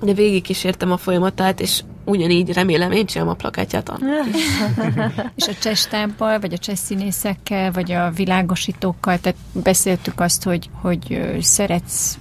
de 0.00 0.12
végig 0.12 0.42
kísértem 0.42 0.92
a 0.92 0.96
folyamatát, 0.96 1.60
és 1.60 1.82
ugyanígy 2.04 2.52
remélem, 2.52 2.92
én 2.92 3.06
csinálom 3.06 3.32
a 3.32 3.36
plakátját. 3.36 3.92
És 5.36 5.48
a 5.48 5.54
cseh 5.60 5.74
stábbal, 5.74 6.38
vagy 6.38 6.52
a 6.52 6.58
cseh 6.58 6.74
színészekkel, 6.74 7.72
vagy 7.72 7.92
a 7.92 8.10
világosítókkal, 8.10 9.18
tehát 9.18 9.38
beszéltük 9.52 10.20
azt, 10.20 10.42
hogy, 10.42 10.70
hogy 10.80 11.36
szeretsz 11.40 12.18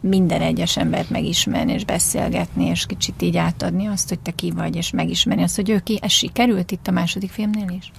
minden 0.00 0.40
egyes 0.40 0.76
embert 0.76 1.10
megismerni, 1.10 1.72
és 1.72 1.84
beszélgetni, 1.84 2.64
és 2.64 2.86
kicsit 2.86 3.22
így 3.22 3.36
átadni 3.36 3.86
azt, 3.86 4.08
hogy 4.08 4.18
te 4.20 4.30
ki 4.30 4.50
vagy, 4.50 4.76
és 4.76 4.90
megismerni 4.90 5.42
azt, 5.42 5.56
hogy 5.56 5.70
ő 5.70 5.78
ki. 5.78 5.98
Ez 6.02 6.12
sikerült 6.12 6.70
itt 6.70 6.86
a 6.86 6.90
második 6.90 7.30
filmnél 7.30 7.76
is? 7.78 7.92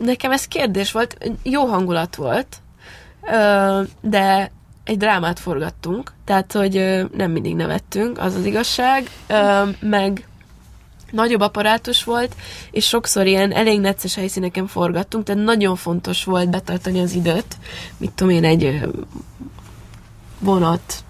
Nekem 0.00 0.32
ez 0.32 0.44
kérdés 0.44 0.92
volt, 0.92 1.30
jó 1.42 1.64
hangulat 1.64 2.16
volt, 2.16 2.56
de 4.00 4.50
egy 4.84 4.96
drámát 4.96 5.38
forgattunk, 5.38 6.12
tehát, 6.24 6.52
hogy 6.52 7.04
nem 7.16 7.30
mindig 7.30 7.54
nevettünk, 7.54 8.18
az 8.18 8.34
az 8.34 8.44
igazság, 8.44 9.10
meg 9.80 10.28
nagyobb 11.10 11.40
apparátus 11.40 12.04
volt, 12.04 12.34
és 12.70 12.86
sokszor 12.86 13.26
ilyen 13.26 13.52
elég 13.52 13.80
necces 13.80 14.14
helyszíneken 14.14 14.66
forgattunk, 14.66 15.24
tehát 15.24 15.44
nagyon 15.44 15.76
fontos 15.76 16.24
volt 16.24 16.50
betartani 16.50 17.00
az 17.00 17.12
időt, 17.12 17.56
mit 17.96 18.12
tudom 18.12 18.32
én, 18.32 18.44
egy 18.44 18.80
vonat 20.38 21.04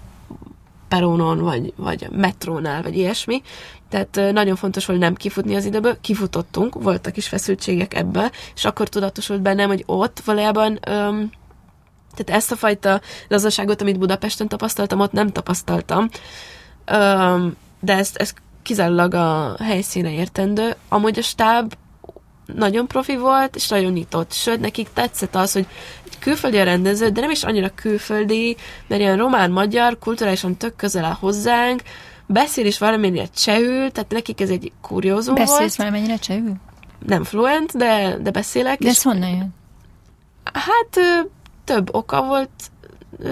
peronon, 0.87 1.39
vagy, 1.39 1.73
vagy 1.75 2.07
metrónál, 2.11 2.81
vagy 2.81 2.97
ilyesmi. 2.97 3.41
Tehát 3.89 4.33
nagyon 4.33 4.55
fontos 4.55 4.85
volt 4.85 4.99
nem 4.99 5.15
kifutni 5.15 5.55
az 5.55 5.65
időből. 5.65 5.97
Kifutottunk, 6.01 6.83
voltak 6.83 7.17
is 7.17 7.27
feszültségek 7.27 7.93
ebből, 7.93 8.29
és 8.55 8.65
akkor 8.65 8.89
tudatosult 8.89 9.41
bennem, 9.41 9.67
hogy 9.67 9.83
ott 9.85 10.19
valójában 10.25 10.79
öm, 10.87 11.29
tehát 12.15 12.41
ezt 12.41 12.51
a 12.51 12.55
fajta 12.55 13.01
lazaságot, 13.27 13.81
amit 13.81 13.99
Budapesten 13.99 14.47
tapasztaltam, 14.47 14.99
ott 14.99 15.11
nem 15.11 15.29
tapasztaltam. 15.29 16.09
Öm, 16.85 17.55
de 17.79 17.93
ezt, 17.97 18.15
ezt 18.15 18.35
kizárólag 18.61 19.13
a 19.13 19.55
helyszíne 19.59 20.11
értendő. 20.11 20.75
Amúgy 20.89 21.19
a 21.19 21.21
stáb 21.21 21.73
nagyon 22.45 22.87
profi 22.87 23.17
volt, 23.17 23.55
és 23.55 23.67
nagyon 23.67 23.91
nyitott. 23.91 24.31
Sőt, 24.31 24.59
nekik 24.59 24.87
tetszett 24.93 25.35
az, 25.35 25.53
hogy 25.53 25.67
egy 26.05 26.19
külföldi 26.19 26.57
a 26.57 26.63
rendező, 26.63 27.09
de 27.09 27.21
nem 27.21 27.29
is 27.29 27.43
annyira 27.43 27.69
külföldi, 27.75 28.57
mert 28.87 29.01
ilyen 29.01 29.17
román-magyar, 29.17 29.97
kulturálisan 29.99 30.57
tök 30.57 30.75
közel 30.75 31.05
áll 31.05 31.17
hozzánk, 31.19 31.81
beszél 32.31 32.65
is 32.65 32.77
valamennyire 32.77 33.25
csehül, 33.25 33.91
tehát 33.91 34.11
nekik 34.11 34.41
ez 34.41 34.49
egy 34.49 34.71
kuriózum 34.81 35.35
Beszélsz 35.35 35.57
volt. 35.59 35.75
valamennyire 35.75 36.17
csehül? 36.17 36.53
Nem 37.05 37.23
fluent, 37.23 37.77
de, 37.77 38.17
de 38.21 38.31
beszélek. 38.31 38.79
De 38.79 38.89
ez 38.89 39.01
honnan 39.01 39.29
jön? 39.29 39.53
Hát 40.53 40.99
több 41.63 41.95
oka 41.95 42.23
volt 42.23 42.49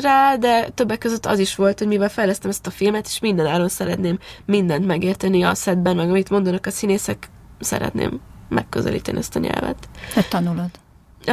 rá, 0.01 0.35
de 0.35 0.69
többek 0.69 0.97
között 0.97 1.25
az 1.25 1.39
is 1.39 1.55
volt, 1.55 1.79
hogy 1.79 1.87
mivel 1.87 2.09
fejlesztem 2.09 2.49
ezt 2.49 2.67
a 2.67 2.69
filmet, 2.69 3.05
és 3.05 3.19
minden 3.19 3.45
áron 3.45 3.69
szeretném 3.69 4.19
mindent 4.45 4.85
megérteni 4.85 5.43
a 5.43 5.55
szedben, 5.55 5.95
meg 5.95 6.09
amit 6.09 6.29
mondanak 6.29 6.65
a 6.65 6.71
színészek, 6.71 7.29
szeretném 7.59 8.19
megközelíteni 8.49 9.17
ezt 9.17 9.35
a 9.35 9.39
nyelvet. 9.39 9.89
Hát 10.13 10.29
tanulod. 10.29 10.69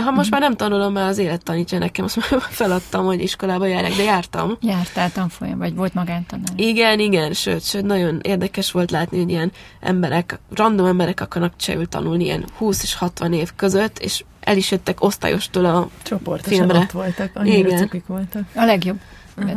Ha 0.03 0.11
most 0.11 0.31
már 0.31 0.41
nem 0.41 0.57
tanulom, 0.57 0.93
mert 0.93 1.09
az 1.09 1.19
élet 1.19 1.43
tanítja 1.43 1.79
nekem, 1.79 2.05
azt 2.05 2.16
már 2.16 2.41
feladtam, 2.61 3.05
hogy 3.05 3.23
iskolába 3.23 3.66
járják, 3.66 3.95
de 3.97 4.03
jártam. 4.03 4.57
Jártál 4.61 5.12
tanfolyam, 5.12 5.59
vagy 5.59 5.75
volt 5.75 5.95
magántanár? 5.95 6.49
Igen, 6.57 6.99
igen, 7.01 7.33
sőt, 7.33 7.65
sőt, 7.65 7.85
nagyon 7.85 8.21
érdekes 8.23 8.71
volt 8.71 8.91
látni, 8.91 9.19
hogy 9.19 9.31
ilyen 9.31 9.53
emberek, 9.81 10.41
random 10.55 10.87
emberek 10.87 11.21
akarnak 11.21 11.57
csehül 11.57 11.89
tanulni, 11.89 12.25
ilyen 12.25 12.45
20 12.57 12.83
és 12.83 12.95
60 12.95 13.33
év 13.33 13.51
között, 13.57 13.99
és 13.99 14.25
el 14.41 14.57
is 14.57 14.71
jöttek 14.71 15.03
osztályostól 15.03 15.65
a 15.65 15.89
Csoportosan 16.03 16.53
filmre. 16.53 16.79
ott 16.79 16.91
voltak, 16.91 17.31
annyira 17.35 17.69
Igen. 17.69 18.03
voltak. 18.07 18.43
A 18.55 18.65
legjobb. 18.65 18.97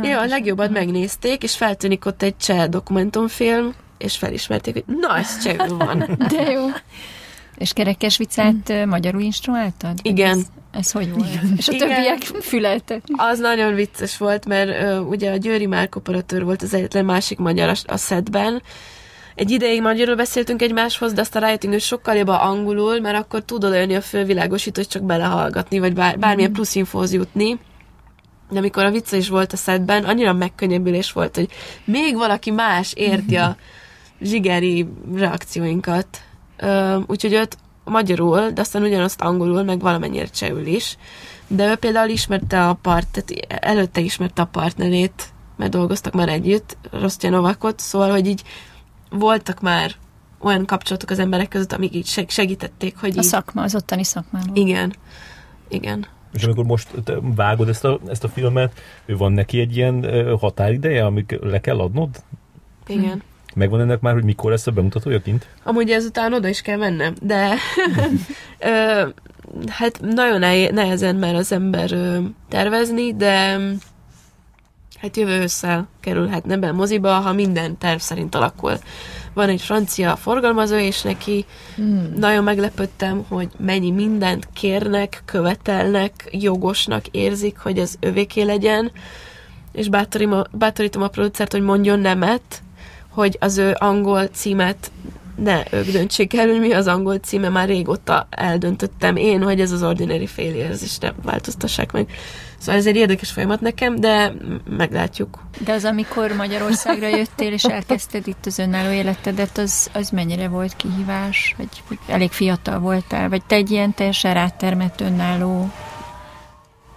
Ja, 0.02 0.20
a 0.20 0.26
legjobbat 0.26 0.70
megnézték, 0.70 1.42
és 1.42 1.56
feltűnik 1.56 2.06
ott 2.06 2.22
egy 2.22 2.36
cseh 2.36 2.66
dokumentumfilm, 2.66 3.74
és 3.98 4.16
felismerték, 4.16 4.74
hogy 4.74 4.84
na, 5.00 5.16
ez 5.18 5.42
csehül 5.42 5.76
van. 5.76 6.18
De 6.28 6.50
jó. 6.50 6.66
És 7.58 7.72
kerekes 7.72 8.16
vicát 8.16 8.68
ö, 8.68 8.86
magyarul 8.86 9.20
instruáltad? 9.20 9.98
Igen. 10.02 10.38
Ez, 10.38 10.46
ez 10.70 10.90
hogy 10.90 11.12
volt? 11.12 11.28
És 11.56 11.68
a 11.68 11.72
Igen. 11.72 11.88
többiek 11.88 12.22
füleltek. 12.22 13.02
Az 13.16 13.38
nagyon 13.38 13.74
vicces 13.74 14.16
volt, 14.18 14.46
mert 14.46 14.68
ö, 14.68 14.98
ugye 14.98 15.30
a 15.32 15.36
Győri 15.36 15.66
Márk 15.66 15.96
operatőr 15.96 16.44
volt 16.44 16.62
az 16.62 16.74
egyetlen 16.74 17.04
másik 17.04 17.38
magyar 17.38 17.68
a, 17.68 17.92
a 17.92 17.96
szedben. 17.96 18.62
Egy 19.34 19.50
ideig 19.50 19.80
magyarul 19.82 20.14
beszéltünk 20.14 20.62
egymáshoz, 20.62 21.12
de 21.12 21.20
aztán 21.20 21.42
rájöttünk, 21.42 21.72
hogy 21.72 21.82
sokkal 21.82 22.14
jobb 22.14 22.28
a 22.28 22.46
angolul, 22.46 23.00
mert 23.00 23.16
akkor 23.16 23.42
tud 23.42 23.64
oda 23.64 23.74
jönni 23.74 23.94
a 23.94 24.00
fölvilágosító, 24.00 24.80
hogy 24.80 24.90
csak 24.90 25.02
belehallgatni, 25.02 25.78
vagy 25.78 25.92
bár, 25.92 26.18
bármilyen 26.18 26.52
plusz 26.52 26.74
infóhoz 26.74 27.12
jutni. 27.12 27.58
De 28.50 28.58
amikor 28.58 28.84
a 28.84 28.90
vicca 28.90 29.16
is 29.16 29.28
volt 29.28 29.52
a 29.52 29.56
szedben, 29.56 30.04
annyira 30.04 30.32
megkönnyebbülés 30.32 31.12
volt, 31.12 31.34
hogy 31.34 31.48
még 31.84 32.14
valaki 32.14 32.50
más 32.50 32.92
érti 32.92 33.36
a 33.36 33.56
zsigeri 34.20 34.88
reakcióinkat. 35.14 36.06
Úgyhogy 37.06 37.32
őt 37.32 37.56
magyarul, 37.84 38.50
de 38.50 38.60
aztán 38.60 38.82
ugyanazt 38.82 39.20
angolul, 39.20 39.62
meg 39.62 39.80
valamennyire 39.80 40.26
csehül 40.26 40.66
is. 40.66 40.96
De 41.46 41.70
ő 41.70 41.74
például 41.74 42.08
ismerte 42.08 42.68
a 42.68 42.74
part, 42.74 43.08
tehát 43.08 43.46
előtte 43.64 44.00
ismerte 44.00 44.42
a 44.42 44.44
partnerét, 44.44 45.32
mert 45.56 45.70
dolgoztak 45.70 46.12
már 46.12 46.28
együtt, 46.28 46.76
Rostya 46.90 47.30
Novakot, 47.30 47.78
szóval, 47.78 48.10
hogy 48.10 48.26
így 48.26 48.42
voltak 49.10 49.60
már 49.60 49.92
olyan 50.40 50.64
kapcsolatok 50.64 51.10
az 51.10 51.18
emberek 51.18 51.48
között, 51.48 51.72
amik 51.72 51.94
így 51.94 52.06
seg- 52.06 52.30
segítették, 52.30 52.96
hogy 52.96 53.18
A 53.18 53.20
így... 53.20 53.26
szakma, 53.26 53.62
az 53.62 53.74
ottani 53.74 54.04
szakmából. 54.04 54.56
Igen. 54.56 54.94
Igen. 55.68 56.06
És 56.32 56.44
amikor 56.44 56.64
most 56.64 56.88
te 57.04 57.14
vágod 57.20 57.68
ezt 57.68 57.84
a, 57.84 58.00
ezt 58.08 58.24
a 58.24 58.28
filmet, 58.28 58.80
van 59.06 59.32
neki 59.32 59.60
egy 59.60 59.76
ilyen 59.76 60.06
határideje, 60.38 61.04
amik 61.04 61.38
le 61.40 61.60
kell 61.60 61.78
adnod? 61.78 62.22
Igen. 62.86 63.22
Megvan 63.54 63.80
ennek 63.80 64.00
már, 64.00 64.14
hogy 64.14 64.24
mikor 64.24 64.50
lesz 64.50 64.66
a 64.66 64.70
bemutatója 64.70 65.20
kint? 65.20 65.46
Amúgy 65.62 65.90
ezután 65.90 66.32
oda 66.32 66.48
is 66.48 66.60
kell 66.60 66.76
mennem, 66.76 67.14
de 67.22 67.54
ö, 68.58 69.08
hát 69.68 70.00
nagyon 70.00 70.38
ne- 70.38 70.70
nehezen 70.70 71.16
mer 71.16 71.34
az 71.34 71.52
ember 71.52 71.92
ö, 71.92 72.18
tervezni, 72.48 73.14
de 73.14 73.58
hát 75.00 75.16
jövő 75.16 75.40
ősszel 75.40 75.88
kerülhetne 76.00 76.56
be 76.56 76.72
moziba, 76.72 77.12
ha 77.12 77.32
minden 77.32 77.78
terv 77.78 77.98
szerint 77.98 78.34
alakul. 78.34 78.72
Van 79.32 79.48
egy 79.48 79.60
francia 79.60 80.16
forgalmazó, 80.16 80.76
és 80.76 81.02
neki 81.02 81.44
Hmm. 81.74 82.12
nagyon 82.16 82.44
meglepődtem, 82.44 83.24
hogy 83.28 83.48
mennyi 83.58 83.90
mindent 83.90 84.48
kérnek, 84.52 85.22
követelnek, 85.24 86.28
jogosnak 86.30 87.06
érzik, 87.06 87.58
hogy 87.58 87.78
ez 87.78 87.94
övéké 88.00 88.42
legyen, 88.42 88.90
és 89.72 89.88
bátorítom 89.88 90.32
a, 90.38 90.44
bátorítom 90.52 91.02
a 91.02 91.08
producert, 91.08 91.52
hogy 91.52 91.60
mondjon 91.62 91.98
nemet, 92.00 92.62
hogy 93.18 93.36
az 93.40 93.58
ő 93.58 93.76
angol 93.78 94.26
címet 94.26 94.90
ne 95.36 95.62
ők 95.70 95.90
döntsék 95.90 96.34
el, 96.34 96.46
hogy 96.46 96.60
mi 96.60 96.72
az 96.72 96.86
angol 96.86 97.18
címe, 97.18 97.48
már 97.48 97.68
régóta 97.68 98.26
eldöntöttem 98.30 99.16
én, 99.16 99.42
hogy 99.42 99.60
ez 99.60 99.72
az 99.72 99.82
Ordinary 99.82 100.26
Failures, 100.26 100.82
és 100.82 100.98
ne 100.98 101.10
változtassák 101.22 101.92
meg. 101.92 102.10
Szóval 102.58 102.80
ez 102.80 102.86
egy 102.86 102.96
érdekes 102.96 103.30
folyamat 103.30 103.60
nekem, 103.60 104.00
de 104.00 104.32
meglátjuk. 104.76 105.38
De 105.64 105.72
az, 105.72 105.84
amikor 105.84 106.32
Magyarországra 106.32 107.08
jöttél, 107.08 107.52
és 107.52 107.64
elkezdted 107.64 108.26
itt 108.26 108.46
az 108.46 108.58
önálló 108.58 108.90
életedet, 108.90 109.58
az, 109.58 109.90
az 109.92 110.10
mennyire 110.10 110.48
volt 110.48 110.76
kihívás? 110.76 111.54
Vagy 111.56 111.68
elég 112.06 112.30
fiatal 112.30 112.78
voltál? 112.78 113.28
Vagy 113.28 113.42
te 113.46 113.54
egy 113.54 113.70
ilyen 113.70 113.94
teljesen 113.94 114.34
rátermett 114.34 115.00
önálló 115.00 115.70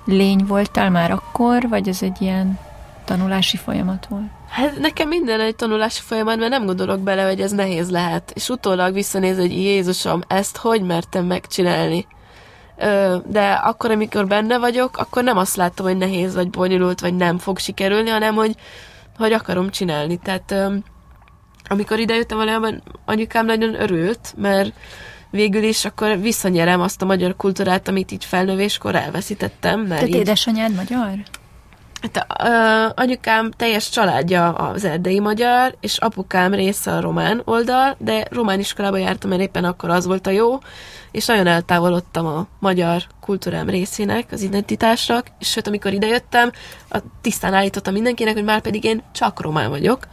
lény 0.05 0.45
voltál 0.47 0.89
már 0.89 1.11
akkor? 1.11 1.69
Vagy 1.69 1.87
ez 1.87 2.01
egy 2.01 2.21
ilyen 2.21 2.59
tanulási 3.05 3.57
folyamat 3.57 4.05
volt? 4.09 4.40
Hát 4.51 4.79
nekem 4.79 5.07
minden 5.07 5.39
egy 5.39 5.55
tanulási 5.55 6.01
folyamat, 6.01 6.37
mert 6.37 6.49
nem 6.49 6.65
gondolok 6.65 6.99
bele, 6.99 7.23
hogy 7.23 7.41
ez 7.41 7.51
nehéz 7.51 7.91
lehet. 7.91 8.31
És 8.35 8.49
utólag 8.49 8.93
visszanéz, 8.93 9.37
hogy 9.37 9.51
Jézusom, 9.51 10.21
ezt 10.27 10.57
hogy 10.57 10.81
mertem 10.81 11.25
megcsinálni? 11.25 12.07
De 13.25 13.51
akkor, 13.63 13.91
amikor 13.91 14.27
benne 14.27 14.57
vagyok, 14.57 14.97
akkor 14.97 15.23
nem 15.23 15.37
azt 15.37 15.55
látom, 15.55 15.85
hogy 15.85 15.97
nehéz, 15.97 16.35
vagy 16.35 16.49
bonyolult, 16.49 16.99
vagy 16.99 17.15
nem 17.15 17.37
fog 17.37 17.57
sikerülni, 17.57 18.09
hanem 18.09 18.35
hogy, 18.35 18.55
hogy 19.17 19.33
akarom 19.33 19.69
csinálni. 19.69 20.17
Tehát 20.17 20.55
amikor 21.69 21.99
idejöttem 21.99 22.37
valójában, 22.37 22.83
anyukám 23.05 23.45
nagyon 23.45 23.81
örült, 23.81 24.33
mert 24.37 24.73
végül 25.29 25.63
is 25.63 25.85
akkor 25.85 26.19
visszanyerem 26.19 26.81
azt 26.81 27.01
a 27.01 27.05
magyar 27.05 27.35
kultúrát, 27.35 27.87
amit 27.87 28.11
így 28.11 28.25
felnövéskor 28.25 28.95
elveszítettem. 28.95 29.79
Mert 29.79 29.89
Tehát 29.89 30.07
így... 30.07 30.15
édesanyád 30.15 30.73
magyar? 30.75 31.13
Hát, 32.01 32.25
ö, 32.43 33.01
anyukám 33.01 33.51
teljes 33.51 33.89
családja 33.89 34.53
az 34.53 34.85
erdei 34.85 35.19
magyar, 35.19 35.75
és 35.79 35.97
apukám 35.97 36.53
része 36.53 36.91
a 36.91 37.01
román 37.01 37.41
oldal, 37.45 37.95
de 37.97 38.25
román 38.29 38.59
iskolába 38.59 38.97
jártam, 38.97 39.29
mert 39.29 39.41
éppen 39.41 39.63
akkor 39.63 39.89
az 39.89 40.05
volt 40.05 40.27
a 40.27 40.29
jó, 40.29 40.59
és 41.11 41.25
nagyon 41.25 41.47
eltávolodtam 41.47 42.25
a 42.25 42.47
magyar 42.59 43.03
kultúrám 43.19 43.69
részének, 43.69 44.31
az 44.31 44.41
identitásnak, 44.41 45.27
és 45.39 45.49
sőt, 45.49 45.67
amikor 45.67 45.93
idejöttem, 45.93 46.51
a, 46.89 46.97
tisztán 47.21 47.53
állítottam 47.53 47.93
mindenkinek, 47.93 48.33
hogy 48.33 48.43
már 48.43 48.61
pedig 48.61 48.83
én 48.83 49.03
csak 49.11 49.41
román 49.41 49.69
vagyok. 49.69 50.07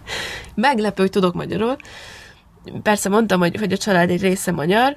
Meglepő, 0.54 1.02
hogy 1.02 1.10
tudok 1.10 1.34
magyarul. 1.34 1.76
Persze 2.82 3.08
mondtam, 3.08 3.40
hogy, 3.40 3.56
hogy 3.56 3.72
a 3.72 3.76
család 3.76 4.10
egy 4.10 4.22
része 4.22 4.52
magyar, 4.52 4.96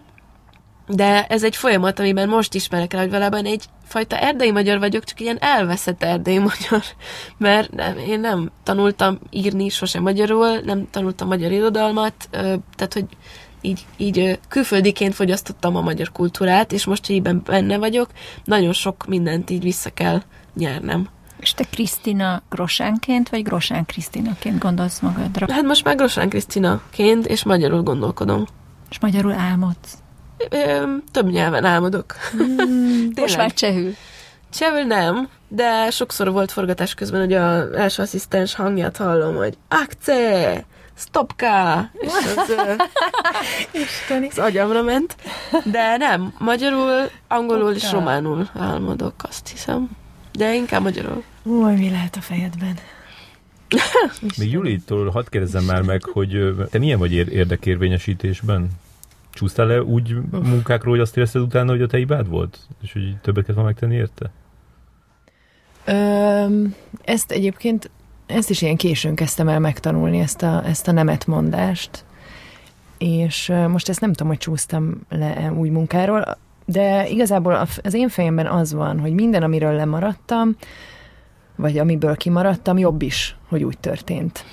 de 0.88 1.26
ez 1.26 1.44
egy 1.44 1.56
folyamat, 1.56 2.00
amiben 2.00 2.30
most 2.30 2.54
ismerek 2.54 2.94
el, 2.94 3.00
hogy 3.00 3.10
valában 3.10 3.46
egyfajta 3.46 4.18
erdei 4.18 4.52
magyar 4.52 4.80
vagyok, 4.80 5.04
csak 5.04 5.20
ilyen 5.20 5.38
elveszett 5.40 6.04
erdei 6.04 6.38
magyar. 6.38 6.84
Mert 7.38 7.72
nem, 7.72 7.98
én 7.98 8.20
nem 8.20 8.52
tanultam 8.64 9.20
írni 9.30 9.70
sosem 9.70 10.02
magyarul, 10.02 10.60
nem 10.60 10.88
tanultam 10.90 11.28
magyar 11.28 11.52
irodalmat, 11.52 12.30
tehát 12.76 12.94
hogy 12.94 13.06
így, 13.62 13.86
így 13.98 14.40
külföldiként 14.48 15.16
fogyasztottam 15.16 15.76
a 15.76 15.82
magyar 15.82 16.12
kultúrát, 16.12 16.72
és 16.72 16.86
most, 16.86 17.06
hogy 17.06 17.16
így 17.16 17.34
benne 17.36 17.78
vagyok, 17.78 18.10
nagyon 18.44 18.74
sok 18.74 19.06
mindent 19.08 19.50
így 19.50 19.64
vissza 19.64 19.90
kell 19.90 20.22
nyernem. 20.56 21.08
És 21.40 21.54
te 21.54 21.64
Krisztina 21.64 22.42
Grosánként, 22.50 23.30
vagy 23.30 23.44
Grosán 23.44 23.86
Krisztinaként 23.86 24.60
gondolsz 24.60 25.00
magadra? 25.00 25.54
Hát 25.54 25.64
most 25.64 25.84
már 25.84 25.96
Grosán 25.96 26.30
Krisztinaként, 26.30 27.28
és 27.28 27.44
magyarul 27.44 27.82
gondolkodom. 27.82 28.46
És 28.90 29.00
magyarul 29.00 29.34
álmodsz? 29.34 30.03
Több 31.12 31.30
nyelven 31.30 31.66
álmodok. 31.66 32.16
Most 32.58 33.14
Tényleg. 33.16 33.38
már 33.38 33.54
csehül. 33.54 33.94
Csehül 34.54 34.82
nem, 34.84 35.30
de 35.48 35.90
sokszor 35.90 36.32
volt 36.32 36.52
forgatás 36.52 36.94
közben, 36.94 37.20
hogy 37.20 37.34
az 37.34 37.72
első 37.72 38.02
asszisztens 38.02 38.56
hangját 38.56 38.98
hallom, 38.98 39.36
hogy 39.36 39.58
akce, 39.68 40.66
stopka, 40.98 41.90
és 41.94 42.12
az, 42.36 42.56
Isteni. 43.82 44.28
az 44.28 44.38
agyamra 44.40 44.82
ment. 44.82 45.16
De 45.64 45.98
nem, 45.98 46.34
magyarul, 46.38 47.10
angolul 47.28 47.72
és 47.72 47.92
románul 47.92 48.50
álmodok, 48.60 49.14
azt 49.18 49.48
hiszem. 49.48 49.90
De 50.32 50.54
inkább 50.54 50.82
magyarul. 50.82 51.24
Új, 51.44 51.74
mi 51.74 51.90
lehet 51.90 52.16
a 52.16 52.22
fejedben? 52.22 52.78
Még 54.38 54.52
Julitól 54.52 55.10
hadd 55.10 55.26
kérdezzem 55.30 55.64
már 55.64 55.82
meg, 55.82 56.04
hogy 56.04 56.54
te 56.72 56.80
milyen 56.80 57.00
vagy 57.00 57.14
ér- 57.14 57.32
érdekérvényesítésben? 57.32 58.70
Csúsztál 59.34 59.66
le 59.66 59.84
úgy 59.84 60.16
munkákról, 60.32 60.94
hogy 60.94 61.02
azt 61.02 61.18
érezted 61.18 61.42
utána, 61.42 61.72
hogy 61.72 61.82
a 61.82 61.88
te 61.88 61.98
hibád 61.98 62.30
volt? 62.30 62.60
És 62.82 62.94
hogy 62.94 63.18
többet 63.22 63.46
kellett 63.46 63.64
megtenni 63.64 63.96
érte? 63.96 64.32
Öm, 65.86 66.76
ezt 67.04 67.32
egyébként, 67.32 67.90
ezt 68.26 68.50
is 68.50 68.62
ilyen 68.62 68.76
későn 68.76 69.16
kezdtem 69.16 69.48
el 69.48 69.60
megtanulni, 69.60 70.20
ezt 70.20 70.44
a, 70.44 70.66
ezt 70.66 70.88
a 70.88 70.92
nemetmondást. 70.92 72.06
és 72.98 73.54
most 73.68 73.90
ezt 73.90 74.02
nem 74.02 74.12
tudom, 74.12 74.28
hogy 74.28 74.38
csúsztam 74.38 75.02
le 75.10 75.54
új 75.58 75.70
munkáról, 75.70 76.38
de 76.66 77.08
igazából 77.08 77.68
az 77.84 77.94
én 77.94 78.10
fejemben 78.10 78.48
az 78.48 78.74
van, 78.74 79.00
hogy 79.00 79.14
minden, 79.14 79.44
amiről 79.44 79.74
lemaradtam, 79.74 80.56
vagy 81.56 81.78
amiből 81.78 82.16
kimaradtam, 82.16 82.78
jobb 82.78 83.02
is, 83.02 83.36
hogy 83.48 83.64
úgy 83.64 83.78
történt. 83.78 84.46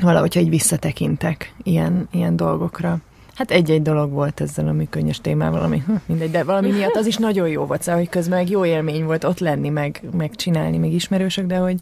Valahogy, 0.00 0.34
hogy 0.34 0.48
visszatekintek 0.48 1.54
ilyen, 1.62 2.08
ilyen 2.12 2.36
dolgokra. 2.36 2.98
Hát 3.38 3.50
egy-egy 3.50 3.82
dolog 3.82 4.10
volt 4.10 4.40
ezzel 4.40 4.68
a 4.68 4.72
műkönyös 4.72 5.20
témával, 5.20 5.62
ami 5.62 5.82
hm, 5.86 5.92
mindegy, 6.06 6.30
de 6.30 6.44
valami 6.44 6.70
miatt 6.70 6.96
az 6.96 7.06
is 7.06 7.16
nagyon 7.16 7.48
jó 7.48 7.64
volt, 7.64 7.82
szóval, 7.82 8.00
hogy 8.00 8.08
közben 8.08 8.38
meg 8.38 8.50
jó 8.50 8.64
élmény 8.64 9.04
volt 9.04 9.24
ott 9.24 9.38
lenni, 9.38 9.68
meg, 9.68 10.02
meg 10.16 10.34
csinálni, 10.34 10.78
meg 10.78 10.92
ismerősök, 10.92 11.46
de 11.46 11.56
hogy, 11.56 11.80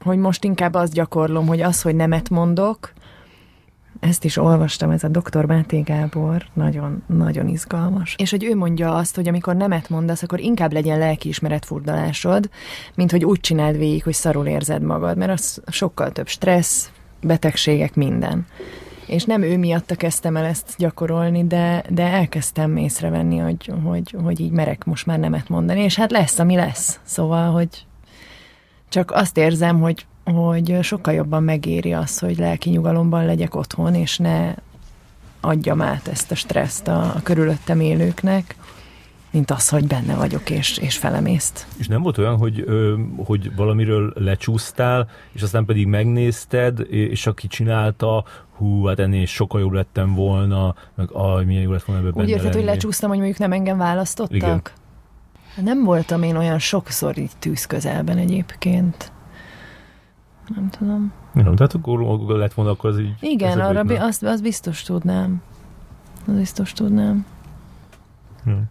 hogy 0.00 0.18
most 0.18 0.44
inkább 0.44 0.74
azt 0.74 0.92
gyakorlom, 0.92 1.46
hogy 1.46 1.60
az, 1.60 1.82
hogy 1.82 1.94
nemet 1.94 2.30
mondok, 2.30 2.92
ezt 4.00 4.24
is 4.24 4.36
olvastam, 4.36 4.90
ez 4.90 5.04
a 5.04 5.08
dr. 5.08 5.44
Máté 5.44 5.80
Gábor, 5.80 6.44
nagyon, 6.52 7.02
nagyon 7.06 7.48
izgalmas. 7.48 8.14
És 8.18 8.30
hogy 8.30 8.44
ő 8.44 8.56
mondja 8.56 8.94
azt, 8.94 9.14
hogy 9.14 9.28
amikor 9.28 9.56
nemet 9.56 9.88
mondasz, 9.88 10.22
akkor 10.22 10.40
inkább 10.40 10.72
legyen 10.72 10.98
lelkiismeret 10.98 11.64
furdalásod, 11.64 12.50
mint 12.94 13.10
hogy 13.10 13.24
úgy 13.24 13.40
csináld 13.40 13.76
végig, 13.76 14.04
hogy 14.04 14.14
szarul 14.14 14.46
érzed 14.46 14.82
magad, 14.82 15.16
mert 15.16 15.30
az 15.30 15.62
sokkal 15.66 16.12
több 16.12 16.28
stressz, 16.28 16.90
betegségek, 17.20 17.94
minden. 17.94 18.46
És 19.08 19.24
nem 19.24 19.42
ő 19.42 19.58
miatta 19.58 19.94
kezdtem 19.94 20.36
el 20.36 20.44
ezt 20.44 20.74
gyakorolni, 20.78 21.46
de, 21.46 21.84
de 21.88 22.02
elkezdtem 22.02 22.76
észrevenni, 22.76 23.36
hogy, 23.36 23.72
hogy, 23.84 24.16
hogy 24.22 24.40
így 24.40 24.50
merek 24.50 24.84
most 24.84 25.06
már 25.06 25.18
nemet 25.18 25.48
mondani, 25.48 25.80
és 25.80 25.96
hát 25.96 26.10
lesz, 26.10 26.38
ami 26.38 26.54
lesz. 26.54 27.00
Szóval, 27.04 27.50
hogy 27.50 27.68
csak 28.88 29.10
azt 29.10 29.36
érzem, 29.36 29.80
hogy 29.80 30.06
hogy 30.34 30.78
sokkal 30.82 31.14
jobban 31.14 31.42
megéri 31.42 31.92
az, 31.92 32.18
hogy 32.18 32.38
lelki 32.38 32.70
nyugalomban 32.70 33.24
legyek 33.24 33.54
otthon, 33.54 33.94
és 33.94 34.18
ne 34.18 34.54
adjam 35.40 35.82
át 35.82 36.08
ezt 36.08 36.30
a 36.30 36.34
stresszt 36.34 36.88
a, 36.88 37.02
a 37.02 37.20
körülöttem 37.22 37.80
élőknek, 37.80 38.56
mint 39.30 39.50
az, 39.50 39.68
hogy 39.68 39.86
benne 39.86 40.14
vagyok 40.14 40.50
és, 40.50 40.78
és 40.78 40.98
felemészt. 40.98 41.66
És 41.76 41.88
nem 41.88 42.02
volt 42.02 42.18
olyan, 42.18 42.36
hogy, 42.36 42.64
hogy 43.16 43.56
valamiről 43.56 44.12
lecsúsztál, 44.16 45.08
és 45.32 45.42
aztán 45.42 45.64
pedig 45.64 45.86
megnézted, 45.86 46.80
és 46.90 47.26
aki 47.26 47.46
csinálta, 47.46 48.24
hú, 48.56 48.84
hát 48.84 48.98
ennél 48.98 49.26
sokkal 49.26 49.60
jobb 49.60 49.72
lettem 49.72 50.14
volna, 50.14 50.74
meg 50.94 51.08
aj, 51.12 51.44
milyen 51.44 51.62
jó 51.62 51.70
lett 51.70 51.84
volna 51.84 52.06
ebben 52.06 52.22
Úgy 52.22 52.28
érted, 52.28 52.54
hogy 52.54 52.64
lecsúsztam, 52.64 53.08
hogy 53.08 53.18
mondjuk 53.18 53.38
nem 53.38 53.52
engem 53.52 53.78
választottak? 53.78 54.34
Igen. 54.34 54.62
Nem 55.62 55.84
voltam 55.84 56.22
én 56.22 56.36
olyan 56.36 56.58
sokszor 56.58 57.18
így 57.18 57.30
tűz 57.38 57.66
közelben 57.66 58.18
egyébként 58.18 59.12
nem 60.54 60.68
tudom. 60.70 61.12
Nem, 61.32 61.54
tehát 61.54 61.74
akkor 61.74 62.00
lett 62.28 62.54
volna, 62.54 62.70
akkor 62.70 62.90
az 62.90 62.98
így... 62.98 63.14
Igen, 63.20 63.60
arra 63.60 64.04
azt, 64.04 64.22
azt 64.22 64.42
biztos 64.42 64.82
tudnám. 64.82 65.42
Az 66.26 66.34
biztos 66.34 66.72
tudnám. 66.72 67.26
Hmm. 68.44 68.64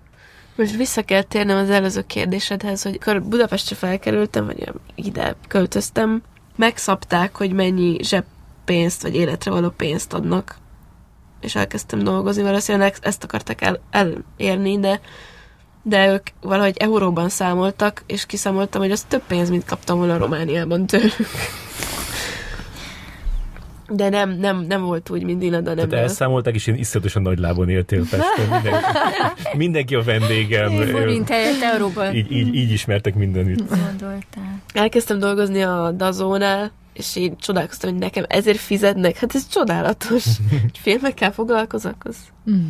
Most 0.58 0.76
vissza 0.76 1.02
kell 1.02 1.22
térnem 1.22 1.58
az 1.58 1.70
előző 1.70 2.02
kérdésedhez, 2.02 2.82
hogy 2.82 3.22
Budapestre 3.22 3.76
felkerültem, 3.76 4.46
vagy 4.46 4.72
ide 4.96 5.36
költöztem, 5.48 6.22
megszabták, 6.56 7.36
hogy 7.36 7.52
mennyi 7.52 8.04
zseppénzt, 8.04 9.02
vagy 9.02 9.16
életre 9.16 9.52
való 9.52 9.70
pénzt 9.70 10.14
adnak. 10.14 10.56
És 11.42 11.56
elkezdtem 11.56 12.00
dolgozni, 12.00 12.42
valószínűleg 12.42 12.96
ezt 13.02 13.24
akartak 13.24 13.62
el, 13.62 13.80
elérni, 13.92 14.80
de 14.80 15.02
de 15.82 16.12
ők 16.12 16.28
valahogy 16.42 16.78
euróban 16.78 17.30
számoltak, 17.30 18.04
és 18.06 18.26
kiszámoltam, 18.26 18.82
hogy 18.82 18.92
az 18.92 19.06
több 19.08 19.24
pénz, 19.28 19.50
mint 19.50 19.66
kaptam 19.66 19.98
volna 19.98 20.18
Romániában 20.18 20.86
tőlük. 20.86 21.16
De 23.90 24.10
nem, 24.10 24.30
nem, 24.30 24.66
nem 24.68 24.82
volt 24.82 25.10
úgy, 25.10 25.24
mint 25.24 25.44
Inada. 25.44 25.74
Nem 25.74 25.90
Tehát 25.90 26.06
elszámolták, 26.06 26.56
és 26.56 26.68
én 26.68 26.76
iszonyatosan 26.76 27.22
nagy 27.22 27.40
lábon 27.40 27.70
éltél 27.70 28.00
Pesten. 28.10 28.50
Mindenki, 28.62 29.58
mindenki 29.58 29.96
a 29.96 30.02
vendégem. 30.02 30.72
Forint 30.72 31.30
helyett 31.30 31.62
euróban. 31.62 32.16
Így, 32.16 32.32
így, 32.32 32.56
így 32.56 32.72
ismertek 32.72 33.16
mindenütt. 33.16 33.70
Gondoltál. 33.70 34.62
Elkezdtem 34.74 35.20
dolgozni 35.20 35.62
a 35.62 35.92
Dazónál, 35.92 36.72
és 36.94 37.16
én 37.16 37.38
csodálkoztam, 37.38 37.90
hogy 37.90 38.00
nekem 38.00 38.26
ezért 38.28 38.58
fizetnek. 38.58 39.18
Hát 39.18 39.36
ez 39.36 39.48
csodálatos. 39.48 40.26
Filmekkel 40.82 41.32
foglalkozok, 41.32 41.96
az... 42.00 42.18
Mm. 42.52 42.68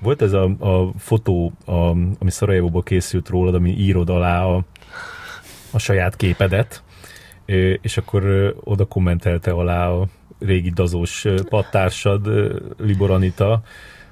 Volt 0.00 0.22
ez 0.22 0.32
a, 0.32 0.42
a 0.44 0.92
fotó, 0.98 1.52
a, 1.64 1.72
ami 2.18 2.30
Szarajevóból 2.30 2.82
készült 2.82 3.28
rólad, 3.28 3.54
ami 3.54 3.70
írod 3.70 4.10
alá 4.10 4.44
a, 4.44 4.64
a 5.70 5.78
saját 5.78 6.16
képedet, 6.16 6.82
és 7.80 7.96
akkor 7.96 8.54
oda 8.64 8.84
kommentelte 8.84 9.50
alá 9.50 9.88
a 9.88 10.06
régi 10.38 10.70
dazós 10.70 11.26
pattársad, 11.48 12.28
Libor 12.78 13.10
Anita, 13.10 13.62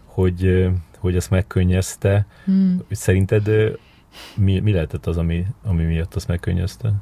hogy, 0.05 0.69
hogy 0.99 1.17
ezt 1.17 1.31
megkönnyezte. 1.31 2.27
Hmm. 2.45 2.83
Szerinted 2.91 3.51
mi, 4.37 4.59
mi 4.59 4.73
lehetett 4.73 5.07
az, 5.07 5.17
ami, 5.17 5.47
ami 5.63 5.83
miatt 5.85 6.15
azt 6.15 6.29
megkönnyezte? 6.29 6.93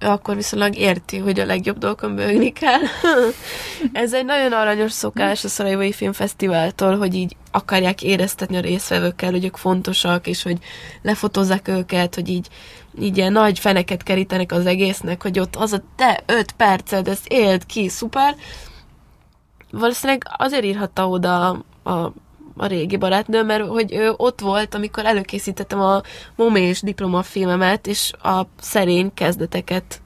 Akkor 0.00 0.36
viszonylag 0.36 0.76
érti, 0.76 1.18
hogy 1.18 1.40
a 1.40 1.44
legjobb 1.44 1.78
dolgokon 1.78 2.14
bőgni 2.14 2.52
kell. 2.52 2.80
Ez 3.92 4.12
egy 4.12 4.24
nagyon 4.24 4.52
aranyos 4.52 4.92
szokás 4.92 5.44
a 5.44 5.48
Szarajevói 5.48 5.92
Filmfesztiváltól, 5.92 6.98
hogy 6.98 7.14
így 7.14 7.36
akarják 7.50 8.02
éreztetni 8.02 8.56
a 8.56 8.60
részvevőkkel, 8.60 9.30
hogy 9.30 9.44
ők 9.44 9.56
fontosak, 9.56 10.26
és 10.26 10.42
hogy 10.42 10.58
lefotozzák 11.02 11.68
őket, 11.68 12.14
hogy 12.14 12.28
így, 12.28 12.48
így 13.00 13.16
ilyen 13.16 13.32
nagy 13.32 13.58
feneket 13.58 14.02
kerítenek 14.02 14.52
az 14.52 14.66
egésznek, 14.66 15.22
hogy 15.22 15.38
ott 15.38 15.56
az 15.56 15.72
a 15.72 15.82
te 15.96 16.22
öt 16.26 16.52
perced, 16.52 17.08
ezt 17.08 17.26
élt 17.28 17.66
ki, 17.66 17.88
szuper. 17.88 18.34
Valószínűleg 19.70 20.26
azért 20.36 20.64
írhatta 20.64 21.08
oda 21.08 21.48
a 21.84 22.12
a 22.60 22.66
régi 22.66 22.96
barátnő, 22.96 23.42
mert 23.42 23.66
hogy 23.66 23.94
ő 23.94 24.12
ott 24.16 24.40
volt, 24.40 24.74
amikor 24.74 25.04
előkészítettem 25.06 25.80
a 25.80 26.00
momés 26.36 26.80
diplomafilmemet, 26.80 27.86
és 27.86 28.12
a 28.22 28.42
szerény 28.60 29.14
kezdeteket 29.14 30.00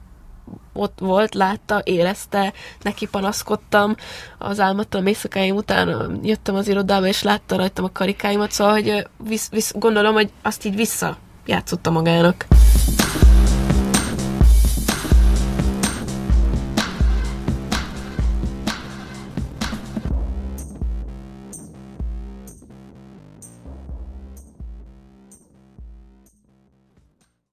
ott 0.73 0.99
volt, 0.99 1.33
látta, 1.33 1.81
érezte, 1.83 2.53
neki 2.81 3.07
panaszkodtam 3.07 3.95
az 4.37 4.59
álmatlan 4.59 5.07
éjszakáim 5.07 5.55
után, 5.55 6.19
jöttem 6.23 6.55
az 6.55 6.67
irodába, 6.67 7.07
és 7.07 7.23
látta 7.23 7.55
rajtam 7.55 7.85
a 7.85 7.91
karikáimat, 7.93 8.51
szóval, 8.51 8.73
hogy 8.73 9.07
visz, 9.27 9.49
visz, 9.49 9.73
gondolom, 9.75 10.13
hogy 10.13 10.29
azt 10.41 10.65
így 10.65 10.75
vissza 10.75 11.17
játszotta 11.45 11.91
magának. 11.91 12.45